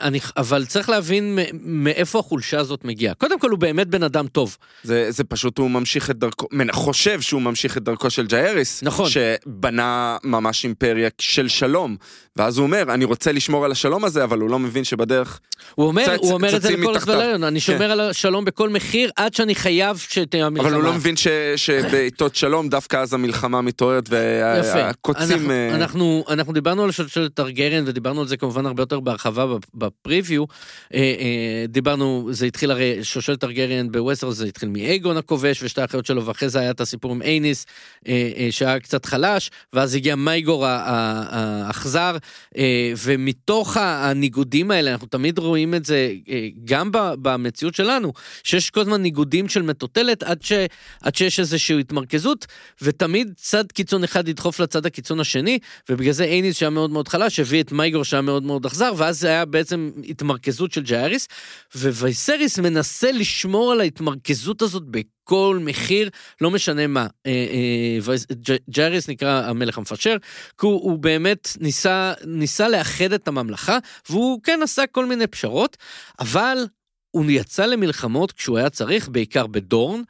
אני, 0.01 0.21
אבל 0.37 0.67
צריך 0.67 0.89
להבין 0.89 1.39
מאיפה 1.63 2.19
החולשה 2.19 2.59
הזאת 2.59 2.85
מגיעה. 2.85 3.15
קודם 3.15 3.39
כל, 3.39 3.51
הוא 3.51 3.59
באמת 3.59 3.87
בן 3.89 4.03
אדם 4.03 4.27
טוב. 4.27 4.57
זה, 4.83 5.11
זה 5.11 5.25
פשוט 5.25 5.59
הוא 5.59 5.71
ממשיך 5.71 6.11
את 6.11 6.19
דרכו, 6.19 6.47
חושב 6.73 7.21
שהוא 7.21 7.43
ממשיך 7.43 7.77
את 7.77 7.83
דרכו 7.83 8.11
של 8.11 8.27
ג'איריס, 8.27 8.83
נכון. 8.83 9.11
שבנה 9.11 10.17
ממש 10.25 10.65
אימפריה 10.65 11.09
של 11.19 11.49
שלום, 11.49 11.97
ואז 12.37 12.59
הוא 12.59 12.67
אומר, 12.67 12.83
אני 12.95 13.05
רוצה 13.05 13.33
לשמור 13.33 13.65
על 13.65 13.73
השלום 13.73 14.05
הזה, 14.05 14.25
אבל 14.25 14.39
הוא 14.39 14.51
לא 14.51 14.59
מבין 14.59 14.85
שבדרך, 14.85 15.41
הוא 15.75 15.87
אומר, 15.87 16.07
צצ- 16.07 16.19
הוא 16.19 16.33
אומר 16.33 16.57
את 16.57 16.63
זה 16.63 16.71
לכל 16.77 16.93
מתחתיו. 16.95 17.15
הסבליון, 17.15 17.45
אני 17.45 17.61
שומר 17.61 17.91
על 17.91 18.01
השלום 18.01 18.45
בכל 18.45 18.69
מחיר 18.69 19.11
עד 19.17 19.35
שאני 19.35 19.55
חייב 19.55 19.99
שתהיה 19.99 20.47
המלחמה. 20.47 20.69
אבל 20.69 20.77
הוא 20.77 20.85
לא 20.85 20.93
מבין 20.93 21.17
ש, 21.17 21.29
שבעיתות 21.57 22.37
שלום, 22.37 22.69
דווקא 22.69 22.97
אז 22.97 23.15
המלחמה 23.15 23.61
מתעוררת. 23.63 24.09
והקוצים... 24.09 25.25
אנחנו, 25.33 25.51
אה, 25.51 25.75
אנחנו, 25.75 26.25
אנחנו 26.29 26.53
דיברנו 26.53 26.85
על 26.85 26.91
שלשלת 26.91 27.35
טרגריאן 27.35 27.85
ודיברנו 27.87 28.21
על 28.21 28.27
זה 28.29 28.37
כמובן 28.37 28.67
הרבה 28.67 28.83
יותר 28.83 29.01
בהרחבה 29.01 29.45
בפ- 29.47 29.69
בפריוויו. 29.75 30.45
אה, 30.95 30.99
אה, 31.01 31.15
דיברנו, 31.69 32.29
זה 32.31 32.47
התחיל 32.47 32.71
הרי, 32.71 32.99
שלשלת 33.05 33.41
טרגריאן 33.41 33.93
בווסטר 33.93 34.31
זה 34.31 34.47
התחיל 34.47 34.69
מאייגון 34.69 35.17
הכובש 35.17 35.63
ושתי 35.63 35.81
האחיות 35.81 36.07
שלו, 36.07 36.27
ואחרי 36.27 36.49
זה 36.49 36.59
היה 36.61 36.71
את 36.71 36.81
הסיפור 36.81 37.13
עם 37.13 37.23
אייניס, 37.23 37.67
שהיה 38.51 38.81
קצת 38.81 39.05
חלש, 39.07 39.51
ואז 39.73 39.95
הגיע 39.95 40.17
מייגור 40.17 40.67
האכזר, 40.67 42.17
ומתוך 43.05 43.77
ה- 43.77 44.11
הניגודים 44.11 44.71
האלה, 44.71 44.93
אנחנו 44.93 45.07
תמיד 45.07 45.39
רואים 45.39 45.75
את 45.75 45.85
זה 45.85 46.13
אה, 46.29 46.49
גם 46.65 46.89
במציאות 46.93 47.75
שלנו, 47.75 48.13
שיש 48.45 48.71
כל 48.71 48.81
הזמן 48.81 49.03
ניגודים 49.03 49.49
של 49.49 49.63
מטוטלת 49.63 50.23
עד, 50.23 50.43
ש, 50.43 50.53
עד 51.03 51.15
שיש 51.15 51.41
איזושהי 51.41 51.81
התמרכזות, 51.81 52.47
ותמיד 52.83 53.33
צד 53.37 53.73
קיצון 53.73 54.05
אחד 54.05 54.29
ידחוף 54.29 54.61
לצד 54.61 54.87
הקיצון 54.87 55.21
השני, 55.21 55.59
ובגלל 55.89 56.13
זה 56.13 56.25
אייניס 56.25 56.57
שהיה 56.57 56.71
מאוד 56.71 56.91
מאוד 56.91 57.09
חלש, 57.09 57.41
הביא 57.41 57.63
את 57.63 57.73
מייגור 57.73 58.05
שהיה 58.05 58.23
מאוד 58.23 58.43
מאוד 58.43 58.67
אכזר, 58.67 58.93
ואז 58.97 59.21
זה 59.21 59.29
היה 59.29 59.45
בעצם 59.45 59.91
התמרכזות 60.09 60.73
של 60.73 60.83
ג'אריס, 60.83 61.29
ווייסריס 61.77 62.59
מנסה 62.59 63.13
לשמור 63.13 63.73
על 63.73 63.81
ההתמרכזות 63.81 64.63
הזאת 64.63 64.83
בכל 65.27 65.59
מחיר, 65.61 66.09
לא 66.41 66.51
משנה 66.51 66.87
מה. 66.87 67.07
אה, 67.27 67.31
אה, 67.31 67.99
וייס- 68.03 68.27
ג'- 68.51 68.71
ג'אריס 68.71 69.09
נקרא 69.09 69.49
המלך 69.49 69.79
המפשר, 69.79 70.17
כי 70.61 70.67
הוא, 70.67 70.83
הוא 70.83 70.99
באמת 70.99 71.49
ניסה, 71.61 72.13
ניסה 72.27 72.69
לאחד 72.69 73.13
את 73.13 73.29
הממלכה, 73.29 73.79
והוא 74.11 74.41
כן 74.43 74.61
עשה 74.63 74.87
כל 74.87 75.07
מיני 75.07 75.27
פשרות, 75.27 75.77
אבל 76.21 76.67
הוא 77.11 77.25
יצא 77.29 77.67
למלחמות 77.67 78.33
כשהוא 78.33 78.59
היה 78.59 78.71
צריך, 78.71 79.09
בעיקר 79.09 79.47
בדורן, 79.47 80.03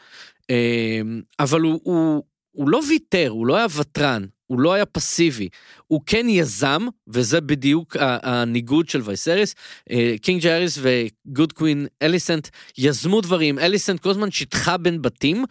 אה, 0.51 1.01
אבל 1.41 1.61
הוא, 1.61 1.81
הוא, 1.85 2.23
הוא 2.51 2.69
לא 2.69 2.81
ויתר, 2.89 3.29
הוא 3.29 3.47
לא 3.47 3.57
היה 3.57 3.67
ותרן. 3.81 4.25
הוא 4.47 4.61
לא 4.61 4.73
היה 4.73 4.87
פסיבי, 4.87 5.49
הוא 5.87 6.01
כן 6.07 6.27
יזם, 6.29 6.87
וזה 7.09 7.41
בדיוק 7.41 7.97
הניגוד 8.01 8.89
של 8.89 9.01
וייסריס. 9.05 9.55
אה, 9.91 10.15
King 10.23 10.43
ג'הריס 10.43 10.79
ו 10.83 10.97
Good 10.97 11.53
Queen 11.53 11.87
אליסאן 12.03 12.49
יזמו 12.79 13.21
דברים, 13.21 13.59
אליסנט 13.59 14.01
כל 14.01 14.11
הזמן 14.11 14.31
שיטחה 14.31 14.77
בין 14.77 15.03
בתים, 15.03 15.45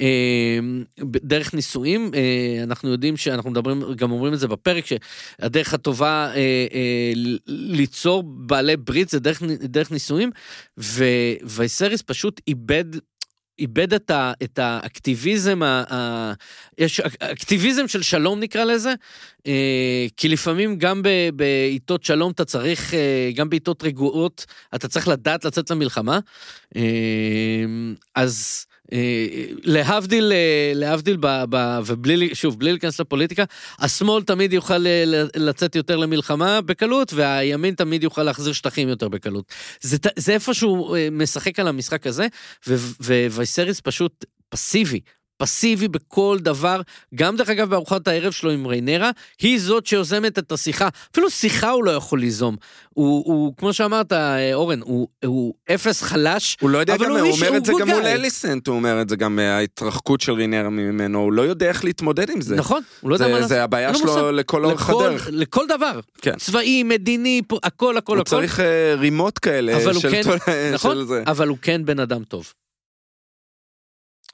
אה, 0.00 0.58
דרך 1.04 1.54
נישואים, 1.54 2.10
אה, 2.14 2.62
אנחנו 2.62 2.90
יודעים 2.90 3.16
שאנחנו 3.16 3.50
מדברים, 3.50 3.82
גם 3.96 4.12
אומרים 4.12 4.34
את 4.34 4.38
זה 4.38 4.48
בפרק, 4.48 4.84
שהדרך 4.86 5.74
הטובה 5.74 6.32
ליצור 7.46 8.22
בעלי 8.22 8.76
ברית 8.76 9.08
זה 9.08 9.20
דרך, 9.20 9.42
דרך 9.42 9.90
נישואים, 9.90 10.30
ווייסריס 11.42 12.02
פשוט 12.02 12.40
איבד 12.48 12.84
איבד 13.58 13.94
את, 13.94 14.10
ה, 14.10 14.32
את 14.42 14.58
האקטיביזם, 14.58 15.62
ה, 15.62 15.84
ה, 15.92 16.32
יש 16.78 17.00
אקטיביזם 17.20 17.88
של 17.88 18.02
שלום 18.02 18.40
נקרא 18.40 18.64
לזה, 18.64 18.94
אה, 19.46 20.06
כי 20.16 20.28
לפעמים 20.28 20.78
גם 20.78 21.02
בעיתות 21.34 22.04
שלום 22.04 22.32
אתה 22.32 22.44
צריך, 22.44 22.94
אה, 22.94 23.30
גם 23.34 23.50
בעיתות 23.50 23.82
רגועות, 23.82 24.46
אתה 24.74 24.88
צריך 24.88 25.08
לדעת 25.08 25.44
לצאת 25.44 25.70
למלחמה. 25.70 26.18
אה, 26.76 26.82
אז 28.14 28.66
להבדיל, 29.62 30.32
אה, 30.32 30.72
להבדיל, 30.74 31.16
ב, 31.20 31.26
ב, 31.50 31.80
ובלי, 31.86 32.34
שוב, 32.34 32.58
בלי 32.58 32.72
להיכנס 32.72 33.00
לפוליטיקה, 33.00 33.44
השמאל 33.78 34.22
תמיד 34.22 34.52
יוכל 34.52 34.86
אה, 34.86 35.04
לצאת 35.36 35.76
יותר 35.76 35.96
למלחמה 35.96 36.60
בקלות, 36.60 37.12
והימין 37.12 37.74
תמיד 37.74 38.02
יוכל 38.02 38.22
להחזיר 38.22 38.52
שטחים 38.52 38.88
יותר 38.88 39.08
בקלות. 39.08 39.44
זה, 39.80 39.96
זה 40.16 40.36
אה, 40.94 41.08
משחק 41.12 41.60
על 41.60 41.68
המשחק 41.68 42.06
הזה, 42.06 42.26
ו- 42.66 43.26
ווייסריס 43.30 43.80
פשוט 43.80 44.24
פסיבי. 44.48 45.00
פסיבי 45.38 45.88
בכל 45.88 46.38
דבר, 46.40 46.80
גם 47.14 47.36
דרך 47.36 47.48
אגב 47.48 47.70
בארוחת 47.70 48.08
הערב 48.08 48.32
שלו 48.32 48.50
עם 48.50 48.66
ריינרה, 48.66 49.10
היא 49.40 49.60
זאת 49.60 49.86
שיוזמת 49.86 50.38
את 50.38 50.52
השיחה, 50.52 50.88
אפילו 51.12 51.30
שיחה 51.30 51.70
הוא 51.70 51.84
לא 51.84 51.90
יכול 51.90 52.20
ליזום. 52.20 52.56
הוא, 52.90 53.22
הוא 53.26 53.54
כמו 53.56 53.72
שאמרת, 53.72 54.12
אה, 54.12 54.54
אורן, 54.54 54.80
הוא, 54.80 55.08
הוא 55.24 55.54
אפס 55.74 56.02
חלש, 56.02 56.56
הוא 56.60 56.70
לא 56.70 56.78
יודע 56.78 56.96
גם, 56.96 57.10
הוא 57.10 57.18
הוא 57.18 57.30
אומר 57.30 57.56
את 57.56 57.64
זה 57.64 57.72
גם 57.80 57.88
מול. 57.88 58.06
אליסנט, 58.06 58.66
הוא 58.66 58.76
אומר 58.76 59.00
את 59.02 59.08
זה 59.08 59.16
גם 59.16 59.38
אה, 59.38 59.56
ההתרחקות 59.56 60.20
של 60.20 60.32
רינר 60.32 60.68
ממנו, 60.68 61.18
הוא 61.18 61.32
לא 61.32 61.42
יודע 61.42 61.68
איך 61.68 61.84
להתמודד 61.84 62.30
עם 62.30 62.40
זה. 62.40 62.56
נכון, 62.56 62.82
הוא 63.00 63.10
לא 63.10 63.14
יודע 63.14 63.24
זה- 63.24 63.30
מה 63.32 63.36
לעשות. 63.36 63.48
זה 63.48 63.64
הבעיה 63.64 63.92
לו 63.92 63.98
שלו. 63.98 64.32
לכל 64.32 64.64
אורך 64.64 64.90
הדרך. 64.90 65.28
לכל 65.32 65.64
דבר. 65.68 66.00
כן. 66.22 66.36
צבאי, 66.38 66.82
מדיני, 66.82 67.42
פה- 67.48 67.58
הכל, 67.62 67.96
הכל, 67.96 68.16
הוא 68.16 68.22
הכל. 68.22 68.30
צריך 68.36 68.60
אה, 68.60 68.94
רימות 68.98 69.38
כאלה 69.38 69.94
של 70.00 70.10
כן- 70.10 70.22
תול- 70.22 70.38
נכון, 70.74 70.96
של 70.96 71.04
זה. 71.04 71.22
אבל 71.26 71.48
הוא 71.48 71.58
כן 71.62 71.84
בן 71.84 71.98
אדם 72.00 72.24
טוב. 72.24 72.52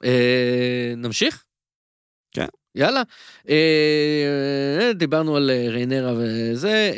אה, 0.03 0.93
נמשיך? 0.97 1.43
כן. 2.33 2.45
יאללה. 2.75 3.01
אה, 3.49 4.91
דיברנו 4.95 5.35
על 5.35 5.49
אה, 5.49 5.65
ריינרה 5.69 6.13
וזה. 6.17 6.91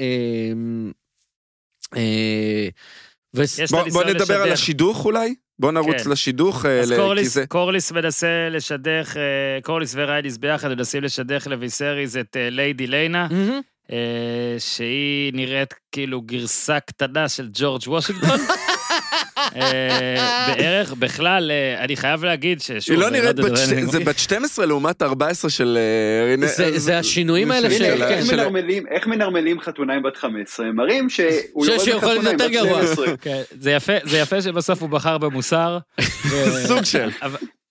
בוא- 3.93 4.03
נדבר 4.03 4.41
על. 4.41 4.51
השידוך 4.51 5.05
אולי? 5.05 5.35
בוא 5.59 5.71
נרוץ 5.71 6.03
כן. 6.03 6.09
לשידוך. 6.09 6.65
אז 6.65 6.91
ל- 6.91 6.95
קורליס, 6.95 7.33
זה- 7.33 7.47
קורליס 7.47 7.91
מנסה 7.91 8.49
לשדך, 8.51 9.17
קורליס 9.63 9.93
ורייניס 9.97 10.37
ביחד 10.37 10.69
מנסים 10.73 11.03
לשדך 11.03 11.47
לוויסריס 11.47 12.17
את 12.17 12.37
ליידי 12.39 12.87
ליינה. 12.87 13.27
אה, 13.91 14.55
שהיא 14.59 15.33
נראית 15.33 15.73
כאילו 15.91 16.21
גרסה 16.21 16.79
קטנה 16.79 17.29
של 17.29 17.49
ג'ורג' 17.53 17.81
וושינגטון. 17.87 18.39
אה, 19.55 20.15
בערך, 20.57 20.93
בכלל, 20.93 21.51
אה, 21.51 21.83
אני 21.83 21.97
חייב 21.97 22.25
להגיד 22.25 22.61
ששוב... 22.61 22.91
היא 22.95 22.97
לא 22.97 23.07
אני 23.07 23.19
נראית 23.21 23.35
בת 23.35 23.55
זה 23.91 23.99
בת 23.99 24.19
12 24.19 24.65
לעומת 24.65 25.01
14 25.01 25.49
של 25.51 25.77
אה. 26.41 26.47
זה- 26.77 26.97
השינויים 26.99 27.51
האלה 27.51 27.71
של- 27.71 27.97
כן, 27.97 28.13
איך 28.13 28.33
מנרמלים- 28.33 28.83
איך 28.91 29.07
מנרמלים 29.07 29.59
חתונה 29.61 29.93
עם 29.93 30.03
בת 30.03 30.17
15? 30.17 30.65
מראים 30.73 31.09
שהוא 31.09 31.65
יורד 31.65 31.79
שיכול 31.79 31.99
בחתונה 32.17 32.29
עם 32.31 32.37
בת 32.37 32.51
גרוע. 32.51 32.81
12. 32.85 33.17
כן, 33.17 33.41
זה 33.59 33.71
יפה, 33.71 33.93
זה 34.03 34.17
יפה 34.17 34.41
שבסוף 34.41 34.81
הוא 34.81 34.89
בחר 34.89 35.17
במוסר. 35.17 35.77
סוג 36.67 36.83
של. 36.83 37.09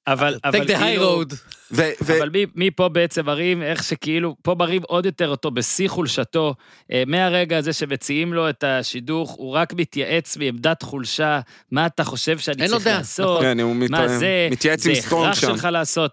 אבל- 0.06 0.38
אבל, 0.44 0.58
אבל 0.58 0.66
take 0.66 0.70
the 0.70 0.78
high 0.78 0.78
כאילו- 0.78 1.22
road. 1.22 1.34
ו- 1.72 1.90
ו- 2.02 2.18
אבל 2.18 2.28
מי- 2.30 2.46
מפה 2.54 2.88
בעצם 2.88 3.26
מראים 3.26 3.62
איך 3.62 3.82
שכאילו, 3.84 4.36
פה 4.42 4.54
מראים 4.58 4.82
עוד 4.86 5.06
יותר 5.06 5.28
אותו 5.28 5.50
בשיא 5.50 5.88
חולשתו. 5.88 6.54
אה, 6.92 7.02
מהרגע 7.06 7.58
הזה 7.58 7.72
שמציעים 7.72 8.32
לו 8.32 8.48
את 8.48 8.64
השידוך, 8.64 9.30
הוא 9.30 9.52
רק 9.52 9.72
מתייעץ 9.72 10.36
מעמדת 10.36 10.82
חולשה, 10.82 11.40
מה 11.70 11.86
אתה 11.86 12.04
חושב 12.04 12.38
שאני 12.38 12.62
אין 12.62 12.70
לו 12.70 12.76
צריך 12.76 12.86
דעה, 12.88 12.98
לעשות, 12.98 13.40
כן, 13.42 13.60
הוא 13.60 13.76
מת- 13.76 13.90
מה 13.90 14.08
זה, 14.08 14.48
מתייעץ 14.50 14.82
זה 14.82 14.90
עם 14.90 14.96
סטרונג 14.96 15.26
הכרח 15.32 15.40
שם. 15.40 15.46
שלך 15.56 15.64
לעשות. 15.72 16.10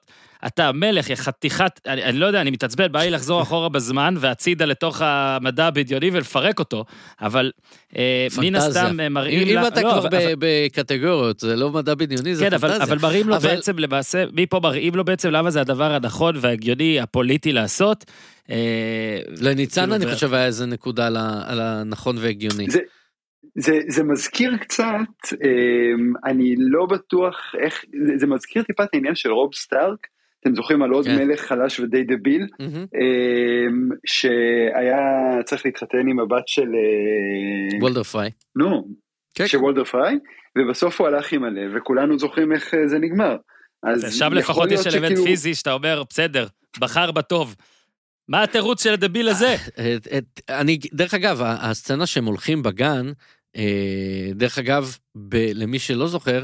אתה 0.48 0.68
המלך, 0.68 1.10
יא 1.10 1.16
חתיכת, 1.16 1.72
אני, 1.88 2.04
אני 2.04 2.18
לא 2.18 2.26
יודע, 2.26 2.42
אני 2.42 2.52
מתעצבן, 2.52 2.92
בא 2.92 3.00
לי 3.02 3.10
לחזור 3.10 3.42
אחורה 3.42 3.70
בזמן 3.70 4.16
והצידה 4.20 4.66
לתוך 4.66 5.02
המדע 5.06 5.66
הבדיוני 5.68 6.10
ולפרק 6.14 6.60
אותו, 6.60 6.86
אבל 7.22 7.52
אה, 7.98 8.28
מן. 8.42 8.56
הסתם 8.56 9.00
אה, 9.00 9.10
מראים 9.10 9.48
אם 9.48 9.56
לה... 9.56 9.68
אתה 9.68 9.82
לא, 9.82 9.90
כבר 9.90 10.08
אבל- 10.08 10.34
בקטגוריות, 10.40 11.40
זה 11.40 11.56
לא 11.56 11.72
מדע 11.72 11.96
בדיוני, 11.96 12.36
זה 12.36 12.46
כן, 12.46 12.54
אבל, 12.54 12.68
פנטזיה. 12.70 12.84
אבל 12.84 12.98
מראים 13.02 13.30
לו 13.30 13.36
אבל- 13.36 13.50
בעצם 13.56 13.80
למעשה, 13.80 14.24
מפה 14.34 14.60
מראים 14.64 14.96
לו 14.96 15.06
בעצם 15.06 15.30
למה 15.30 15.52
זה 15.52 15.62
הדבר 15.62 15.92
הנכון 15.92 16.36
וההגיוני 16.42 17.00
הפוליטי 17.00 17.52
לעשות. 17.54 18.06
אה, 18.50 19.20
לניצן 19.42 19.82
כאילו, 19.82 19.96
אני 19.96 20.06
ו- 20.06 20.14
חושב 20.14 20.34
היה 20.34 20.46
איזה 20.46 20.66
נקודה 20.66 21.08
על 21.08 21.18
ה- 21.18 21.42
על 21.46 21.60
הנכון 21.62 22.18
והגיוני. 22.20 22.66
זה, 22.70 22.80
זה, 23.58 23.80
זה 23.88 24.04
מזכיר 24.04 24.58
קצת, 24.58 24.86
אמ, 25.34 26.14
אני 26.26 26.56
לא 26.58 26.86
בטוח 26.86 27.36
איך, 27.66 27.84
זה, 28.08 28.14
זה 28.18 28.28
מזכיר 28.28 28.64
טיפה 28.64 28.84
את 28.84 28.90
העניין 28.94 29.16
של 29.16 29.32
רוב 29.32 29.54
סטארק, 29.56 30.08
אתם 30.42 30.56
זוכרים 30.56 30.82
על 30.84 30.92
עוד 30.92 31.06
כן. 31.06 31.16
מלך 31.28 31.42
חלש 31.42 31.80
ודי 31.80 32.04
דביל. 32.04 32.48
אמ, 32.62 33.90
שהיה 34.06 35.00
צריך 35.46 35.66
להתחתן 35.66 36.08
עם 36.12 36.20
הבת 36.20 36.48
של, 36.48 36.62
אה, 36.76 37.80
וולדר 37.82 38.04
פריי. 38.04 38.30
נו, 38.56 38.88
כן, 39.36 39.48
של 39.48 39.58
וולדר 39.58 39.84
פריי, 39.84 40.16
ובסוף 40.58 41.02
הוא 41.02 41.08
הלך 41.08 41.34
עם 41.34 41.44
הלב, 41.44 41.72
וכולנו 41.78 42.20
זוכרים 42.20 42.54
איך 42.54 42.74
אה, 42.74 42.88
זה 42.88 43.00
נגמר. 43.00 43.36
אז 43.84 44.22
יכול 44.22 44.38
לפחות 44.38 44.72
יש 44.72 44.88
אלמנט 44.88 45.12
שכאילו- 45.12 45.24
פיזי 45.24 45.56
שאתה 45.56 45.74
אומר, 45.74 46.04
בסדר, 46.10 46.48
בחר 46.80 47.12
בטוב. 47.12 47.56
מה 48.30 48.44
התירוץ 48.44 48.84
של 48.84 48.94
הדביל 48.94 49.30
הזה? 49.30 49.56
את- 50.18 50.42
אני, 50.50 50.80
דרך 50.94 51.14
אגב, 51.14 51.42
הסצנה 51.46 52.06
שהם 52.06 52.26
הולכים 52.26 52.64
בגן, 52.64 53.12
אה, 53.58 54.30
דרך 54.36 54.58
אגב, 54.60 54.98
ב, 55.16 55.36
למי 55.56 55.80
שלא 55.80 56.08
זוכר, 56.08 56.44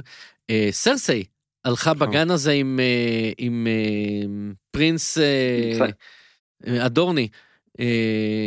אה, 0.50 0.68
סרסי 0.72 1.24
הלכה 1.68 1.94
נכון. 1.94 2.10
בגן 2.10 2.32
הזה 2.32 2.52
עם, 2.52 2.80
אה, 2.80 3.32
עם 3.38 3.68
אה, 3.68 4.54
prince 4.72 5.18
אה, 5.18 6.86
הדורני. 6.86 7.28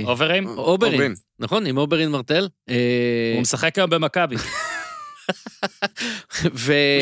אוברין, 0.05 0.47
אוברין. 0.47 1.14
נכון? 1.39 1.66
עם 1.66 1.79
אוברין 1.79 2.11
מרטל. 2.11 2.49
הוא 3.35 3.43
משחק 3.43 3.79
היום 3.79 3.91
במכבי. 3.91 4.37
ו- 6.55 7.01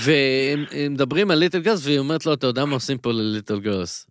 והם 0.00 0.64
הם 0.70 0.92
מדברים 0.92 1.30
על 1.30 1.38
ליטל 1.38 1.58
גרס 1.58 1.86
והיא 1.86 1.98
אומרת 1.98 2.26
לו 2.26 2.34
אתה 2.34 2.46
יודע 2.46 2.64
מה 2.64 2.74
עושים 2.74 2.98
פה 2.98 3.12
ל 3.12 3.19
little 3.19 3.60
girls 3.60 4.06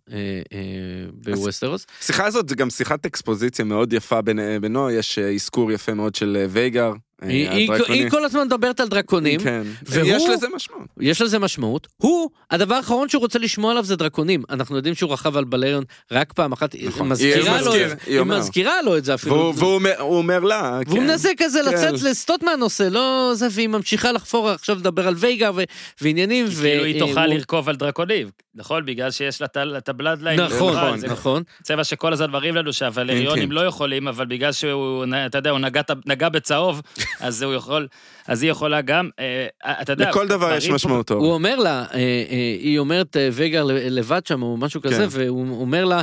בווסטרוס. 1.12 1.86
השיחה 2.00 2.26
הזאת 2.26 2.48
זה 2.48 2.54
גם 2.54 2.70
שיחת 2.70 3.06
אקספוזיציה 3.06 3.64
מאוד 3.64 3.92
יפה 3.92 4.20
בינו, 4.22 4.90
יש 4.90 5.18
אזכור 5.18 5.72
יפה 5.72 5.94
מאוד 5.94 6.14
של 6.14 6.46
והגאר. 6.48 6.92
אה, 7.22 7.28
היא- 7.28 7.50
היא-. 7.50 7.70
היא 7.88 8.10
כל 8.10 8.24
הזמן 8.24 8.46
מדברת 8.46 8.80
על 8.80 8.88
דרקונים 8.88 9.40
כן, 9.40 9.62
והוא- 9.86 10.06
יש 10.08 10.22
לזה 10.32 10.46
משמעות. 10.54 10.86
יש 11.00 11.20
לזה 11.22 11.38
משמעות 11.38 11.88
הוא 11.96 12.30
הדבר 12.50 12.74
האחרון 12.74 13.08
שהוא 13.08 13.20
רוצה 13.20 13.38
לשמוע 13.38 13.70
עליו 13.70 13.84
זה 13.84 13.96
דרקונים 13.96 14.42
אנחנו 14.50 14.76
יודעים 14.76 14.94
שהוא 14.94 15.12
רכב 15.12 15.36
על 15.36 15.44
בלריון 15.44 15.84
רק 16.12 16.32
פעם 16.32 16.52
אחת 16.52 16.74
נכון. 16.86 17.08
מזכירה 17.08 17.34
היא 17.56 17.64
לו 17.64 17.70
מזכיר, 17.70 17.94
היא 18.06 18.14
היא. 18.18 18.22
מזכירה 18.22 18.82
לו 18.82 18.96
את 18.96 19.04
זה 19.04 19.14
אפילו. 19.14 19.34
והוא 19.36 19.54
והוא 19.56 19.74
אומר- 19.74 20.00
הוא 20.00 20.16
אומר 20.16 20.40
לה, 20.40 20.80
והוא 20.86 20.98
כן. 20.98 21.04
מנסה 21.06 21.30
כזה 21.36 21.60
כן. 21.64 21.74
לצאת 21.74 22.02
לסטות 22.02 22.42
מהנושא 22.42 22.88
לא 22.90 23.30
זה 23.34 23.46
והיא 23.50 23.68
ממשיכה 23.68 24.12
לחפור 24.12 24.48
עכשיו 24.50 24.76
לדבר 24.76 25.08
על 25.08 25.14
וייגר 25.18 25.50
ו- 25.54 25.62
ועניינים. 26.00 26.46
כאילו 26.50 26.84
היא 26.84 26.98
תוכל 27.00 27.20
הוא- 27.20 27.34
לרכוב 27.34 27.68
על 27.68 27.76
דרקונים, 27.76 28.28
נכון? 28.54 28.86
בגלל 28.86 29.10
שיש 29.10 29.40
לה 29.40 29.46
את 29.78 29.88
הבלאדליין. 29.88 30.40
נכון 30.40 30.76
נכון, 30.76 30.98
זה 30.98 31.08
נכון 31.08 31.42
צבע 31.62 31.84
שכל 31.84 32.12
הזמן 32.12 32.30
מראים 32.30 32.56
לנו 32.56 32.72
שהוולריונים 32.72 33.28
אינטים. 33.28 33.52
לא 33.52 33.60
יכולים, 33.60 34.08
אבל 34.08 34.26
בגלל 34.26 34.52
שהוא, 34.52 35.04
אתה 35.26 35.38
יודע, 35.38 35.50
הוא 35.50 35.58
נגע, 35.58 35.80
נגע 36.06 36.28
בצהוב, 36.28 36.82
אז 37.20 37.42
הוא 37.42 37.54
יכול, 37.54 37.88
אז 38.26 38.42
היא 38.42 38.50
יכולה 38.50 38.80
גם, 38.80 39.10
אה, 39.18 39.46
אתה 39.82 39.92
יודע, 39.92 40.10
לכל 40.10 40.28
דבר 40.28 40.54
יש 40.54 40.70
משמעות 40.70 41.06
טוב. 41.06 41.18
הוא 41.18 41.32
אומר 41.32 41.56
לה, 41.56 41.84
אה, 41.94 41.98
אה, 41.98 42.56
היא 42.60 42.78
אומרת 42.78 43.16
אה, 43.16 43.28
וייגר 43.32 43.64
לבד 43.70 44.26
שם 44.26 44.42
או 44.42 44.56
משהו 44.56 44.82
כזה, 44.82 44.96
כן. 44.96 45.06
והוא 45.10 45.60
אומר 45.60 45.84
לה, 45.84 46.02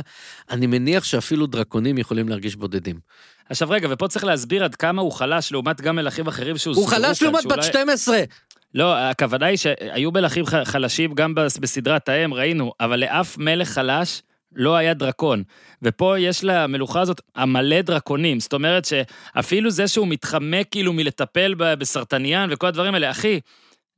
אני 0.50 0.66
מניח 0.66 1.04
שאפילו 1.04 1.46
דרקונים 1.46 1.98
יכולים 1.98 2.28
להרגיש 2.28 2.56
בודדים. 2.56 2.96
עכשיו 3.50 3.70
רגע, 3.70 3.88
ופה 3.90 4.08
צריך 4.08 4.24
להסביר 4.24 4.64
עד 4.64 4.74
כמה 4.74 5.02
הוא 5.02 5.12
חלש 5.12 5.52
לעומת 5.52 5.80
גם 5.80 5.96
מלכים 5.96 6.26
אחרים 6.26 6.58
שהוא 6.58 6.76
הוא 6.76 6.88
חלש 6.88 7.22
לעומת 7.22 7.46
בת 7.46 7.62
12. 7.62 8.18
לא, 8.74 8.98
הכוונה 8.98 9.46
היא 9.46 9.56
שהיו 9.56 10.10
מלכים 10.12 10.44
חלשים 10.64 11.14
גם 11.14 11.34
בס- 11.34 11.58
בסדרת 11.58 12.08
האם, 12.08 12.34
ראינו, 12.34 12.72
אבל 12.80 13.00
לאף 13.00 13.38
מלך 13.38 13.68
חלש 13.68 14.22
לא 14.54 14.76
היה 14.76 14.94
דרקון. 14.94 15.42
ופה 15.82 16.18
יש 16.18 16.44
למלוכה 16.44 17.00
הזאת 17.00 17.20
המלא 17.36 17.80
דרקונים. 17.80 18.40
זאת 18.40 18.52
אומרת 18.52 18.84
שאפילו 18.84 19.70
זה 19.70 19.88
שהוא 19.88 20.08
מתחמק 20.08 20.66
כאילו 20.70 20.92
מלטפל 20.92 21.54
ב- 21.58 21.74
בסרטניאן 21.74 22.48
וכל 22.52 22.66
הדברים 22.66 22.94
האלה, 22.94 23.10
אחי, 23.10 23.40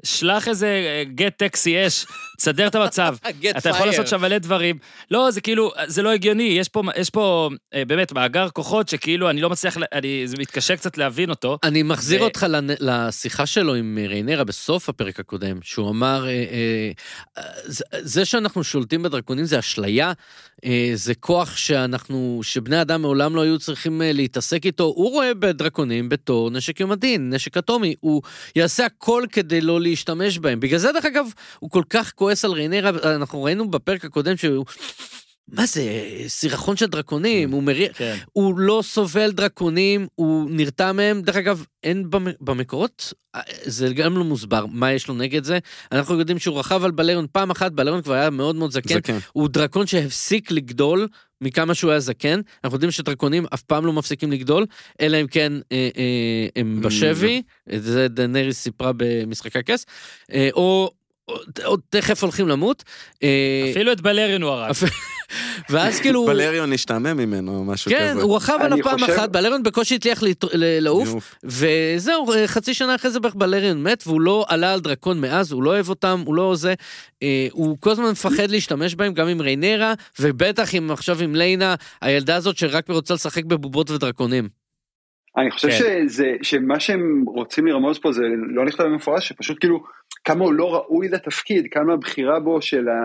שלח 0.05 0.49
איזה 0.49 0.67
אה, 0.67 1.05
גט 1.15 1.39
טקסי 1.39 1.87
אש, 1.87 2.07
תסדר 2.39 2.67
את 2.67 2.75
המצב. 2.75 3.17
אתה 3.59 3.69
יכול. 3.69 3.87
לעשות 3.87 4.07
שם 4.09 4.21
מלא 4.21 4.39
דברים. 4.39 4.79
לא, 5.11 5.31
זה 5.31 5.41
כאילו, 5.41 5.73
זה 5.87 6.03
לא 6.03 6.11
הגיוני, 6.13 6.43
יש 6.43 6.69
פה, 6.69 6.83
יש 6.97 7.11
פה 7.11 7.51
אה, 7.75 7.85
באמת 7.85 8.13
מאגר 8.13 8.49
כוחות 8.51 8.89
שכאילו 8.89 9.31
אני 9.31 9.41
לא 9.41 9.51
מצליח, 9.51 9.77
אני, 9.93 10.23
זה 10.25 10.37
מתקשה 10.39 10.77
קצת 10.77 10.99
להבין 10.99 11.31
אותו. 11.31 11.59
אני 11.63 11.83
מחזיר 11.83 12.21
ו- 12.21 12.25
אותך 12.25 12.47
לשיחה 12.81 13.47
שלו 13.47 13.75
עם 13.75 13.99
אה, 14.01 14.07
ריינרה 14.07 14.45
בסוף 14.45 14.89
הפרק 14.89 15.21
הקודם, 15.21 15.59
שהוא 15.63 15.91
אמר, 15.91 16.27
אה, 16.27 16.31
אה, 16.31 16.91
אה, 17.39 17.43
זה- 18.01 18.25
שאנחנו 18.25 18.65
שולטים 18.65 19.03
בדרקונים 19.03 19.45
זה 19.45 19.59
אשליה, 19.59 20.13
אה, 20.65 20.91
זה 20.95 21.15
כוח 21.15 21.57
שאנחנו, 21.57 22.41
שבני 22.43 22.81
אדם 22.83 23.03
מעולם 23.03 23.37
לא 23.37 23.41
היו 23.41 23.59
צריכים 23.59 24.03
אה, 24.03 24.13
להתעסק 24.13 24.67
איתו, 24.67 24.85
הוא 24.85 25.11
רואה 25.11 25.35
בדרקונים 25.35 26.09
בתור 26.09 26.51
נשק 26.51 26.81
יום 26.81 26.93
הדין, 26.93 27.31
נשק 27.35 27.57
אטומי, 27.57 27.95
הוא 28.01 28.23
יעשה 28.57 28.87
הכל 28.87 29.25
כדי 29.33 29.61
לא 29.61 29.81
להשתמש 29.91 30.39
בהם. 30.39 30.61
בגלל 30.61 30.79
זה, 30.79 30.93
דרך 30.93 31.05
אגב, 31.05 31.27
הוא 31.59 31.71
כל 31.71 31.83
כך 31.91 32.13
כועס 32.15 32.45
על 32.45 32.53
ריינרה, 32.53 32.91
אנחנו 33.15 33.43
ראינו 33.43 33.71
בפרק 33.71 34.05
הקודם 34.05 34.37
שהוא... 34.37 34.65
מה 35.53 35.67
זה, 35.67 35.83
סירחון 36.27 36.77
של 36.77 36.87
דרקונים, 36.87 37.51
הוא 37.51 37.63
מריח, 37.63 37.93
כן. 37.99 38.17
הוא 38.33 38.59
לא 38.59 38.81
סובל 38.85 39.31
דרקונים, 39.33 40.07
הוא 40.15 40.51
נרתע 40.51 40.93
מהם. 40.93 41.23
דרך 41.23 41.37
אגב, 41.37 41.65
אין 41.85 42.11
במ- 42.11 42.35
במקורות, 42.41 43.13
אה, 43.35 43.41
זה 43.65 43.89
גם 43.95 44.19
לא 44.19 44.25
מוסבר 44.25 44.67
מה 44.67 44.93
יש 44.93 45.09
לו 45.09 45.15
נגד 45.15 45.45
זה. 45.45 45.59
אנחנו 45.93 46.19
יודעים 46.19 46.39
שהוא 46.39 46.59
רכב 46.59 46.85
על 46.85 46.91
בלריון 46.91 47.27
פעם 47.33 47.51
אחת, 47.51 47.73
בלריון 47.73 48.03
כבר 48.03 48.15
היה 48.15 48.31
מאוד 48.31 48.57
מאוד 48.57 48.71
זקן. 48.71 48.95
זקן. 48.95 49.19
הוא 49.33 49.49
דרקון 49.49 49.87
שהפסיק 49.87 50.51
לגדול 50.51 51.09
מכמה 51.41 51.75
שהוא 51.75 51.91
היה 51.91 52.01
זקן. 52.01 52.41
אנחנו 52.65 52.77
יודעים 52.77 52.91
שדרקונים 52.91 53.47
אף 53.55 53.63
פעם 53.63 53.87
לא 53.87 53.93
מפסיקים 53.93 54.33
לגדול, 54.33 54.67
אלא 55.01 55.21
אם 55.21 55.27
כן 55.27 55.53
אה, 55.73 55.89
אה, 55.97 56.47
הם 56.57 56.81
בשבי, 56.83 57.43
את 57.75 57.83
זה 57.83 58.09
דנריס 58.09 58.59
סיפרה 58.59 58.93
במשחקי 58.97 59.59
הכס, 59.59 59.87
אה, 60.33 60.49
או, 60.53 60.91
או 61.65 61.77
תכף 61.91 62.23
הולכים 62.23 62.49
למות. 62.49 62.85
אה, 63.23 63.69
אפילו 63.71 63.93
את 63.93 64.01
בלריון 64.01 64.43
הוא 64.43 64.51
הרג. 64.51 64.73
ואז 65.71 66.01
כאילו... 66.01 66.27
בלריון 66.27 66.73
השתעמם 66.73 67.17
ממנו 67.17 67.65
משהו 67.65 67.91
כן, 67.91 68.11
כזה. 68.11 68.23
הוא 68.23 68.37
רכב 68.37 68.59
עליו 68.61 68.79
פעם 68.83 69.05
אחת, 69.05 69.29
בלריון 69.29 69.63
בקושי 69.63 69.95
הצליח 69.95 70.23
לעוף. 70.55 71.35
וזהו, 71.45 72.33
אה, 72.33 72.49
חצי 72.49 72.75
שנה 72.75 72.95
אחרי 72.95 73.11
זה 73.11 73.21
בערך 73.21 73.35
בלריון 73.35 73.83
מת, 73.83 74.03
והוא 74.07 74.21
לא 74.21 74.45
עלה 74.49 74.73
על 74.73 74.81
דרקון 74.81 75.21
מאז, 75.21 75.53
הוא 75.53 75.63
לא 75.63 75.71
אוהב 75.71 75.89
אותם, 75.89 76.23
הוא 76.27 76.35
לא 76.35 76.55
זה, 76.57 76.75
אה, 77.23 77.47
הוא 77.53 77.77
כל 77.81 77.91
הזמן 77.91 78.11
מפחד 78.11 78.51
להשתמש 78.51 78.95
בהם, 78.95 79.15
גם 79.15 79.29
עם 79.29 79.41
ריינרה, 79.41 79.95
ובטח 80.21 80.69
עכשיו 80.91 81.23
עם 81.23 81.35
ליינה, 81.35 81.75
הילדה 82.01 82.37
הזאת 82.37 82.59
שרק 82.59 82.91
רוצה 82.91 83.15
לשחק 83.15 83.45
בבובות 83.45 83.91
ודרקונים. 83.91 84.60
אני 85.37 85.51
חושב 85.51 85.69
כן. 85.69 85.75
שזה, 86.09 86.35
שמה 86.43 86.81
שהם 86.81 87.25
רוצים 87.27 87.67
לרמוז 87.67 87.99
פה 87.99 88.13
זה 88.13 88.23
לא 88.55 88.65
נכתב 88.65 88.85
במפורש, 88.85 89.29
שפשוט 89.29 89.57
כאילו 89.61 89.83
כמה 90.25 90.45
הוא 90.45 90.53
לא 90.53 90.75
ראוי 90.75 91.09
לתפקיד, 91.09 91.67
כמה 91.71 91.93
הבחירה 91.93 92.41
בו 92.41 92.63
של 92.63 92.89
ה... 92.89 93.01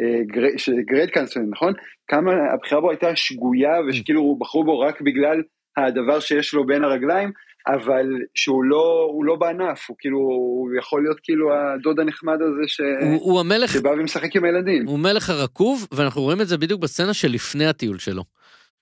אה, 0.00 0.48
של 0.58 0.72
גרד 0.90 1.08
קאנסלר, 1.10 1.42
נכון? 1.50 1.72
כמה 2.08 2.32
הבחירה 2.54 2.80
בו 2.80 2.90
הייתה 2.90 3.16
שגויה 3.16 3.72
ושכאילו 3.88 4.36
בחרו 4.40 4.64
בו 4.64 4.80
רק 4.80 5.00
בגלל 5.00 5.42
הדבר 5.76 6.20
שיש 6.20 6.54
לו 6.54 6.66
בין 6.66 6.84
הרגליים, 6.84 7.30
אבל 7.66 8.06
שהוא 8.34 8.64
לא, 8.64 9.08
הוא 9.12 9.24
לא 9.24 9.36
בענף, 9.36 9.86
הוא 9.88 9.96
כאילו, 10.00 10.18
הוא 10.18 10.70
יכול 10.78 11.02
להיות 11.02 11.20
כאילו 11.22 11.48
הדוד 11.54 12.00
הנחמד 12.00 12.38
הזה 12.42 12.62
ש... 12.66 12.80
הוא- 12.80 13.32
הוא 13.32 13.40
המלך, 13.40 13.72
שבא 13.72 13.88
ומשחק 13.88 14.36
עם 14.36 14.44
הילדים. 14.44 14.86
הוא 14.86 14.98
מלך 14.98 15.30
הרקוב, 15.30 15.86
ואנחנו 15.92 16.22
רואים 16.22 16.40
את 16.40 16.48
זה 16.48 16.58
בדיוק 16.58 16.80
בסצנה 16.80 17.14
שלפני 17.14 17.66
הטיול 17.66 17.98
שלו. 17.98 18.24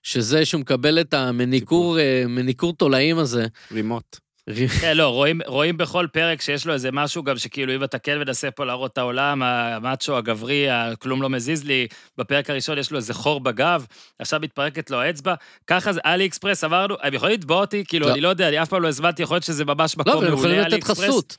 שזה 0.03 0.45
שהוא 0.45 0.61
מקבל 0.61 1.01
את 1.01 1.13
המניקור, 1.13 1.99
אה, 1.99 2.23
מניקור 2.27 2.73
תולעים 2.73 3.17
הזה. 3.17 3.45
רימוט. 3.71 4.19
כן, 4.81 4.97
לא, 4.97 5.07
רואים, 5.07 5.41
רואים 5.45 5.77
בכל 5.77 6.07
פרק 6.13 6.41
שיש 6.41 6.65
לו 6.65 6.73
איזה 6.73 6.91
משהו 6.91 7.23
גם 7.23 7.37
שכאילו, 7.37 7.75
אם 7.75 7.83
אתה 7.83 7.99
כן 7.99 8.19
מנסה 8.19 8.51
פה 8.51 8.65
להראות 8.65 8.93
את 8.93 8.97
העולם, 8.97 9.43
המאצ'ו 9.43 10.17
הגברי, 10.17 10.69
הכלום 10.69 11.21
לא 11.21 11.29
מזיז 11.29 11.63
לי, 11.63 11.87
בפרק 12.17 12.49
הראשון 12.49 12.77
יש 12.77 12.91
לו 12.91 12.97
איזה 12.97 13.13
חור 13.13 13.39
בגב, 13.39 13.85
עכשיו 14.19 14.39
מתפרקת 14.39 14.89
לו 14.89 15.01
האצבע, 15.01 15.33
ככה 15.67 15.93
זה, 15.93 15.99
אלי 16.05 16.25
אקספרס, 16.25 16.63
עברנו, 16.63 16.95
הם 17.01 17.13
יכולים 17.13 17.35
לתבוע 17.35 17.61
אותי, 17.61 17.83
כאילו, 17.87 18.07
לא. 18.07 18.13
אני 18.13 18.21
לא 18.21 18.29
יודע, 18.29 18.47
אני 18.49 18.61
אף 18.61 18.69
פעם 18.69 18.81
לא 18.81 18.87
הזמנתי, 18.87 19.23
יכול 19.23 19.35
להיות 19.35 19.43
שזה 19.43 19.65
ממש 19.65 19.95
לא, 19.97 20.03
מקום 20.03 20.13
אבל 20.17 20.27
הם 20.27 20.33
מעולה, 20.33 20.53
יכולים 20.53 20.67
לתת 20.67 20.73
אקספרס. 20.73 20.99
חסות. 20.99 21.37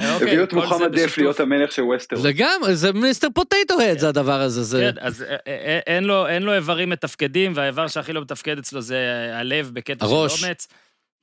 אה, 0.00 0.14
אוקיי, 0.14 0.28
הביאו 0.28 0.44
את 0.44 0.52
מוחמד 0.52 0.98
דף. 0.98 1.18
להיות 1.18 1.40
המלך 1.40 1.72
של 1.72 1.82
ווסטרון. 1.82 2.26
לגמרי, 2.26 2.76
זה 2.76 2.92
מיסטר 2.92 3.28
פוטטו 3.34 3.80
הד 3.80 3.98
זה 3.98 4.08
הדבר 4.08 4.40
הזה. 4.40 4.62
זה... 4.62 4.90
כן, 4.94 5.06
אז 5.06 5.22
אה, 5.22 5.36
אה, 5.46 5.78
אין 5.86 6.42
לו, 6.42 6.54
איברים 6.54 6.90
מתפקדים, 6.90 7.52
והאיבר 7.54 7.88
שהכי 7.88 8.12
לא 8.12 8.20
מתפקד 8.20 8.58
אצלו 8.58 8.80
זה 8.80 9.30
הלב 9.34 9.70
בקטע 9.74 10.04
הראש. 10.04 10.40
של 10.40 10.46
אומץ. 10.46 10.68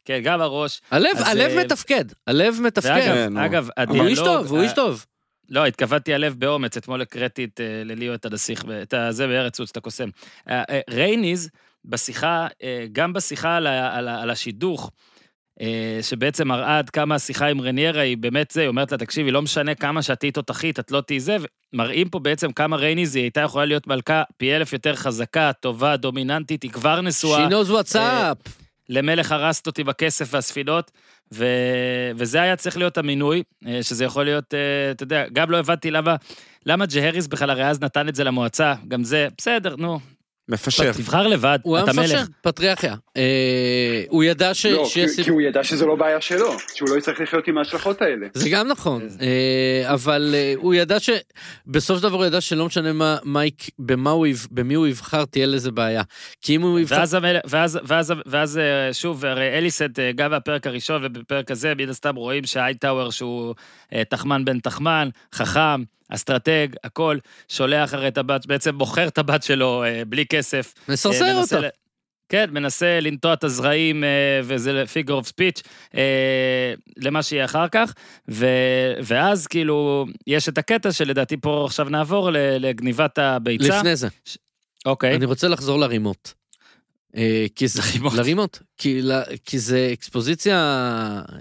כן, 0.07 0.19
גם 0.23 0.41
הראש. 0.41 0.81
הלב, 0.91 1.09
אז, 1.17 1.27
הלב 1.27 1.51
אה, 1.57 1.63
מתפקד, 1.63 2.05
הלב 2.27 2.59
מתפקד. 2.63 2.89
ואגב, 2.89 3.05
כן, 3.15 3.37
הוא- 3.37 3.45
אגב, 3.45 3.69
הוא 3.87 4.07
איש 4.07 4.19
הדיאלוג... 4.19 4.25
טוב, 4.25 4.51
הוא 4.51 4.61
איש 4.61 4.71
טוב. 4.73 5.05
לא, 5.49 5.65
התכוונתי 5.65 6.13
הלב 6.13 6.35
באומץ, 6.39 6.77
אתמול 6.77 7.01
הקראתי 7.01 7.43
את 7.43 7.61
אה, 7.61 7.81
לליאו 7.85 8.13
את 8.13 8.25
הנסיך, 8.25 8.63
את 8.81 8.93
הזה 8.93 9.27
בארץ 9.27 9.59
עוץ, 9.59 9.69
את 9.69 9.77
הקוסם. 9.77 10.09
אה, 10.49 10.63
אה, 10.69 10.79
רייניז, 10.89 11.49
בשיחה, 11.85 12.47
אה, 12.63 12.85
גם 12.91 13.13
בשיחה 13.13 13.55
על 13.55 13.67
ה- 13.67 13.97
על 13.97 14.07
ה- 14.07 14.21
על 14.21 14.29
השידוך, 14.29 14.91
אה, 15.61 15.99
שבעצם 16.01 16.47
מראה 16.47 16.77
עד 16.77 16.89
כמה 16.89 17.15
השיחה 17.15 17.47
עם 17.47 17.61
רניירה 17.61 18.01
היא 18.01 18.17
באמת 18.17 18.51
זה, 18.51 18.61
היא 18.61 18.67
אומרת 18.67 18.91
לה, 18.91 18.97
תקשיבי, 18.97 19.31
לא 19.31 19.41
משנה 19.41 19.75
כמה 19.75 20.01
שאת 20.01 20.19
תהיי 20.19 20.31
תותחית, 20.31 20.79
את 20.79 20.91
לא 20.91 21.01
תהיי 21.01 21.19
זה, 21.19 21.37
מראים 21.73 22.09
פה 22.09 22.19
בעצם 22.19 22.51
כמה 22.51 22.75
רייניז 22.77 23.15
היא 23.15 23.23
הייתה 23.23 23.41
יכולה 23.41 23.65
להיות 23.65 23.87
מלכה 23.87 24.23
פי 24.37 24.55
אלף 24.55 24.73
יותר 24.73 24.95
חזקה, 24.95 25.51
טובה, 25.59 25.97
דומיננטית, 25.97 26.63
היא 26.63 26.71
כבר 26.71 27.01
נשואה. 27.01 27.47
She 27.47 27.51
knows 27.51 27.69
what's 27.69 27.95
אה, 27.95 28.31
up. 28.31 28.49
למלך 28.89 29.31
הרסת 29.31 29.67
אותי 29.67 29.83
בכסף 29.83 30.27
והספינות, 30.31 30.91
ו... 31.33 31.45
וזה 32.15 32.41
היה 32.41 32.55
צריך 32.55 32.77
להיות 32.77 32.97
המינוי, 32.97 33.43
אה, 33.67 33.83
שזה 33.83 34.05
יכול 34.05 34.23
להיות, 34.23 34.53
אה, 34.53 34.91
אתה 34.91 35.03
יודע, 35.03 35.25
גם 35.33 35.51
לא 35.51 35.57
הבנתי 35.57 35.91
למה, 35.91 36.15
למה 36.65 36.85
ג'הריס 36.85 37.27
בכלל 37.27 37.49
הרי 37.49 37.67
אז 37.67 37.81
נתן 37.81 38.09
את 38.09 38.15
זה 38.15 38.23
למועצה, 38.23 38.73
גם 38.87 39.03
זה, 39.03 39.27
בסדר, 39.37 39.75
נו, 39.75 39.99
מפשר. 40.49 40.91
תבחר 40.93 41.27
לבד, 41.27 41.59
הוא 41.63 41.75
היה 41.77 41.83
אתה 41.83 41.93
מפשר, 41.93 42.15
מלך. 42.19 42.27
פטריארכיה. 42.41 42.95
אה, 43.17 43.21
הוא 44.09 44.23
ידע 44.23 44.53
ש- 44.53 44.65
לא. 44.65 44.87
כי- 44.93 45.23
כי 45.23 45.29
הוא 45.29 45.41
ידע 45.41 45.63
שזו 45.63 45.87
לא 45.87 45.95
בעיה 45.95 46.21
שלו, 46.21 46.51
שהוא 46.75 46.89
לא 46.89 46.97
יצטרך 46.97 47.19
לחיות 47.21 47.47
עם 47.47 47.57
ההשלכות 47.57 48.01
האלה. 48.01 48.27
זה 48.33 48.49
גם 48.49 48.67
נכון, 48.67 49.07
אה, 49.21 49.93
אבל 49.93 50.31
אה, 50.37 50.53
הוא 50.57 50.73
ידע 50.73 50.99
ש... 50.99 51.09
בסוף 51.67 51.97
של 51.97 52.03
דבר 52.03 52.17
הוא 52.17 52.25
ידע 52.25 52.41
שלא 52.41 52.65
משנה 52.65 52.93
מה, 52.93 53.17
מה, 53.23 53.45
יק- 53.45 53.69
במה 53.79 54.09
הוא, 54.11 54.27
במי 54.51 54.73
הוא 54.73 54.87
יבחר, 54.87 55.25
תהיה 55.25 55.45
לזה 55.45 55.71
בעיה. 55.71 56.01
כי 56.41 56.55
אם 56.55 56.61
הוא 56.61 56.79
יבחר... 56.79 56.95
ואז, 56.95 57.17
ואז, 57.47 57.79
ואז, 57.83 58.13
ואז 58.25 58.59
שוב, 58.91 59.25
הרי 59.25 59.57
אליסט, 59.57 59.83
גם 60.15 60.31
בפרק 60.31 60.67
הראשון 60.67 61.05
ובפרק 61.05 61.51
הזה, 61.51 61.73
מן 61.77 61.89
הסתם 61.89 62.15
רואים 62.15 62.43
שהאייטאוור 62.45 63.11
שהוא 63.11 63.55
תחמן 64.09 64.45
בן 64.45 64.59
תחמן, 64.59 65.09
חכם, 65.35 65.83
אסטרטג, 66.09 66.67
הכל, 66.83 67.17
שולח 67.49 67.93
הרי 67.93 68.07
את 68.07 68.17
הבת, 68.17 68.45
בעצם 68.45 68.75
מוכר 68.75 69.07
את 69.07 69.17
הבת 69.17 69.43
שלו 69.43 69.83
אה, 69.83 70.05
בלי 70.05 70.25
כסף. 70.25 70.73
מסרסר 70.89 71.25
אה, 71.25 71.41
אותה. 71.41 71.59
ל- 71.59 71.67
כן, 72.29 72.49
מנסה 72.51 72.99
לנטוע 72.99 73.33
את 73.33 73.43
הזרעים, 73.43 74.03
אה, 74.03 74.09
וזה 74.43 74.83
figure 74.93 75.13
of 75.13 75.27
speech, 75.27 75.61
למה 76.97 77.23
שיהיה 77.23 77.45
אחר 77.45 77.67
כך, 77.67 77.93
ו, 78.29 78.45
ואז 79.03 79.47
כאילו, 79.47 80.05
יש 80.27 80.49
את 80.49 80.57
הקטע 80.57 80.91
שלדעתי 80.91 81.37
פה 81.37 81.63
עכשיו 81.65 81.89
נעבור 81.89 82.29
לגניבת 82.33 83.17
הביצה. 83.17 83.77
לפני 83.79 83.95
זה, 83.95 84.07
אוקיי. 84.85 85.15
אני 85.15 85.25
רוצה 85.25 85.47
לחזור 85.47 85.79
לרימות. 85.79 86.33
אה, 87.17 87.45
כי 87.55 87.67
זה... 87.67 87.81
לרימות. 87.81 88.13
לרימות. 88.13 88.59
כי, 88.77 89.01
כי 89.45 89.59
זה 89.59 89.89
אקספוזיציה 89.93 90.57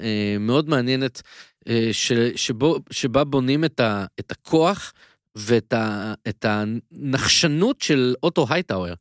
אה, 0.01 0.37
מאוד 0.41 0.69
מעניינת, 0.69 1.17
אה, 1.17 1.23
ש, 1.93 2.13
שבו, 2.37 2.79
שבה 2.91 3.25
בונים 3.25 3.65
את, 3.65 3.81
ה, 3.81 4.05
את 4.21 4.31
הכוח 4.31 4.93
ואת 5.37 5.73
ה, 5.73 6.15
את 6.29 6.45
הנחשנות 6.49 7.81
של 7.81 8.15
אוטו 8.23 8.47
הייטאוור. 8.51 8.95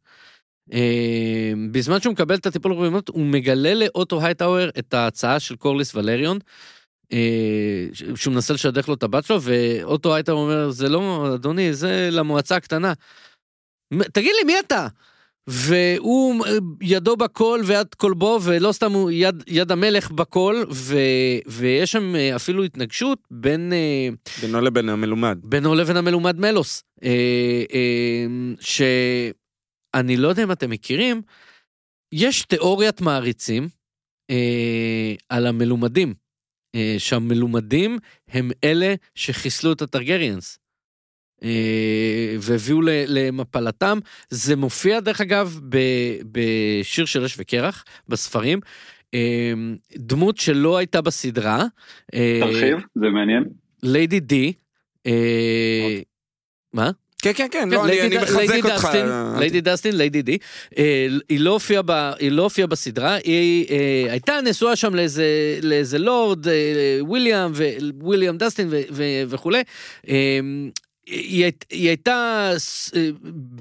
אה, 0.74 1.54
בזמן 1.72 2.02
שהוא 2.02 2.14
מקבל 2.14 2.36
את 2.36 2.46
הטיפול 2.46 2.74
ברימות, 2.76 3.10
הוא 3.10 3.26
מגלה 3.26 3.74
לאוטו 3.74 4.22
הייטאוור 4.22 4.70
את 4.80 4.94
ההצעה 4.94 5.40
של 5.40 5.56
קורליס 5.56 5.96
ולריון. 5.96 6.40
אה, 7.14 7.88
שהוא 8.16 8.34
מנסה 8.34 8.54
לשדך 8.54 8.88
לו 8.88 8.94
את 8.94 9.04
הבת 9.04 9.26
שלו, 9.26 9.42
ואוטו 9.42 10.16
הייטאוור 10.16 10.42
אומר, 10.42 10.72
זה 10.72 10.90
לא, 10.90 11.32
אדוני, 11.36 11.74
זה 11.74 12.10
למועצה 12.12 12.56
הקטנה. 12.56 12.94
תגיד 14.14 14.32
לי, 14.40 14.44
מי 14.46 14.60
אתה? 14.60 14.88
והוא 15.48 16.46
אה, 16.46 16.52
ידו 16.82 17.18
בכל 17.18 17.62
ויד 17.66 17.94
כלבו, 17.94 18.40
ולא 18.44 18.72
סתם 18.72 18.92
הוא 18.92 19.12
יד, 19.12 19.44
יד 19.48 19.72
המלך 19.72 20.12
בכל, 20.12 20.64
ו, 20.72 20.98
ויש 21.48 21.92
שם 21.92 22.16
אה, 22.16 22.36
אפילו 22.36 22.64
התנגשות 22.64 23.20
בין, 23.32 23.74
אה, 23.74 24.10
בינו 24.42 24.62
לבין 24.62 24.90
המלומד. 24.90 25.38
בינו 25.44 25.76
לבין 25.76 25.98
המלומד 25.98 26.40
מלוס, 26.40 26.84
אה, 27.04 27.64
אה, 27.74 28.26
שאני 28.60 30.18
לא 30.18 30.28
יודע 30.28 30.44
אם 30.44 30.52
אתם 30.52 30.70
מכירים, 30.70 31.22
יש 32.14 32.42
תיאוריית 32.42 33.02
מעריצים 33.02 33.68
אה, 34.30 35.14
על 35.30 35.48
המלומדים, 35.48 36.14
אה, 36.76 36.96
שהמלומדים 36.98 37.98
הם 38.28 38.52
אלה 38.64 38.96
שחיסלו 39.16 39.72
את 39.72 39.82
הטרגריאנס. 39.82 40.60
אה, 41.44 42.36
והביאו 42.40 42.80
למפלתם. 43.08 44.00
זה 44.30 44.56
מופיע 44.56 45.00
דרך 45.00 45.22
אגב 45.22 45.60
בשיר 46.32 47.06
של 47.06 47.24
אש 47.24 47.36
וקרח, 47.38 47.86
בספרים. 48.10 48.60
אה, 49.14 49.54
דמות 49.96 50.38
שלא 50.38 50.78
הייתה 50.78 51.02
בסדרה. 51.02 51.66
אה, 52.14 52.40
תרחיב, 52.42 52.78
זה 52.96 53.10
מעניין. 53.10 53.44
ליידי 53.84 54.20
די. 54.20 54.54
אה, 55.06 56.00
מה? 56.74 56.92
כן, 57.22 57.32
כן, 57.34 57.48
כן, 57.52 57.60
כן, 57.62 57.70
לא, 57.70 57.86
אני 57.86 57.92
ליידי 57.92 58.18
אני 58.18 58.24
מחזק 58.26 58.66
אותך. 58.66 58.88
ליידי 59.40 59.62
דסטין, 59.62 59.98
ליידי 59.98 60.22
די, 60.22 60.38
היא 61.30 61.40
לא 61.40 61.52
הופיעה 61.52 61.82
לא 62.32 62.50
בסדרה, 62.70 63.16
היא 63.16 63.66
אה, 63.70 64.12
הייתה 64.12 64.34
נשואה 64.44 64.76
שם 64.76 64.96
לאיזה 64.96 65.60
לאיזה 65.62 65.98
לורד, 66.00 66.48
אה, 66.48 66.98
וויליאם, 67.00 67.52
וויליאם 68.02 68.38
דסטין 68.38 68.68
ו- 68.72 68.82
ו- 68.92 69.24
וכולי. 69.28 69.64
אה, 70.10 70.40
היא 71.08 71.52
היא 71.70 71.88
הייתה 71.88 72.52
אה, 72.96 73.10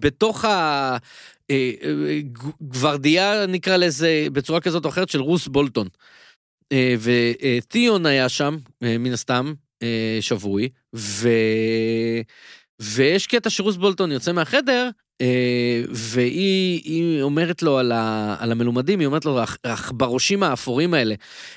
בתוך 0.00 0.44
ה... 0.44 0.96
אה, 1.50 1.72
אה, 1.82 3.46
נקרא 3.46 3.76
לזה 3.76 4.26
בצורה 4.32 4.60
כזאת 4.60 4.84
או 4.84 4.90
אחרת 4.90 5.08
של 5.08 5.20
רוס 5.20 5.48
בולטון. 5.48 5.88
ותיאון 7.00 8.06
היה 8.06 8.28
שם 8.28 8.56
מן 8.82 9.12
הסתם 9.12 9.52
שבוי 10.20 10.68
ו... 10.96 11.28
ויש 12.80 13.26
קטע 13.26 13.50
שרוס 13.50 13.76
בולטון 13.76 14.12
יוצא 14.12 14.32
מהחדר 14.32 14.90
והיא 15.90 16.80
היא 16.84 17.22
אומרת 17.22 17.62
לו 17.62 17.78
על, 17.78 17.92
ה, 17.92 18.36
על 18.38 18.52
המלומדים, 18.52 19.00
היא 19.00 19.06
אומרת 19.06 19.24
לו, 19.24 19.42
"אך- 19.42 19.58
עכברושים 19.62 20.42
האפורים 20.42 20.94
האלה, 20.94 21.14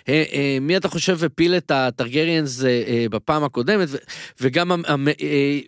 אה, 0.09 0.23
אה, 0.33 0.57
מי 0.61 0.77
אתה 0.77 0.87
חושב 0.89 1.23
הפיל 1.23 1.55
את 1.57 1.71
הטרגריאנס 1.71 2.63
אה, 2.63 2.83
אה, 2.87 3.05
בפעם 3.09 3.43
הקודמת, 3.43 3.87
וגם 4.41 4.71
אה, 4.71 5.59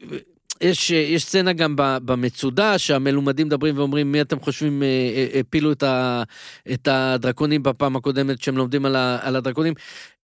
יש, 0.62 0.90
יש 0.92 1.26
סצנה 1.26 1.54
גם 1.54 1.74
במצודה 1.78 2.78
שהמלומדים 2.78 3.48
מדברים 3.48 3.78
ואומרים 3.78 4.12
מי 4.12 4.22
אתם 4.22 4.40
חושבים 4.40 4.84
אה, 4.84 4.88
אה, 4.88 5.40
הפילו 5.40 5.72
את, 5.72 5.84
ה, 5.84 6.24
את 6.74 6.88
הדרקונים 6.92 7.64
בפעם 7.64 7.96
הקודמת 7.96 8.42
שהם 8.42 8.58
לומדים 8.58 8.86
על, 8.86 8.96
ה, 8.96 9.20
על 9.22 9.36
הדרקונים. 9.36 9.74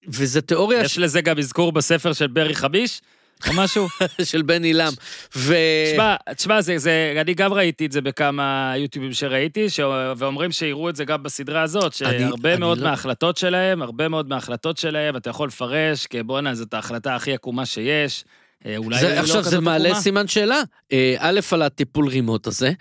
וזה 0.07 0.41
תיאוריה 0.41 0.81
יש 0.81 0.97
לזה 0.97 1.21
גם 1.21 1.39
אזכור 1.39 1.71
בספר 1.71 2.13
של 2.13 2.27
ברי 2.27 2.55
חביש, 2.55 3.01
או 3.47 3.53
משהו? 3.55 3.87
של 4.31 4.41
בן 4.41 4.63
עילם. 4.63 4.93
ו... 5.35 5.55
תשמע, 5.93 6.15
תשמע, 6.35 6.61
זה, 6.61 6.77
זה, 6.77 7.13
אני 7.21 7.33
גם 7.33 7.53
ראיתי 7.53 7.85
את 7.85 7.91
זה 7.91 8.01
בכמה 8.01 8.73
יוטיובים 8.77 9.13
שראיתי, 9.13 9.69
ש... 9.69 9.79
ואומרים 10.17 10.51
שיראו 10.51 10.89
את 10.89 10.95
זה 10.95 11.05
גם 11.05 11.23
בסדרה 11.23 11.61
הזאת, 11.61 11.83
אני- 12.01 12.19
שהרבה 12.19 12.51
אני 12.51 12.59
מאוד 12.59 12.77
לא- 12.77 12.83
מההחלטות 12.83 13.37
שלהם, 13.37 13.81
הרבה 13.81 14.07
מאוד 14.07 14.29
מההחלטות 14.29 14.77
שלהם, 14.77 15.15
אתה 15.17 15.29
יכול 15.29 15.47
לפרש 15.47 16.07
כבואנה, 16.07 16.55
זאת 16.55 16.73
ההחלטה 16.73 17.15
הכי 17.15 17.33
עקומה 17.33 17.65
שיש. 17.65 18.23
אה, 18.65 18.77
אולי 18.77 18.99
זה, 18.99 19.15
לא 19.15 19.19
עכשיו 19.19 19.41
זה 19.43 19.49
כזאת 19.49 19.63
מעלה. 19.63 19.95
סימן 19.95 20.27
שאלה. 20.27 20.61
אה, 20.91 21.15
א', 21.19 21.39
על 21.51 21.61
הטיפול 21.61 22.07
רימוט 22.07 22.47
הזה, 22.47 22.71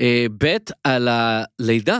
אה, 0.00 0.26
ב', 0.38 0.56
על 0.84 1.08
הלידה. 1.10 1.98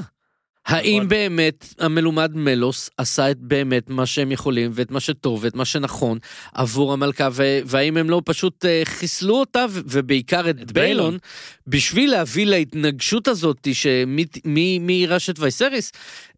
האם 0.68 0.96
נכון. 0.96 1.08
באמת 1.08 1.74
המלומד 1.78 2.30
מלוס 2.36 2.90
עשה 2.96 3.30
את 3.30 3.38
באמת 3.40 3.90
מה 3.90 4.06
שהם 4.06 4.32
יכולים 4.32 4.70
ואת 4.74 4.90
מה 4.90 5.00
שטוב 5.00 5.44
ואת 5.44 5.54
מה 5.54 5.64
שנכון 5.64 6.18
עבור 6.54 6.92
המלכה 6.92 7.28
והאם 7.66 7.96
הם 7.96 8.10
לא 8.10 8.22
פשוט 8.24 8.64
אה, 8.64 8.80
חיסלו 8.84 9.34
אותה 9.34 9.64
ובעיקר 9.70 10.50
את, 10.50 10.56
את 10.62 10.72
ביילון 10.72 10.96
ביילון. 10.96 11.18
בשביל 11.66 12.10
להביא 12.10 12.46
להתנגשות 12.46 13.28
הזאת 13.28 13.68
שמי 13.72 14.24
מי- 14.44 14.78
מי 14.78 14.92
יירש 14.92 15.30
את 15.30 15.38
וייסריס 15.38 15.92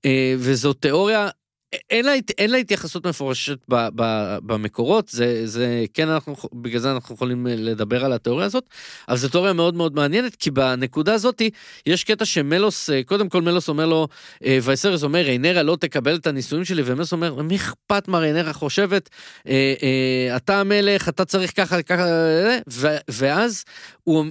אה, 0.05 0.35
וזו 0.39 0.73
תיאוריה. 0.73 1.29
אין 1.73 2.05
לה, 2.05 2.13
אין 2.39 2.51
לה 2.51 2.57
התייחסות 2.59 3.07
מפורשת 3.07 3.59
ב, 3.69 3.89
ב, 3.95 4.37
במקורות, 4.43 5.09
זה, 5.09 5.47
זה 5.47 5.85
כן 5.95 6.09
אנחנו, 6.09 6.35
בגלל 6.55 6.81
זה 6.81 6.93
אנחנו 6.93 7.15
יכולים 7.15 7.47
אה, 7.47 7.55
לדבר 7.57 8.05
על 8.05 8.13
התיאוריה 8.13 8.47
הזאת, 8.47 8.65
אבל 9.09 9.17
זו 9.17 9.29
תיאוריה 9.29 9.53
מאוד 9.53 9.75
מאוד 9.75 9.95
מעניינת, 9.95 10.37
כי 10.37 10.51
בנקודה 10.51 11.15
הזאתי 11.15 11.51
יש 11.87 12.05
קטע 12.05 12.25
שמלוס, 12.25 12.91
אה, 12.91 13.03
קודם 13.03 13.29
כל 13.29 13.43
מלוס 13.43 13.69
אומר 13.69 13.87
לו, 13.87 14.09
אה, 14.45 14.59
וייסרס 14.63 15.03
אומר, 15.03 15.19
ריינרה 15.19 15.63
לא 15.63 15.77
תקבל 15.81 16.17
את 16.17 16.27
הנישואים 16.27 16.65
שלי, 16.65 16.83
ומלוס 16.85 17.13
אומר, 17.13 17.43
מי 17.43 17.57
אכפת 17.57 18.09
מה 18.09 18.19
ריינרה 18.19 18.53
חושבת, 18.53 19.11
אתה 20.37 20.61
המלך, 20.61 21.09
אתה 21.09 21.25
צריך 21.25 21.57
ככה, 21.57 21.83
ככה, 21.83 22.05
ו, 22.71 22.89
ואז 23.09 23.65
הוא, 24.05 24.25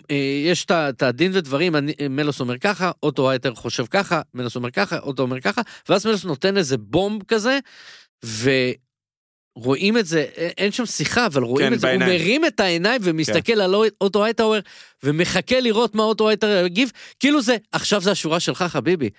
יש 0.46 0.66
את 0.70 1.04
הדין 1.04 1.32
ודברים, 1.36 1.76
מלוס 2.10 2.40
אומר 2.40 2.58
ככה, 2.58 2.92
אוטו 3.04 3.30
הייטאוור 3.30 3.56
חושב 3.56 3.86
ככה, 3.86 4.22
מלוס 4.34 4.56
אומר 4.56 4.72
ככה, 4.72 5.00
אוטו 5.00 5.24
אומר 5.24 5.40
ככה, 5.40 5.62
ואז 5.90 6.06
מלוס 6.06 6.26
נותן 6.26 6.58
איזה 6.58 6.78
bomb 6.78 7.24
כזה, 7.30 7.60
ורואים 9.58 9.98
את 9.98 10.06
זה, 10.06 10.22
אין 10.58 10.72
שם 10.72 10.86
שיחה, 10.86 11.26
אבל 11.26 11.44
רואים 11.44 11.68
כן, 11.68 11.74
את 11.74 11.80
זה, 11.80 11.88
בעיניים. 11.88 12.12
הוא 12.12 12.20
מרים 12.20 12.46
את 12.46 12.60
העיניים 12.60 13.02
ומסתכל 13.04 13.62
על 13.62 13.76
אוטו 14.02 14.26
הייטאוור, 14.26 14.60
ומחכה 15.04 15.60
לראות 15.60 15.96
מה 15.96 16.04
אוטו 16.04 16.30
הייטאוור 16.30 16.66
יגיב, 16.66 16.92
כאילו 17.20 17.42
זה, 17.42 17.58
עכשיו 17.72 18.02
זה 18.02 18.12
השורה 18.12 18.40
שלך 18.40 18.64
חביבי. 18.64 19.10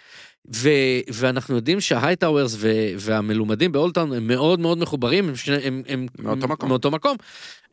ו- 0.55 1.01
ואנחנו 1.13 1.57
יודעים 1.57 1.81
שההייטאוורס 1.81 2.57
והמלומדים 2.99 3.73
באולטאון 3.73 4.13
הם 4.13 4.27
מאוד 4.27 4.61
מאוד 4.61 4.79
מחוברים, 4.79 5.29
הם, 5.29 5.37
שני, 5.37 5.57
הם, 5.57 5.83
הם 5.89 6.07
מאותו 6.19 6.49
מקום. 6.49 6.69
מאותו 6.69 6.91
מקום. 6.91 7.17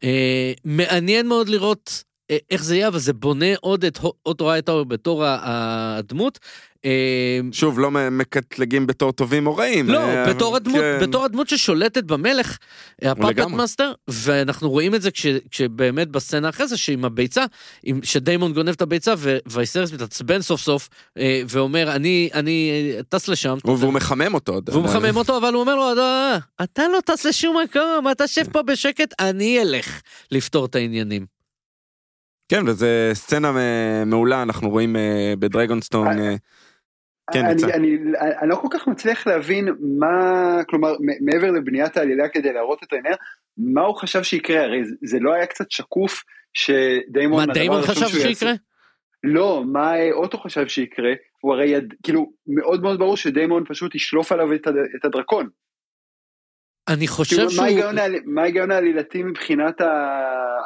אה, 0.03 0.53
מעניין 0.65 1.27
מאוד 1.27 1.49
לראות 1.49 2.03
אה, 2.31 2.37
איך 2.49 2.63
זה 2.63 2.75
יהיה, 2.75 2.87
אבל 2.87 2.99
זה 2.99 3.13
בונה 3.13 3.55
עוד 3.61 3.85
את 3.85 3.99
אוטו 4.25 4.51
הייטאוור 4.51 4.85
בתור 4.85 5.23
הדמות. 5.25 6.39
אה, 6.85 7.39
שוב, 7.51 7.79
לא 7.79 7.91
מקטלגים 7.91 8.87
בתור 8.87 9.11
טובים 9.11 9.47
או 9.47 9.57
רעים. 9.57 9.89
לא, 9.89 9.99
אה, 9.99 10.33
בתור 10.33 10.55
הדמות, 10.55 10.81
כן. 10.81 10.99
בתור 11.01 11.25
הדמות 11.25 11.49
ששולטת 11.49 12.03
במלך, 12.03 12.57
ה 13.01 13.05
puppet 13.05 13.29
לגמרי. 13.29 13.57
master, 13.57 13.91
ואנחנו 14.07 14.69
רואים 14.69 14.95
את 14.95 15.01
זה 15.01 15.11
כש, 15.11 15.25
כשבאמת 15.51 16.07
בסצנה 16.07 16.49
אחרי 16.49 16.67
זה, 16.67 16.77
שעם 16.77 17.05
הביצה, 17.05 17.45
עם, 17.83 17.99
שדיימון 18.03 18.53
גונב 18.53 18.69
את 18.69 18.81
הביצה, 18.81 19.13
ווייסרס 19.51 19.93
מתעצבן 19.93 20.41
סוף 20.41 20.61
סוף, 20.61 20.89
אה, 21.17 21.41
ואומר, 21.47 21.95
אני, 21.95 22.29
אני 22.33 22.71
אה, 22.97 23.03
טס 23.03 23.27
לשם. 23.27 23.57
והוא 23.65 23.93
מחמם 23.93 24.33
אותו. 24.33 24.59
והוא 24.65 24.83
מחמם 24.83 25.17
אותו, 25.17 25.37
אבל 25.37 25.53
הוא 25.53 25.61
אומר 25.61 25.75
לו, 25.75 25.95
"לא, 25.95 26.35
אתה 26.63 26.83
לא 26.87 26.99
טס 27.05 27.25
לשום 27.25 27.57
מקום, 27.63 28.07
אתה 28.11 28.27
שב 28.27 28.51
פה 28.51 28.61
בשקט, 28.61 29.13
אני 29.19 29.61
אלך 29.61 30.01
לפתור 30.31 30.65
את 30.65 30.75
העניינים. 30.75 31.37
כן, 32.49 32.63
וזה 32.67 33.11
סצנה 33.13 33.51
אה, 33.57 34.05
מעולה, 34.05 34.41
אנחנו 34.41 34.69
רואים 34.69 34.95
אה, 34.95 35.33
בדרגונסטון. 35.39 36.07
כן, 37.33 37.45
אני, 37.45 37.53
ניצן. 37.53 37.69
אני, 37.69 37.97
אני 38.41 38.49
לא 38.49 38.55
כל 38.55 38.67
כך 38.71 38.87
מצליח 38.87 39.27
להבין 39.27 39.67
מה, 39.99 40.15
כלומר, 40.69 40.93
מעבר 41.21 41.51
לבניית 41.51 41.97
העלילה 41.97 42.29
כדי 42.29 42.53
להראות 42.53 42.83
את 42.83 42.93
העניין, 42.93 43.13
מה 43.57 43.81
הוא 43.81 43.95
חשב 43.95 44.23
שיקרה, 44.23 44.63
הרי 44.63 44.85
זה- 44.85 44.95
זה 45.03 45.19
לא 45.19 45.33
היה 45.33 45.45
קצת 45.45 45.71
שקוף 45.71 46.23
שדיימון, 46.53 47.47
מה 47.47 47.53
דיימון 47.53 47.81
חשב 47.81 47.93
שהוא 47.93 48.19
יעשה- 48.21 48.29
שיקרה? 48.33 48.53
לא, 49.23 49.63
מה 49.71 49.93
אוטו 50.11 50.37
חשב 50.37 50.67
שיקרה, 50.67 51.09
הוא 51.41 51.53
הרי 51.53 51.69
יד, 51.69 51.93
כאילו, 52.03 52.31
מאוד 52.47 52.81
מאוד 52.81 52.99
ברור 52.99 53.17
שדיימון 53.17 53.63
פשוט 53.67 53.95
ישלוף 53.95 54.31
עליו 54.31 54.53
את, 54.53 54.67
הד, 54.67 54.75
את 54.99 55.05
הדרקון. 55.05 55.49
אני 56.87 57.07
חושב 57.07 57.35
שהוא... 57.49 57.51
מה 57.57 57.63
ההיגיון 57.63 57.97
העל- 57.97 58.15
מה 58.25 58.41
ההיגיון 58.41 58.71
העלילתי 58.71 59.23
מבחינת 59.23 59.81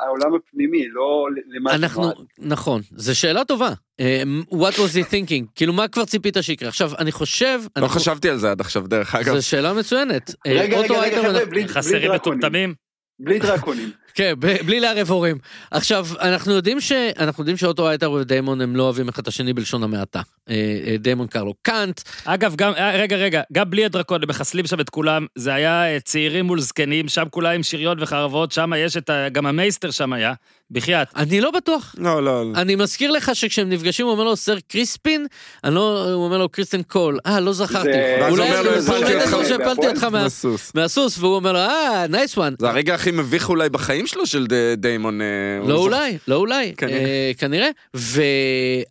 העולם 0.05 0.35
הפנימי, 0.35 0.87
לא 0.87 1.27
למה 1.55 1.75
אנחנו. 1.75 2.11
נכון, 2.37 2.81
זו 2.95 3.19
שאלה 3.19 3.45
טובה. 3.45 3.69
אה, 3.99 4.23
what 4.51 4.73
was 4.75 4.95
he 4.95 5.11
thinking? 5.11 5.45
כאילו, 5.55 5.73
מה 5.73 5.87
כבר 5.87 6.05
ציפית 6.05 6.37
שיקרה? 6.41 6.69
עכשיו, 6.69 6.91
אני 6.99 7.11
חושב... 7.11 7.61
לא 7.77 7.87
חשבתי 7.87 8.29
על 8.29 8.37
זה 8.37 8.51
עד 8.51 8.61
עכשיו, 8.61 8.87
דרך 8.87 9.15
אגב. 9.15 9.35
זו 9.35 9.47
שאלה 9.47 9.73
מצוינת. 9.73 10.35
אה, 10.47 10.51
רגע, 10.51 10.79
רגע, 10.79 10.99
רגע, 11.01 11.21
חבר'ה, 11.21 11.45
בלי, 11.45 11.67
חסרים. 11.67 12.11
מטומטמים? 12.11 12.73
בלי 13.19 13.39
דרקונים. 13.39 13.91
כן, 14.13 14.33
ב- 14.39 14.65
בלי 14.65 14.79
לערב 14.79 15.09
הורים. 15.11 15.37
עכשיו, 15.71 16.07
אנחנו 16.21 16.53
יודעים 16.53 16.81
ש... 16.81 16.91
אנחנו 17.19 17.41
יודעים 17.41 17.57
שאוטו 17.57 17.89
הייטאוור 17.89 18.11
ודיימון 18.11 18.61
הם 18.61 18.75
לא 18.75 18.83
אוהבים 18.83 19.09
אחד 19.09 19.21
את 19.21 19.27
השני 19.27 19.53
בלשון 19.53 19.83
המעטה. 19.83 20.21
אה, 20.49 20.55
אה, 20.87 20.95
דיימון 20.97 21.27
קרא 21.27 21.43
לו 21.43 21.53
cunt, 21.61 22.01
אגב, 22.25 22.55
גם, 22.55 22.73
אה, 22.77 22.95
רגע, 22.97 23.15
רגע, 23.15 23.41
גם 23.53 23.69
בלי 23.69 23.85
הדרקון, 23.85 24.23
הם 24.23 24.29
מחסלים 24.29 24.67
שם 24.67 24.79
את 24.79 24.89
כולם, 24.89 25.25
זה 25.35 25.53
היה 25.53 25.99
צעירים 25.99 26.45
מול 26.45 26.61
זקנים, 26.61 27.07
שם 27.09 27.23
כולם 27.31 27.51
עם 27.51 27.63
שריון 27.63 27.97
וחרבות, 28.03 28.51
שם 28.51 28.71
יש 28.77 28.97
את 28.97 29.09
ה... 29.09 29.29
גם 29.31 29.45
המייסטר 29.45 29.91
שם 29.91 30.13
היה, 30.13 30.33
בחייאת. 30.71 31.07
אני 31.15 31.41
לא 31.41 31.51
בטוח. 31.51 31.95
לא, 31.97 32.23
לא. 32.23 32.43
אני 32.55 32.75
מזכיר 32.75 33.11
לך 33.11 33.31
שכשהם 33.35 33.69
נפגשים 33.69 34.05
הוא 34.05 34.13
אומר 34.13 34.23
לו 34.23 34.35
סר 34.35 34.57
קריסטן, 34.67 35.27
אני 35.63 35.75
לא, 35.75 36.11
הוא 36.13 36.25
אומר 36.25 36.37
לו 36.37 36.49
קריסטן 36.49 36.81
קול, 36.83 37.19
אה 37.25 37.39
לא 37.39 37.53
זכרתי, 37.53 37.89
זה- 37.93 38.27
אולי 38.29 38.49
"הפלתי 38.49 39.15
אותך". 39.15 39.33
אני 39.33 39.45
שהפלתי 39.45 39.87
אותך 39.87 40.03
מה- 40.03 40.09
מהסוס. 40.23 40.71
מהסוס, 40.75 41.17
והוא 41.19 41.35
אומר 41.35 41.51
לו 41.53 41.59
אה 41.59 42.05
nice 42.09 42.37
one, 42.37 42.53
זה 42.59 42.69
הרגע 42.69 42.95
הכי 42.95 43.11
מביך 43.11 43.49
אולי 43.49 43.69
בחיים 43.69 44.00
שלו 44.07 44.25
של 44.25 44.47
דיימון. 44.77 45.21
אה, 45.21 45.25
לא 45.67 45.77
אולי, 45.77 46.17
לא 46.27 46.35
אולי, 46.35 46.73
כנראה. 47.37 47.65
אה. 47.65 47.71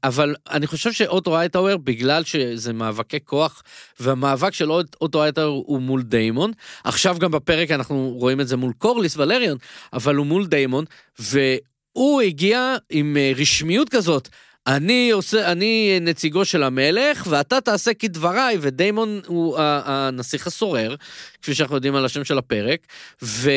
אבל 0.04 0.34
אני 0.50 0.66
חושב 0.66 0.92
שאוטו 0.92 1.38
הייטאוור, 1.38 1.76
בגלל 1.76 2.24
שזה 2.24 2.72
מאבקי 2.72 3.18
כוח, 3.24 3.62
והמאבק 4.00 4.54
של 4.54 4.70
אוט- 4.72 4.96
אוטו 5.00 5.22
הייטאוור 5.22 5.64
הוא 5.66 5.80
מול 5.80 6.02
דיימון, 6.02 6.52
עכשיו 6.84 7.16
גם 7.18 7.30
בפרק 7.30 7.70
אנחנו 7.70 8.14
רואים 8.18 8.40
את 8.40 8.48
זה 8.48 8.56
מול 8.56 8.72
קורליס 8.78 9.16
ולריון, 9.16 9.58
אבל 9.92 10.14
הוא 10.16 10.26
מול 10.26 10.46
דיימון, 10.46 10.84
והוא 11.18 12.20
הגיע 12.22 12.76
עם 12.90 13.16
אה, 13.16 13.32
רשמיות 13.36 13.88
כזאת. 13.88 14.28
אני 14.66 15.10
עושה, 15.10 15.52
אני 15.52 15.98
נציגו 16.00 16.44
של 16.44 16.62
המלך, 16.62 17.26
ואתה 17.30 17.60
תעשה 17.60 17.94
כדבריי, 17.94 18.58
ודיימון 18.60 19.20
הוא 19.26 19.56
הנסיך 19.58 20.46
הסורר, 20.46 20.94
כפי 21.42 21.54
שאנחנו 21.54 21.74
יודעים 21.74 21.94
על 21.94 22.04
השם 22.04 22.24
של 22.24 22.38
הפרק, 22.38 22.80
ו... 23.22 23.50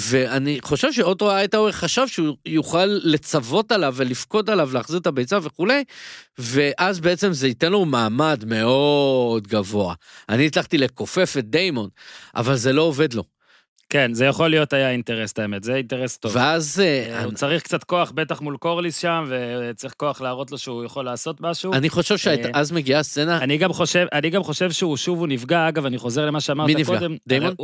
ואני 0.00 0.58
חושב 0.62 0.92
שאוטו 0.92 1.30
הייטאוור 1.32 1.70
חשב 1.70 2.06
שהוא 2.06 2.36
יוכל 2.46 2.84
לצוות 2.86 3.72
עליו 3.72 3.94
ולפקוד 3.96 4.50
עליו, 4.50 4.70
להחזיר 4.72 4.98
את 4.98 5.06
הביצה 5.06 5.38
וכולי, 5.42 5.84
ואז 6.38 7.00
בעצם 7.00 7.32
זה 7.32 7.48
ייתן 7.48 7.72
לו 7.72 7.84
מעמד 7.84 8.44
מאוד 8.46 9.46
גבוה. 9.46 9.94
אני 10.28 10.46
הצלחתי 10.46 10.78
לכופף 10.78 11.34
את 11.38 11.50
דיימון, 11.50 11.88
אבל 12.36 12.56
זה 12.56 12.72
לא 12.72 12.82
עובד 12.82 13.12
לו. 13.12 13.37
כן, 13.90 14.14
זה 14.14 14.24
יכול 14.24 14.50
להיות 14.50 14.72
היה 14.72 14.90
אינטרס, 14.90 15.32
את 15.32 15.38
האמת, 15.38 15.64
זה 15.64 15.74
אינטרס 15.74 16.16
טוב. 16.16 16.32
ואז... 16.34 16.80
אה, 16.84 17.24
הוא 17.24 17.32
צריך 17.32 17.62
קצת 17.62 17.84
כוח, 17.84 18.10
בטח 18.10 18.40
מול 18.40 18.56
קורליס 18.56 18.98
שם, 18.98 19.24
וצריך 19.28 19.94
כוח 19.96 20.20
להראות 20.20 20.50
לו 20.50 20.58
שהוא 20.58 20.84
יכול 20.84 21.04
לעשות 21.04 21.40
משהו. 21.40 21.72
אני 21.72 21.90
חושב 21.90 22.16
שאז 22.16 22.72
מגיעה 22.72 23.02
סצנה... 23.02 23.38
אני 23.38 23.58
גם 23.58 23.72
חושב, 23.72 24.06
אני 24.12 24.30
גם 24.30 24.42
חושב 24.42 24.70
שהוא 24.72 24.96
שוב 24.96 25.18
הוא 25.18 25.28
נפגע, 25.28 25.68
אגב, 25.68 25.86
אני 25.86 25.98
חוזר 25.98 26.26
למה 26.26 26.40
שאמרת 26.40 26.66
קודם. 26.66 26.76
מי 26.76 26.82
נפגע? 26.82 27.16
דיימון? 27.26 27.54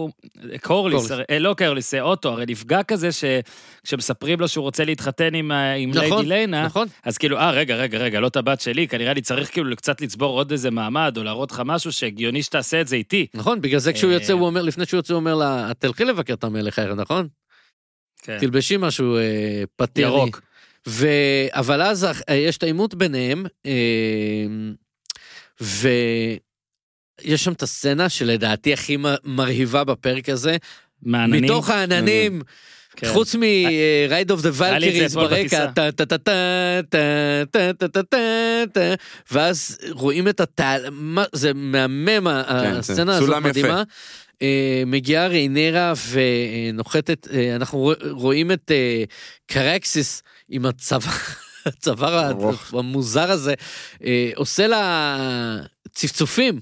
קורליס, 0.62 1.10
לא 1.40 1.54
קורליס, 1.58 1.94
אוטו, 1.94 2.28
הרי 2.28 2.44
נפגע 2.48 2.82
כזה 2.82 3.08
שכשמספרים 3.12 4.40
לו 4.40 4.48
שהוא 4.48 4.62
רוצה 4.62 4.84
להתחתן 4.84 5.34
עם, 5.34 5.52
עם 5.52 5.90
נכון, 5.90 6.02
ליידי 6.02 6.28
ליינה, 6.28 6.64
נכון. 6.64 6.88
אז 7.04 7.18
כאילו, 7.18 7.38
אה, 7.38 7.50
רגע, 7.50 7.76
רגע, 7.76 7.98
רגע, 7.98 8.20
לא 8.20 8.26
את 8.26 8.36
הבת 8.36 8.60
שלי, 8.60 8.88
כנראה 8.88 9.12
אני 9.12 9.20
צריך 9.20 9.52
כאילו 9.52 9.76
קצת 9.76 10.00
לצבור 10.00 10.38
עוד 10.38 10.50
איזה 10.50 10.70
מעמד, 10.70 11.14
או 11.16 11.22
להראות 11.22 11.52
לך 11.52 11.62
משהו 11.64 11.92
שהגיוני 11.92 12.42
שתעשה 12.42 12.80
את 12.80 12.88
זה 12.88 12.96
איתי. 12.96 13.26
נכון, 13.34 13.60
בגלל 13.60 13.80
זה 13.80 13.92
כשהוא 13.92 14.12
יוצא, 14.12 14.32
הוא 14.32 14.46
אומר, 14.46 14.62
לפני 14.62 14.86
שהוא 14.86 14.98
יוצא, 14.98 15.14
הוא 15.14 15.20
אומר 15.20 15.34
לה, 15.34 15.70
תלכי 15.78 16.04
לבקר 16.14 16.34
את 16.34 16.44
המלך 16.44 16.78
הערב, 16.78 17.00
נכון? 17.00 17.28
כן. 18.22 18.38
תלבשי 18.40 18.76
משהו 18.78 19.16
אה, 19.16 19.62
פתירני. 19.76 20.14
ירוק. 20.14 20.40
ו... 20.88 21.08
אבל 21.50 21.82
אז 21.82 22.04
אה, 22.28 22.34
יש 22.34 22.56
את 22.56 22.62
העימות 22.62 22.94
ביניהם, 22.94 23.46
אה, 23.66 24.46
ויש 25.60 27.44
שם 27.44 27.52
את 27.52 27.62
הסצנה 27.62 28.08
שלדעתי 28.08 28.72
הכי 28.72 28.96
מ- 28.96 29.04
מרהיבה 29.24 29.84
בפרק 29.84 30.28
הזה, 30.28 30.56
מעננים. 31.02 31.44
מתוך 31.44 31.70
העננים. 31.70 32.42
כן. 32.96 33.12
חוץ 33.12 33.34
מ-Ride 33.34 34.30
of 34.30 34.40
the 34.40 34.60
Valkyries 34.60 35.14
ברקע, 35.14 35.36
בטיסה. 35.40 35.66
טה 35.74 35.92
טה 35.92 36.06
טה 36.06 36.18
טה 36.18 36.80
טה 36.88 37.42
טה 37.50 37.72
טה 37.78 37.88
טה 37.88 38.02
טה 38.02 38.18
טה, 38.72 38.94
ואז 39.30 39.78
רואים 39.90 40.28
את 40.28 40.40
התעל... 40.40 40.86
זה 41.32 41.54
מהמם, 41.54 42.26
כן, 42.48 42.72
זה 42.72 42.78
הסצנה 42.78 43.16
הזאת. 43.16 43.42
מדהימה. 43.42 43.82
אה, 44.42 44.82
מגיעה 44.86 45.26
ריינרה 45.26 45.92
ונוחתת, 46.10 47.28
אה, 47.32 47.56
אנחנו 47.56 47.78
רוא- 47.78 48.08
רואים 48.10 48.52
את 48.52 48.70
אה, 48.70 49.04
קרקסיס 49.46 50.22
עם 50.48 50.66
הצוואר. 50.70 51.12
הצוואר. 51.66 52.32
המוזר 52.72 53.30
הזה, 53.30 53.54
אה, 54.04 54.30
עושה 54.36 54.66
לה 54.66 55.16
צפצופים. 55.90 56.60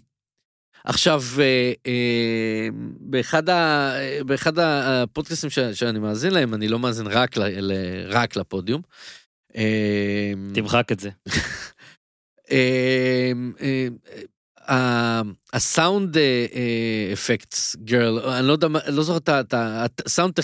עכשיו, 0.85 1.23
אה, 1.39 1.73
אה, 1.87 2.69
באחד, 3.01 3.49
ה, 3.49 3.93
באחד 4.27 4.59
הפודקאסטים 4.59 5.51
ש, 5.51 5.59
שאני 5.59 5.99
מאזין 5.99 6.33
להם, 6.35 6.55
אני 6.55 6.69
לא 6.69 6.79
מאזין 6.79 7.07
רק, 7.07 7.37
ל, 7.37 7.43
ל, 7.61 7.73
רק 8.09 8.37
לפודיום. 8.37 8.83
אה, 9.57 10.33
תמחק 10.55 10.93
את 10.93 11.01
זה. 11.01 11.11
אה, 12.51 13.33
אה, 13.61 13.89
הסאונד 15.53 16.17
אפקטס 17.13 17.77
גרל, 17.85 18.19
אני 18.19 18.47
לא 18.47 18.53
יודע, 18.53 18.69
לא 18.89 19.03
זוכר 19.03 19.19
את 19.41 19.55
הסאונד, 20.07 20.35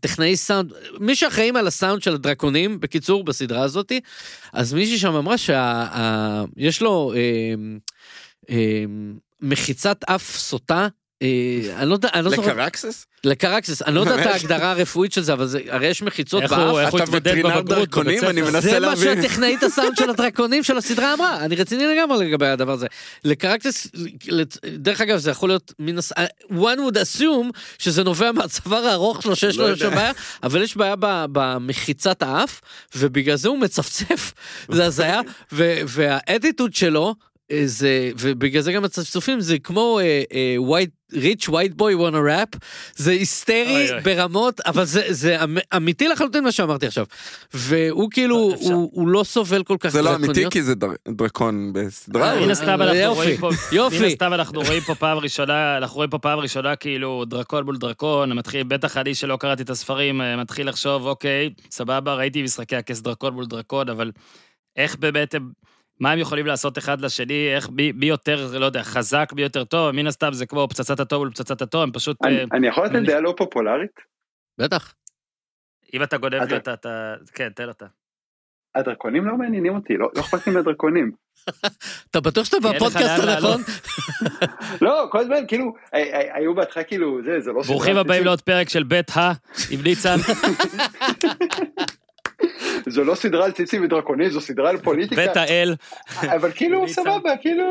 טכנאי 0.00 0.36
סאונד, 0.36 0.72
מי 1.00 1.16
שאחראים 1.16 1.56
על 1.56 1.66
הסאונד 1.66 2.02
של 2.02 2.14
הדרקונים, 2.14 2.80
בקיצור, 2.80 3.24
בסדרה 3.24 3.62
הזאתי, 3.62 4.00
אז 4.52 4.74
מישהי 4.74 4.98
שם 4.98 5.14
אמרה 5.14 5.34
שיש 5.38 6.82
לו 6.82 7.12
אה, 7.16 7.54
אה, 8.50 8.84
מחיצת 9.40 10.04
אף 10.04 10.36
סוטה. 10.36 10.88
אה, 11.22 11.28
אני 11.76 11.88
לא 11.88 11.94
יודע, 11.94 12.08
אני 12.14 12.24
לא 12.24 12.30
זוכר, 12.30 12.52
לקרקסס? 12.52 13.06
לקרקסס, 13.24 13.82
אני 13.82 13.94
לא 13.94 14.00
יודע 14.00 14.22
את? 14.22 14.26
ההגדרה 14.32 14.70
הרפואית 14.70 15.12
של 15.12 15.22
זה, 15.22 15.32
אבל 15.32 15.46
זה, 15.46 15.60
הרי 15.68 15.86
יש 15.86 16.02
מחיצות 16.02 16.42
איך 16.42 16.52
באף. 16.52 16.60
הוא 16.60 16.80
איך 16.80 16.90
הוא 16.90 17.00
אתה 17.00 17.10
וטרינר? 17.12 17.62
בבית 17.62 17.98
אני? 17.98 18.42
מנסה 18.42 18.60
זה 18.60 18.72
מה 18.72 18.78
להבין. 18.78 19.22
שהטכנאית 19.22 19.62
הסאונד 19.62 19.96
של 19.96 20.10
הדרקונים 20.14 20.62
של 20.62 20.76
הסדרה 20.78 21.14
אמרה, 21.14 21.44
אני 21.44 21.56
רציני 21.56 21.86
לגמרי 21.86 22.26
לגבי 22.26 22.46
הדבר 22.46 22.72
הזה. 22.72 22.86
לקרקטס, 23.24 23.86
דרך 24.66 25.00
אגב 25.00 25.18
זה 25.18 25.30
יכול 25.30 25.48
להיות 25.48 25.72
מן 25.78 25.98
הס... 25.98 26.12
one 26.50 26.78
would 26.90 26.96
assume 26.96 27.58
שזה 27.78 28.04
נובע 28.04 28.32
מהצוואר 28.32 28.86
הארוך 28.86 29.22
שלו 29.22 29.36
שיש 29.36 29.58
לא 29.58 29.70
לו. 29.70 29.76
שם 29.76 29.90
בעיה, 29.94 30.12
אבל 30.42 30.62
יש 30.62 30.76
בעיה 30.76 30.94
במחיצת 31.32 32.22
האף, 32.22 32.60
ובגלל 32.96 33.36
זה 33.36 33.48
הוא 33.48 33.58
מצפצף, 33.58 34.32
זה 34.70 34.84
הזיה, 34.84 35.20
ו- 35.52 35.80
והאדיטוד 35.86 36.74
שלו, 36.74 37.14
זה, 37.64 38.10
ובגלל 38.18 38.62
זה 38.62 38.72
גם 38.72 38.84
הצפצופים 38.84 39.40
זה 39.40 39.58
כמו 39.58 40.00
ריץ' 41.12 41.48
ווייט 41.48 41.72
בוי 41.74 41.94
וואנה 41.94 42.18
ראפ, 42.18 42.48
זה 42.96 43.10
היסטרי 43.10 43.66
אוי, 43.76 43.92
אוי. 43.92 44.00
ברמות, 44.00 44.60
אבל 44.60 44.84
זה, 44.84 45.02
זה 45.08 45.44
אמ- 45.44 45.56
אמיתי 45.76 46.08
לחלוטין 46.08 46.44
מה 46.44 46.52
שאמרתי 46.52 46.86
עכשיו. 46.86 47.04
והוא 47.54 48.10
כאילו, 48.10 48.54
אפשר. 48.54 48.66
הוא, 48.72 48.90
הוא 48.92 49.08
לא 49.08 49.24
סובל 49.24 49.62
כל 49.62 49.76
כך 49.80 49.88
זה 49.88 50.02
לא 50.02 50.10
אמיתי 50.10 50.26
דרקוניות. 50.26 50.52
כי 50.52 50.62
זה 50.62 50.74
דר- 50.74 50.92
דרקון 51.08 51.72
בסדרה. 51.72 52.34
אה, 52.34 52.40
מן 52.40 52.50
הסתם 52.50 52.68
אנחנו 52.82 52.94
יופי, 52.96 53.20
רואים 53.20 53.36
פה, 53.36 53.50
יופי. 53.72 53.98
מן 53.98 54.04
הסתם 54.04 54.32
אנחנו 54.32 54.60
רואים 54.60 54.82
פה 54.82 54.94
פעם 54.94 55.18
ראשונה, 55.18 55.76
אנחנו 55.76 55.96
רואים 55.96 56.10
פה 56.10 56.18
פעם 56.18 56.38
ראשונה 56.38 56.76
כאילו 56.76 57.24
דרקון 57.24 57.64
מול 57.64 57.76
דרקון, 57.76 58.32
מתחיל, 58.32 58.62
בטח 58.62 58.96
אני 58.96 59.14
שלא 59.14 59.36
קראתי 59.36 59.62
את 59.62 59.70
הספרים, 59.70 60.20
אה, 60.20 60.36
מתחיל 60.36 60.68
לחשוב, 60.68 61.06
אוקיי, 61.06 61.50
סבבה, 61.70 62.14
ראיתי 62.14 62.42
משחקי 62.42 62.76
הכס 62.76 63.00
דרקון 63.00 63.34
מול 63.34 63.46
דרקון, 63.46 63.88
אבל 63.88 64.10
איך 64.76 64.96
באמת 64.96 65.34
הם, 65.34 65.50
מה 66.00 66.10
הם 66.12 66.18
יכולים 66.18 66.46
לעשות 66.46 66.78
אחד 66.78 67.00
לשני, 67.00 67.54
איך, 67.54 67.68
מי, 67.70 67.92
מי 67.92 68.06
יותר, 68.06 68.48
לא 68.58 68.66
יודע, 68.66 68.82
חזק, 68.82 69.28
מי 69.34 69.42
יותר 69.42 69.64
טוב, 69.64 69.90
מן 69.90 70.06
הסתם 70.06 70.32
זה 70.32 70.46
כמו 70.46 70.68
פצצת 70.68 71.00
אטום 71.00 71.18
מול 71.18 71.30
פצצת 71.30 71.62
אטום, 71.62 71.82
הם 71.82 71.92
פשוט, 71.92 72.16
אני- 72.24 72.38
אה, 72.38 72.44
אני 72.52 72.66
יכול 72.68 72.86
לתת 72.86 73.02
דעה 73.06 73.20
לא 73.20 73.34
פופולרית? 73.36 73.90
בטח. 74.58 74.94
אם 75.94 76.02
אתה 76.02 76.16
גונב 76.16 76.34
אתה- 76.34 76.44
לי 76.44 76.54
אותה, 76.56 76.72
אתה, 76.74 77.14
כן, 77.34 77.48
תן 77.54 77.68
אותה. 77.68 77.86
הדרקונים 78.74 79.26
לא 79.26 79.36
מעניינים 79.36 79.74
אותי, 79.74 79.96
לא 79.96 80.08
לא 80.16 80.20
אכפת 80.20 80.46
לי 80.46 80.52
מהדרקונים. 80.52 81.12
אתה 82.10 82.20
בטוח 82.20 82.44
שאתה 82.44 82.56
בפודקאסט 82.60 83.22
הנכון? 83.22 83.60
לא, 84.82 85.08
כל 85.10 85.18
הזמן, 85.18 85.36
כאילו, 85.48 85.74
הי- 85.92 86.12
הי- 86.16 86.30
היו 86.32 86.54
בהתחלה 86.54 86.84
כאילו, 86.84 87.18
זה, 87.24 87.40
זה 87.40 87.52
לא... 87.52 87.62
ברוכים 87.62 87.96
הבאים. 87.96 88.24
לעוד 88.24 88.40
פרק 88.40 88.68
של 88.68 88.82
בית 88.82 89.10
ה 89.16 89.32
עם 89.70 89.80
ניצן, 89.82 90.16
זו 92.88 93.04
לא 93.04 93.14
סדרה 93.14 93.44
על 93.44 93.50
ציצים 93.50 93.84
ודרקונים, 93.84 94.30
זו 94.30 94.40
סדרה 94.40 94.70
על 94.70 94.76
פוליטיקה. 94.76 95.26
בית 95.26 95.36
האל. 95.36 95.74
אבל 96.22 96.50
כאילו. 96.54 96.88
סבבה, 96.96 97.36
כאילו, 97.40 97.64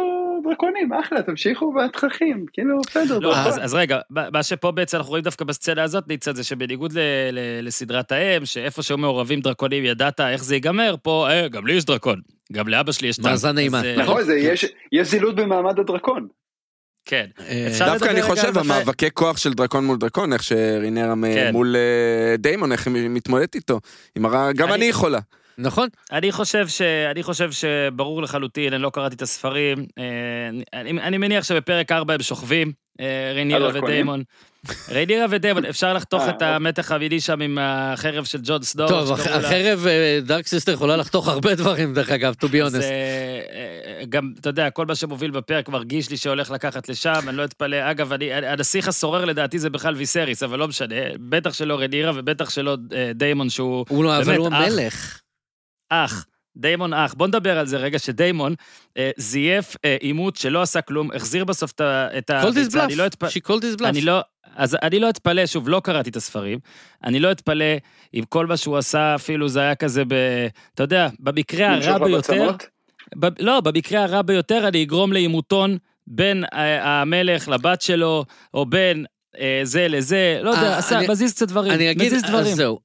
דרקונים, 0.43 0.93
אחלה, 0.93 1.21
תמשיכו 1.21 1.73
בתככים, 1.73 2.45
כאילו, 2.53 2.81
בסדר. 2.87 3.19
לא. 3.19 3.35
אז, 3.35 3.59
אז 3.63 3.73
רגע, 3.73 3.99
מה 4.09 4.43
שפה 4.43 4.71
בעצם 4.71 4.97
אנחנו 4.97 5.09
רואים 5.09 5.23
דווקא 5.23 5.45
בסצנה 5.45 5.83
הזאת, 5.83 6.07
ניצן, 6.07 6.35
זה 6.35 6.43
שבניגוד 6.43 6.93
ל, 6.93 6.99
ל, 7.31 7.67
לסדרת 7.67 8.11
האם, 8.11 8.45
שאיפה 8.45 8.81
שהיו 8.81 8.97
מעורבים 8.97 9.39
דרקונים, 9.39 9.85
ידעת 9.85 10.19
איך 10.21 10.43
זה 10.43 10.55
ייגמר, 10.55 10.95
פה, 11.01 11.27
אה, 11.29 11.47
גם 11.47 11.67
לי 11.67 11.73
יש 11.73 11.85
דרקון, 11.85 12.21
גם 12.53 12.67
לאבא 12.67 12.91
שלי 12.91 13.07
יש. 13.07 13.19
מאזן 13.19 13.57
אימה. 13.57 13.79
אז, 13.79 13.85
אה, 13.85 13.95
נכון, 13.97 14.23
זה, 14.23 14.35
יש 14.35 14.65
יש 14.91 15.07
זילות 15.07 15.35
במעמד 15.35 15.79
הדרקון. 15.79 16.27
כן. 17.05 17.25
אה, 17.39 17.67
אפשר 17.71 17.85
דווקא 17.93 18.09
אני 18.09 18.21
חושב, 18.21 18.57
המאבקי 18.57 19.07
כוח 19.13 19.37
של 19.37 19.53
דרקון 19.53 19.85
מול 19.85 19.97
דרקון, 19.97 20.33
איך 20.33 20.43
שרינרה 20.43 21.15
מ- 21.15 21.33
כן. 21.33 21.49
מול 21.53 21.75
אה, 21.75 22.37
דיימון, 22.37 22.71
איך 22.71 22.87
היא 22.87 23.09
מתמודדת 23.09 23.55
איתו. 23.55 23.79
היא 24.15 24.23
מראה, 24.23 24.51
גם 24.53 24.67
אני- 24.67 24.75
אני 24.75 24.85
יכולה. 24.85 25.19
נכון? 25.57 25.87
אני 26.11 26.31
חושב, 26.31 26.67
ש... 26.67 26.81
אני 26.81 27.23
חושב 27.23 27.49
שברור 27.51 28.21
לחלוטין, 28.21 28.73
אני 28.73 28.81
לא 28.81 28.89
קראתי 28.89 29.15
את 29.15 29.21
הספרים, 29.21 29.85
אה, 29.97 30.03
אני, 30.79 30.91
אני 31.01 31.17
מניח 31.17 31.43
שבפרק 31.43 31.91
4 31.91 32.13
הם 32.13 32.21
שוכבים, 32.21 32.71
אה, 32.99 33.31
ריינרה 33.35 33.69
הדרקונים? 33.69 33.83
ודיימון. 33.83 34.23
ריינרה 34.89 35.25
ודיימון, 35.29 35.65
אפשר 35.65 35.93
לחתוך 35.93 36.23
אה, 36.23 36.29
את 36.29 36.41
המתח 36.41 36.91
המיני 36.91 37.21
שם 37.21 37.41
עם 37.41 37.57
החרב 37.61 38.25
של 38.25 38.39
ג'ון 38.43 38.63
סנואו. 38.63 38.89
טוב. 38.89 39.11
החרב 39.11 39.87
דארק 40.21 40.47
סיסטר 40.47 40.71
יכולה 40.71 40.97
לחתוך 40.97 41.27
הרבה 41.27 41.55
דברים, 41.55 41.93
דרך 41.93 42.09
אגב, 42.09 42.35
to 42.43 42.47
be 42.47 42.71
honest. 42.71 42.83
אה, 42.83 44.05
גם, 44.09 44.33
אתה 44.39 44.49
יודע, 44.49 44.69
כל 44.69 44.85
מה 44.85 44.95
שמוביל 44.95 45.31
בפרק 45.31 45.69
מרגיש 45.69 46.09
לי 46.09 46.17
שהולך 46.17 46.51
לקחת 46.51 46.89
לשם, 46.89 47.19
אני 47.27 47.37
לא 47.37 47.45
אתפלא. 47.45 47.91
אגב, 47.91 48.13
אני, 48.13 48.33
הנסיך 48.33 48.87
הסורר 48.87 49.25
לדעתי 49.25 49.59
זה 49.59 49.69
בכלל 49.69 49.95
ויסריס, 49.95 50.43
אבל 50.43 50.59
לא 50.59 50.67
משנה. 50.67 50.95
בטח 51.29 51.53
שלא 51.53 51.79
ריינרה 51.79 52.11
ובטח 52.15 52.49
שלא 52.49 52.77
אה, 52.93 53.11
דיימון 53.15 53.49
שהוא 53.49 53.85
הוא 53.89 54.03
לא, 54.03 54.17
אבל 54.17 54.25
באמת 54.25 54.37
הוא 54.37 54.47
אח. 54.47 54.53
המלך. 54.53 55.19
אח. 55.89 56.25
דיימון 56.57 56.93
אח. 56.93 57.13
בוא 57.13 57.27
נדבר 57.27 57.57
על 57.59 57.65
זה 57.65 57.77
רגע, 57.77 57.99
שדיימון 57.99 58.55
אה, 58.97 59.11
זייף 59.17 59.75
אה, 59.85 59.97
עימות 59.99 60.35
שלא 60.35 60.61
עשה 60.61 60.81
כלום, 60.81 61.09
החזיר 61.15 61.45
בסוף 61.45 61.71
את 61.71 61.81
ה- 61.81 62.07
את 62.17 62.29
his 62.29 62.59
הביצה. 62.59 62.85
אני 62.85 62.95
לא 62.95 63.05
called 63.47 63.61
his 63.61 63.81
bluff. 63.81 63.85
אני 63.87 64.01
לא, 64.01 64.19
אז 64.55 64.77
אני 64.83 64.99
לא 64.99 65.09
אתפלא, 65.09 65.45
שוב, 65.45 65.69
לא 65.69 65.81
קראתי 65.83 66.09
את 66.09 66.15
הספרים, 66.15 66.59
אני 67.03 67.19
לא 67.19 67.31
אתפלא 67.31 67.65
אם 68.13 68.23
כל 68.29 68.45
מה 68.45 68.57
שהוא 68.57 68.77
עשה 68.77 69.15
אפילו 69.15 69.47
זה 69.49 69.59
היה 69.61 69.75
כזה 69.75 70.03
ב... 70.07 70.13
אתה 70.73 70.83
יודע, 70.83 71.07
במקרה 71.19 71.67
הרע 71.75 71.97
ביותר. 72.05 72.51
ב, 73.19 73.25
לא, 73.39 73.61
במקרה 73.61 74.03
הרע 74.03 74.21
ביותר 74.21 74.67
אני 74.67 74.83
אגרום 74.83 75.13
לעימותון 75.13 75.77
בין 76.07 76.43
אה, 76.53 77.01
המלך 77.01 77.47
לבת 77.49 77.81
שלו, 77.81 78.25
או 78.53 78.65
בין 78.65 79.05
אה, 79.05 79.14
זה 79.63 79.87
לזה, 79.87 80.39
לא 80.41 80.49
יודע, 80.49 80.61
אה, 80.61 80.77
עשה, 80.77 80.99
מזיז 81.09 81.33
קצת 81.33 81.47
דברים, 81.47 81.71
אני 81.71 81.91
אגיד, 81.91 82.05
מזיז 82.07 82.23
אז 82.23 82.29
דברים. 82.29 82.55
זהו. 82.55 82.79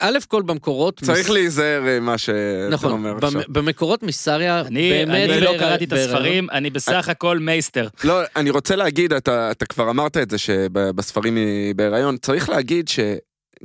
א' 0.00 0.18
כל 0.28 0.42
במקורות... 0.42 1.00
צריך 1.04 1.30
להיזהר 1.30 1.88
אה, 1.88 2.00
מה 2.00 2.18
שאתה 2.18 2.68
נכון, 2.70 2.92
אומר 2.92 3.16
עכשיו. 3.16 3.42
במקורות 3.48 4.02
מסריה, 4.02 4.60
אני, 4.60 4.90
באמת... 4.90 5.30
אני 5.30 5.40
לא 5.40 5.54
קראתי 5.58 5.84
את. 5.84 5.92
הספרים, 5.92 6.50
אני 6.50 6.70
בסך 6.70 7.08
הכל 7.08 7.38
מייסטר. 7.38 7.88
לא, 8.04 8.20
אני 8.36 8.50
רוצה 8.50 8.76
להגיד, 8.76 9.12
אתה, 9.12 9.50
כבר 9.68 9.90
אמרת 9.90 10.16
את 10.16 10.30
זה 10.30 10.38
שבספרים 10.38 11.36
היא 11.36 11.74
בהיריון, 11.74 12.16
צריך 12.16 12.48
להגיד 12.48 12.88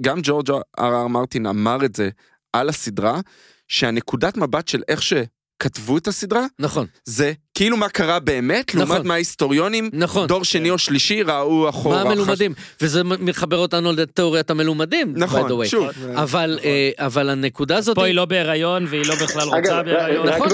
גם 0.02 0.20
ג'ורג' 0.24 0.52
אר 0.52 0.62
אר 0.80 1.08
מרטין 1.08 1.46
אמר 1.46 1.86
את 1.86 1.96
זה 1.96 2.10
על 2.54 2.70
הסדרה, 2.70 3.20
שהנקודת 3.68 4.38
מבט 4.38 4.68
של 4.68 4.82
איך 4.88 5.02
שכתבו 5.02 5.98
את 5.98 6.08
הסדרה, 6.08 6.46
נכון, 6.60 6.88
זה 7.06 7.34
כאילו 7.62 7.78
מה 7.78 7.90
קרה 7.90 8.20
באמת, 8.20 8.76
נכון. 8.76 8.88
לעומת 8.88 9.06
מה 9.06 9.14
ההיסטוריונים, 9.14 9.90
נכון. 9.94 10.28
דור 10.28 10.44
שני 10.44 10.70
או 10.70 10.78
שלישי 10.78 11.24
ראו 11.24 11.70
אחורה. 11.70 12.04
מה 12.04 12.12
המלומדים? 12.12 12.54
וזה 12.82 13.04
מחבר 13.04 13.58
אותנו 13.58 13.92
לתיאוריית 13.92 14.50
המלומדים, 14.50 15.14
נכון. 15.16 15.66
שוב. 15.66 15.90
אבל, 16.16 16.60
אה, 16.64 16.90
אבל 16.98 17.30
הנקודה 17.30 17.78
הזאת... 17.78 17.96
פה 17.96 18.06
היא 18.06 18.16
לא 18.16 18.26
בהיריון 18.26 18.86
והיא 18.88 19.06
לא 19.08 19.16
בכלל 19.16 19.48
רוצה 19.48 19.84
בהיריון. 19.84 20.28
רק 20.28 20.36
נכון, 20.36 20.48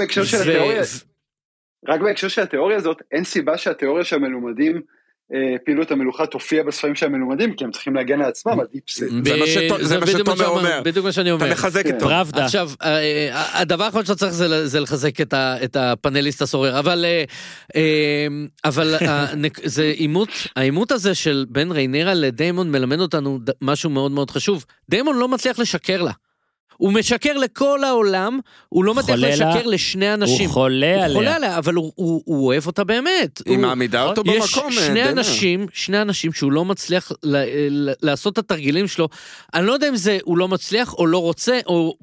רק 1.88 2.00
בהקשר 2.02 2.28
של 2.28 2.42
התיאוריה 2.42 2.78
הזאת, 2.78 3.02
אין 3.12 3.24
סיבה 3.24 3.58
שהתיאוריה 3.58 4.04
של 4.04 4.16
המלומדים, 4.16 4.82
פעילות 5.66 5.92
המלוכה 5.92 6.26
תופיע 6.26 6.64
בספרים 6.64 6.96
של 6.96 7.06
המלומדים, 7.06 7.54
כי 7.54 7.64
הם 7.64 7.72
צריכים 7.72 7.96
להגן 7.96 8.22
על 8.22 8.30
עצמם, 8.30 8.60
עדיף 8.60 8.84
זה. 8.92 9.08
זה 9.82 10.00
מה 10.00 10.08
שתומר 10.08 10.48
אומר. 10.48 10.82
בדיוק 10.86 11.06
מה 11.06 11.12
שאני 11.12 11.30
אתה 11.30 11.44
אומר. 11.44 11.52
מחזק 11.54 11.84
כן. 11.84 11.90
את 11.90 12.00
תומר. 12.00 12.12
פראבדה. 12.12 12.46
עכשיו, 12.46 12.70
אה, 12.82 12.98
אה, 12.98 13.62
הדבר 13.62 13.84
האחרון 13.84 14.06
שאתה 14.06 14.16
צריך 14.16 14.32
זה, 14.66 14.80
לחזק 14.80 15.22
את, 15.22 15.76
הפאנליסט 15.76 16.42
הסורר, 16.42 16.80
אבל, 16.80 17.06
אה, 17.06 17.24
אה, 18.66 18.72
זה 19.64 19.84
עימות, 19.84 20.30
העימות 20.56 20.92
הזה 20.92 21.16
של 21.16 21.46
בין 21.50 21.72
ריינרה 21.72 22.14
לדיימון 22.14 22.72
מלמד 22.72 23.00
אותנו 23.00 23.40
משהו 23.62 23.90
מאוד 23.90 24.12
מאוד 24.12 24.32
חשוב. 24.32 24.66
דיימון 24.90 25.18
לא 25.18 25.28
מצליח 25.28 25.60
לשקר 25.60 26.02
לה. 26.02 26.12
הוא 26.78 26.94
משקר 26.94 27.38
לכל 27.38 27.84
העולם, 27.84 28.40
הוא 28.70 28.84
לא 28.86 28.94
מצליח 28.94 29.16
חולה 29.16 29.36
לה, 29.36 29.50
לשקר 29.56 29.68
לשני 29.68 30.14
אנשים. 30.14 30.46
הוא 30.46 30.54
חולה 30.54 31.06
הוא 31.06 31.14
חולה 31.14 31.36
עליה. 31.36 31.48
עליה, 31.48 31.58
אבל 31.58 31.74
הוא, 31.74 31.92
הוא, 31.96 32.22
הוא 32.26 32.46
אוהב 32.46 32.68
אותה 32.68 32.84
באמת. 32.84 33.42
היא 33.46 33.56
הוא- 33.56 33.62
מעמידה 33.62 34.04
אותו 34.04 34.24
יש 34.26 34.56
במקום. 34.56 34.72
אה, 34.78 34.86
שני 34.86 35.02
דנה. 35.04 35.10
אנשים, 35.12 35.66
שני 35.74 36.02
אנשים 36.02 36.34
שהוא 36.34 36.52
לא 36.52 36.66
מצליח 36.66 37.12
ל- 37.24 37.38
ל- 37.90 37.94
לעשות 38.02 38.34
את 38.34 38.38
התרגילים 38.38 38.88
שלו. 38.88 39.08
אני 39.54 39.66
לא 39.68 39.72
יודע 39.74 39.90
אם 39.90 39.96
זה 39.96 40.18
הוא 40.24 40.38
לא 40.38 40.48
מצליח 40.48 40.94
או 40.94 41.08
לא 41.08 41.18
רוצה, 41.18 41.60
או... 41.68 41.98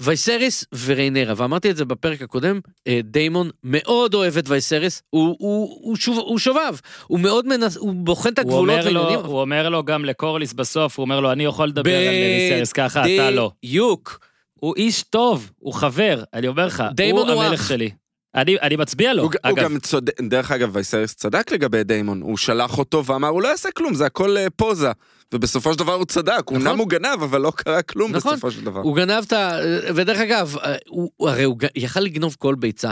וייסריס 0.00 0.64
וריינרה, 0.86 1.34
ואמרתי 1.36 1.70
את 1.70 1.76
זה 1.76 1.84
בפרק 1.84 2.22
הקודם, 2.22 2.60
אה, 2.86 3.00
דיימון 3.04 3.50
מאוד 3.64 4.14
אוהב 4.14 4.38
את 4.38 4.48
וייסריס, 4.48 5.02
הוא, 5.10 5.36
הוא, 5.38 5.78
הוא, 5.82 5.96
שוב, 5.96 6.18
הוא 6.18 6.38
שובב, 6.38 6.76
הוא 7.06 7.20
מאוד 7.20 7.46
מנס... 7.46 7.76
הוא 7.76 7.94
בוחן 7.94 8.28
את 8.28 8.38
הוא 8.38 8.44
הגבולות 8.46 8.78
אומר, 8.78 8.90
לו, 8.90 9.00
והעניינים. 9.00 9.26
הוא 9.26 9.40
אומר 9.40 9.68
לו 9.68 9.84
גם 9.84 10.04
לקורליס 10.04 10.52
בסוף, 10.52 10.98
הוא 10.98 11.04
אומר 11.04 11.20
לו, 11.20 11.32
אני 11.32 11.44
יכול 11.44 11.68
לדבר 11.68 11.98
על 12.08 12.14
ניסריס 12.14 12.72
ככה, 12.72 13.00
אתה 13.00 13.30
לא. 13.30 13.50
בדיוק. 13.64 14.18
הוא 14.54 14.74
איש 14.76 15.02
טוב, 15.02 15.50
הוא 15.58 15.74
חבר, 15.74 16.22
אני 16.34 16.48
אומר 16.48 16.66
לך, 16.66 16.84
הוא 17.12 17.20
הוא 17.20 17.44
המלך. 17.44 17.68
שלי. 17.68 17.90
אני, 18.36 18.56
אני 18.62 18.76
מצביע 18.76 19.14
לו, 19.14 19.22
הוא, 19.22 19.30
הוא 19.44 19.52
אגב. 19.52 19.64
גם 19.64 19.78
צודק, 19.78 20.20
דרך 20.20 20.50
אגב, 20.50 20.70
וייסריס 20.72 21.14
צדק 21.14 21.52
לגבי 21.52 21.84
דיימון, 21.84 22.20
הוא 22.22 22.36
שלח 22.36 22.78
אותו 22.78 23.04
ואמר, 23.04 23.28
הוא 23.28 23.42
לא 23.42 23.48
יעשה 23.48 23.68
כלום, 23.70 23.94
זה 23.94 24.06
הכל 24.06 24.36
אה, 24.36 24.46
פוזה. 24.56 24.90
ובסופו 25.34 25.72
של 25.72 25.78
דבר 25.78 25.92
הוא 25.94 26.04
צדק, 26.04 26.32
נכון. 26.42 26.56
אמנם 26.56 26.78
הוא 26.78 26.88
גנב, 26.88 27.22
אבל 27.22 27.40
לא 27.40 27.52
קרה 27.56 27.82
כלום 27.82 28.12
נכון. 28.12 28.32
בסופו 28.32 28.50
של 28.50 28.64
דבר. 28.64 28.80
הוא 28.80 28.96
גנב 28.96 29.24
את 29.26 29.32
ה... 29.32 29.58
ודרך 29.94 30.18
אגב, 30.18 30.56
הוא, 30.88 31.10
הוא- 31.16 31.28
הרי 31.28 31.44
הוא 31.44 31.56
יכל 31.76 32.00
לגנוב 32.00 32.36
כל 32.38 32.54
ביצה. 32.54 32.90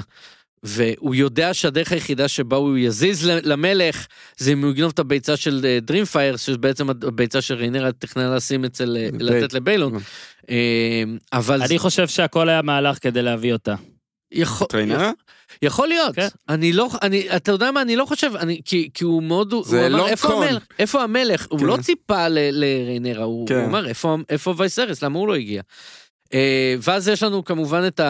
והוא 0.67 1.15
יודע 1.15 1.55
שהדרך 1.55 1.93
היחידה 1.93 2.29
שבה 2.29 2.57
הוא 2.57 2.79
יזיז 2.79 3.27
למלך 3.27 4.07
זה 4.37 4.53
אם 4.53 4.63
הוא 4.63 4.71
יגנוב 4.71 4.91
את 4.95 4.99
הביצה 4.99 5.37
של 5.37 5.79
דרים 5.83 6.05
פייר, 6.05 6.37
שבעצם 6.37 6.91
הביצה 6.91 7.43
שריינרה 7.43 7.93
תכננה 7.93 8.37
לשים 8.37 8.65
אצל, 8.65 8.97
אה, 9.01 9.09
לתת 9.21 9.53
לביילון. 9.53 9.93
אה, 10.51 11.03
אבל 11.33 11.63
אני 11.63 11.79
חושב 11.79 12.09
שהכל 12.09 12.49
היה 12.49 12.63
מהלך 12.63 12.99
כדי 13.03 13.23
להביא 13.23 13.53
אותה. 13.53 13.75
יכול, 14.33 14.67
את 14.67 14.76
ריינרה? 14.76 15.11
יכול 15.63 15.89
להיות, 15.89 16.15
כן. 16.15 16.29
אני 16.49 16.73
לא, 16.73 16.89
אני, 17.03 17.37
אתה 17.37 17.53
יודע 17.53 17.71
מה, 17.71 17.83
אני 17.83 17.97
לא 17.97 18.05
חושב, 18.05 18.31
אני, 18.37 18.61
כי, 18.65 18.89
כי 18.95 19.05
הוא 19.05 19.23
מאוד, 19.23 19.53
הוא 19.53 19.65
זה 19.67 19.87
אמר, 19.87 19.97
איפה 19.97 20.11
לונג 20.11 20.29
קון." 20.29 20.43
המלך, 20.47 20.63
איפה 20.79 21.03
המלך, 21.03 21.47
הוא 21.51 21.59
כן. 21.61 21.67
לא 21.67 21.77
ציפה 21.77 22.29
ל- 22.29 22.39
לריינרה, 22.51 23.25
הוא, 23.25 23.49
כן. 23.49 23.55
הוא 23.55 23.65
אמר, 23.65 23.89
איפה, 23.89 24.17
איפה 24.31 24.55
וייסרס, 24.57 25.03
למה 25.03 25.19
הוא 25.19 25.29
לא 25.29 25.35
הגיע? 25.35 25.63
אה, 26.35 26.75
ואז 26.83 27.09
יש 27.09 27.23
לנו 27.23 27.45
כמובן 27.45 27.83
את 27.87 28.01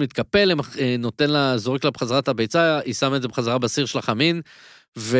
מתקפל, 0.00 0.50
הם, 0.50 0.58
אה, 0.78 0.96
נותן 0.98 1.30
לה, 1.30 1.58
זורק 1.58 1.84
לה 1.84 1.90
בחזרה 1.90 2.18
את 2.18 2.28
הביצה, 2.28 2.78
היא 2.84 2.94
שמה 2.94 3.16
את 3.16 3.22
זה 3.22 3.28
בחזרה 3.28 3.58
בסיר 3.58 3.86
של 3.86 3.98
החמין, 3.98 4.40
ו... 4.98 5.18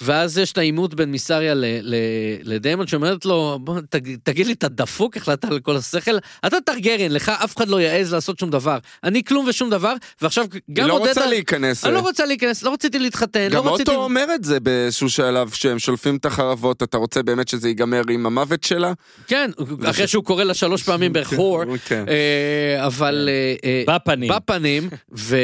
ואז 0.00 0.38
יש 0.38 0.52
את 0.52 0.58
העימות 0.58 0.94
בין 0.94 1.10
מיסריה 1.10 1.54
ל... 1.54 1.64
ל... 1.82 1.94
לדיימון 2.42 2.86
שאומרת 2.86 3.24
לו, 3.24 3.58
בוא 3.62 3.80
תג... 3.90 4.16
תגיד 4.22 4.46
לי, 4.46 4.52
אתה 4.52 4.68
דפוק, 4.68 5.16
החלטת 5.16 5.44
על 5.44 5.60
כל 5.60 5.76
השכל? 5.76 6.10
אתה 6.46 6.60
טרגריאן, 6.60 7.12
לך 7.12 7.28
אף 7.28 7.56
אחד 7.56 7.68
לא 7.68 7.80
יעז 7.80 8.12
לעשות 8.12 8.38
שום 8.38 8.50
דבר. 8.50 8.78
אני 9.04 9.24
כלום 9.24 9.46
ושום 9.48 9.70
דבר, 9.70 9.94
ועכשיו 10.22 10.44
היא 10.52 10.60
גם 10.72 10.88
לא 10.88 10.94
עודדה... 10.94 11.08
רוצה 11.08 11.26
להיכנס. 11.26 11.84
אני 11.84 11.94
לא 11.94 12.00
רוצה 12.00 12.26
להיכנס, 12.26 12.62
לא 12.62 12.72
רציתי 12.72 12.98
להתחתן, 12.98 13.48
גם 13.48 13.66
לא 13.66 13.74
רציתי... 13.74 13.90
אוטו 13.90 14.04
אומר 14.04 14.26
את 14.34 14.44
זה 14.44 14.60
באיזשהו 14.60 15.10
שלב, 15.10 15.50
שהם 15.50 15.78
שולפים 15.78 16.16
את 16.16 16.24
החרבות, 16.24 16.82
אתה 16.82 16.96
רוצה 16.96 17.22
באמת 17.22 17.48
שזה 17.48 17.68
ייגמר 17.68 18.02
עם 18.10 18.26
המוות 18.26 18.64
שלה? 18.64 18.92
כן, 19.26 19.50
אחרי 19.84 20.06
שהוא 20.06 20.24
קורא 20.24 20.44
לה 20.44 20.54
שלוש 20.54 20.82
פעמים 20.88 21.12
הור, 21.36 21.76
כן. 21.84 22.04
אה, 22.08 22.86
אבל... 22.86 23.28
אה, 23.32 23.54
אה, 23.88 23.96
בפנים. 23.96 24.32
בפנים, 24.32 24.88
ו... 25.16 25.36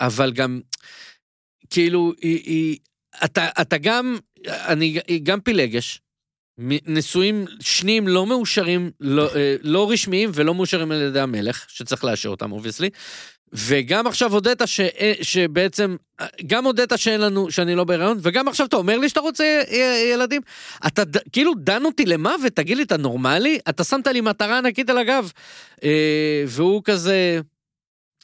אבל 0.00 0.32
גם, 0.32 0.60
כאילו, 1.70 2.12
היא, 2.22 2.42
היא, 2.44 2.78
אתה, 3.24 3.48
אתה 3.60 3.78
גם, 3.78 4.18
אני 4.46 5.00
גם 5.22 5.40
פילגש, 5.40 6.00
נישואים 6.86 7.44
שניים 7.60 8.08
לא 8.08 8.26
מאושרים, 8.26 8.90
לא, 9.00 9.28
אה, 9.34 9.56
לא 9.62 9.90
רשמיים 9.90 10.30
ולא 10.34 10.54
מאושרים 10.54 10.92
על 10.92 11.02
ידי 11.02 11.20
המלך, 11.20 11.64
שצריך 11.68 12.04
לאשר 12.04 12.28
אותם 12.28 12.52
obviously, 12.52 12.90
וגם 13.52 14.06
עכשיו 14.06 14.32
הודית 14.32 14.62
ש... 14.66 14.80
אה, 14.80 15.12
שבעצם, 15.22 15.96
אה, 16.20 16.26
גם 16.46 16.64
הודית 16.64 16.92
שאין 16.96 17.20
לנו, 17.20 17.50
שאני 17.50 17.74
לא 17.74 17.84
בהיריון, 17.84 18.18
וגם 18.22 18.48
עכשיו 18.48 18.66
אתה 18.66 18.76
אומר 18.76 18.98
לי 18.98 19.08
שאתה 19.08 19.20
רוצה 19.20 19.62
ילדים? 20.12 20.42
אתה 20.86 21.04
ד, 21.04 21.16
כאילו 21.32 21.52
דן 21.54 21.84
אותי 21.84 22.06
למוות, 22.06 22.52
תגיד 22.52 22.76
לי, 22.76 22.82
אתה 22.82 22.96
נורמלי? 22.96 23.58
אתה 23.68 23.84
שמת 23.84 24.06
לי 24.06 24.20
מטרה 24.20 24.58
ענקית 24.58 24.90
על 24.90 24.98
הגב. 24.98 25.32
והוא 26.46 26.82
כזה, 26.84 27.40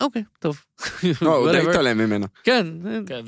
אוקיי, 0.02 0.22
טוב. 0.38 0.64
לא, 1.22 1.36
הוא 1.36 1.52
די. 1.52 1.58
התעלם 1.58 1.98
ממנה. 1.98 2.26
כן, 2.44 2.66
כן, 3.06 3.20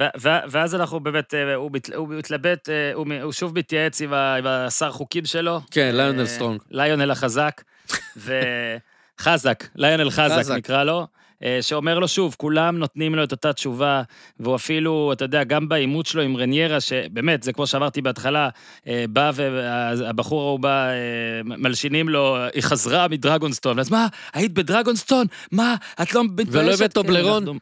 ואז 0.51 0.75
אנחנו 0.75 1.01
באמת, 1.01 1.35
אה, 1.35 1.55
הוא 1.55 1.71
מת- 1.73 1.95
הוא 1.95 2.09
מתלבט, 2.09 2.69
אה, 2.69 2.93
הוא 3.23 3.33
שוב 3.33 3.59
מתייעץ 3.59 4.01
עם 4.03 4.13
השר 4.47 4.93
חוקים 4.93 5.25
שלו. 5.25 5.61
כן, 5.71 5.91
ליונל 5.97 6.21
אה, 6.21 6.27
סטרונג. 6.27 6.61
ליונל 6.71 7.11
החזק. 7.11 7.63
וחזק, 8.17 9.65
ליונל 9.77 10.11
חזק. 10.11 10.55
נקרא 10.57 10.85
לו. 10.85 11.07
אה, 11.45 11.59
שאומר 11.63 11.99
לו 11.99 12.09
שוב, 12.09 12.35
כולם 12.39 12.79
נותנים 12.79 13.15
לו 13.15 13.25
את 13.25 13.33
אותה 13.33 13.53
תשובה, 13.53 14.03
והוא 14.41 14.57
אפילו, 14.57 15.13
אתה 15.13 15.25
יודע, 15.25 15.45
גם 15.45 15.69
בעימות 15.69 16.07
שלו 16.07 16.23
עם 16.23 16.37
רניירה, 16.37 16.81
שבאמת, 16.81 17.43
זה 17.43 17.53
כמו 17.53 17.67
שאמרתי 17.67 18.03
בהתחלה, 18.03 18.49
אה, 18.89 19.05
בא 19.11 19.31
והבחור 19.35 20.43
ההוא 20.43 20.61
בא, 20.61 20.87
אה, 20.89 20.95
מלשינים 21.45 22.09
לו, 22.09 22.37
היא 22.55 22.63
חזרה 22.63 23.09
מדרגונסטון, 23.09 23.79
אז 23.79 23.91
מה, 23.91 24.07
היית 24.35 24.53
בדרגונסטון? 24.53 25.27
מה, 25.53 25.77
את 26.03 26.15
לא 26.15 26.25
מתביישת? 26.25 26.53
ולא 26.55 26.75
הבאת 26.75 26.81
כן, 26.81 26.89
טובלרון? 27.03 27.43
אנחנו- 27.43 27.59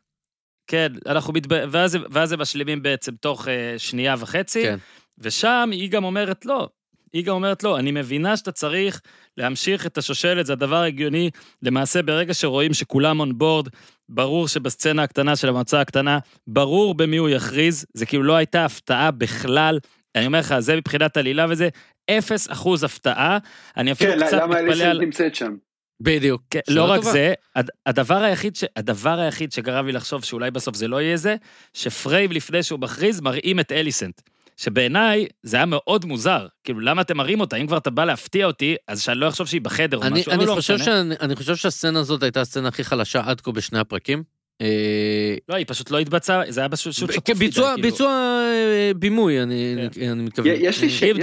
כן, 0.67 0.93
אנחנו 1.07 1.33
מתב... 1.33 1.49
ואז, 1.71 1.99
ואז 2.11 2.33
הם 2.33 2.41
משלימים 2.41 2.83
בעצם 2.83 3.13
תוך 3.21 3.49
שנייה 3.79 4.15
וחצי, 4.19 4.63
כן. 4.63 4.79
ושם 5.19 5.69
היא 5.73 5.91
גם 5.91 6.05
אומרת 6.05 6.47
לא. 6.47 6.69
היא 7.13 7.25
גם 7.25 7.35
אומרת 7.35 7.63
לא, 7.63 7.79
אני 7.79 7.91
מבינה 7.91 8.37
שאתה 8.37 8.53
צריך 8.53 9.01
להמשיך 9.37 9.87
את 9.87 9.99
השושלת, 9.99 10.47
זה 10.47 10.53
הדבר 10.53 10.77
ההגיוני. 10.77 11.31
למעשה, 11.63 12.03
ברגע 12.03 12.35
שרואים 12.35 12.75
שכולם 12.75 13.21
און 13.21 13.39
בורד, 13.39 13.69
ברור 14.09 14.49
שבסצנה 14.49 15.03
הקטנה 15.03 15.37
של 15.37 15.49
המועצה 15.49 15.81
הקטנה, 15.81 16.19
ברור 16.47 16.95
במי 16.95 17.17
הוא 17.17 17.29
יכריז, 17.29 17.87
זה 17.95 18.07
כאילו 18.07 18.23
לא 18.23 18.37
הייתה 18.37 18.65
הפתעה 18.65 19.11
בכלל. 19.11 19.79
אני 20.17 20.27
אומר 20.27 20.39
לך, 20.39 20.59
זה 20.59 20.77
מבחינת 20.77 21.17
עלילה 21.17 21.47
וזה, 21.51 21.69
אפס 22.11 22.51
אחוז 22.53 22.85
הפתעה. 22.85 23.39
אני 23.77 23.93
אפילו 23.93 24.13
כן, 24.13 24.27
קצת 24.27 24.33
למה 24.43 24.63
מתפלא 24.63 24.85
על... 24.85 25.01
נמצאת 25.01 25.35
שם? 25.35 25.55
בדיוק. 26.01 26.43
כן, 26.51 26.61
שאלה 26.67 26.77
לא 26.77 26.91
רק 26.91 27.01
טובה. 27.01 27.13
זה, 27.13 27.35
הד- 27.57 27.71
הדבר 27.87 28.17
היחיד, 28.23 28.57
ש... 28.57 28.65
הדבר 28.77 29.19
היחיד 29.19 29.53
שגרם 29.53 29.87
לי 29.87 29.93
לחשוב 29.93 30.25
שאולי 30.25 30.51
בסוף 30.51 30.77
זה 30.77 30.89
לא 30.89 31.01
יהיה 31.03 31.17
זה, 31.17 31.37
שפרייב 31.75 32.33
לפני 32.33 32.63
שהוא 32.63 32.81
מכריז 32.81 33.21
מראים 33.21 33.61
את 33.61 33.73
אליסנט. 33.73 34.21
שבעיניי 34.57 35.27
זה 35.43 35.57
היה 35.57 35.67
מאוד 35.67 36.05
מוזר, 36.05 36.47
כאילו 36.65 36.81
למה 36.81 37.03
אתם 37.03 37.17
מראים 37.17 37.41
אותה? 37.41 37.57
אם 37.57 37.67
כבר 37.67 37.77
אתה 37.77 37.91
בא 37.91 38.05
להפתיע 38.05 38.47
אותי, 38.47 38.77
אז 38.89 39.03
שאני 39.03 39.19
לא 39.19 39.29
אחשוב 39.29 39.47
שהיא 39.47 39.61
בחדר 39.61 39.97
או 39.97 40.03
אני, 40.03 40.21
משהו, 40.21 40.33
אני, 40.33 40.39
אבל 40.39 40.47
לא 40.47 40.55
חושב. 40.55 40.79
שאני, 40.79 41.15
אני 41.21 41.37
חושב 41.37 41.57
שהסצנה 41.57 42.01
הזאת 42.01 42.23
הייתה 42.23 42.41
הסצנה 42.41 42.69
הכי 42.69 42.85
חלשה 42.85 43.23
עד 43.27 43.41
כה 43.41 43.53
בשני 43.53 43.79
הפרקים. 43.79 44.23
אה, 44.63 45.37
לא, 45.49 45.55
היא 45.55 45.67
פשוט 45.69 45.91
לא 45.91 45.99
התבצעה, 45.99 46.43
זה 46.49 46.61
היה 46.61 46.69
פשוט 46.69 46.93
שקוף 46.93 47.29
מדי, 47.29 47.35
ביצוע, 47.35 47.75
כאילו. 47.75 47.91
ביצוע 47.91 48.09
אה, 48.09 48.91
בימוי, 48.97 49.43
אני, 49.43 49.75
כן. 49.93 50.11
אני 50.11 50.23
מתכוון. 50.23 50.53
יש 50.57 50.83
לי 50.83 50.91
שאלה. 50.91 51.21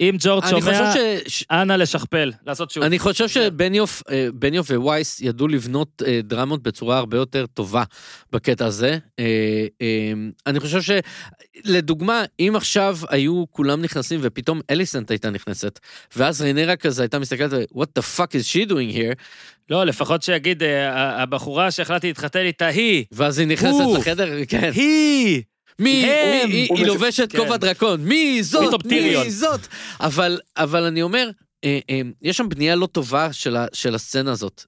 אם 0.00 0.16
ג'ורג' 0.18 0.44
אני 0.44 0.60
שומע, 0.60 0.90
חושב 0.90 1.18
ש... 1.26 1.44
אנא 1.50 1.72
לשכפל, 1.72 2.32
לעשות 2.46 2.70
שוב. 2.70 2.82
אני 2.82 2.98
חושב 2.98 3.28
שבניוף 3.28 4.02
אה, 4.10 4.80
ווייס 4.80 5.20
ידעו 5.20 5.48
לבנות 5.48 6.02
דרמות 6.22 6.62
בצורה 6.62 6.98
הרבה 6.98 7.16
יותר 7.16 7.46
טובה 7.46 7.82
בקטע 8.32 8.66
הזה. 8.66 8.98
אני 10.46 10.60
חושב 10.60 11.02
שלדוגמה, 11.64 12.24
אם 12.40 12.52
עכשיו 12.56 12.98
היו 13.08 13.44
כולם 13.50 13.82
נכנסים 13.82 14.20
ופתאום 14.22 14.60
אליסנט 14.70 15.10
הייתה 15.10 15.30
נכנסת, 15.30 15.78
ואז 16.16 16.42
ריינרה 16.42 16.76
כזה 16.76 17.02
הייתה 17.02 17.18
מסתכלת, 17.18 17.52
what 17.74 17.88
the 17.98 18.02
fuck 18.16 18.30
is 18.30 18.46
she 18.52 18.70
doing 18.70 18.96
here, 18.96 19.14
לא, 19.70 19.84
לפחות 19.84 20.22
שיגיד, 20.22 20.62
אה, 20.62 21.22
הבחורה 21.22 21.70
שהחלטתי 21.70 22.06
להתחתן 22.06 22.40
איתה 22.40 22.66
היא, 22.66 23.04
ואז 23.12 23.38
היא 23.38 23.48
נכנסת. 23.48 23.84
לחדר, 23.98 24.44
כן. 24.48 24.70
היא! 24.74 25.42
מי, 25.78 26.04
הם! 26.04 26.48
מי, 26.48 26.68
היא, 26.76 26.86
לובשת 26.86 27.32
כן. 27.32 27.38
כובע 27.38 27.56
דרקון, 27.56 28.04
מי 28.04 28.42
זאת. 28.42 28.86
מי 28.86 29.30
זאת. 29.30 29.60
אבל, 30.00 30.40
אבל 30.56 30.84
אני 30.84 31.02
אומר, 31.02 31.30
אה, 31.64 31.78
אה, 31.90 32.00
יש 32.22 32.36
שם 32.36 32.48
בנייה 32.48 32.76
לא 32.76 32.86
טובה 32.86 33.32
של, 33.32 33.56
ה, 33.56 33.66
של 33.72 33.94
הסצנה 33.94 34.32
הזאת, 34.32 34.64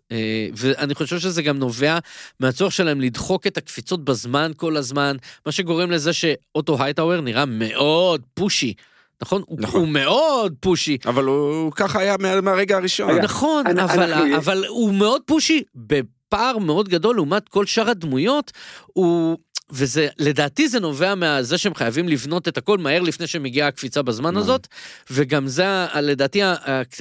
ואני 0.55 0.95
חושב 0.95 1.19
שזה 1.19 1.43
גם 1.43 1.59
נובע 1.59 1.99
מהצורך 2.41 2.73
שלהם 2.73 3.01
לדחוק 3.01 3.47
את 3.47 3.57
הקפיצות 3.57 4.05
בזמן 4.05 4.53
כל 4.57 4.77
הזמן, 4.77 5.17
מה 5.47 5.53
שגורם 5.53 5.91
לזה 5.91 6.13
שאוטו 6.13 6.83
הייטאוור 6.83 7.21
נראה 7.21 7.45
מאוד 7.47 8.23
פושי. 8.35 8.75
נכון? 9.23 9.43
הוא, 9.47 9.59
נכון. 9.61 9.81
הוא 9.81 9.89
מאוד 9.89 10.55
פושי. 10.61 10.99
אבל 11.07 11.25
הוא 11.25 11.73
ככה 11.73 12.01
היה 12.01 12.17
מה- 12.21 12.41
מהרגע 12.41 12.77
הראשון. 12.77 13.11
רגע, 13.11 13.23
נכון, 13.23 13.67
אנ- 13.67 13.79
אבל, 13.79 14.13
אנחנו- 14.13 14.37
אבל 14.37 14.65
הוא 14.69 14.95
מאוד 14.95 15.23
פושי 15.27 15.63
בפער 15.75 16.59
מאוד 16.59 16.89
גדול 16.89 17.17
לעומת 17.17 17.49
כל 17.49 17.67
שאר 17.67 17.91
הדמויות. 17.91 18.53
הוא... 18.87 19.39
וזה, 19.75 20.09
לדעתי 20.19 20.69
זה 20.69 20.81
נובע 20.81 21.15
מזה 21.15 21.59
שהם 21.59 21.75
חייבים 21.75 22.09
לבנות 22.09 22.49
את 22.49 22.59
הכל 22.59 22.79
מהר 22.79 23.03
לפני 23.03 23.27
שמגיעה 23.27 23.69
הקפיצה 23.69 24.03
בזמן 24.03 24.37
הזאת, 24.37 24.67
וגם 25.11 25.47
זה, 25.47 25.65
לדעתי, 26.01 26.41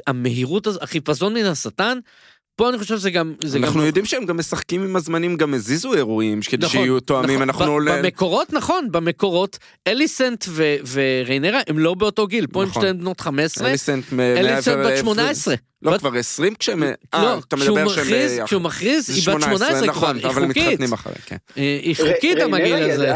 המהירות, 0.07 0.67
החיפזון 0.81 1.33
מן 1.33 1.45
השטן, 1.45 1.97
פה 2.55 2.69
אני 2.69 2.77
חושב 2.77 2.97
שזה 2.97 3.11
גם... 3.11 3.33
זה 3.43 3.57
אנחנו 3.57 3.79
גם... 3.79 3.85
יודעים 3.85 4.05
שהם 4.05 4.25
גם 4.25 4.37
משחקים 4.37 4.83
עם 4.83 4.95
הזמנים, 4.95 5.35
גם 5.37 5.53
הזיזו 5.53 5.93
אירועים 5.93 6.39
כדי 6.49 6.65
נכון, 6.65 6.81
שיהיו 6.81 6.99
תואמים, 6.99 7.29
נכון. 7.29 7.41
אנחנו... 7.41 7.75
ב- 7.75 7.79
ל- 7.79 8.01
במקורות, 8.01 8.53
נכון, 8.53 8.87
במקורות, 8.91 9.57
אליסנט 9.87 10.45
ו- 10.49 10.75
וריינרה 10.91 11.59
הם 11.67 11.79
לא 11.79 11.93
באותו 11.93 12.27
גיל, 12.27 12.47
פה 12.47 12.61
הם 12.63 12.69
נכון. 12.69 12.81
שתיהן 12.81 12.97
בנות 12.97 13.21
15, 13.21 13.69
אליסנט 13.69 14.03
מ- 14.11 14.19
אליסנט 14.19 14.77
בת 14.77 14.91
ל- 14.93 14.97
18. 14.97 15.55
לא, 15.81 15.91
בת- 15.91 15.99
כבר 15.99 16.15
20 16.17 16.53
כשהם... 16.59 16.83
אה, 16.83 16.91
לא, 17.13 17.37
אתה 17.39 17.55
כשהוא 17.57 17.77
מדבר 17.77 17.89
שהם... 17.93 18.03
מכריז, 18.03 18.31
ביחד. 18.31 18.45
כשהוא 18.45 18.61
מכריז, 18.61 19.07
זה 19.07 19.13
היא 19.13 19.35
בת 19.35 19.41
18 19.41 19.77
כבר, 19.79 19.87
נכון, 19.87 20.15
היא 20.15 20.25
אבל 20.25 20.41
הם 20.43 20.47
חוקית. 20.47 20.67
מתחתנים 20.67 20.93
אחרי, 20.93 21.13
כן. 21.25 21.35
אה, 21.57 21.79
היא 21.83 21.95
חוקית 21.95 22.37
המגעיל 22.39 22.91
הזה. 22.91 23.13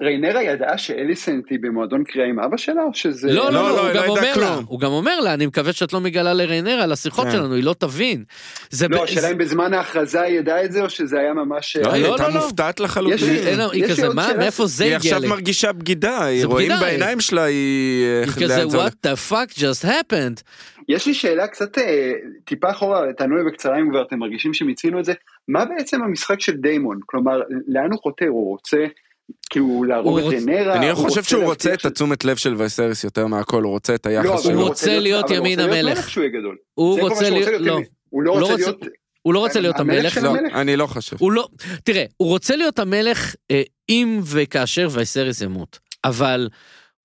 ריינרה 0.00 0.42
ידעה 0.42 0.78
שאליסנט 0.78 1.44
היא 1.50 1.58
במועדון 1.62 2.04
קריאה 2.04 2.28
עם 2.28 2.40
אבא 2.40 2.56
שלה, 2.56 2.82
או 2.82 2.94
שזה... 2.94 3.32
לא, 3.32 3.52
לא, 3.52 3.52
לא, 3.52 3.60
לא, 3.62 3.68
לא, 3.70 3.80
הוא 3.80 3.88
היא 3.88 3.94
גם 3.94 3.94
לא 3.94 4.00
ידעה 4.00 4.08
אומר 4.08 4.36
לה, 4.36 4.54
כלום. 4.54 4.64
הוא 4.68 4.80
גם 4.80 4.90
אומר 4.90 5.20
לה, 5.20 5.34
אני 5.34 5.46
מקווה 5.46 5.72
שאת 5.72 5.92
לא 5.92 6.00
מגלה 6.00 6.34
לריינרה 6.34 6.82
על 6.82 6.92
השיחות 6.92 7.24
כן. 7.26 7.32
שלנו, 7.32 7.54
היא 7.54 7.64
לא 7.64 7.74
תבין. 7.78 8.24
זה 8.70 8.88
לא, 8.88 9.04
השאלה 9.04 9.20
זה- 9.20 9.30
אם 9.30 9.38
בזמן 9.38 9.74
ההכרזה 9.74 10.20
היא 10.22 10.38
ידעה 10.38 10.64
את 10.64 10.72
זה, 10.72 10.82
או 10.82 10.90
שזה 10.90 11.18
היה 11.20 11.34
ממש... 11.34 11.76
לא, 11.76 11.92
היא 11.92 12.02
לא, 12.02 12.08
הייתה 12.08 12.28
לא, 12.28 12.34
לא. 12.34 12.40
מופתעת 12.40 12.80
לחלוטין. 12.80 13.28
היא 13.72 13.88
כזה, 13.88 14.08
מה, 14.08 14.24
שאלה 14.24 14.38
מאיפה 14.38 14.66
זה 14.66 14.84
היא 14.84 14.94
הגיע 14.96 15.10
עכשיו 15.10 15.20
לי? 15.20 15.28
מרגישה 15.28 15.72
בגידה, 15.72 16.20
זה 16.40 16.46
רואים 16.46 16.68
בגידה, 16.68 16.80
בעיניים 16.86 17.20
שלה, 17.20 17.44
היא... 17.44 18.04
היא 18.24 18.44
כזה, 18.44 18.64
what 18.64 19.06
the 19.06 19.30
fuck 19.30 19.58
just 19.58 19.84
happened? 19.84 20.42
יש 20.88 21.06
לי 21.06 21.14
שאלה 21.14 21.46
קצת 21.46 21.78
אה, 21.78 22.12
טיפה 22.44 22.70
אחורה, 22.70 23.12
תענו 23.16 23.36
לי 23.36 23.44
בקצרה 23.44 23.78
אם 23.78 23.90
כבר 23.90 24.02
אתם 24.02 24.18
מרגישים 24.18 24.54
שמיצינו 24.54 25.00
את 25.00 25.04
זה, 25.04 25.12
מה 25.48 25.64
בעצם 25.64 26.02
המשחק 26.02 26.40
של 26.40 26.52
דיימון? 26.52 26.98
כלומר, 27.06 27.40
לאן 27.68 27.90
הוא 27.92 28.00
חותר? 28.02 28.26
הוא 28.26 28.48
רוצה 28.50 28.76
כאילו 29.50 29.84
להרוג 29.84 30.18
את 30.18 30.24
רנרה? 30.34 30.74
אני 30.76 30.94
חושב 30.94 31.22
שהוא 31.22 31.44
רוצה 31.44 31.74
את 31.74 31.84
התשומת 31.84 32.24
לב 32.24 32.36
של 32.36 32.54
וייסריס 32.58 33.04
יותר 33.04 33.26
מהכל, 33.26 33.62
הוא 33.62 33.72
רוצה 33.72 33.94
את 33.94 34.06
לא, 34.06 34.10
היחס 34.10 34.28
אבל 34.30 34.42
שלו. 34.42 34.60
הוא 34.60 34.68
רוצה 34.68 34.98
להיות 34.98 35.30
ימין 35.30 35.60
המלך. 35.60 36.16
הוא 36.74 37.00
רוצה 37.00 37.30
להיות, 37.30 37.48
לא, 37.60 37.78
הוא 38.08 38.22
לא 38.22 38.30
הוא 38.32 38.40
לא 38.40 38.46
רוצה 38.46 38.56
להיות... 38.56 38.76
הוא 39.22 39.34
לא 39.34 39.38
רוצה 39.38 39.60
להיות 39.60 39.80
המלך 39.80 39.96
המלך. 39.98 40.14
של 40.14 40.22
לא, 40.24 40.28
המלך? 40.30 40.54
אני 40.54 40.76
לא 40.76 40.86
חושב. 40.86 41.16
הוא 41.20 41.32
לא, 41.32 41.48
תראה, 41.84 42.04
הוא 42.16 42.28
רוצה 42.28 42.56
להיות 42.56 42.78
המלך 42.78 43.34
אה, 43.50 43.62
אם 43.88 44.20
וכאשר 44.24 44.88
וייסריס 44.90 45.40
ימות, 45.40 45.78
אבל 46.04 46.48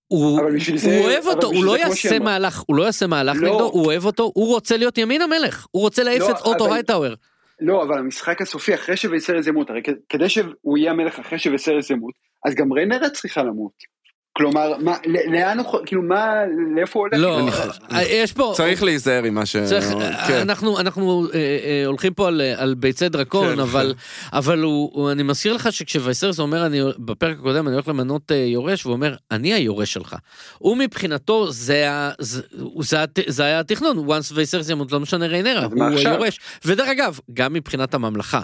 הוא, 0.07 0.39
אבל 0.41 0.55
בשביל 0.55 0.75
הוא 0.75 0.81
זה- 0.83 0.99
אוהב 0.99 1.25
אותו, 1.27 1.47
הוא 1.47 1.65
לא 1.65 1.77
יעשה. 1.77 2.19
מהלך, 2.19 2.63
הוא 2.67 2.75
לא 2.75 2.83
יעשה 2.83 3.07
מהלך 3.07 3.37
לא. 3.41 3.49
נגדו, 3.49 3.63
הוא 3.73 3.85
אוהב 3.85 4.05
אותו, 4.05 4.31
הוא 4.35 4.47
רוצה 4.47 4.77
להיות 4.77 4.97
ימין 4.97 5.21
המלך, 5.21 5.65
הוא 5.71 5.81
רוצה 5.81 6.03
להעיף 6.03 6.21
לא, 6.21 6.31
את 6.31 6.41
אוטו 6.41 6.73
הייטאוור. 6.73 7.13
לא, 7.59 7.83
אבל 7.83 7.99
המשחק 7.99 8.41
הסופי 8.41 8.75
אחרי 8.75 8.97
שוויסרס 8.97 9.47
ימות, 9.47 9.69
הרי 9.69 9.81
כדי 10.09 10.29
שהוא 10.29 10.77
יהיה 10.77 10.91
המלך 10.91 11.19
אחרי 11.19 11.39
שוויסרס 11.39 11.89
ימות, 11.89 12.13
אז 12.45 12.55
גם 12.55 12.73
ריינרה 12.73 13.09
צריכה 13.09 13.43
למות. 13.43 13.94
כלומר, 14.37 14.73
מה, 14.79 14.95
לאן 15.27 15.59
הוא, 15.59 15.79
כאילו 15.85 16.01
מה, 16.01 16.33
לאיפה 16.75 16.99
הוא 16.99 17.07
הולך? 17.07 17.19
לא, 17.21 17.49
אה, 17.91 18.03
יש 18.03 18.33
פה, 18.33 18.53
צריך 18.55 18.83
להיזהר 18.83 19.23
עם 19.23 19.33
מה 19.33 19.45
ש... 19.45 19.55
צריך, 19.57 19.85
כן. 20.27 20.39
אנחנו, 20.41 20.79
אנחנו 20.79 21.27
אה, 21.33 21.39
אה, 21.39 21.85
הולכים 21.85 22.13
פה 22.13 22.27
על, 22.27 22.41
על 22.57 22.73
ביצי 22.73 23.09
דרקון, 23.09 23.53
כן, 23.53 23.59
אבל, 23.59 23.93
אבל 24.33 24.61
הוא, 24.61 24.91
הוא, 24.93 25.11
אני 25.11 25.23
מזכיר 25.23 25.53
לך 25.53 25.73
שכשווייסרס 25.73 26.39
אומר, 26.39 26.65
אני, 26.65 26.81
בפרק 26.97 27.37
הקודם 27.39 27.67
אני 27.67 27.75
הולך 27.75 27.87
למנות 27.87 28.31
אה, 28.31 28.35
יורש, 28.37 28.85
והוא 28.85 28.93
אומר, 28.93 29.15
אני 29.31 29.53
היורש 29.53 29.93
שלך. 29.93 30.15
הוא 30.57 30.77
מבחינתו, 30.77 31.51
זה, 31.51 31.89
זה, 32.19 32.41
זה, 32.79 32.97
זה 33.27 33.43
היה 33.43 33.59
התכנון, 33.59 33.97
once 33.97 34.33
וייסרס 34.33 34.69
ימות, 34.69 34.91
לא 34.91 34.99
משנה 34.99 35.27
ריינרה, 35.27 35.65
הוא? 35.65 35.83
היורש. 35.83 36.39
ודרך 36.65 36.87
אגב, 36.87 37.19
גם 37.33 37.53
מבחינת 37.53 37.93
הממלכה. 37.93 38.41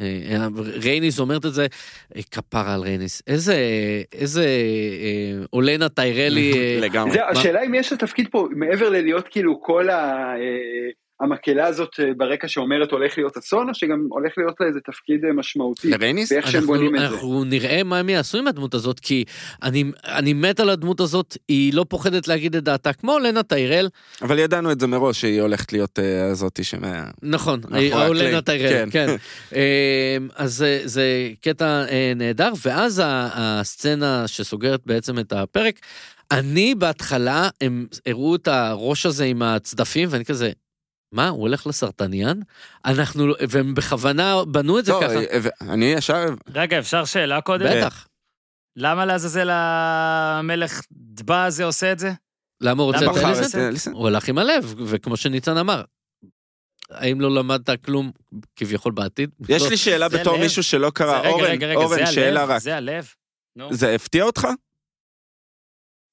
אה, 0.00 0.46
רייניס 0.82 1.20
אומרת 1.20 1.46
את 1.46 1.54
זה, 1.54 1.66
אה, 2.16 2.22
כפרה 2.30 2.74
על 2.74 2.80
רייניס, 2.80 3.22
איזה, 3.26 3.56
איזה 4.12 4.44
אה, 4.44 5.44
אולנה 5.52 5.88
טיירלי, 5.88 6.52
אה, 6.56 6.78
לגמרי. 6.80 7.20
השאלה 7.20 7.62
אם 7.62 7.74
יש 7.74 7.92
לה 7.92 7.98
תפקיד 7.98 8.28
פה, 8.30 8.48
מעבר 8.50 8.88
ללהיות 8.88 9.28
כאילו 9.28 9.60
כל 9.62 9.90
ה... 9.90 10.34
אה, 11.20 11.26
המקהלה 11.26 11.66
הזאת 11.66 12.00
אה, 12.00 12.14
ברקע 12.16 12.48
שאומרת 12.48 12.92
הולך 12.92 13.18
להיות 13.18 13.36
אסון, 13.36 13.68
או 13.68 13.74
שגם 13.74 14.06
הולך 14.10 14.32
להיות 14.36 14.60
לה 14.60 14.66
איזה 14.66 14.80
תפקיד 14.80 15.24
אה, 15.24 15.32
משמעותי, 15.32 15.90
לרייניס? 15.90 16.32
ואיך 16.32 16.50
שהם 16.50 16.62
אנחנו. 16.62 16.96
אנחנו 16.96 17.44
נראה 17.44 17.82
מה 17.82 17.98
הם 17.98 18.08
יעשו 18.08 18.38
עם 18.38 18.46
הדמות 18.46 18.74
הזאת, 18.74 19.00
כי 19.00 19.24
אני, 19.62 19.84
אני 20.04 20.32
מת 20.32 20.60
על 20.60 20.70
הדמות 20.70 21.00
הזאת, 21.00 21.36
היא 21.48 21.74
לא 21.74 21.86
פוחדת 21.88 22.28
להגיד 22.28 22.56
את 22.56 22.64
דעתה, 22.64 22.92
כמו 22.92 23.18
לנה 23.18 23.42
טיירל, 23.42 23.88
אבל 24.22 24.38
ידענו 24.38 24.72
את 24.72 24.80
זה 24.80 24.86
מראש, 24.86 25.20
שהיא 25.20 25.42
הולכת 25.42 25.72
להיות 25.72 25.98
אה, 25.98 26.26
הזאתי 26.26 26.64
שמה... 26.64 27.04
נכון, 27.22 27.60
או 27.92 28.12
לנה 28.12 28.42
טיירל, 28.42 28.68
כן. 28.68 28.88
כן. 28.90 29.16
אה, 29.54 30.16
אז 30.36 30.54
זה, 30.54 30.80
זה 30.84 31.30
קטע 31.40 31.84
אה, 31.88 32.12
נהדר, 32.16 32.52
ואז 32.64 33.02
הסצנה 33.04 34.28
שסוגרת 34.28 34.80
בעצם 34.86 35.18
את 35.18 35.32
הפרק, 35.32 35.80
אני 36.30 36.74
בהתחלה, 36.74 37.48
הם 37.60 37.86
הראו 38.06 38.36
את 38.36 38.48
הראש 38.48 39.06
הזה 39.06 39.24
עם 39.24 39.42
הצדפים, 39.42 40.08
ואני 40.10 40.24
כזה, 40.24 40.50
מה, 41.12 41.28
הוא 41.28 41.40
הולך 41.40 41.66
לסרטניאן? 41.66 42.40
אנחנו, 42.84 43.26
לא- 43.26 43.36
והם 43.48 43.74
בכוונה 43.74 44.44
בנו 44.44 44.78
את 44.78 44.84
זה 44.84 44.92
לא, 44.92 45.00
ככה. 45.02 45.14
אה, 45.14 45.38
ו- 45.42 45.70
אני 45.72 45.84
ישר... 45.84 46.24
רגע, 46.54 46.78
אפשר 46.78 47.04
שאלה 47.04 47.40
קודם? 47.40 47.66
בטח. 47.66 48.08
למה 48.76 49.04
לעזאזל 49.06 49.48
המלך 49.50 50.80
דבא 50.92 51.44
הזה 51.44 51.64
עושה 51.64 51.92
את 51.92 51.98
זה? 51.98 52.12
למה 52.60 52.82
הוא 52.82 52.92
רוצה 52.92 53.04
למה 53.06 53.32
את 53.32 53.54
אליסנט. 53.54 53.94
הוא 53.94 54.08
הלך 54.08 54.28
עם 54.28 54.38
הלב, 54.38 54.74
וכמו 54.86 55.16
שניצן 55.16 55.56
אמר, 55.56 55.82
האם 56.90 57.20
לא 57.20 57.34
למדת 57.34 57.84
כלום 57.84 58.10
כביכול 58.56 58.92
בעתיד? 58.92 59.30
יש 59.48 59.62
לא. 59.62 59.68
לי 59.68 59.76
שאלה 59.76 60.08
בתור. 60.08 60.38
מישהו 60.38 60.62
שלא 60.62 60.90
קרא. 60.94 61.28
אורן, 61.28 61.62
אורן, 61.74 62.06
שאלה? 62.06 62.44
רק. 62.44 62.62
זה 62.62 62.76
הלב? 62.76 63.08
זה 63.70 63.94
הפתיע 63.94 64.24
אותך? 64.24 64.46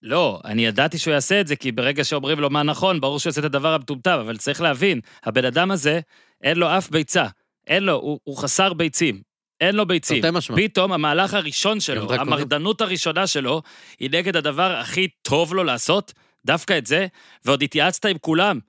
לא, 0.06 0.40
אני 0.46 0.66
ידעתי 0.66 0.98
שהוא 0.98 1.14
יעשה 1.14 1.42
את 1.42 1.48
זה, 1.48 1.56
כי 1.56 1.72
ברגע 1.72 2.04
שאומרים 2.04 2.40
לו 2.40 2.50
מה 2.50 2.64
נכון, 2.64 3.02
ברור 3.02 3.20
שהוא 3.20 3.30
יעשה 3.30 3.40
את 3.40 3.46
הדבר 3.46 3.74
המטומטם, 3.74 4.18
אבל 4.22 4.38
צריך 4.38 4.62
להבין, 4.62 5.00
הבן 5.24 5.46
אדם 5.46 5.72
הזה, 5.72 6.00
אין 6.44 6.58
לו 6.58 6.78
אף 6.78 6.90
ביצה. 6.90 7.26
אין 7.68 7.84
לו, 7.84 7.94
הוא, 7.94 8.20
הוא 8.24 8.38
חסר 8.38 8.74
ביצים. 8.74 9.22
אין 9.62 9.76
לו 9.76 9.86
ביצים. 9.86 10.22
תרתי 10.22 10.38
משמע. 10.38 10.56
פתאום 10.56 10.92
המהלך 10.92 11.34
הראשון 11.34 11.80
שלו. 11.80 12.14
המרדנות 12.14 12.82
הראשונה 12.82 13.28
שלו, 13.28 13.62
היא 14.00 14.10
נגד 14.12 14.36
הדבר 14.36 14.72
הכי 14.72 15.08
טוב 15.22 15.54
לו 15.54 15.64
לעשות, 15.64 16.14
דווקא 16.46 16.78
את 16.78 16.86
זה, 16.86 17.08
ועוד 17.46 17.64
התייעצת 17.64 18.06
עם 18.06 18.18
כולם. 18.18 18.60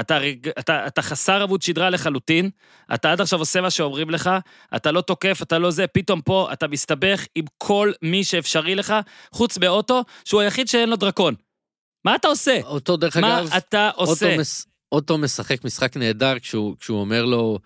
אתה, 0.00 0.18
אתה, 0.58 0.86
אתה 0.86 1.02
חסר 1.02 1.42
עמוד 1.42 1.62
שדרה 1.62 1.90
לחלוטין, 1.90 2.50
אתה 2.94 3.12
עד 3.12 3.20
עכשיו 3.20 3.38
עושה 3.38 3.60
מה 3.60 3.70
שאומרים 3.70 4.10
לך, 4.10 4.30
אתה 4.76 4.92
לא 4.92 5.00
תוקף, 5.00 5.38
אתה 5.42 5.58
לא 5.58 5.70
זה, 5.70 5.86
פתאום 5.86 6.20
פה 6.20 6.48
אתה 6.52 6.68
מסתבך 6.68 7.26
עם 7.34 7.44
כל 7.58 7.92
מי 8.02 8.24
שאפשרי 8.24 8.74
לך, 8.74 8.94
חוץ 9.32 9.58
מאוטו, 9.58 10.02
שהוא 10.24 10.40
היחיד 10.40 10.68
שאין 10.68 10.88
לו 10.88 10.96
דרקון. 10.96 11.34
מה 12.04 12.14
אתה 12.14 12.28
עושה? 12.28 12.60
אותו 12.64 12.96
דרך 12.96 13.16
מה 13.16 13.40
אגב, 13.40 13.52
אתה 13.56 13.90
עושה? 13.94 14.26
אוטו, 14.26 14.40
מס, 14.40 14.66
אוטו 14.92 15.18
משחק 15.18 15.64
משחק 15.64 15.96
נהדר 15.96 16.38
כשהוא, 16.38 16.76
כשהוא 16.80 17.00
אומר 17.00 17.24
לו, 17.24 17.58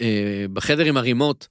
אה, 0.00 0.44
בחדר 0.52 0.84
עם 0.84 0.96
הרימות, 0.96 1.48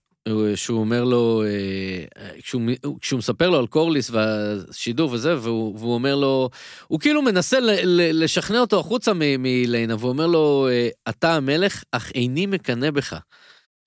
שהוא 0.56 0.80
אומר 0.80 1.04
לו, 1.04 1.44
אה, 1.46 2.28
כשהוא, 2.42 2.62
כשהוא 3.02 3.18
מספר 3.18 3.50
לו 3.50 3.60
על 3.60 3.68
קורליס 3.68 4.10
והשידור 4.10 5.12
וזה, 5.12 5.40
והוא, 5.40 5.80
והוא 5.80 5.94
אומר 5.94 6.16
לו, 6.16 6.50
הוא 6.88 7.00
כאילו 7.00 7.22
מנסה 7.22 7.60
ל, 7.60 7.70
ל, 7.84 8.24
לשכנע 8.24 8.60
אותו 8.60 8.80
החוצה 8.80 9.12
מליינה, 9.16 9.96
והוא 10.00 10.10
אומר 10.10 10.28
לו, 10.28 10.68
אה, 10.72 10.90
אתה 11.10 11.36
המלך, 11.36 11.84
אך 11.92 12.12
איני 12.16 12.46
מקנא 12.46 12.92
בך. 12.92 13.16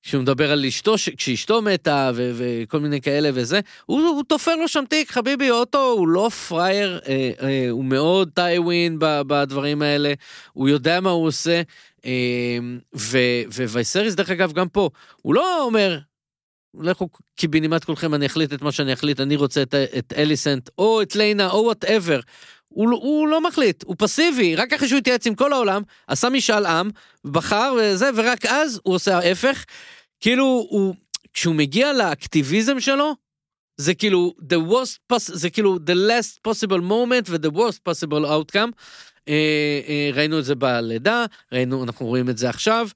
כשהוא 0.03 0.23
מדבר 0.23 0.53
על 0.53 0.65
אשתו, 0.65 0.95
כשאשתו 1.17 1.63
מתה 1.63 2.11
ו- 2.15 2.33
וכל 2.35 2.81
מיני 2.81 3.01
כאלה 3.01 3.31
וזה, 3.35 3.61
הוא, 3.87 4.01
הוא 4.01 4.23
תופר 4.29 4.57
לו 4.57 4.69
שם 4.69 4.85
תיק, 4.89 5.11
חביבי, 5.11 5.51
אוטו 5.51 5.93
הוא 5.93 6.09
לא 6.09 6.29
פראייר, 6.49 7.01
אה, 7.09 7.31
אה, 7.43 7.71
הוא 7.71 7.85
מאוד 7.85 8.31
טיווין 8.35 8.99
ב- 8.99 9.23
בדברים 9.27 9.83
האלה, 9.83 10.13
הוא 10.53 10.69
יודע 10.69 11.01
מה 11.01 11.11
הוא 11.11 11.27
עושה, 11.27 11.63
אה, 12.05 12.59
ו- 12.97 13.43
ווייסריס 13.69 14.15
דרך 14.15 14.31
אגב 14.31 14.53
גם 14.53 14.69
פה, 14.69 14.91
הוא 15.23 15.35
לא 15.35 15.63
אומר, 15.63 15.99
לכו 16.81 17.09
קיבינימט 17.37 17.85
כולכם, 17.85 18.15
אני 18.15 18.27
אחליט 18.27 18.53
את 18.53 18.63
מה 18.63 18.73
שאני 18.73 18.93
אחליט, 18.93 19.21
אני 19.21 19.37
רוצה 19.37 19.63
את, 19.63 19.75
את 19.75 20.13
אליסנט, 20.17 20.71
או 20.79 21.03
את 21.03 21.17
ליינה, 21.17 21.51
או 21.51 21.65
whatever. 21.65 22.21
הוא, 22.69 22.89
לא- 22.89 22.97
הוא 22.97 23.29
לא 23.29 23.41
מחליט, 23.41 23.85
הוא 23.87 23.97
פסיבי, 23.99 24.57
רק 24.57 24.73
אחרי 24.73 24.89
שהוא 24.89 24.99
התייעץ 24.99 25.27
עם 25.27 25.35
כל 25.35 25.53
העולם, 25.53 25.83
עשה 26.07 26.29
משאל 26.29 26.67
עם, 26.67 26.91
בחר 27.25 27.75
וזה, 27.81 28.11
ורק 28.17 28.47
אז 28.47 28.81
הוא 28.83 28.95
עושה 28.95 29.19
ההפך. 29.19 29.65
כאילו, 30.21 30.67
הוא, 30.71 30.95
כשהוא 31.33 31.55
מגיע 31.55 31.93
לאקטיביזם 31.93 32.81
שלו, 32.81 33.15
זה 33.77 33.95
כאילו 33.95 34.35
the 34.41 34.73
worst 34.73 35.19
זה 35.19 35.51
כאילו 35.51 35.77
the 35.77 35.95
last 36.11 36.49
possible 36.49 36.81
moment 36.81 37.31
ו-the 37.31 37.57
worst 37.57 37.91
possible 37.91 38.25
outcome. 38.25 38.71
אה, 39.29 39.81
אה, 39.89 40.11
ראינו 40.15 40.39
את 40.39 40.45
זה 40.45 40.55
בלידה, 40.55 41.25
ראינו, 41.53 41.85
אנחנו 41.85 42.07
רואים 42.07 42.31
את 42.31 42.39
זה 42.39 42.49
עכשיו, 42.49 42.89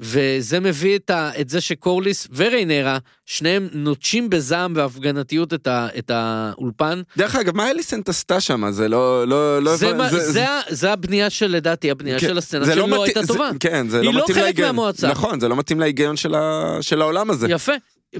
וזה 0.00 0.60
מביא 0.60 0.96
את, 0.96 1.10
ה, 1.10 1.30
את 1.40 1.48
זה 1.48 1.60
שקורליס 1.60 2.28
וריינרה, 2.36 2.98
שניהם 3.26 3.68
נוטשים 3.72 4.30
בזעם 4.30 4.72
והפגנתיות 4.76 5.54
את, 5.54 5.66
ה, 5.66 5.88
את 5.98 6.10
האולפן. 6.14 7.02
דרך 7.16 7.34
אגב, 7.36 7.56
מה 7.56 7.70
אליסנט 7.70 8.08
עשתה 8.08 8.40
שם? 8.40 8.70
זה 8.70 8.88
לא... 8.88 9.28
לא, 9.28 9.62
לא 9.62 9.76
זה, 9.76 9.90
הבנ- 9.90 9.94
מה- 9.96 10.08
זה, 10.10 10.50
ה- 10.50 10.60
זה 10.68 10.92
הבנייה 10.92 11.30
של, 11.30 11.46
לדעתי, 11.46 11.90
הבנייה 11.90 12.18
כן, 12.20 12.26
של 12.28 12.38
הסצנה 12.38 12.64
זה 12.64 12.72
שלא 12.74 12.86
מתאים- 12.86 13.02
הייתה 13.02 13.22
זה- 13.22 13.28
טובה. 13.28 13.50
כן, 13.60 13.88
זה 13.88 13.96
היא 14.00 14.06
לא 14.06 14.12
לא 14.14 14.22
מתאים 14.22 14.34
חלק 14.34 14.44
להיגיון. 14.44 14.66
מהמועצה. 14.68 15.08
נכון, 15.10 15.40
זה 15.40 15.48
לא 15.48 15.56
מתאים 15.56 15.80
להיגיון 15.80 16.16
של 16.16 16.34
ה- 16.34 16.78
של 16.80 17.00
העולם 17.02 17.30
הזה. 17.30 17.46
יפה. 17.50 17.72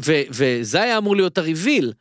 ו- 0.05 0.23
וזה 0.31 0.83
היה 0.83 0.99
אמור 0.99 1.17
להיות 1.17 1.39
הריביל. 1.39 1.93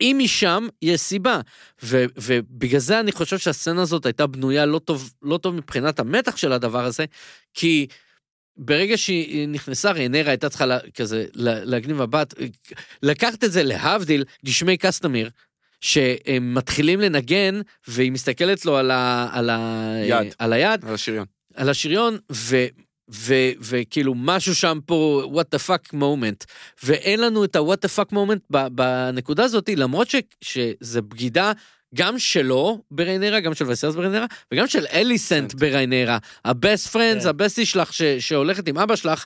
אם 0.00 0.20
משם, 0.24 0.66
יש 0.82 1.00
סיבה. 1.00 1.40
ו- 1.82 2.04
ובגלל 2.16 2.80
זה 2.80 3.00
אני 3.00 3.12
חושב 3.12 3.38
שהסצנה 3.38 3.82
הזאת 3.82 4.06
הייתה 4.06 4.26
בנויה 4.26 4.66
לא 4.66 4.78
טוב, 4.78 5.12
לא 5.22 5.36
טוב 5.38 5.54
מבחינת 5.54 6.00
המתח 6.00 6.36
של 6.36 6.52
הדבר 6.52 6.84
הזה, 6.84 7.04
כי 7.54 7.86
ברגע 8.56 8.96
שהיא 8.96 9.48
נכנסה, 9.48 9.90
ריינרה 9.90 10.30
הייתה 10.30 10.48
צריכה 10.48 10.66
לה, 10.66 10.78
כזה 10.94 11.24
לה- 11.34 11.64
להגניב 11.64 12.02
מבט, 12.02 12.34
לקחת 13.02 13.44
את 13.44 13.52
זה 13.52 13.62
להבדיל, 13.62 14.24
גשמי 14.44 14.76
קסטמיר. 14.76 15.30
שהם 15.80 16.54
מתחילים 16.54 17.00
לנגן, 17.00 17.60
והיא 17.88 18.12
מסתכלת 18.12 18.64
לו 18.64 18.76
על, 18.76 18.90
ה, 18.90 19.28
על, 19.32 19.50
ה, 19.50 19.92
יד. 20.04 20.34
על 20.38 20.52
היד, 20.52 20.84
על 20.84 20.94
השריון. 20.94 21.26
על 21.54 21.68
השריון, 21.68 22.18
ו, 22.32 22.56
ו, 23.10 23.34
וכאילו 23.60 24.14
משהו 24.16 24.54
שם 24.54 24.78
פה, 24.86 25.22
what 25.34 25.56
the 25.56 25.60
fuck 25.68 25.94
moment. 25.94 26.44
ואין 26.82 27.20
לנו 27.20 27.44
את 27.44 27.56
ה-what 27.56 27.86
the 27.86 27.98
fuck 27.98 28.12
moment 28.12 28.56
בנקודה 28.70 29.44
הזאת, 29.44 29.68
למרות 29.76 30.10
ש, 30.10 30.16
שזה 30.40 31.02
בגידה 31.02 31.52
גם 31.94 32.18
שלו 32.18 32.82
בריינרה, 32.90 33.40
גם 33.40 33.54
של 33.54 33.64
וסרס 33.68 33.94
בריינרה, 33.94 34.26
וגם 34.52 34.66
של 34.66 34.86
אליסנט 34.92 35.54
בריינרה. 35.54 36.18
הבסט 36.44 36.86
פרנדס. 36.86 37.26
הבסטי 37.26 37.66
שלך 37.66 37.92
ש, 37.92 38.02
שהולכת 38.02 38.68
עם 38.68 38.78
אבא 38.78 38.96
שלך, 38.96 39.24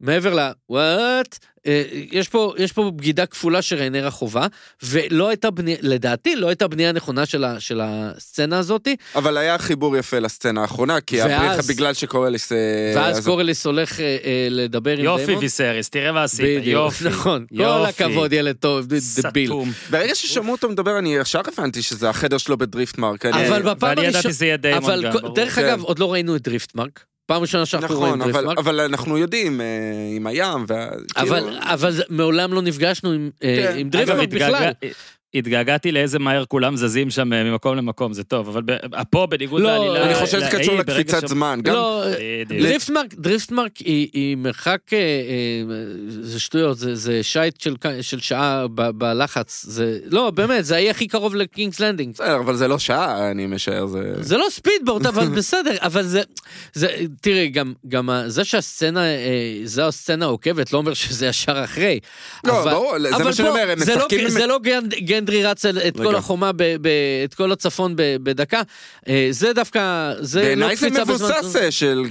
מעבר 0.00 0.34
ל... 0.34 0.38
וואט? 0.70 1.38
אה, 1.66 1.82
יש 2.12 2.28
פה, 2.28 2.54
יש 2.58 2.72
פה 2.72 2.90
בגידה 2.96 3.26
כפולה 3.26 3.62
שריינרה 3.62 4.10
חובה, 4.10 4.46
ולא 4.82 5.28
הייתה 5.28 5.50
בנייה, 5.50 5.76
לדעתי 5.80 6.36
לא 6.36 6.48
הייתה 6.48 6.68
בנייה 6.68 6.92
נכונה 6.92 7.26
של, 7.26 7.44
ה, 7.44 7.60
של 7.60 7.80
הסצנה 7.82 8.58
הזאתי, 8.58 8.96
אבל 9.14 9.36
היה 9.36 9.58
חיבור 9.58 9.96
יפה 9.96 10.18
לסצנה 10.18 10.62
האחרונה, 10.62 11.00
כי 11.00 11.20
ואז- 11.22 11.30
הבריחה 11.30 11.72
בגלל 11.72 11.94
שקורליס... 11.94 12.52
אה, 12.52 12.58
ואז 12.96 13.18
אז- 13.18 13.24
קורליס 13.26 13.66
הולך 13.66 14.00
אה, 14.00 14.16
אה, 14.24 14.48
לדבר 14.50 14.96
עם 14.98 15.04
יופי 15.04 15.24
דיימון. 15.26 15.42
ויסריס, 15.44 15.90
תראה 15.90 16.12
מה 16.12 16.22
עשית, 16.22 16.40
בדיוק, 16.60 16.66
יופי. 16.84 17.04
נכון, 17.04 17.46
כל 17.48 17.54
יופי. 17.62 17.88
הכבוד 18.04 18.32
ילד 18.32 18.56
טוב, 18.56 18.86
דביל. 18.86 19.00
סתום. 19.46 19.72
ברגע 19.90 20.14
ששמעו 20.14 20.52
אותו 20.52 20.68
מדבר, 20.68 20.98
אני 20.98 21.16
ישר 21.16 21.40
הבנתי 21.58 21.82
שזה 21.82 22.10
החדר 22.10 22.38
שלו 22.38 22.58
בדריפט 22.58 22.98
מרק. 22.98 23.26
אני- 23.26 23.48
אבל 23.48 23.62
בפעם 23.62 23.76
ואני 23.90 24.00
ידעתי 24.00 24.06
הראשונה, 24.16 24.34
שזה 24.34 24.46
יהיה 24.46 24.56
דיימון 24.56 24.84
אבל 24.90 25.04
גם, 25.04 25.12
כל- 25.12 25.20
ברור. 25.20 25.34
דרך 25.34 25.54
כן. 25.54 25.64
אגב, 25.64 25.82
עוד 25.82 25.98
לא 25.98 26.12
ראינו 26.12 26.36
את 26.36 26.42
דריפטמרק. 26.42 27.04
פעם 27.30 27.42
ראשונה 27.42 27.66
שאנחנו 27.66 27.96
רואים 27.98 28.14
נכון, 28.14 28.20
אבל, 28.22 28.32
דריפטמרק. 28.32 28.58
אבל 28.58 28.80
אנחנו 28.80 29.18
יודעים, 29.18 29.60
אה, 29.60 29.66
עם 30.16 30.26
הים, 30.26 30.64
וה... 30.68 30.88
אבל, 31.16 31.40
כאילו- 31.40 31.58
אבל 31.62 31.92
מעולם 32.08 32.52
לא 32.52 32.62
נפגשנו 32.62 33.10
עם, 33.12 33.30
אה, 33.42 33.56
כן. 33.62 33.78
עם 33.78 33.90
דריפטמרק 33.90 34.28
בכלל. 34.28 34.70
התגעגע- 35.34 35.60
התגעגעתי 35.60 35.92
לאיזה 35.92 36.18
מהר 36.18 36.44
כולם 36.44 36.76
זזים 36.76 37.10
שם 37.10 37.32
אה, 37.32 37.44
ממקום 37.44 37.76
למקום, 37.76 38.12
זה 38.12 38.24
טוב, 38.24 38.48
אבל 38.48 38.62
פה 39.10 39.26
בניגוד 39.26 39.62
לא, 39.62 39.68
לעלילה... 39.76 40.04
אני 40.06 40.14
חושב 40.14 40.40
שזה 40.40 40.58
קשור 40.58 40.74
לקפיצת 40.74 41.28
זמן. 41.28 41.60
גם 41.62 41.74
לא. 41.74 42.04
דריפטמרק, 42.48 43.14
דריפטמרק 43.14 43.76
היא, 43.76 44.08
היא 44.12 44.36
מרחק, 44.36 44.78
אה, 44.92 44.98
אה, 44.98 45.02
זה 46.08 46.40
שטויות, 46.40 46.78
זה, 46.78 46.94
זה 46.94 47.22
שייט 47.22 47.60
של, 48.00 48.20
שעה 48.20 48.66
ב, 48.74 48.90
בלחץ, 48.90 49.64
זה, 49.68 49.98
לא, 50.06 50.30
באמת, 50.30 50.64
זה 50.64 50.76
האי 50.76 50.90
הכי 50.90 51.08
קרוב 51.08 51.34
לקינגס 51.34 51.80
לנדינג. 51.80 52.14
בסדר, 52.14 52.36
אבל 52.36 52.56
זה 52.56 52.68
לא 52.68 52.78
שעה, 52.78 53.30
אני 53.30 53.46
משער, 53.46 53.86
זה... 53.86 54.12
זה 54.20 54.36
לא 54.36 54.46
ספידבורט, 54.50 55.06
אבל 55.06 55.28
בסדר, 55.28 55.76
אבל 55.78 56.02
זה, 56.02 56.22
זה, 56.72 56.88
תראי, 57.20 57.52
גם, 57.88 58.10
זה 58.26 58.44
שהסצנה, 58.44 59.04
זו 59.64 59.82
הסצנה 59.82 60.24
העוקבת, 60.24 60.72
לא 60.72 60.78
אומר 60.78 60.94
שזה 60.94 61.26
ישר 61.26 61.64
אחרי. 61.64 61.98
לא, 62.44 62.62
אבל- 62.62 62.70
ברור, 62.70 62.94
זה 63.18 63.24
מה 63.24 63.32
שאני 63.32 63.48
אומר, 63.48 63.70
הם 63.70 63.78
זה 63.78 63.92
לא- 63.94 63.98
משחקים 63.98 64.28
זה 64.28 64.46
לא 64.46 64.58
גנד- 64.58 64.94
גנדרי 65.20 65.44
רץ 65.44 65.64
את 65.66 65.96
כל. 65.96 66.14
החומה, 66.16 66.52
ב- 66.52 66.76
ב- 66.80 66.88
את 67.24 67.34
כל 67.34 67.52
הצפון 67.52 67.96
ב- 67.96 68.16
בדקה, 68.22 68.62
אה, 69.08 69.28
זה 69.30 69.52
דווקא, 69.52 70.12
זה 70.20 70.40
לא 70.40 70.46
בעיניי 70.46 70.76
זה 70.76 70.86
קפיצה 70.86 71.04
בזמן... 71.04 71.28
מבוסס 71.30 71.56
אה, 71.56 71.70
של... 71.70 72.02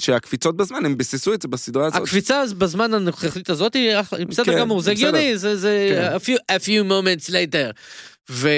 שהקפיצות 0.00 0.56
בזמן, 0.56 0.84
הם 0.84 0.98
ביססו 0.98 1.34
את 1.34 1.42
זה 1.42 1.48
בסדרה 1.48 1.86
הזאת. 1.86 2.02
הקפיצה 2.02 2.42
בזמן 2.58 2.94
הנוכחית 2.94 3.50
הזאת 3.50 3.74
היא 3.74 3.94
בסדר 4.28 4.44
כן, 4.44 4.58
גמור, 4.58 4.80
זה. 4.80 4.90
הגיוני, 4.90 5.38
זה, 5.38 5.56
זה 5.56 5.88
כן. 5.94 6.16
a 6.16 6.38
few- 6.38 6.56
a 6.56 6.60
few 6.64 6.90
moments 6.90 7.30
later. 7.30 7.72
ו, 8.30 8.48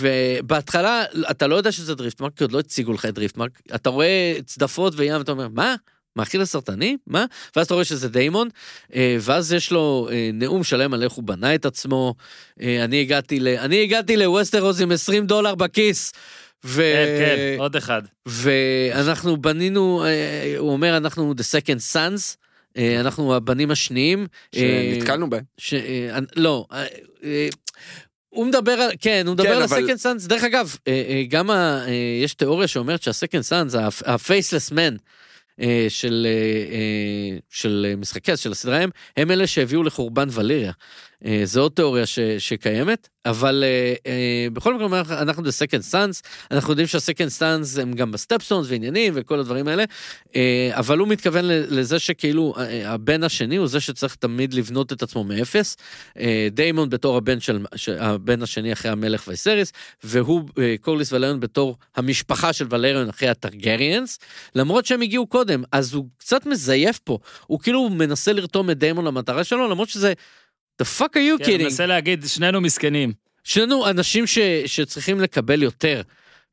ובהתחלה 0.00 1.04
אתה 1.30 1.46
לא 1.46 1.56
יודע 1.56 1.72
שזה 1.72 1.94
דריפטמרק, 1.94 2.32
כי 2.36 2.44
עוד 2.44 2.52
לא 2.52 2.58
הציגו 2.58 2.92
לך 2.92 3.06
את 3.06 3.14
דריפטמרק, 3.14 3.50
אתה 3.74 3.90
רואה 3.90 4.34
צדפות 4.46 4.92
וים, 4.96 5.20
אתה 5.20 5.32
אומר, 5.32 5.48
מה? 5.48 5.74
מאכיל 6.16 6.40
הסרטני? 6.40 6.96
מה? 7.06 7.24
ואז 7.56 7.66
אתה 7.66 7.74
רואה 7.74 7.84
שזה 7.84 8.08
דיימון, 8.08 8.48
אה, 8.94 9.16
ואז 9.20 9.52
יש 9.52 9.70
לו 9.70 10.08
אה, 10.12 10.30
נאום 10.32 10.64
שלם 10.64 10.94
על 10.94 11.02
איך 11.02 11.12
הוא 11.12 11.24
בנה 11.24 11.54
את 11.54 11.66
עצמו. 11.66 12.14
אה, 12.60 12.84
אני 12.84 13.00
הגעתי 13.00 13.40
ל... 13.40 13.48
אני 13.48 13.82
הגעתי 13.82 14.16
לווסטרוס 14.16 14.80
עם 14.80 14.92
20 14.92 15.26
דולר 15.26 15.54
בכיס. 15.54 16.12
ו... 16.64 16.82
כן, 16.82 17.24
כן, 17.26 17.56
עוד 17.58 17.76
אחד. 17.76 18.02
ואנחנו 18.26 19.36
בנינו, 19.36 20.04
הוא 20.58 20.72
אומר, 20.72 20.96
אנחנו 20.96 21.34
the 21.36 21.42
second 21.42 21.94
sons, 21.94 22.36
אנחנו 23.00 23.34
הבנים 23.34 23.70
השניים. 23.70 24.26
שנתקלנו 24.54 25.30
בהם. 25.30 25.42
ש... 25.58 25.74
לא, 26.36 26.66
הוא 28.28 28.46
מדבר 28.46 28.72
על, 28.72 28.90
כן, 29.00 29.22
הוא 29.26 29.34
מדבר 29.34 29.48
כן, 29.48 29.56
על 29.56 29.62
אבל- 29.62 29.90
ה-second 29.90 29.98
sons, 29.98 30.28
דרך 30.28 30.44
אגב, 30.44 30.76
גם 31.28 31.50
ה... 31.50 31.84
יש 32.22 32.34
תיאוריה 32.34 32.68
שאומרת 32.68 33.02
שה-second 33.02 33.48
sons, 33.50 33.78
ה-faceless 33.78 34.72
men, 34.72 34.76
אה, 34.76 34.90
של, 35.88 36.26
אה, 36.30 36.74
אה, 36.74 37.38
של 37.50 37.86
אה, 37.88 37.96
משחקי, 37.96 38.36
של 38.36 38.52
הסדרה 38.52 38.78
הם, 38.78 38.90
הם 39.16 39.30
אלה 39.30 39.46
שהביאו 39.46 39.82
לחורבן 39.82 40.28
ולריה. 40.32 40.72
אה, 41.26 41.40
זו 41.44 41.60
עוד 41.60 41.72
תיאוריה 41.72 42.06
ש, 42.06 42.18
שקיימת, 42.38 43.08
אבל 43.26 43.64
אה, 43.66 43.94
אה, 44.06 44.46
בכל 44.52 44.74
מקרה 44.74 45.00
אנחנו- 45.22 45.42
second 45.42 45.92
sons, 45.92 46.22
אנחנו 46.50 46.72
יודעים 46.72 46.86
שה-second 46.88 47.40
sons 47.40 47.80
הם 47.80 47.92
גם 47.92 48.12
בסטפסונס 48.12 48.66
ועניינים 48.70 49.12
וכל 49.16 49.38
הדברים 49.40 49.68
האלה, 49.68 49.84
אה, 50.36 50.70
אבל 50.72 50.98
הוא 50.98 51.08
מתכוון 51.08 51.44
לזה 51.48 51.98
שכאילו 51.98 52.54
אה, 52.58 52.92
הבן 52.92 53.22
השני 53.24 53.56
הוא 53.56 53.66
זה 53.66 53.80
שצריך 53.80 54.14
תמיד 54.14 54.54
לבנות 54.54 54.92
את 54.92 55.02
עצמו 55.02 55.24
מאפס, 55.24 55.76
אה, 56.18 56.48
דיימון 56.50 56.90
בתור 56.90 57.16
הבן 57.16 57.40
של 57.40 57.58
הבן 57.98 58.42
השני 58.42 58.72
אחרי 58.72 58.90
המלך 58.90 59.28
וייסריס, 59.28 59.72
והוא 60.04 60.42
אה, 60.58 60.74
קורליס 60.80 61.12
ולריון 61.12 61.40
בתור 61.40 61.76
המשפחה 61.96 62.52
של 62.52 62.66
ולריון 62.70 63.08
אחרי 63.08 63.28
הטרגריאנס, 63.28 64.18
למרות 64.54 64.86
שהם 64.86 65.02
הגיעו 65.02 65.26
קודם, 65.26 65.62
אז 65.72 65.94
הוא 65.94 66.06
קצת 66.18 66.46
מזייף 66.46 66.98
פה, 67.04 67.18
הוא 67.46 67.60
כאילו 67.60 67.88
מנסה 67.90 68.32
לרתום 68.32 68.70
את 68.70 68.78
דיימון 68.78 69.04
למטרה 69.04 69.44
שלו, 69.44 69.68
למרות 69.68 69.88
שזה, 69.88 70.12
the 70.80 70.98
fuck 70.98 71.12
are 71.14 71.40
you 71.40 71.44
כן, 71.44 71.44
kidding? 71.44 71.62
מנסה 71.62 71.86
להגיד, 71.86 72.24
שנינו 72.26 72.60
מסכנים. 72.60 73.12
שנינו 73.44 73.90
אנשים 73.90 74.26
ש, 74.26 74.38
שצריכים 74.66 75.20
לקבל 75.20 75.62
יותר, 75.62 76.02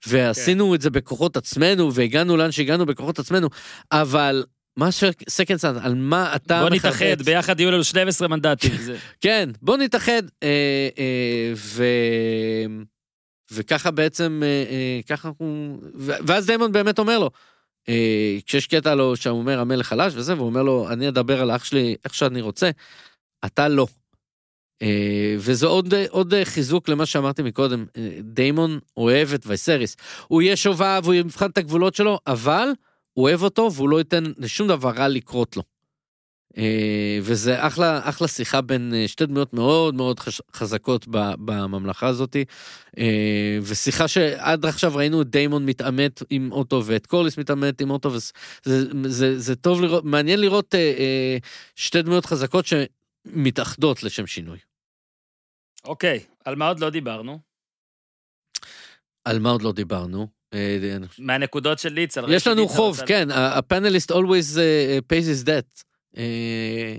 ועשינו 0.07 0.75
את 0.75 0.81
זה 0.81 0.89
בכוחות 0.89 1.37
עצמנו, 1.37 1.93
והגענו 1.93 2.37
לאן 2.37 2.51
שהגענו 2.51 2.85
בכוחות 2.85 3.19
עצמנו, 3.19 3.49
אבל 3.91 4.43
מה 4.77 4.89
ש 4.91 5.08
second 5.08 5.57
son, 5.57 5.77
על 5.83 5.95
מה 5.95 6.35
אתה 6.35 6.61
בוא 6.61 6.69
מחרטט? 6.69 6.85
נתאחד, 7.01 7.21
ביחד 7.21 7.59
יהיו 7.59 7.71
לנו 7.71 7.83
12 7.83 8.27
מנדטים. 8.27 8.71
זה- 8.77 8.97
כן, 9.21 9.49
בוא 9.61 9.77
נתאחד, 9.77 10.21
אה, 10.43 10.89
אה, 10.99 11.53
ו... 11.55 11.83
וככה 13.51 13.91
בעצם, 13.91 14.41
אה, 14.45 14.47
אה, 14.69 14.99
ככה 15.09 15.29
הוא... 15.37 15.77
ואז 15.95 16.45
דיימון 16.45 16.71
באמת 16.71 16.99
אומר 16.99 17.19
לו, 17.19 17.29
אה, 17.89 18.37
כשיש 18.45 18.67
קטע 18.67 18.95
לו 18.95 19.15
שהוא 19.15 19.39
אומר 19.39 19.59
המלך 19.59 19.87
חלש 19.87 20.13
וזה, 20.15 20.35
והוא 20.35 20.45
אומר 20.47 20.63
לו, 20.63 20.87
אני 20.89 21.07
אדבר 21.07 21.41
על 21.41 21.51
אח 21.51 21.63
שלי 21.63 21.95
איך 22.05 22.13
שאני 22.13 22.41
רוצה, 22.41 22.69
אתה 23.45 23.67
לא. 23.67 23.87
אה, 24.81 25.35
וזה 25.37 25.67
עוד, 25.67 25.93
עוד 26.09 26.33
חיזוק 26.43 26.89
למה 26.89 27.05
שאמרתי 27.05 27.41
מקודם, 27.41 27.85
אה, 27.97 28.09
דיימון 28.21 28.79
אוהב 28.97 29.33
את 29.33 29.47
וייסריס. 29.47 29.95
הוא 30.27 30.41
יהיה 30.41 30.55
שובב, 30.55 31.01
הוא 31.05 31.13
יבחן 31.13 31.49
את 31.49 31.57
הגבולות 31.57 31.95
שלו, 31.95 32.19
אבל 32.27 32.69
הוא 33.13 33.23
אוהב 33.23 33.43
אותו 33.43 33.73
והוא 33.73 33.89
לא 33.89 33.97
ייתן 33.97 34.23
לשום 34.37 34.67
דבר 34.67 34.89
רע 34.89 35.07
לקרות 35.07 35.57
לו. 35.57 35.63
אה, 36.57 37.19
וזה 37.21 37.67
אחלה, 37.67 38.09
אחלה 38.09 38.27
שיחה 38.27 38.61
בין 38.61 38.93
אה, 38.95 39.07
שתי 39.07 39.25
דמויות 39.25 39.53
מאוד 39.53 39.95
מאוד 39.95 40.19
חזקות 40.53 41.05
בממלכה 41.09 42.07
הזאת. 42.07 42.35
אה, 42.97 43.59
ושיחה 43.61 44.07
שעד 44.07 44.65
עכשיו 44.65 44.95
ראינו 44.95 45.21
את 45.21 45.29
דיימון 45.29 45.65
מתעמת 45.65 46.23
עם 46.29 46.51
אוטו 46.51 46.83
ואת 46.85 47.05
קורליס 47.05 47.37
מתעמת 47.37 47.81
עם 47.81 47.89
אוטו, 47.89 48.11
וזה 48.11 48.31
זה, 48.63 48.83
זה, 49.07 49.39
זה 49.39 49.55
טוב 49.55 49.81
לראות, 49.81 50.05
מעניין 50.05 50.41
לראות 50.41 50.75
אה, 50.75 50.79
אה, 50.79 51.37
שתי 51.75 52.01
דמויות 52.01 52.25
חזקות 52.25 52.65
שמתאחדות 52.65 54.03
לשם 54.03 54.27
שינוי. 54.27 54.57
אוקיי, 55.87 56.19
על 56.45 56.55
מה 56.55 56.67
עוד 56.67 56.79
לא 56.79 56.89
דיברנו? 56.89 57.39
על 59.25 59.39
מה 59.39 59.49
עוד 59.49 59.61
לא 59.61 59.71
דיברנו? 59.71 60.27
אה, 60.53 60.97
מהנקודות 61.19 61.79
של 61.79 61.93
ליצל. 61.93 62.25
יש 62.29 62.47
לנו 62.47 62.67
חוב, 62.67 62.99
כן, 63.05 63.27
הפאנליסט 63.31 64.11
always 64.11 64.55
uh, 64.55 65.13
pays 65.13 65.43
his 65.43 65.47
debt. 65.47 65.83
אה, 66.17 66.95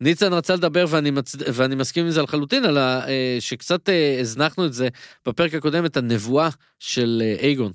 ניצן 0.00 0.32
רצה 0.32 0.54
לדבר 0.54 0.84
ואני, 0.90 1.10
מצ... 1.10 1.36
ואני 1.54 1.74
מסכים 1.74 2.04
עם 2.04 2.10
זה 2.10 2.22
לחלוטין, 2.22 2.64
על 2.64 2.78
ה... 2.78 3.08
אה, 3.08 3.36
שקצת 3.40 3.88
אה, 3.88 4.16
הזנחנו 4.20 4.66
את 4.66 4.72
זה 4.72 4.88
בפרק 5.28 5.54
הקודם, 5.54 5.84
את 5.84 5.96
הנבואה 5.96 6.48
של 6.78 7.22
אה, 7.24 7.36
אייגון. 7.40 7.72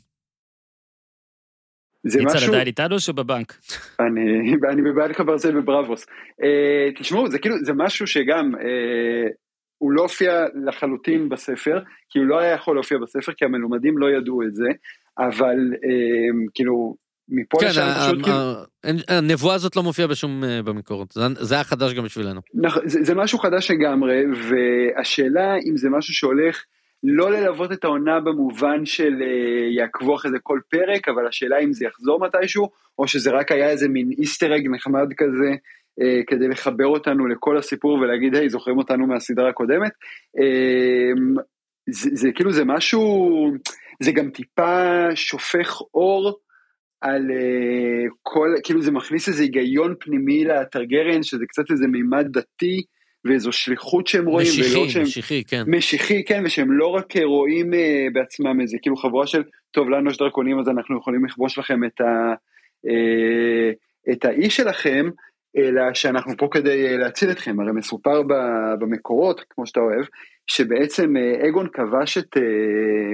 זה 2.04 2.20
ניצן 2.20 2.38
משהו, 2.38 2.54
עדיין 2.54 2.68
איתנו 2.68 3.00
שהוא 3.00 3.16
בבנק? 3.16 3.60
אני, 4.00 4.54
אני 4.72 4.82
בבעלך 4.82 5.20
ברזל 5.20 5.62
בבראבוס. 5.62 6.06
אה, 6.44 6.90
תשמעו, 7.00 7.32
זה 7.32 7.40
כאילו, 7.40 7.56
זה 7.64 7.74
משהו 7.74 8.08
שגם, 8.08 8.56
אה, 8.56 9.30
הוא 9.78 9.92
לא 9.92 10.02
הופיע 10.02 10.46
לחלוטין 10.66 11.30
בספר, 11.30 11.80
כי 12.10 12.20
הוא 12.20 12.28
לא 12.28 12.40
היה 12.40 12.54
יכול 12.54 12.76
להופיע 12.76 12.98
בספר, 12.98 13.32
כי 13.38 13.46
המלומדים 13.46 13.98
לא 13.98 14.08
ידעו 14.10 14.44
את 14.44 14.56
זה, 14.56 14.68
אבל 15.20 15.58
אה, 15.74 16.50
כאילו, 16.54 16.96
מפה 17.30 17.58
כן, 17.60 17.68
לשם 17.68 17.82
פשוט 18.00 18.24
כאילו, 18.24 18.38
הנבואה 19.08 19.56
הזאת 19.56 19.76
לא 19.76 19.84
מופיעה 19.84 20.08
בשום 20.08 20.44
אה, 20.44 20.62
במקורות, 20.64 21.12
זה- 21.12 21.22
זה 21.40 21.56
היה 21.56 21.64
חדש 21.64 21.94
גם 21.94 22.04
בשבילנו. 22.04 22.42
נכון, 22.54 22.82
זה, 22.90 23.00
זה 23.04 23.16
משהו 23.16 23.40
חדש 23.40 23.72
לגמרי, 23.72 24.24
והשאלה 24.50 25.56
אם 25.70 25.78
זה 25.78 25.90
משהו 25.90 26.14
שהולך 26.14 26.64
לא 27.04 27.32
ללוות 27.32 27.72
את 27.72 27.84
העונה 27.84 28.20
במובן 28.20 28.86
של 28.86 29.14
אה, 29.22 29.28
יעקבו 29.78 30.16
אחרי 30.16 30.32
זה 30.32 30.38
כל 30.44 30.60
פרק, 30.70 31.08
אבל 31.08 31.28
השאלה 31.28 31.60
אם 31.60 31.74
זה 31.74 31.86
יחזור 31.86 32.20
מתישהו, 32.20 32.70
או 33.00 33.08
שזה 33.08 33.32
רק 33.32 33.52
היה 33.52 33.70
איזה 33.70 33.88
מין 33.90 34.10
איסטר 34.18 34.56
אג 34.56 34.68
נחמד 34.72 35.08
כזה, 35.18 35.50
כדי 36.28 36.48
לחבר 36.48 36.88
אותנו 36.88 37.28
לכל 37.28 37.58
הסיפור 37.58 37.94
ולהגיד, 37.94 38.36
היי, 38.36 38.50
זוכרים 38.50 38.78
אותנו 38.78 39.08
מהסדרה 39.08 39.50
הקודמת. 39.50 39.92
אה, 40.40 41.12
זה, 41.90 42.10
זה 42.14 42.32
כאילו, 42.36 42.52
זה 42.52 42.66
משהו, 42.66 43.52
זה 44.04 44.12
גם 44.12 44.30
טיפה 44.30 45.06
שופך 45.16 45.82
אור. 45.94 46.40
על 47.02 47.22
uh, 47.22 48.10
כל, 48.24 48.50
כאילו 48.64 48.82
זה 48.82 48.92
מכניס 48.92 49.28
איזה 49.28 49.44
היגיון 49.44 49.94
פנימי 50.00 50.46
לטרגריאן, 50.46 51.24
שזה 51.24 51.46
קצת 51.48 51.72
איזה 51.72 51.88
מימד 51.88 52.28
דתי, 52.32 52.84
ואיזו 53.26 53.52
שליחות 53.52 54.08
שהם 54.08 54.26
רואים, 54.26 54.48
משיחי, 54.48 54.90
שהם... 54.90 55.04
משיחי, 55.04 55.44
כן. 55.44 55.64
משיחי, 55.68 56.24
כן, 56.24 56.44
ושהם 56.46 56.72
לא 56.72 56.88
רק 56.88 57.18
אה, 57.18 57.26
רואים 57.26 57.74
uh, 57.74 57.78
בעצמם 58.14 58.62
איזה 58.62 58.78
כאילו 58.82 58.96
חבורה 58.96 59.28
של, 59.28 59.44
טוב, 59.72 59.90
לנו 59.90 60.10
יש 60.10 60.18
דרקונים 60.18 60.60
אז 60.60 60.70
אנחנו 60.70 60.98
יכולים 60.98 61.26
לכבוש 61.26 61.58
לכם 61.58 61.84
את, 61.84 62.02
ה, 62.02 62.34
uh, 62.88 64.12
את 64.12 64.26
האי 64.26 64.50
שלכם, 64.50 65.10
אלא 65.58 65.94
שאנחנו 65.94 66.38
פה 66.38 66.48
כדי 66.52 66.96
uh, 66.96 66.98
להציל 66.98 67.32
אתכם. 67.32 67.60
הרי 67.60 67.72
מסופר 67.72 68.22
במקורות, 68.80 69.44
כמו 69.50 69.68
שאתה 69.68 69.80
אוהב, 69.80 70.06
שבעצם 70.48 71.14
uh, 71.16 71.48
אגון 71.48 71.68
כבש 71.74 72.18
את 72.18 72.38
uh, 72.38 72.42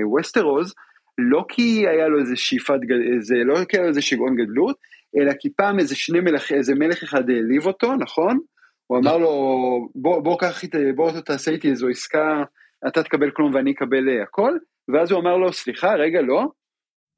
ווסטרוז, 0.06 0.74
לא 1.18 1.46
כי 1.50 1.88
היה 1.88 2.08
לו 2.08 2.20
איזה 2.20 2.36
שאיפת, 2.36 2.80
איזה, 3.14 3.36
לא 3.46 3.66
כי 3.70 3.78
היה 3.78 3.84
לו 3.84 3.90
איזה 3.90 4.02
שיגעון 4.02 4.36
גדלות, 4.36 4.76
אלא 5.18 5.34
כי 5.40 5.50
פעם 5.58 5.80
איזה 5.80 5.96
שני 5.96 6.20
מלך, 6.20 6.52
איזה 6.52 6.76
מלך 6.76 7.04
אחד 7.04 7.30
העליב 7.30 7.66
אותו, 7.66 7.96
נכון? 7.96 8.40
הוא 8.88 8.98
אמר 8.98 9.18
לו, 9.18 9.30
בוא, 9.96 10.24
בוא 10.24 10.40
קח 10.40 10.64
איתי, 10.64 10.92
בוא 10.92 11.12
תעשה 11.26 11.52
איתי 11.52 11.70
איזו 11.70 11.88
עסקה, 11.88 12.44
אתה 12.88 13.04
תקבל 13.04 13.32
כלום 13.32 13.54
ואני 13.54 13.72
אקבל 13.72 14.10
אה, 14.10 14.24
הכל, 14.24 14.58
ואז 14.88 15.12
הוא 15.12 15.20
אמר 15.20 15.38
לו, 15.38 15.54
סליחה, 15.54 15.96
רגע, 15.96 16.22
לא, 16.22 16.48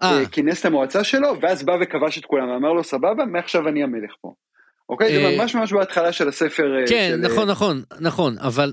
אה, 0.03 0.19
אה, 0.19 0.25
כינס 0.25 0.59
את 0.59 0.65
המועצה 0.65 1.03
שלו, 1.03 1.41
ואז 1.41 1.65
בא 1.65 1.77
וכבש 1.81 2.17
את 2.17 2.25
כולם, 2.25 2.49
ואמר 2.49 2.73
לו, 2.73 2.83
סבבה, 2.83 3.25
מעכשיו 3.25 3.67
אני 3.67 3.83
המלך 3.83 4.11
פה. 4.21 4.33
אוקיי? 4.89 5.07
אה, 5.07 5.31
זה 5.31 5.37
ממש 5.37 5.55
ממש 5.55 5.73
בהתחלה 5.73 6.11
של 6.11 6.27
הספר. 6.27 6.63
אה, 6.79 6.87
כן, 6.87 7.11
אה, 7.23 7.29
נכון, 7.29 7.49
נכון, 7.49 7.81
נכון, 8.01 8.35
אבל... 8.39 8.71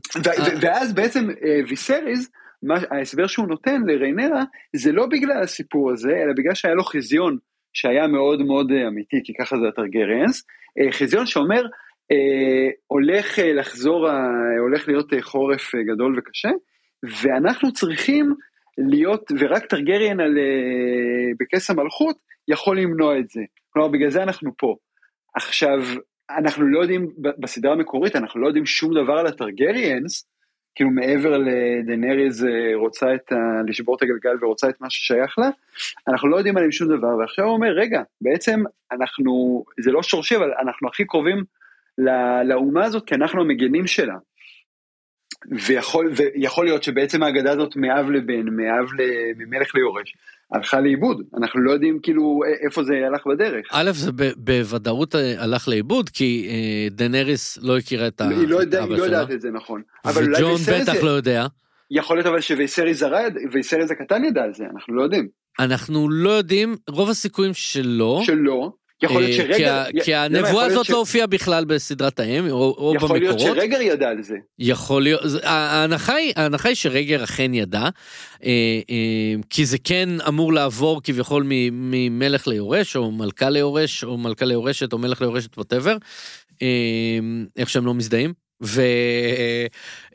ואז 0.61 0.95
בעצם 0.95 1.31
אה, 1.31 1.61
ויסריס, 1.69 2.31
מה- 2.63 2.81
ההסבר 2.91 3.27
שהוא 3.27 3.49
נותן 3.49 3.83
לריינרה, 3.87 4.45
זה 4.77 4.93
לא 4.93 5.07
בגלל 5.07 5.43
הסיפור 5.43 5.93
הזה, 5.93 6.11
אלא 6.11 6.33
בגלל 6.37 6.55
שהיה 6.55 6.75
לו 6.75 6.85
חזיון 6.85 7.39
שהיה 7.73 8.07
מאוד 8.07 8.43
מאוד 8.43 8.71
אה, 8.73 8.89
אמיתי, 8.89 9.17
כי 9.25 9.33
ככה 9.41 9.57
זה 9.57 9.69
הטרגריאנס, 9.69 10.45
אה, 10.81 10.93
חזיון 10.93 11.27
שאומר, 11.27 11.63
אה, 12.13 12.69
הולך 12.87 13.39
אה, 13.39 13.53
לחזור, 13.53 14.09
הולך 14.61 14.89
להיות 14.89 15.13
אה, 15.13 15.23
חורף 15.23 15.75
אה, 15.75 15.81
גדול 15.95 16.19
וקשה, 16.19 16.51
ואנחנו 17.23 17.73
צריכים 17.73 18.35
להיות, 18.79 19.33
ורק 19.39 19.67
טרגריאן 19.67 20.21
על, 20.21 20.39
אה, 20.39 21.33
בכס 21.41 21.71
המלכות 21.71 22.17
יכול 22.49 22.81
למנוע 22.81 23.19
את 23.19 23.29
זה. 23.29 23.41
כלומר, 23.71 23.89
בגלל 23.89 24.11
זה 24.11 24.23
אנחנו 24.23 24.51
פה. 24.59 24.77
עכשיו, 25.35 25.79
אנחנו 26.31 26.67
לא 26.67 26.81
יודעים, 26.81 27.09
בסדרה 27.19 27.73
המקורית, 27.73 28.17
אנחנו 28.17 28.41
לא 28.41 28.47
יודעים 28.47 28.67
שום 28.67 28.95
דבר 28.95 29.13
על 29.13 29.27
הטרגריאנס, 29.27 30.29
כאילו 30.75 30.91
מעבר 30.91 31.39
לדנריז 31.39 32.45
אה, 32.45 32.51
רוצה 32.75 33.15
את 33.15 33.33
ה... 33.33 33.37
לשבור 33.67 33.97
את 33.97 34.03
הגלגל 34.03 34.45
ורוצה 34.45 34.69
את 34.69 34.81
מה 34.81 34.91
ששייך 34.91 35.39
לה, 35.39 35.51
אנחנו 36.09 36.29
לא 36.29 36.37
יודעים 36.37 36.57
עליהם 36.57 36.73
שום 36.73 36.89
דבר, 36.89 37.17
ועכשיו 37.17 37.45
הוא 37.45 37.55
אומר, 37.55 37.73
רגע, 37.73 38.03
בעצם 38.21 38.63
אנחנו, 38.93 39.65
זה 39.81 39.91
לא 39.91 40.03
שורשי, 40.03 40.37
אבל 40.37 40.53
אנחנו 40.63 40.89
הכי 40.89 41.05
קרובים 41.05 41.45
ל- 41.99 42.43
לאומה 42.43 42.85
הזאת, 42.85 43.07
כי 43.07 43.15
אנחנו 43.15 43.41
המגנים 43.41 43.87
שלה. 43.87 44.17
ויכול, 45.67 46.13
ויכול 46.17 46.65
להיות 46.65 46.83
שבעצם 46.83 47.23
ההגדה 47.23 47.53
הזאת 47.53 47.77
מאב 47.77 48.11
לבן, 48.11 48.49
מאב 48.49 48.93
ל, 48.99 49.03
ממלך 49.37 49.75
ליורש, 49.75 50.17
הלכה 50.53 50.81
לאיבוד. 50.81 51.23
אנחנו 51.39 51.61
לא 51.61 51.71
יודעים 51.73 51.99
כאילו 52.03 52.41
איפה 52.65 52.85
זה 52.85 52.95
הלך 53.07 53.27
בדרך. 53.27 53.67
א', 53.71 53.91
זה 53.93 54.11
בוודאות 54.37 55.15
הלך 55.39 55.69
לאיבוד, 55.69 56.09
כי 56.09 56.47
אה, 56.51 56.89
דנריס 56.91 57.59
לא 57.63 57.79
הכירה 57.79 58.07
את 58.07 58.21
ה- 58.21 58.29
היא 58.29 58.49
לא, 58.49 58.57
יודע, 58.57 58.83
היא 58.83 58.91
לא 58.91 58.97
שלה, 58.97 59.05
יודעת 59.07 59.31
את 59.31 59.41
זה 59.41 59.51
נכון. 59.51 59.83
וג'ון 60.07 60.61
בטח 60.73 60.95
לא 61.03 61.11
יודע. 61.11 61.47
יכול 61.91 62.17
להיות 62.17 62.27
אבל 62.27 62.41
שוויסריס 62.41 63.03
וייסריס 63.53 63.91
הקטן 63.91 64.25
ידע 64.25 64.43
על 64.43 64.55
זה, 64.55 64.65
אנחנו 64.75 64.95
לא 64.95 65.03
יודעים. 65.03 65.29
אנחנו 65.61 66.11
לא 66.11 66.31
יודעים, 66.31 66.77
רוב 66.89 67.11
הסיכויים 67.11 67.55
שלא. 67.55 68.21
שלא. 68.25 68.73
יכול 69.03 69.23
להיות 69.23 69.41
אה, 69.41 69.47
שרגע... 69.47 69.85
כי 69.91 69.99
י- 69.99 70.03
כי 70.05 70.11
יכול 70.11 70.25
הנבואה 70.25 70.53
להיות 70.53 70.73
הזאת 70.73 70.85
ש- 70.87 70.91
לא 70.91 70.97
הופיעה 70.99 71.27
בכלל 71.27 71.65
בסדרת 71.65 72.21
האם, 72.21 72.51
או 72.51 72.75
או 72.79 72.93
יכול 72.97 73.19
להיות 73.19 73.35
במקורות. 73.37 73.57
שרגר 73.57 73.81
ידע 73.81 74.09
על 74.09 74.23
זה. 74.23 74.37
יכול 74.59 75.03
להיות, 75.03 75.21
ההנחה 75.43 76.15
היא, 76.15 76.33
ההנחה 76.37 76.69
היא 76.69 76.77
שרגר 76.77 77.25
אכן 77.25 77.55
ידע, 77.55 77.81
אה, 77.81 77.89
אה, 78.45 79.35
כי 79.51 79.67
זה 79.67 79.77
כן 79.85 80.09
אמור 80.29 80.53
לעבור 80.53 81.01
כביכול 81.05 81.45
ממלך 81.73 82.49
ליורש, 82.49 82.97
או 82.97 83.11
מלכה 83.11 83.51
ליורש, 83.51 84.05
או 84.05 84.19
מלכה 84.19 84.45
ליורשת, 84.45 84.93
או 84.93 84.99
מלך 84.99 85.21
ליורשת, 85.21 85.59
ווטאבר, 85.59 85.97
איך 87.57 87.69
שהם 87.71 87.87
לא 87.87 87.95
מזדהים. 87.95 88.42
ו... 88.63 88.81
אה, 88.81 89.67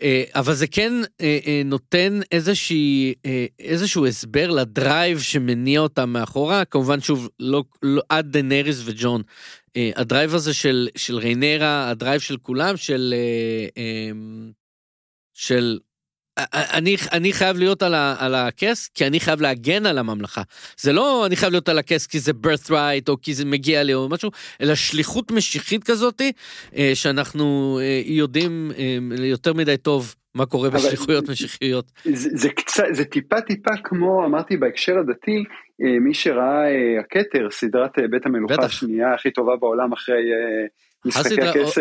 אה, 0.01 0.23
אבל 0.35 0.53
זה 0.53 0.67
כן 0.67 0.93
אה, 1.21 1.61
נותן 1.65 2.19
איזושהי, 2.31 3.13
איזשהו 3.59 4.05
הסבר 4.05 4.51
ל 4.51 4.63
drive 4.63 5.19
שמניע 5.19 5.79
אותם 5.79 6.09
מאחורה, 6.09 6.65
כמובן 6.65 7.01
שוב, 7.01 7.29
לא, 7.39 7.63
לא 7.83 8.01
עד 8.09 8.31
דנריס 8.31 8.81
וג'ון. 8.85 9.21
ה 9.95 10.02
drive 10.02 10.35
הזה 10.35 10.53
של, 10.53 10.89
של 10.95 11.17
ריינרה, 11.17 11.89
ה 11.89 11.95
drive 11.95 12.21
של 12.21 12.37
כולם, 12.37 12.77
של... 12.77 13.13
של... 15.33 15.79
אני, 16.53 16.95
אני 17.11 17.33
חייב 17.33 17.57
להיות 17.57 17.83
על, 17.83 17.93
ה, 17.93 18.15
על 18.19 18.35
הכס, 18.35 18.87
כי 18.87 19.07
אני 19.07 19.19
חייב 19.19 19.41
להגן 19.41 19.85
על 19.85 19.97
הממלכה. 19.97 20.41
זה 20.77 20.93
לא 20.93 21.25
אני 21.25 21.35
חייב 21.35 21.51
להיות 21.51 21.69
על 21.69 21.77
הכס 21.77 22.07
כי 22.07 22.19
זה 22.19 22.31
birthright 22.45 23.09
או 23.09 23.21
כי 23.21 23.33
זה 23.33 23.45
מגיע 23.45 23.83
לי 23.83 23.93
או 23.93 24.09
משהו, 24.09 24.31
אלא 24.61 24.75
שליחות 24.75 25.31
משיחית 25.31 25.83
כזאתי, 25.83 26.31
אה, 26.77 26.91
שאנחנו 26.93 27.79
אה, 27.81 28.01
יודעים 28.05 28.71
אה, 28.77 29.25
יותר 29.25 29.53
מדי 29.53 29.77
טוב 29.77 30.15
מה 30.35 30.45
קורה 30.45 30.69
בשליחויות 30.69 31.29
משיחיות. 31.29 31.91
זה, 32.05 32.29
זה 32.33 32.49
קצת, 32.49 32.83
זה 32.91 33.05
טיפה 33.05 33.41
טיפה 33.41 33.71
כמו, 33.83 34.25
אמרתי 34.25 34.57
בהקשר 34.57 34.99
הדתי, 34.99 35.43
מי 35.79 36.13
שראה 36.13 36.65
אה, 36.65 36.99
הכתר, 36.99 37.47
סדרת 37.51 37.91
בית 38.11 38.25
המלוכה 38.25 38.53
בטח. 38.53 38.65
השנייה 38.65 39.13
הכי 39.13 39.31
טובה 39.31 39.55
בעולם 39.55 39.93
אחרי 39.93 40.21
משחקי 41.05 41.35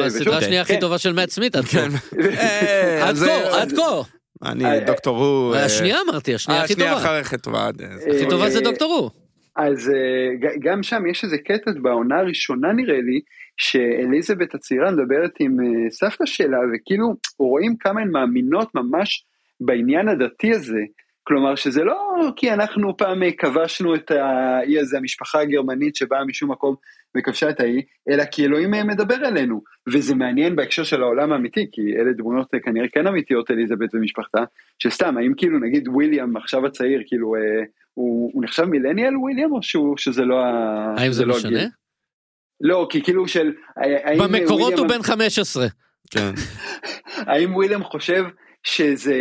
הסדרה, 0.04 0.38
השנייה 0.38 0.62
הכי 0.62 0.74
כן. 0.74 0.80
טובה 0.80 0.98
של 0.98 1.12
מאט 1.12 1.30
סמית 1.30 1.56
עד 1.56 1.64
כה. 1.64 1.78
כן. 1.78 1.90
אה, 2.38 3.08
עד 3.08 3.16
כה, 3.16 3.62
עד 3.62 3.72
כה. 3.72 4.02
אני 4.44 4.64
אה, 4.64 4.80
דוקטור 4.80 5.16
הוא... 5.16 5.54
אה, 5.54 5.64
השנייה 5.64 5.98
אמרתי, 6.08 6.34
השנייה 6.34 6.60
אה, 6.60 6.64
הכי 6.64 6.72
השנייה 6.72 6.94
טובה. 6.94 7.02
אחריך 7.02 7.34
טובה. 7.34 7.66
עד, 7.66 7.82
אה, 7.82 7.86
הכי 7.94 8.24
אה, 8.24 8.30
טובה 8.30 8.50
זה 8.50 8.60
דוקטור 8.60 8.92
הוא. 8.92 9.10
אז 9.56 9.90
אה, 9.90 10.48
גם 10.62 10.82
שם 10.82 11.06
יש 11.06 11.24
איזה 11.24 11.38
קטע 11.38 11.70
בעונה 11.82 12.18
הראשונה 12.18 12.72
נראה 12.72 13.00
לי, 13.00 13.20
שאליזבת 13.56 14.54
הצעירה 14.54 14.90
מדברת 14.90 15.32
עם 15.40 15.60
אה, 15.60 15.90
סבתא 15.90 16.26
שלה, 16.26 16.58
וכאילו 16.74 17.14
רואים 17.38 17.76
כמה 17.76 18.00
הן 18.00 18.10
מאמינות 18.10 18.74
ממש 18.74 19.24
בעניין 19.60 20.08
הדתי 20.08 20.54
הזה. 20.54 20.80
כלומר 21.26 21.54
שזה 21.54 21.84
לא 21.84 21.96
כי 22.36 22.52
אנחנו 22.52 22.96
פעם 22.96 23.22
אה, 23.22 23.32
כבשנו 23.32 23.94
את 23.94 24.10
האי 24.10 24.78
הזה, 24.78 24.98
המשפחה 24.98 25.40
הגרמנית 25.40 25.96
שבאה 25.96 26.24
משום 26.24 26.52
מקום 26.52 26.74
וכבשה 27.16 27.50
את 27.50 27.60
האי, 27.60 27.82
אלא 28.08 28.24
כי 28.24 28.44
אלוהים 28.44 28.74
אה, 28.74 28.84
מדבר 28.84 29.14
אלינו. 29.14 29.62
וזה 29.92 30.14
מעניין 30.14 30.56
בהקשר 30.56 30.84
של 30.84 31.02
העולם 31.02 31.32
האמיתי, 31.32 31.66
כי 31.72 31.80
אלה 31.96 32.12
דמויות 32.12 32.54
אה, 32.54 32.60
כנראה 32.60 32.88
כן 32.88 33.06
אמיתיות 33.06 33.50
אליזבת 33.50 33.94
ומשפחתה, 33.94 34.38
שסתם, 34.78 35.16
האם 35.16 35.32
כאילו 35.36 35.58
נגיד 35.58 35.88
וויליאם 35.88 36.36
עכשיו 36.36 36.66
הצעיר, 36.66 37.02
כאילו 37.06 37.34
אה, 37.34 37.40
הוא, 37.94 38.30
הוא 38.34 38.44
נחשב 38.44 38.64
מילניאל 38.64 39.16
וויליאם 39.16 39.52
או 39.52 39.62
שהוא, 39.62 39.96
שזה 39.96 40.24
לא 40.24 40.44
ה... 40.44 40.94
האם 40.98 41.12
זה 41.12 41.24
לא 41.24 41.36
משנה? 41.36 41.56
הגיל? 41.56 41.68
לא, 42.60 42.86
כי 42.90 43.02
כאילו 43.02 43.28
של... 43.28 43.52
במקורות 44.18 44.78
הוא 44.78 44.88
בן 44.88 45.02
15. 45.02 45.66
כן. 46.10 46.30
האם 47.30 47.54
וויליאם 47.54 47.84
חושב 47.84 48.24
שזה 48.66 49.14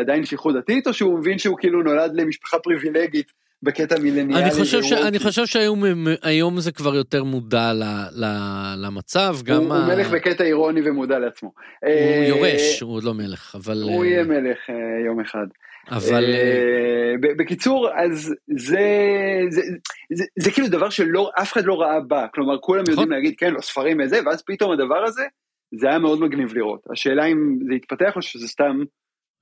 עדיין 0.00 0.24
שליחות 0.24 0.54
דתית, 0.54 0.86
או 0.86 0.92
שהוא 0.92 1.18
מבין 1.18 1.38
שהוא 1.38 1.56
כאילו 1.58 1.82
נולד 1.82 2.10
למשפחה 2.14 2.58
פריבילגית 2.58 3.32
בקטע 3.62 3.98
מילניאלי. 3.98 4.42
אני 4.42 4.50
חושב, 4.50 4.82
ש... 4.82 4.92
אני 4.92 5.18
חושב 5.18 5.46
שהיום 5.46 5.84
היום 6.22 6.60
זה 6.60 6.72
כבר 6.72 6.94
יותר 6.94 7.24
מודע 7.24 7.72
ל... 7.72 7.82
ל... 8.12 8.24
למצב, 8.76 9.36
גם 9.44 9.62
הוא, 9.62 9.74
הוא 9.74 9.82
ה- 9.82 9.86
מלך 9.86 10.10
בקטע 10.10 10.44
אירוני 10.44 10.80
ומודע 10.84 11.18
לעצמו. 11.18 11.52
הוא 11.82 11.90
אה, 11.90 12.26
יורש, 12.28 12.80
הוא 12.80 12.94
עוד 12.94 13.04
לא 13.04 13.14
מלך, 13.14 13.56
אבל... 13.60 13.82
הוא 13.82 14.04
אה, 14.04 14.08
יהיה 14.08 14.24
מלך 14.24 14.58
אה, 14.70 14.74
יום 15.06 15.20
אחד. 15.20 15.46
אבל... 15.90 16.24
אה, 16.24 17.14
אה, 17.28 17.34
בקיצור, 17.38 17.88
אז 17.94 18.34
זה, 18.56 18.88
זה, 19.48 19.60
זה, 20.12 20.24
זה 20.38 20.50
כאילו 20.50 20.68
דבר 20.68 20.90
שלא, 20.90 21.30
אף 21.42 21.52
אחד 21.52 21.64
לא 21.64 21.80
ראה 21.80 22.00
בה, 22.00 22.26
כלומר 22.34 22.58
כולם 22.60 22.82
נכון. 22.82 22.92
יודעים 22.92 23.10
להגיד 23.10 23.34
כן, 23.38 23.52
לא 23.52 23.60
ספרים 23.60 23.98
וזה, 24.04 24.20
ואז 24.26 24.42
פתאום 24.46 24.72
הדבר 24.72 25.04
הזה, 25.04 25.22
זה 25.78 25.88
היה 25.88 25.98
מאוד 25.98 26.20
מגניב 26.20 26.54
לראות. 26.54 26.80
השאלה 26.92 27.24
אם 27.24 27.58
זה 27.68 27.74
יתפתח 27.74 28.16
או 28.16 28.22
שזה 28.22 28.48
סתם, 28.48 28.82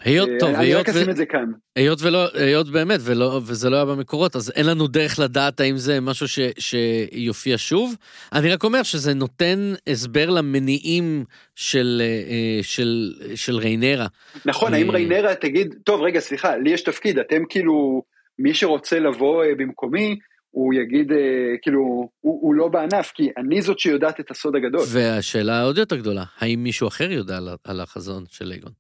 היות, 0.03 0.29
אה, 0.29 0.39
טוב, 0.41 0.55
אני 0.55 0.65
היות, 0.65 0.89
רק 0.89 0.95
ו... 0.95 1.11
את 1.11 1.17
זה 1.17 1.27
כאן. 1.27 1.45
היות 1.77 2.03
ולא, 2.03 2.29
היות 2.35 2.69
באמת, 2.69 3.01
ולא, 3.03 3.41
וזה 3.47 3.71
לא 3.71 3.77
היה 3.77 3.85
במקורות, 3.85 4.37
אז 4.37 4.53
אין 4.57 4.67
לנו 4.67 4.87
דרך 4.87 5.19
לדעת 5.19 5.61
האם 5.61 5.77
זה 5.77 6.01
משהו 6.01 6.29
ש, 6.29 6.39
שיופיע 6.59 7.55
שוב. 7.59 7.97
אני 8.33 8.53
רק 8.53 8.65
אומר 8.65 8.83
שזה 8.83 9.15
נותן 9.15 9.73
הסבר 9.87 10.31
למניעים 10.31 11.25
של, 11.55 12.03
אה, 12.05 12.63
של, 12.63 13.13
של 13.35 13.57
ריינרה. 13.57 14.07
נכון, 14.47 14.75
האם 14.75 14.91
אה. 14.91 14.95
ריינרה 14.95 15.35
תגיד, 15.35 15.75
טוב 15.85 16.03
רגע 16.03 16.21
סליחה, 16.21 16.57
לי 16.57 16.71
יש 16.71 16.83
תפקיד, 16.83 17.19
אתם 17.19 17.43
כאילו, 17.49 18.03
מי 18.39 18.55
שרוצה 18.55 18.99
לבוא 18.99 19.45
אה, 19.45 19.55
במקומי, 19.55 20.19
הוא 20.55 20.75
יגיד 20.75 21.13
אה, 21.13 21.19
כאילו, 21.63 21.81
הוא, 22.21 22.41
הוא 22.43 22.55
לא 22.55 22.69
בענף, 22.69 23.13
כי 23.15 23.31
אני 23.37 23.63
זאת 23.63 23.79
שיודעת 23.79 24.21
את 24.21 24.31
הסוד 24.31 24.57
הגדול. 24.57 24.81
והשאלה 24.93 25.61
העוד 25.61 25.79
יותר 25.79 25.97
גדולה, 25.97 26.25
האם 26.39 26.63
מישהו 26.63 26.89
אחר 26.89 27.11
יודע 27.11 27.37
על, 27.37 27.49
על 27.65 27.81
החזון 27.81 28.25
של 28.29 28.51
אייגון? 28.53 28.73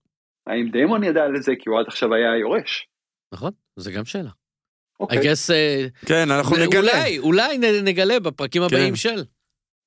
האם 0.46 0.68
דיימון 0.72 1.04
ידע 1.04 1.22
על 1.24 1.42
זה 1.42 1.52
כי 1.58 1.68
הוא 1.68 1.80
עד 1.80 1.84
עכשיו 1.86 2.14
היה 2.14 2.32
היורש? 2.32 2.88
נכון? 3.32 3.50
זה 3.76 3.92
גם 3.92 4.04
שאלה. 4.04 4.30
I 4.30 4.96
אוקיי. 5.00 5.18
guess, 5.18 5.52
אה, 5.52 5.86
כן, 6.06 6.30
אנחנו 6.30 6.56
נגלה. 6.56 6.80
אולי, 6.80 7.18
אולי 7.18 7.58
נגלה 7.82 8.20
בפרקים 8.20 8.62
הבאים 8.62 8.96
של. 8.96 9.24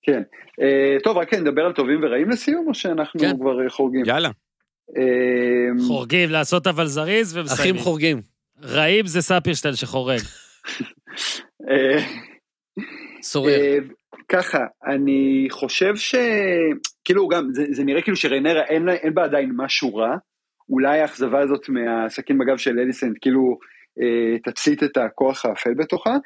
כן. 0.02 0.22
אה, 0.62 0.98
טוב, 1.04 1.18
רק 1.18 1.34
נדבר 1.34 1.62
על 1.62 1.74
טובים 1.74 2.04
ורעים 2.04 2.30
לסיום, 2.30 2.68
או 2.68 2.74
שאנחנו 2.74 3.20
כן. 3.20 3.38
כבר 3.38 3.70
חורגים? 3.70 4.06
יאללה. 4.06 4.30
אה, 4.98 5.86
חורגים, 5.88 6.30
לעשות 6.30 6.68
אבל 6.68 6.86
זריז 6.86 7.38
ומסיימים. 7.38 7.76
אחים 7.76 7.84
חורגים. 7.84 8.22
רעים 8.64 9.08
זה 9.08 9.22
ספירשטיין 9.22 9.76
שחורג. 9.76 10.20
סורר. 13.22 13.52
אה, 13.52 13.78
ככה, 14.30 14.66
אני 14.86 15.48
חושב 15.52 15.96
ש... 15.96 16.16
כאילו 17.06 17.28
גם, 17.28 17.48
זה, 17.54 17.66
זה 17.72 17.84
נראה 17.84 18.02
כאילו 18.02 18.18
שריינרה 18.18 18.64
אין, 18.64 18.90
אין 18.90 19.14
בה 19.14 19.24
עדיין 19.24 19.52
משהו 19.56 19.96
רע, 19.96 20.16
אולי 20.70 21.00
האכזבה 21.00 21.42
הזאת 21.42 21.70
מהסכין 21.70 22.38
בגב 22.38 22.58
של 22.58 22.80
אליסנט 22.80 23.18
כאילו 23.22 23.58
אה, 24.02 24.40
תצית 24.44 24.84
את 24.84 24.98
הכוח 24.98 25.46
האפל 25.46 25.74
בתוכה, 25.74 26.18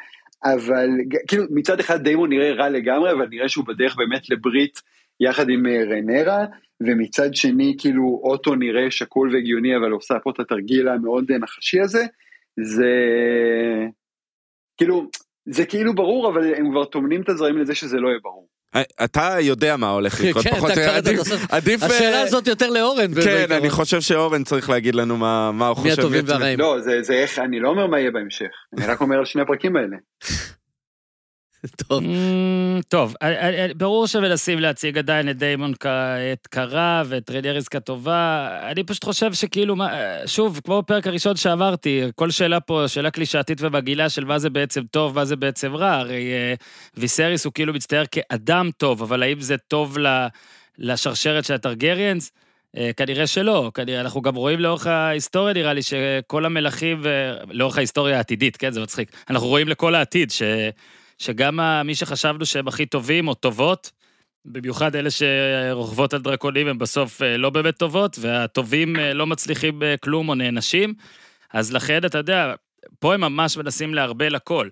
אבל 0.43 0.89
כאילו 1.27 1.43
מצד 1.49 1.79
אחד 1.79 2.03
דיימון 2.03 2.29
נראה 2.29 2.53
רע 2.53 2.69
לגמרי, 2.69 3.11
אבל 3.11 3.27
נראה 3.29 3.49
שהוא 3.49 3.65
בדרך 3.67 3.95
באמת 3.95 4.29
לברית 4.29 4.79
יחד 5.19 5.49
עם 5.49 5.65
אה, 5.65 5.83
ריינרה, 5.83 6.45
ומצד 6.81 7.35
שני 7.35 7.75
כאילו 7.77 8.21
אוטו 8.23 8.55
נראה 8.55 8.91
שקול 8.91 9.33
והגיוני, 9.33 9.77
אבל 9.77 9.91
עושה 9.91 10.13
פה 10.23 10.31
את 10.31 10.39
התרגיל 10.39 10.87
המאוד 10.87 11.31
נחשי 11.31 11.79
הזה, 11.79 12.05
זה 12.59 12.91
כאילו, 14.77 15.09
זה 15.49 15.65
כאילו 15.65 15.95
ברור, 15.95 16.29
אבל 16.29 16.53
הם 16.53 16.71
כבר 16.71 16.85
טומנים 16.85 17.21
את 17.21 17.29
הזרעים 17.29 17.57
לזה 17.57 17.75
שזה 17.75 17.97
לא 17.97 18.07
יהיה 18.07 18.19
ברור. 18.23 18.47
אה, 18.75 18.81
אתה 19.03 19.35
יודע 19.39 19.77
מה 19.77 19.89
הולך 19.89 20.21
לקרות, 20.23 20.43
כן, 20.43 20.55
פחות 20.55 20.71
אתה 20.71 20.95
עדיף- 20.97 21.19
עדיף... 21.51 21.83
השאלה 21.83 22.17
אה, 22.17 22.21
הזאת 22.21 22.47
יותר 22.47 22.69
לאורן. 22.69 23.13
כן. 23.23 23.51
אני 23.51 23.69
חושב 23.69 24.01
שאורן 24.01 24.43
צריך 24.43 24.69
להגיד 24.69 24.95
לנו 24.95 25.17
מה 25.17 25.51
מה 25.51 25.67
הוא 25.67 25.77
מי 25.83 25.89
חושב. 25.89 25.99
הטובים 26.01 26.25
בעצם. 26.25 26.39
והרעים. 26.39 26.59
לא, 26.59 26.79
זה, 26.79 27.01
זה 27.01 27.13
איך, 27.13 27.39
אני 27.39 27.59
לא 27.59 27.69
אומר 27.69 27.87
מה 27.87 27.99
יהיה 27.99 28.11
בהמשך, 28.11 28.49
אני 28.77 28.85
רק 28.85 29.01
אומר 29.01 29.17
על 29.17 29.25
שני 29.25 29.41
הפרקים 29.41 29.75
האלה. 29.75 29.97
טוב. 31.67 32.03
Mm, 32.03 32.83
טוב, 32.87 33.15
אה, 33.21 33.27
אה, 33.27 33.49
אה, 33.49 33.67
ברור 33.75 34.07
שמנסים 34.07 34.59
להציג 34.59 34.97
עדיין 34.97 35.29
את 35.29 35.37
דיימון 35.37 35.73
כעת 35.79 36.47
קרה 36.49 37.03
ואת 37.05 37.29
רניאריס 37.29 37.67
כטובה. 37.67 38.49
אני 38.71 38.83
פשוט 38.83 39.03
חושב 39.03 39.33
שכאילו, 39.33 39.75
שוב, 40.25 40.59
כמו 40.63 40.81
בפרק 40.81 41.07
הראשון 41.07 41.35
שאמרתי, 41.35 42.01
כל 42.15 42.31
שאלה 42.31 42.59
פה, 42.59 42.83
שאלה 42.87 43.11
קלישאתית 43.11 43.61
ומגעילה 43.61 44.09
של 44.09 44.25
מה 44.25 44.39
זה 44.39 44.49
בעצם 44.49 44.81
טוב, 44.91 45.15
מה 45.15 45.25
זה 45.25 45.35
בעצם 45.35 45.75
רע. 45.75 45.93
הרי 45.93 46.31
ויסריס 46.97 47.45
הוא 47.45 47.53
כאילו 47.53 47.73
מצטייר 47.73 48.05
כאדם 48.11 48.69
טוב, 48.77 49.01
אבל 49.01 49.23
האם 49.23 49.41
זה 49.41 49.57
טוב 49.57 49.97
לשרשרת 50.77 51.45
של 51.45 51.53
הטרגריאנס? 51.53 52.31
אה, 52.77 52.91
כנראה 52.97 53.27
שלא, 53.27 53.71
כנראה, 53.73 54.01
אנחנו 54.01 54.21
גם 54.21 54.35
רואים 54.35 54.59
לאורך 54.59 54.87
ההיסטוריה, 54.87 55.53
נראה 55.53 55.73
לי, 55.73 55.81
שכל 55.81 56.45
המלכים, 56.45 57.01
לאורך 57.49 57.77
ההיסטוריה 57.77 58.17
העתידית, 58.17 58.57
כן, 58.57 58.71
זה 58.71 58.81
מצחיק. 58.81 59.11
אנחנו 59.29 59.47
רואים 59.47 59.67
לכל 59.67 59.95
העתיד, 59.95 60.31
ש... 60.31 60.41
שגם 61.21 61.59
מי 61.85 61.95
שחשבנו 61.95 62.45
שהם 62.45 62.67
הכי 62.67 62.85
טובים 62.85 63.27
או 63.27 63.33
טובות, 63.33 63.91
במיוחד 64.45 64.95
אלה 64.95 65.09
שרוכבות 65.11 66.13
על 66.13 66.21
דרקונים, 66.21 66.67
הם 66.67 66.77
בסוף 66.77 67.21
אה, 67.21 67.37
לא 67.37 67.49
באמת 67.49 67.77
טובות, 67.77 68.17
והטובים 68.21 68.99
אה, 68.99 69.13
לא 69.13 69.27
מצליחים 69.27 69.83
אה, 69.83 69.95
כלום 69.97 70.29
או 70.29 70.35
נענשים. 70.35 70.93
אז 71.53 71.73
לכן, 71.73 72.05
אתה 72.05 72.17
יודע, 72.17 72.53
פה 72.99 73.13
הם 73.13 73.21
ממש 73.21 73.57
מנסים 73.57 73.93
לערבל 73.93 74.35
הכל. 74.35 74.69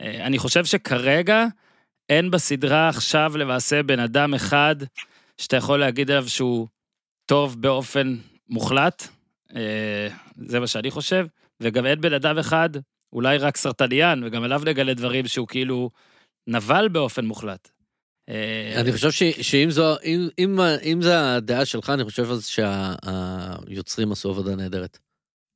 אני 0.00 0.38
חושב 0.38 0.64
שכרגע 0.64 1.44
אין 2.08 2.30
בסדרה 2.30 2.88
עכשיו 2.88 3.32
למעשה 3.36 3.82
בן 3.82 4.00
אדם 4.00 4.34
אחד 4.34 4.76
שאתה 5.38 5.56
יכול 5.56 5.80
להגיד 5.80 6.10
עליו 6.10 6.28
שהוא 6.28 6.68
טוב 7.26 7.62
באופן 7.62 8.16
מוחלט. 8.48 9.08
זה 10.36 10.60
מה 10.60 10.66
שאני 10.66 10.90
חושב. 10.90 11.26
וגם 11.60 11.86
אין 11.86 12.00
בן 12.00 12.12
אדם 12.12 12.38
אחד, 12.38 12.70
אולי 13.12 13.38
רק 13.38 13.56
סרטניאן, 13.56 14.20
וגם 14.24 14.42
עליו 14.42 14.62
נגלה 14.66 14.94
דברים 14.94 15.26
שהוא 15.26 15.48
כאילו 15.48 15.90
נבל 16.46 16.88
באופן 16.88 17.24
מוחלט. 17.24 17.68
אה, 18.28 18.80
אני 18.80 18.92
חושב 18.92 19.10
ש- 19.10 19.40
שאם 19.40 19.70
זו, 19.70 19.96
אם, 20.04 20.28
אם, 20.38 20.60
אם 20.82 21.02
זה 21.02 21.34
הדעה 21.34 21.64
שלך, 21.64 21.90
אני 21.90 22.04
חושב 22.04 22.30
אז 22.30 22.46
שהיוצרים 22.46 24.12
עשו 24.12 24.30
עבודה 24.30 24.56
נהדרת. 24.56 24.98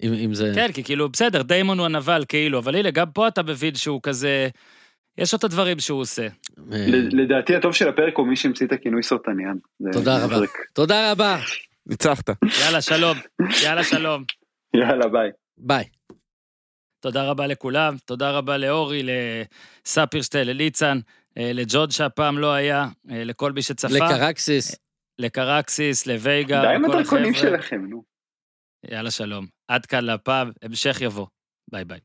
אם, 0.03 0.13
אם 0.13 0.35
זה... 0.35 0.53
כן, 0.55 0.73
כי 0.73 0.85
כאילו, 0.85 1.09
בסדר, 1.09 1.43
דיימון 1.43 1.79
הוא 1.79 1.87
הנבל, 1.87 2.25
כאילו, 2.29 2.59
אבל 2.59 2.77
הנה, 2.77 2.91
גם 2.91 3.11
פה 3.11 3.29
אתה 3.29 3.43
מבין 3.43 3.75
שהוא 3.75 4.01
כזה... 4.03 4.49
יש 5.19 5.33
לו 5.33 5.39
את 5.39 5.45
הדברים 5.45 5.79
שהוא 5.79 6.01
עושה. 6.01 6.27
אה, 6.73 6.87
לדעתי 7.13 7.57
הטוב 7.57 7.75
של 7.75 7.89
הפרק 7.89 8.17
הוא 8.17 8.27
מי 8.27 8.37
שהמציא 8.37 8.67
את 8.67 8.73
הכינוי 8.73 9.03
סרטניאן. 9.03 9.57
תודה 9.93 10.25
רבה. 10.25 10.37
תודה 10.73 11.13
רבה. 11.13 11.39
ניצחת. 11.87 12.31
יאללה, 12.65 12.81
שלום. 12.81 13.19
יאללה, 13.63 13.85
שלום. 13.85 14.25
יאללה 14.77 15.09
ביי. 15.09 15.31
ביי. 15.59 15.85
תודה 17.03 17.23
רבה 17.25 17.47
לכולם, 17.47 17.97
תודה 18.05 18.31
רבה 18.31 18.57
לאורי, 18.57 19.03
לספירשטיין, 19.87 20.47
לליצן, 20.47 20.99
אה, 21.39 21.51
לג'וד 21.53 21.91
שהפעם 21.91 22.39
לא 22.39 22.53
היה, 22.53 22.87
אה, 23.11 23.25
לכל 23.25 23.53
מי 23.53 23.63
שצפה. 23.63 23.89
לקרקסיס. 23.95 24.77
לקרקסיס, 25.19 26.07
לווייגה, 26.07 26.61
די 26.61 26.75
עם 26.75 26.85
הדרכונים. 26.85 27.35
שלכם, 27.35 27.87
נו. 27.89 28.03
יאללה, 28.91 29.11
שלום. 29.11 29.47
עד 29.69 29.87
כאן 29.87 30.05
לפעם, 30.05 30.51
המשך 30.63 30.99
יבוא. 31.01 31.27
ביי 31.71 31.85
ביי. 31.85 32.01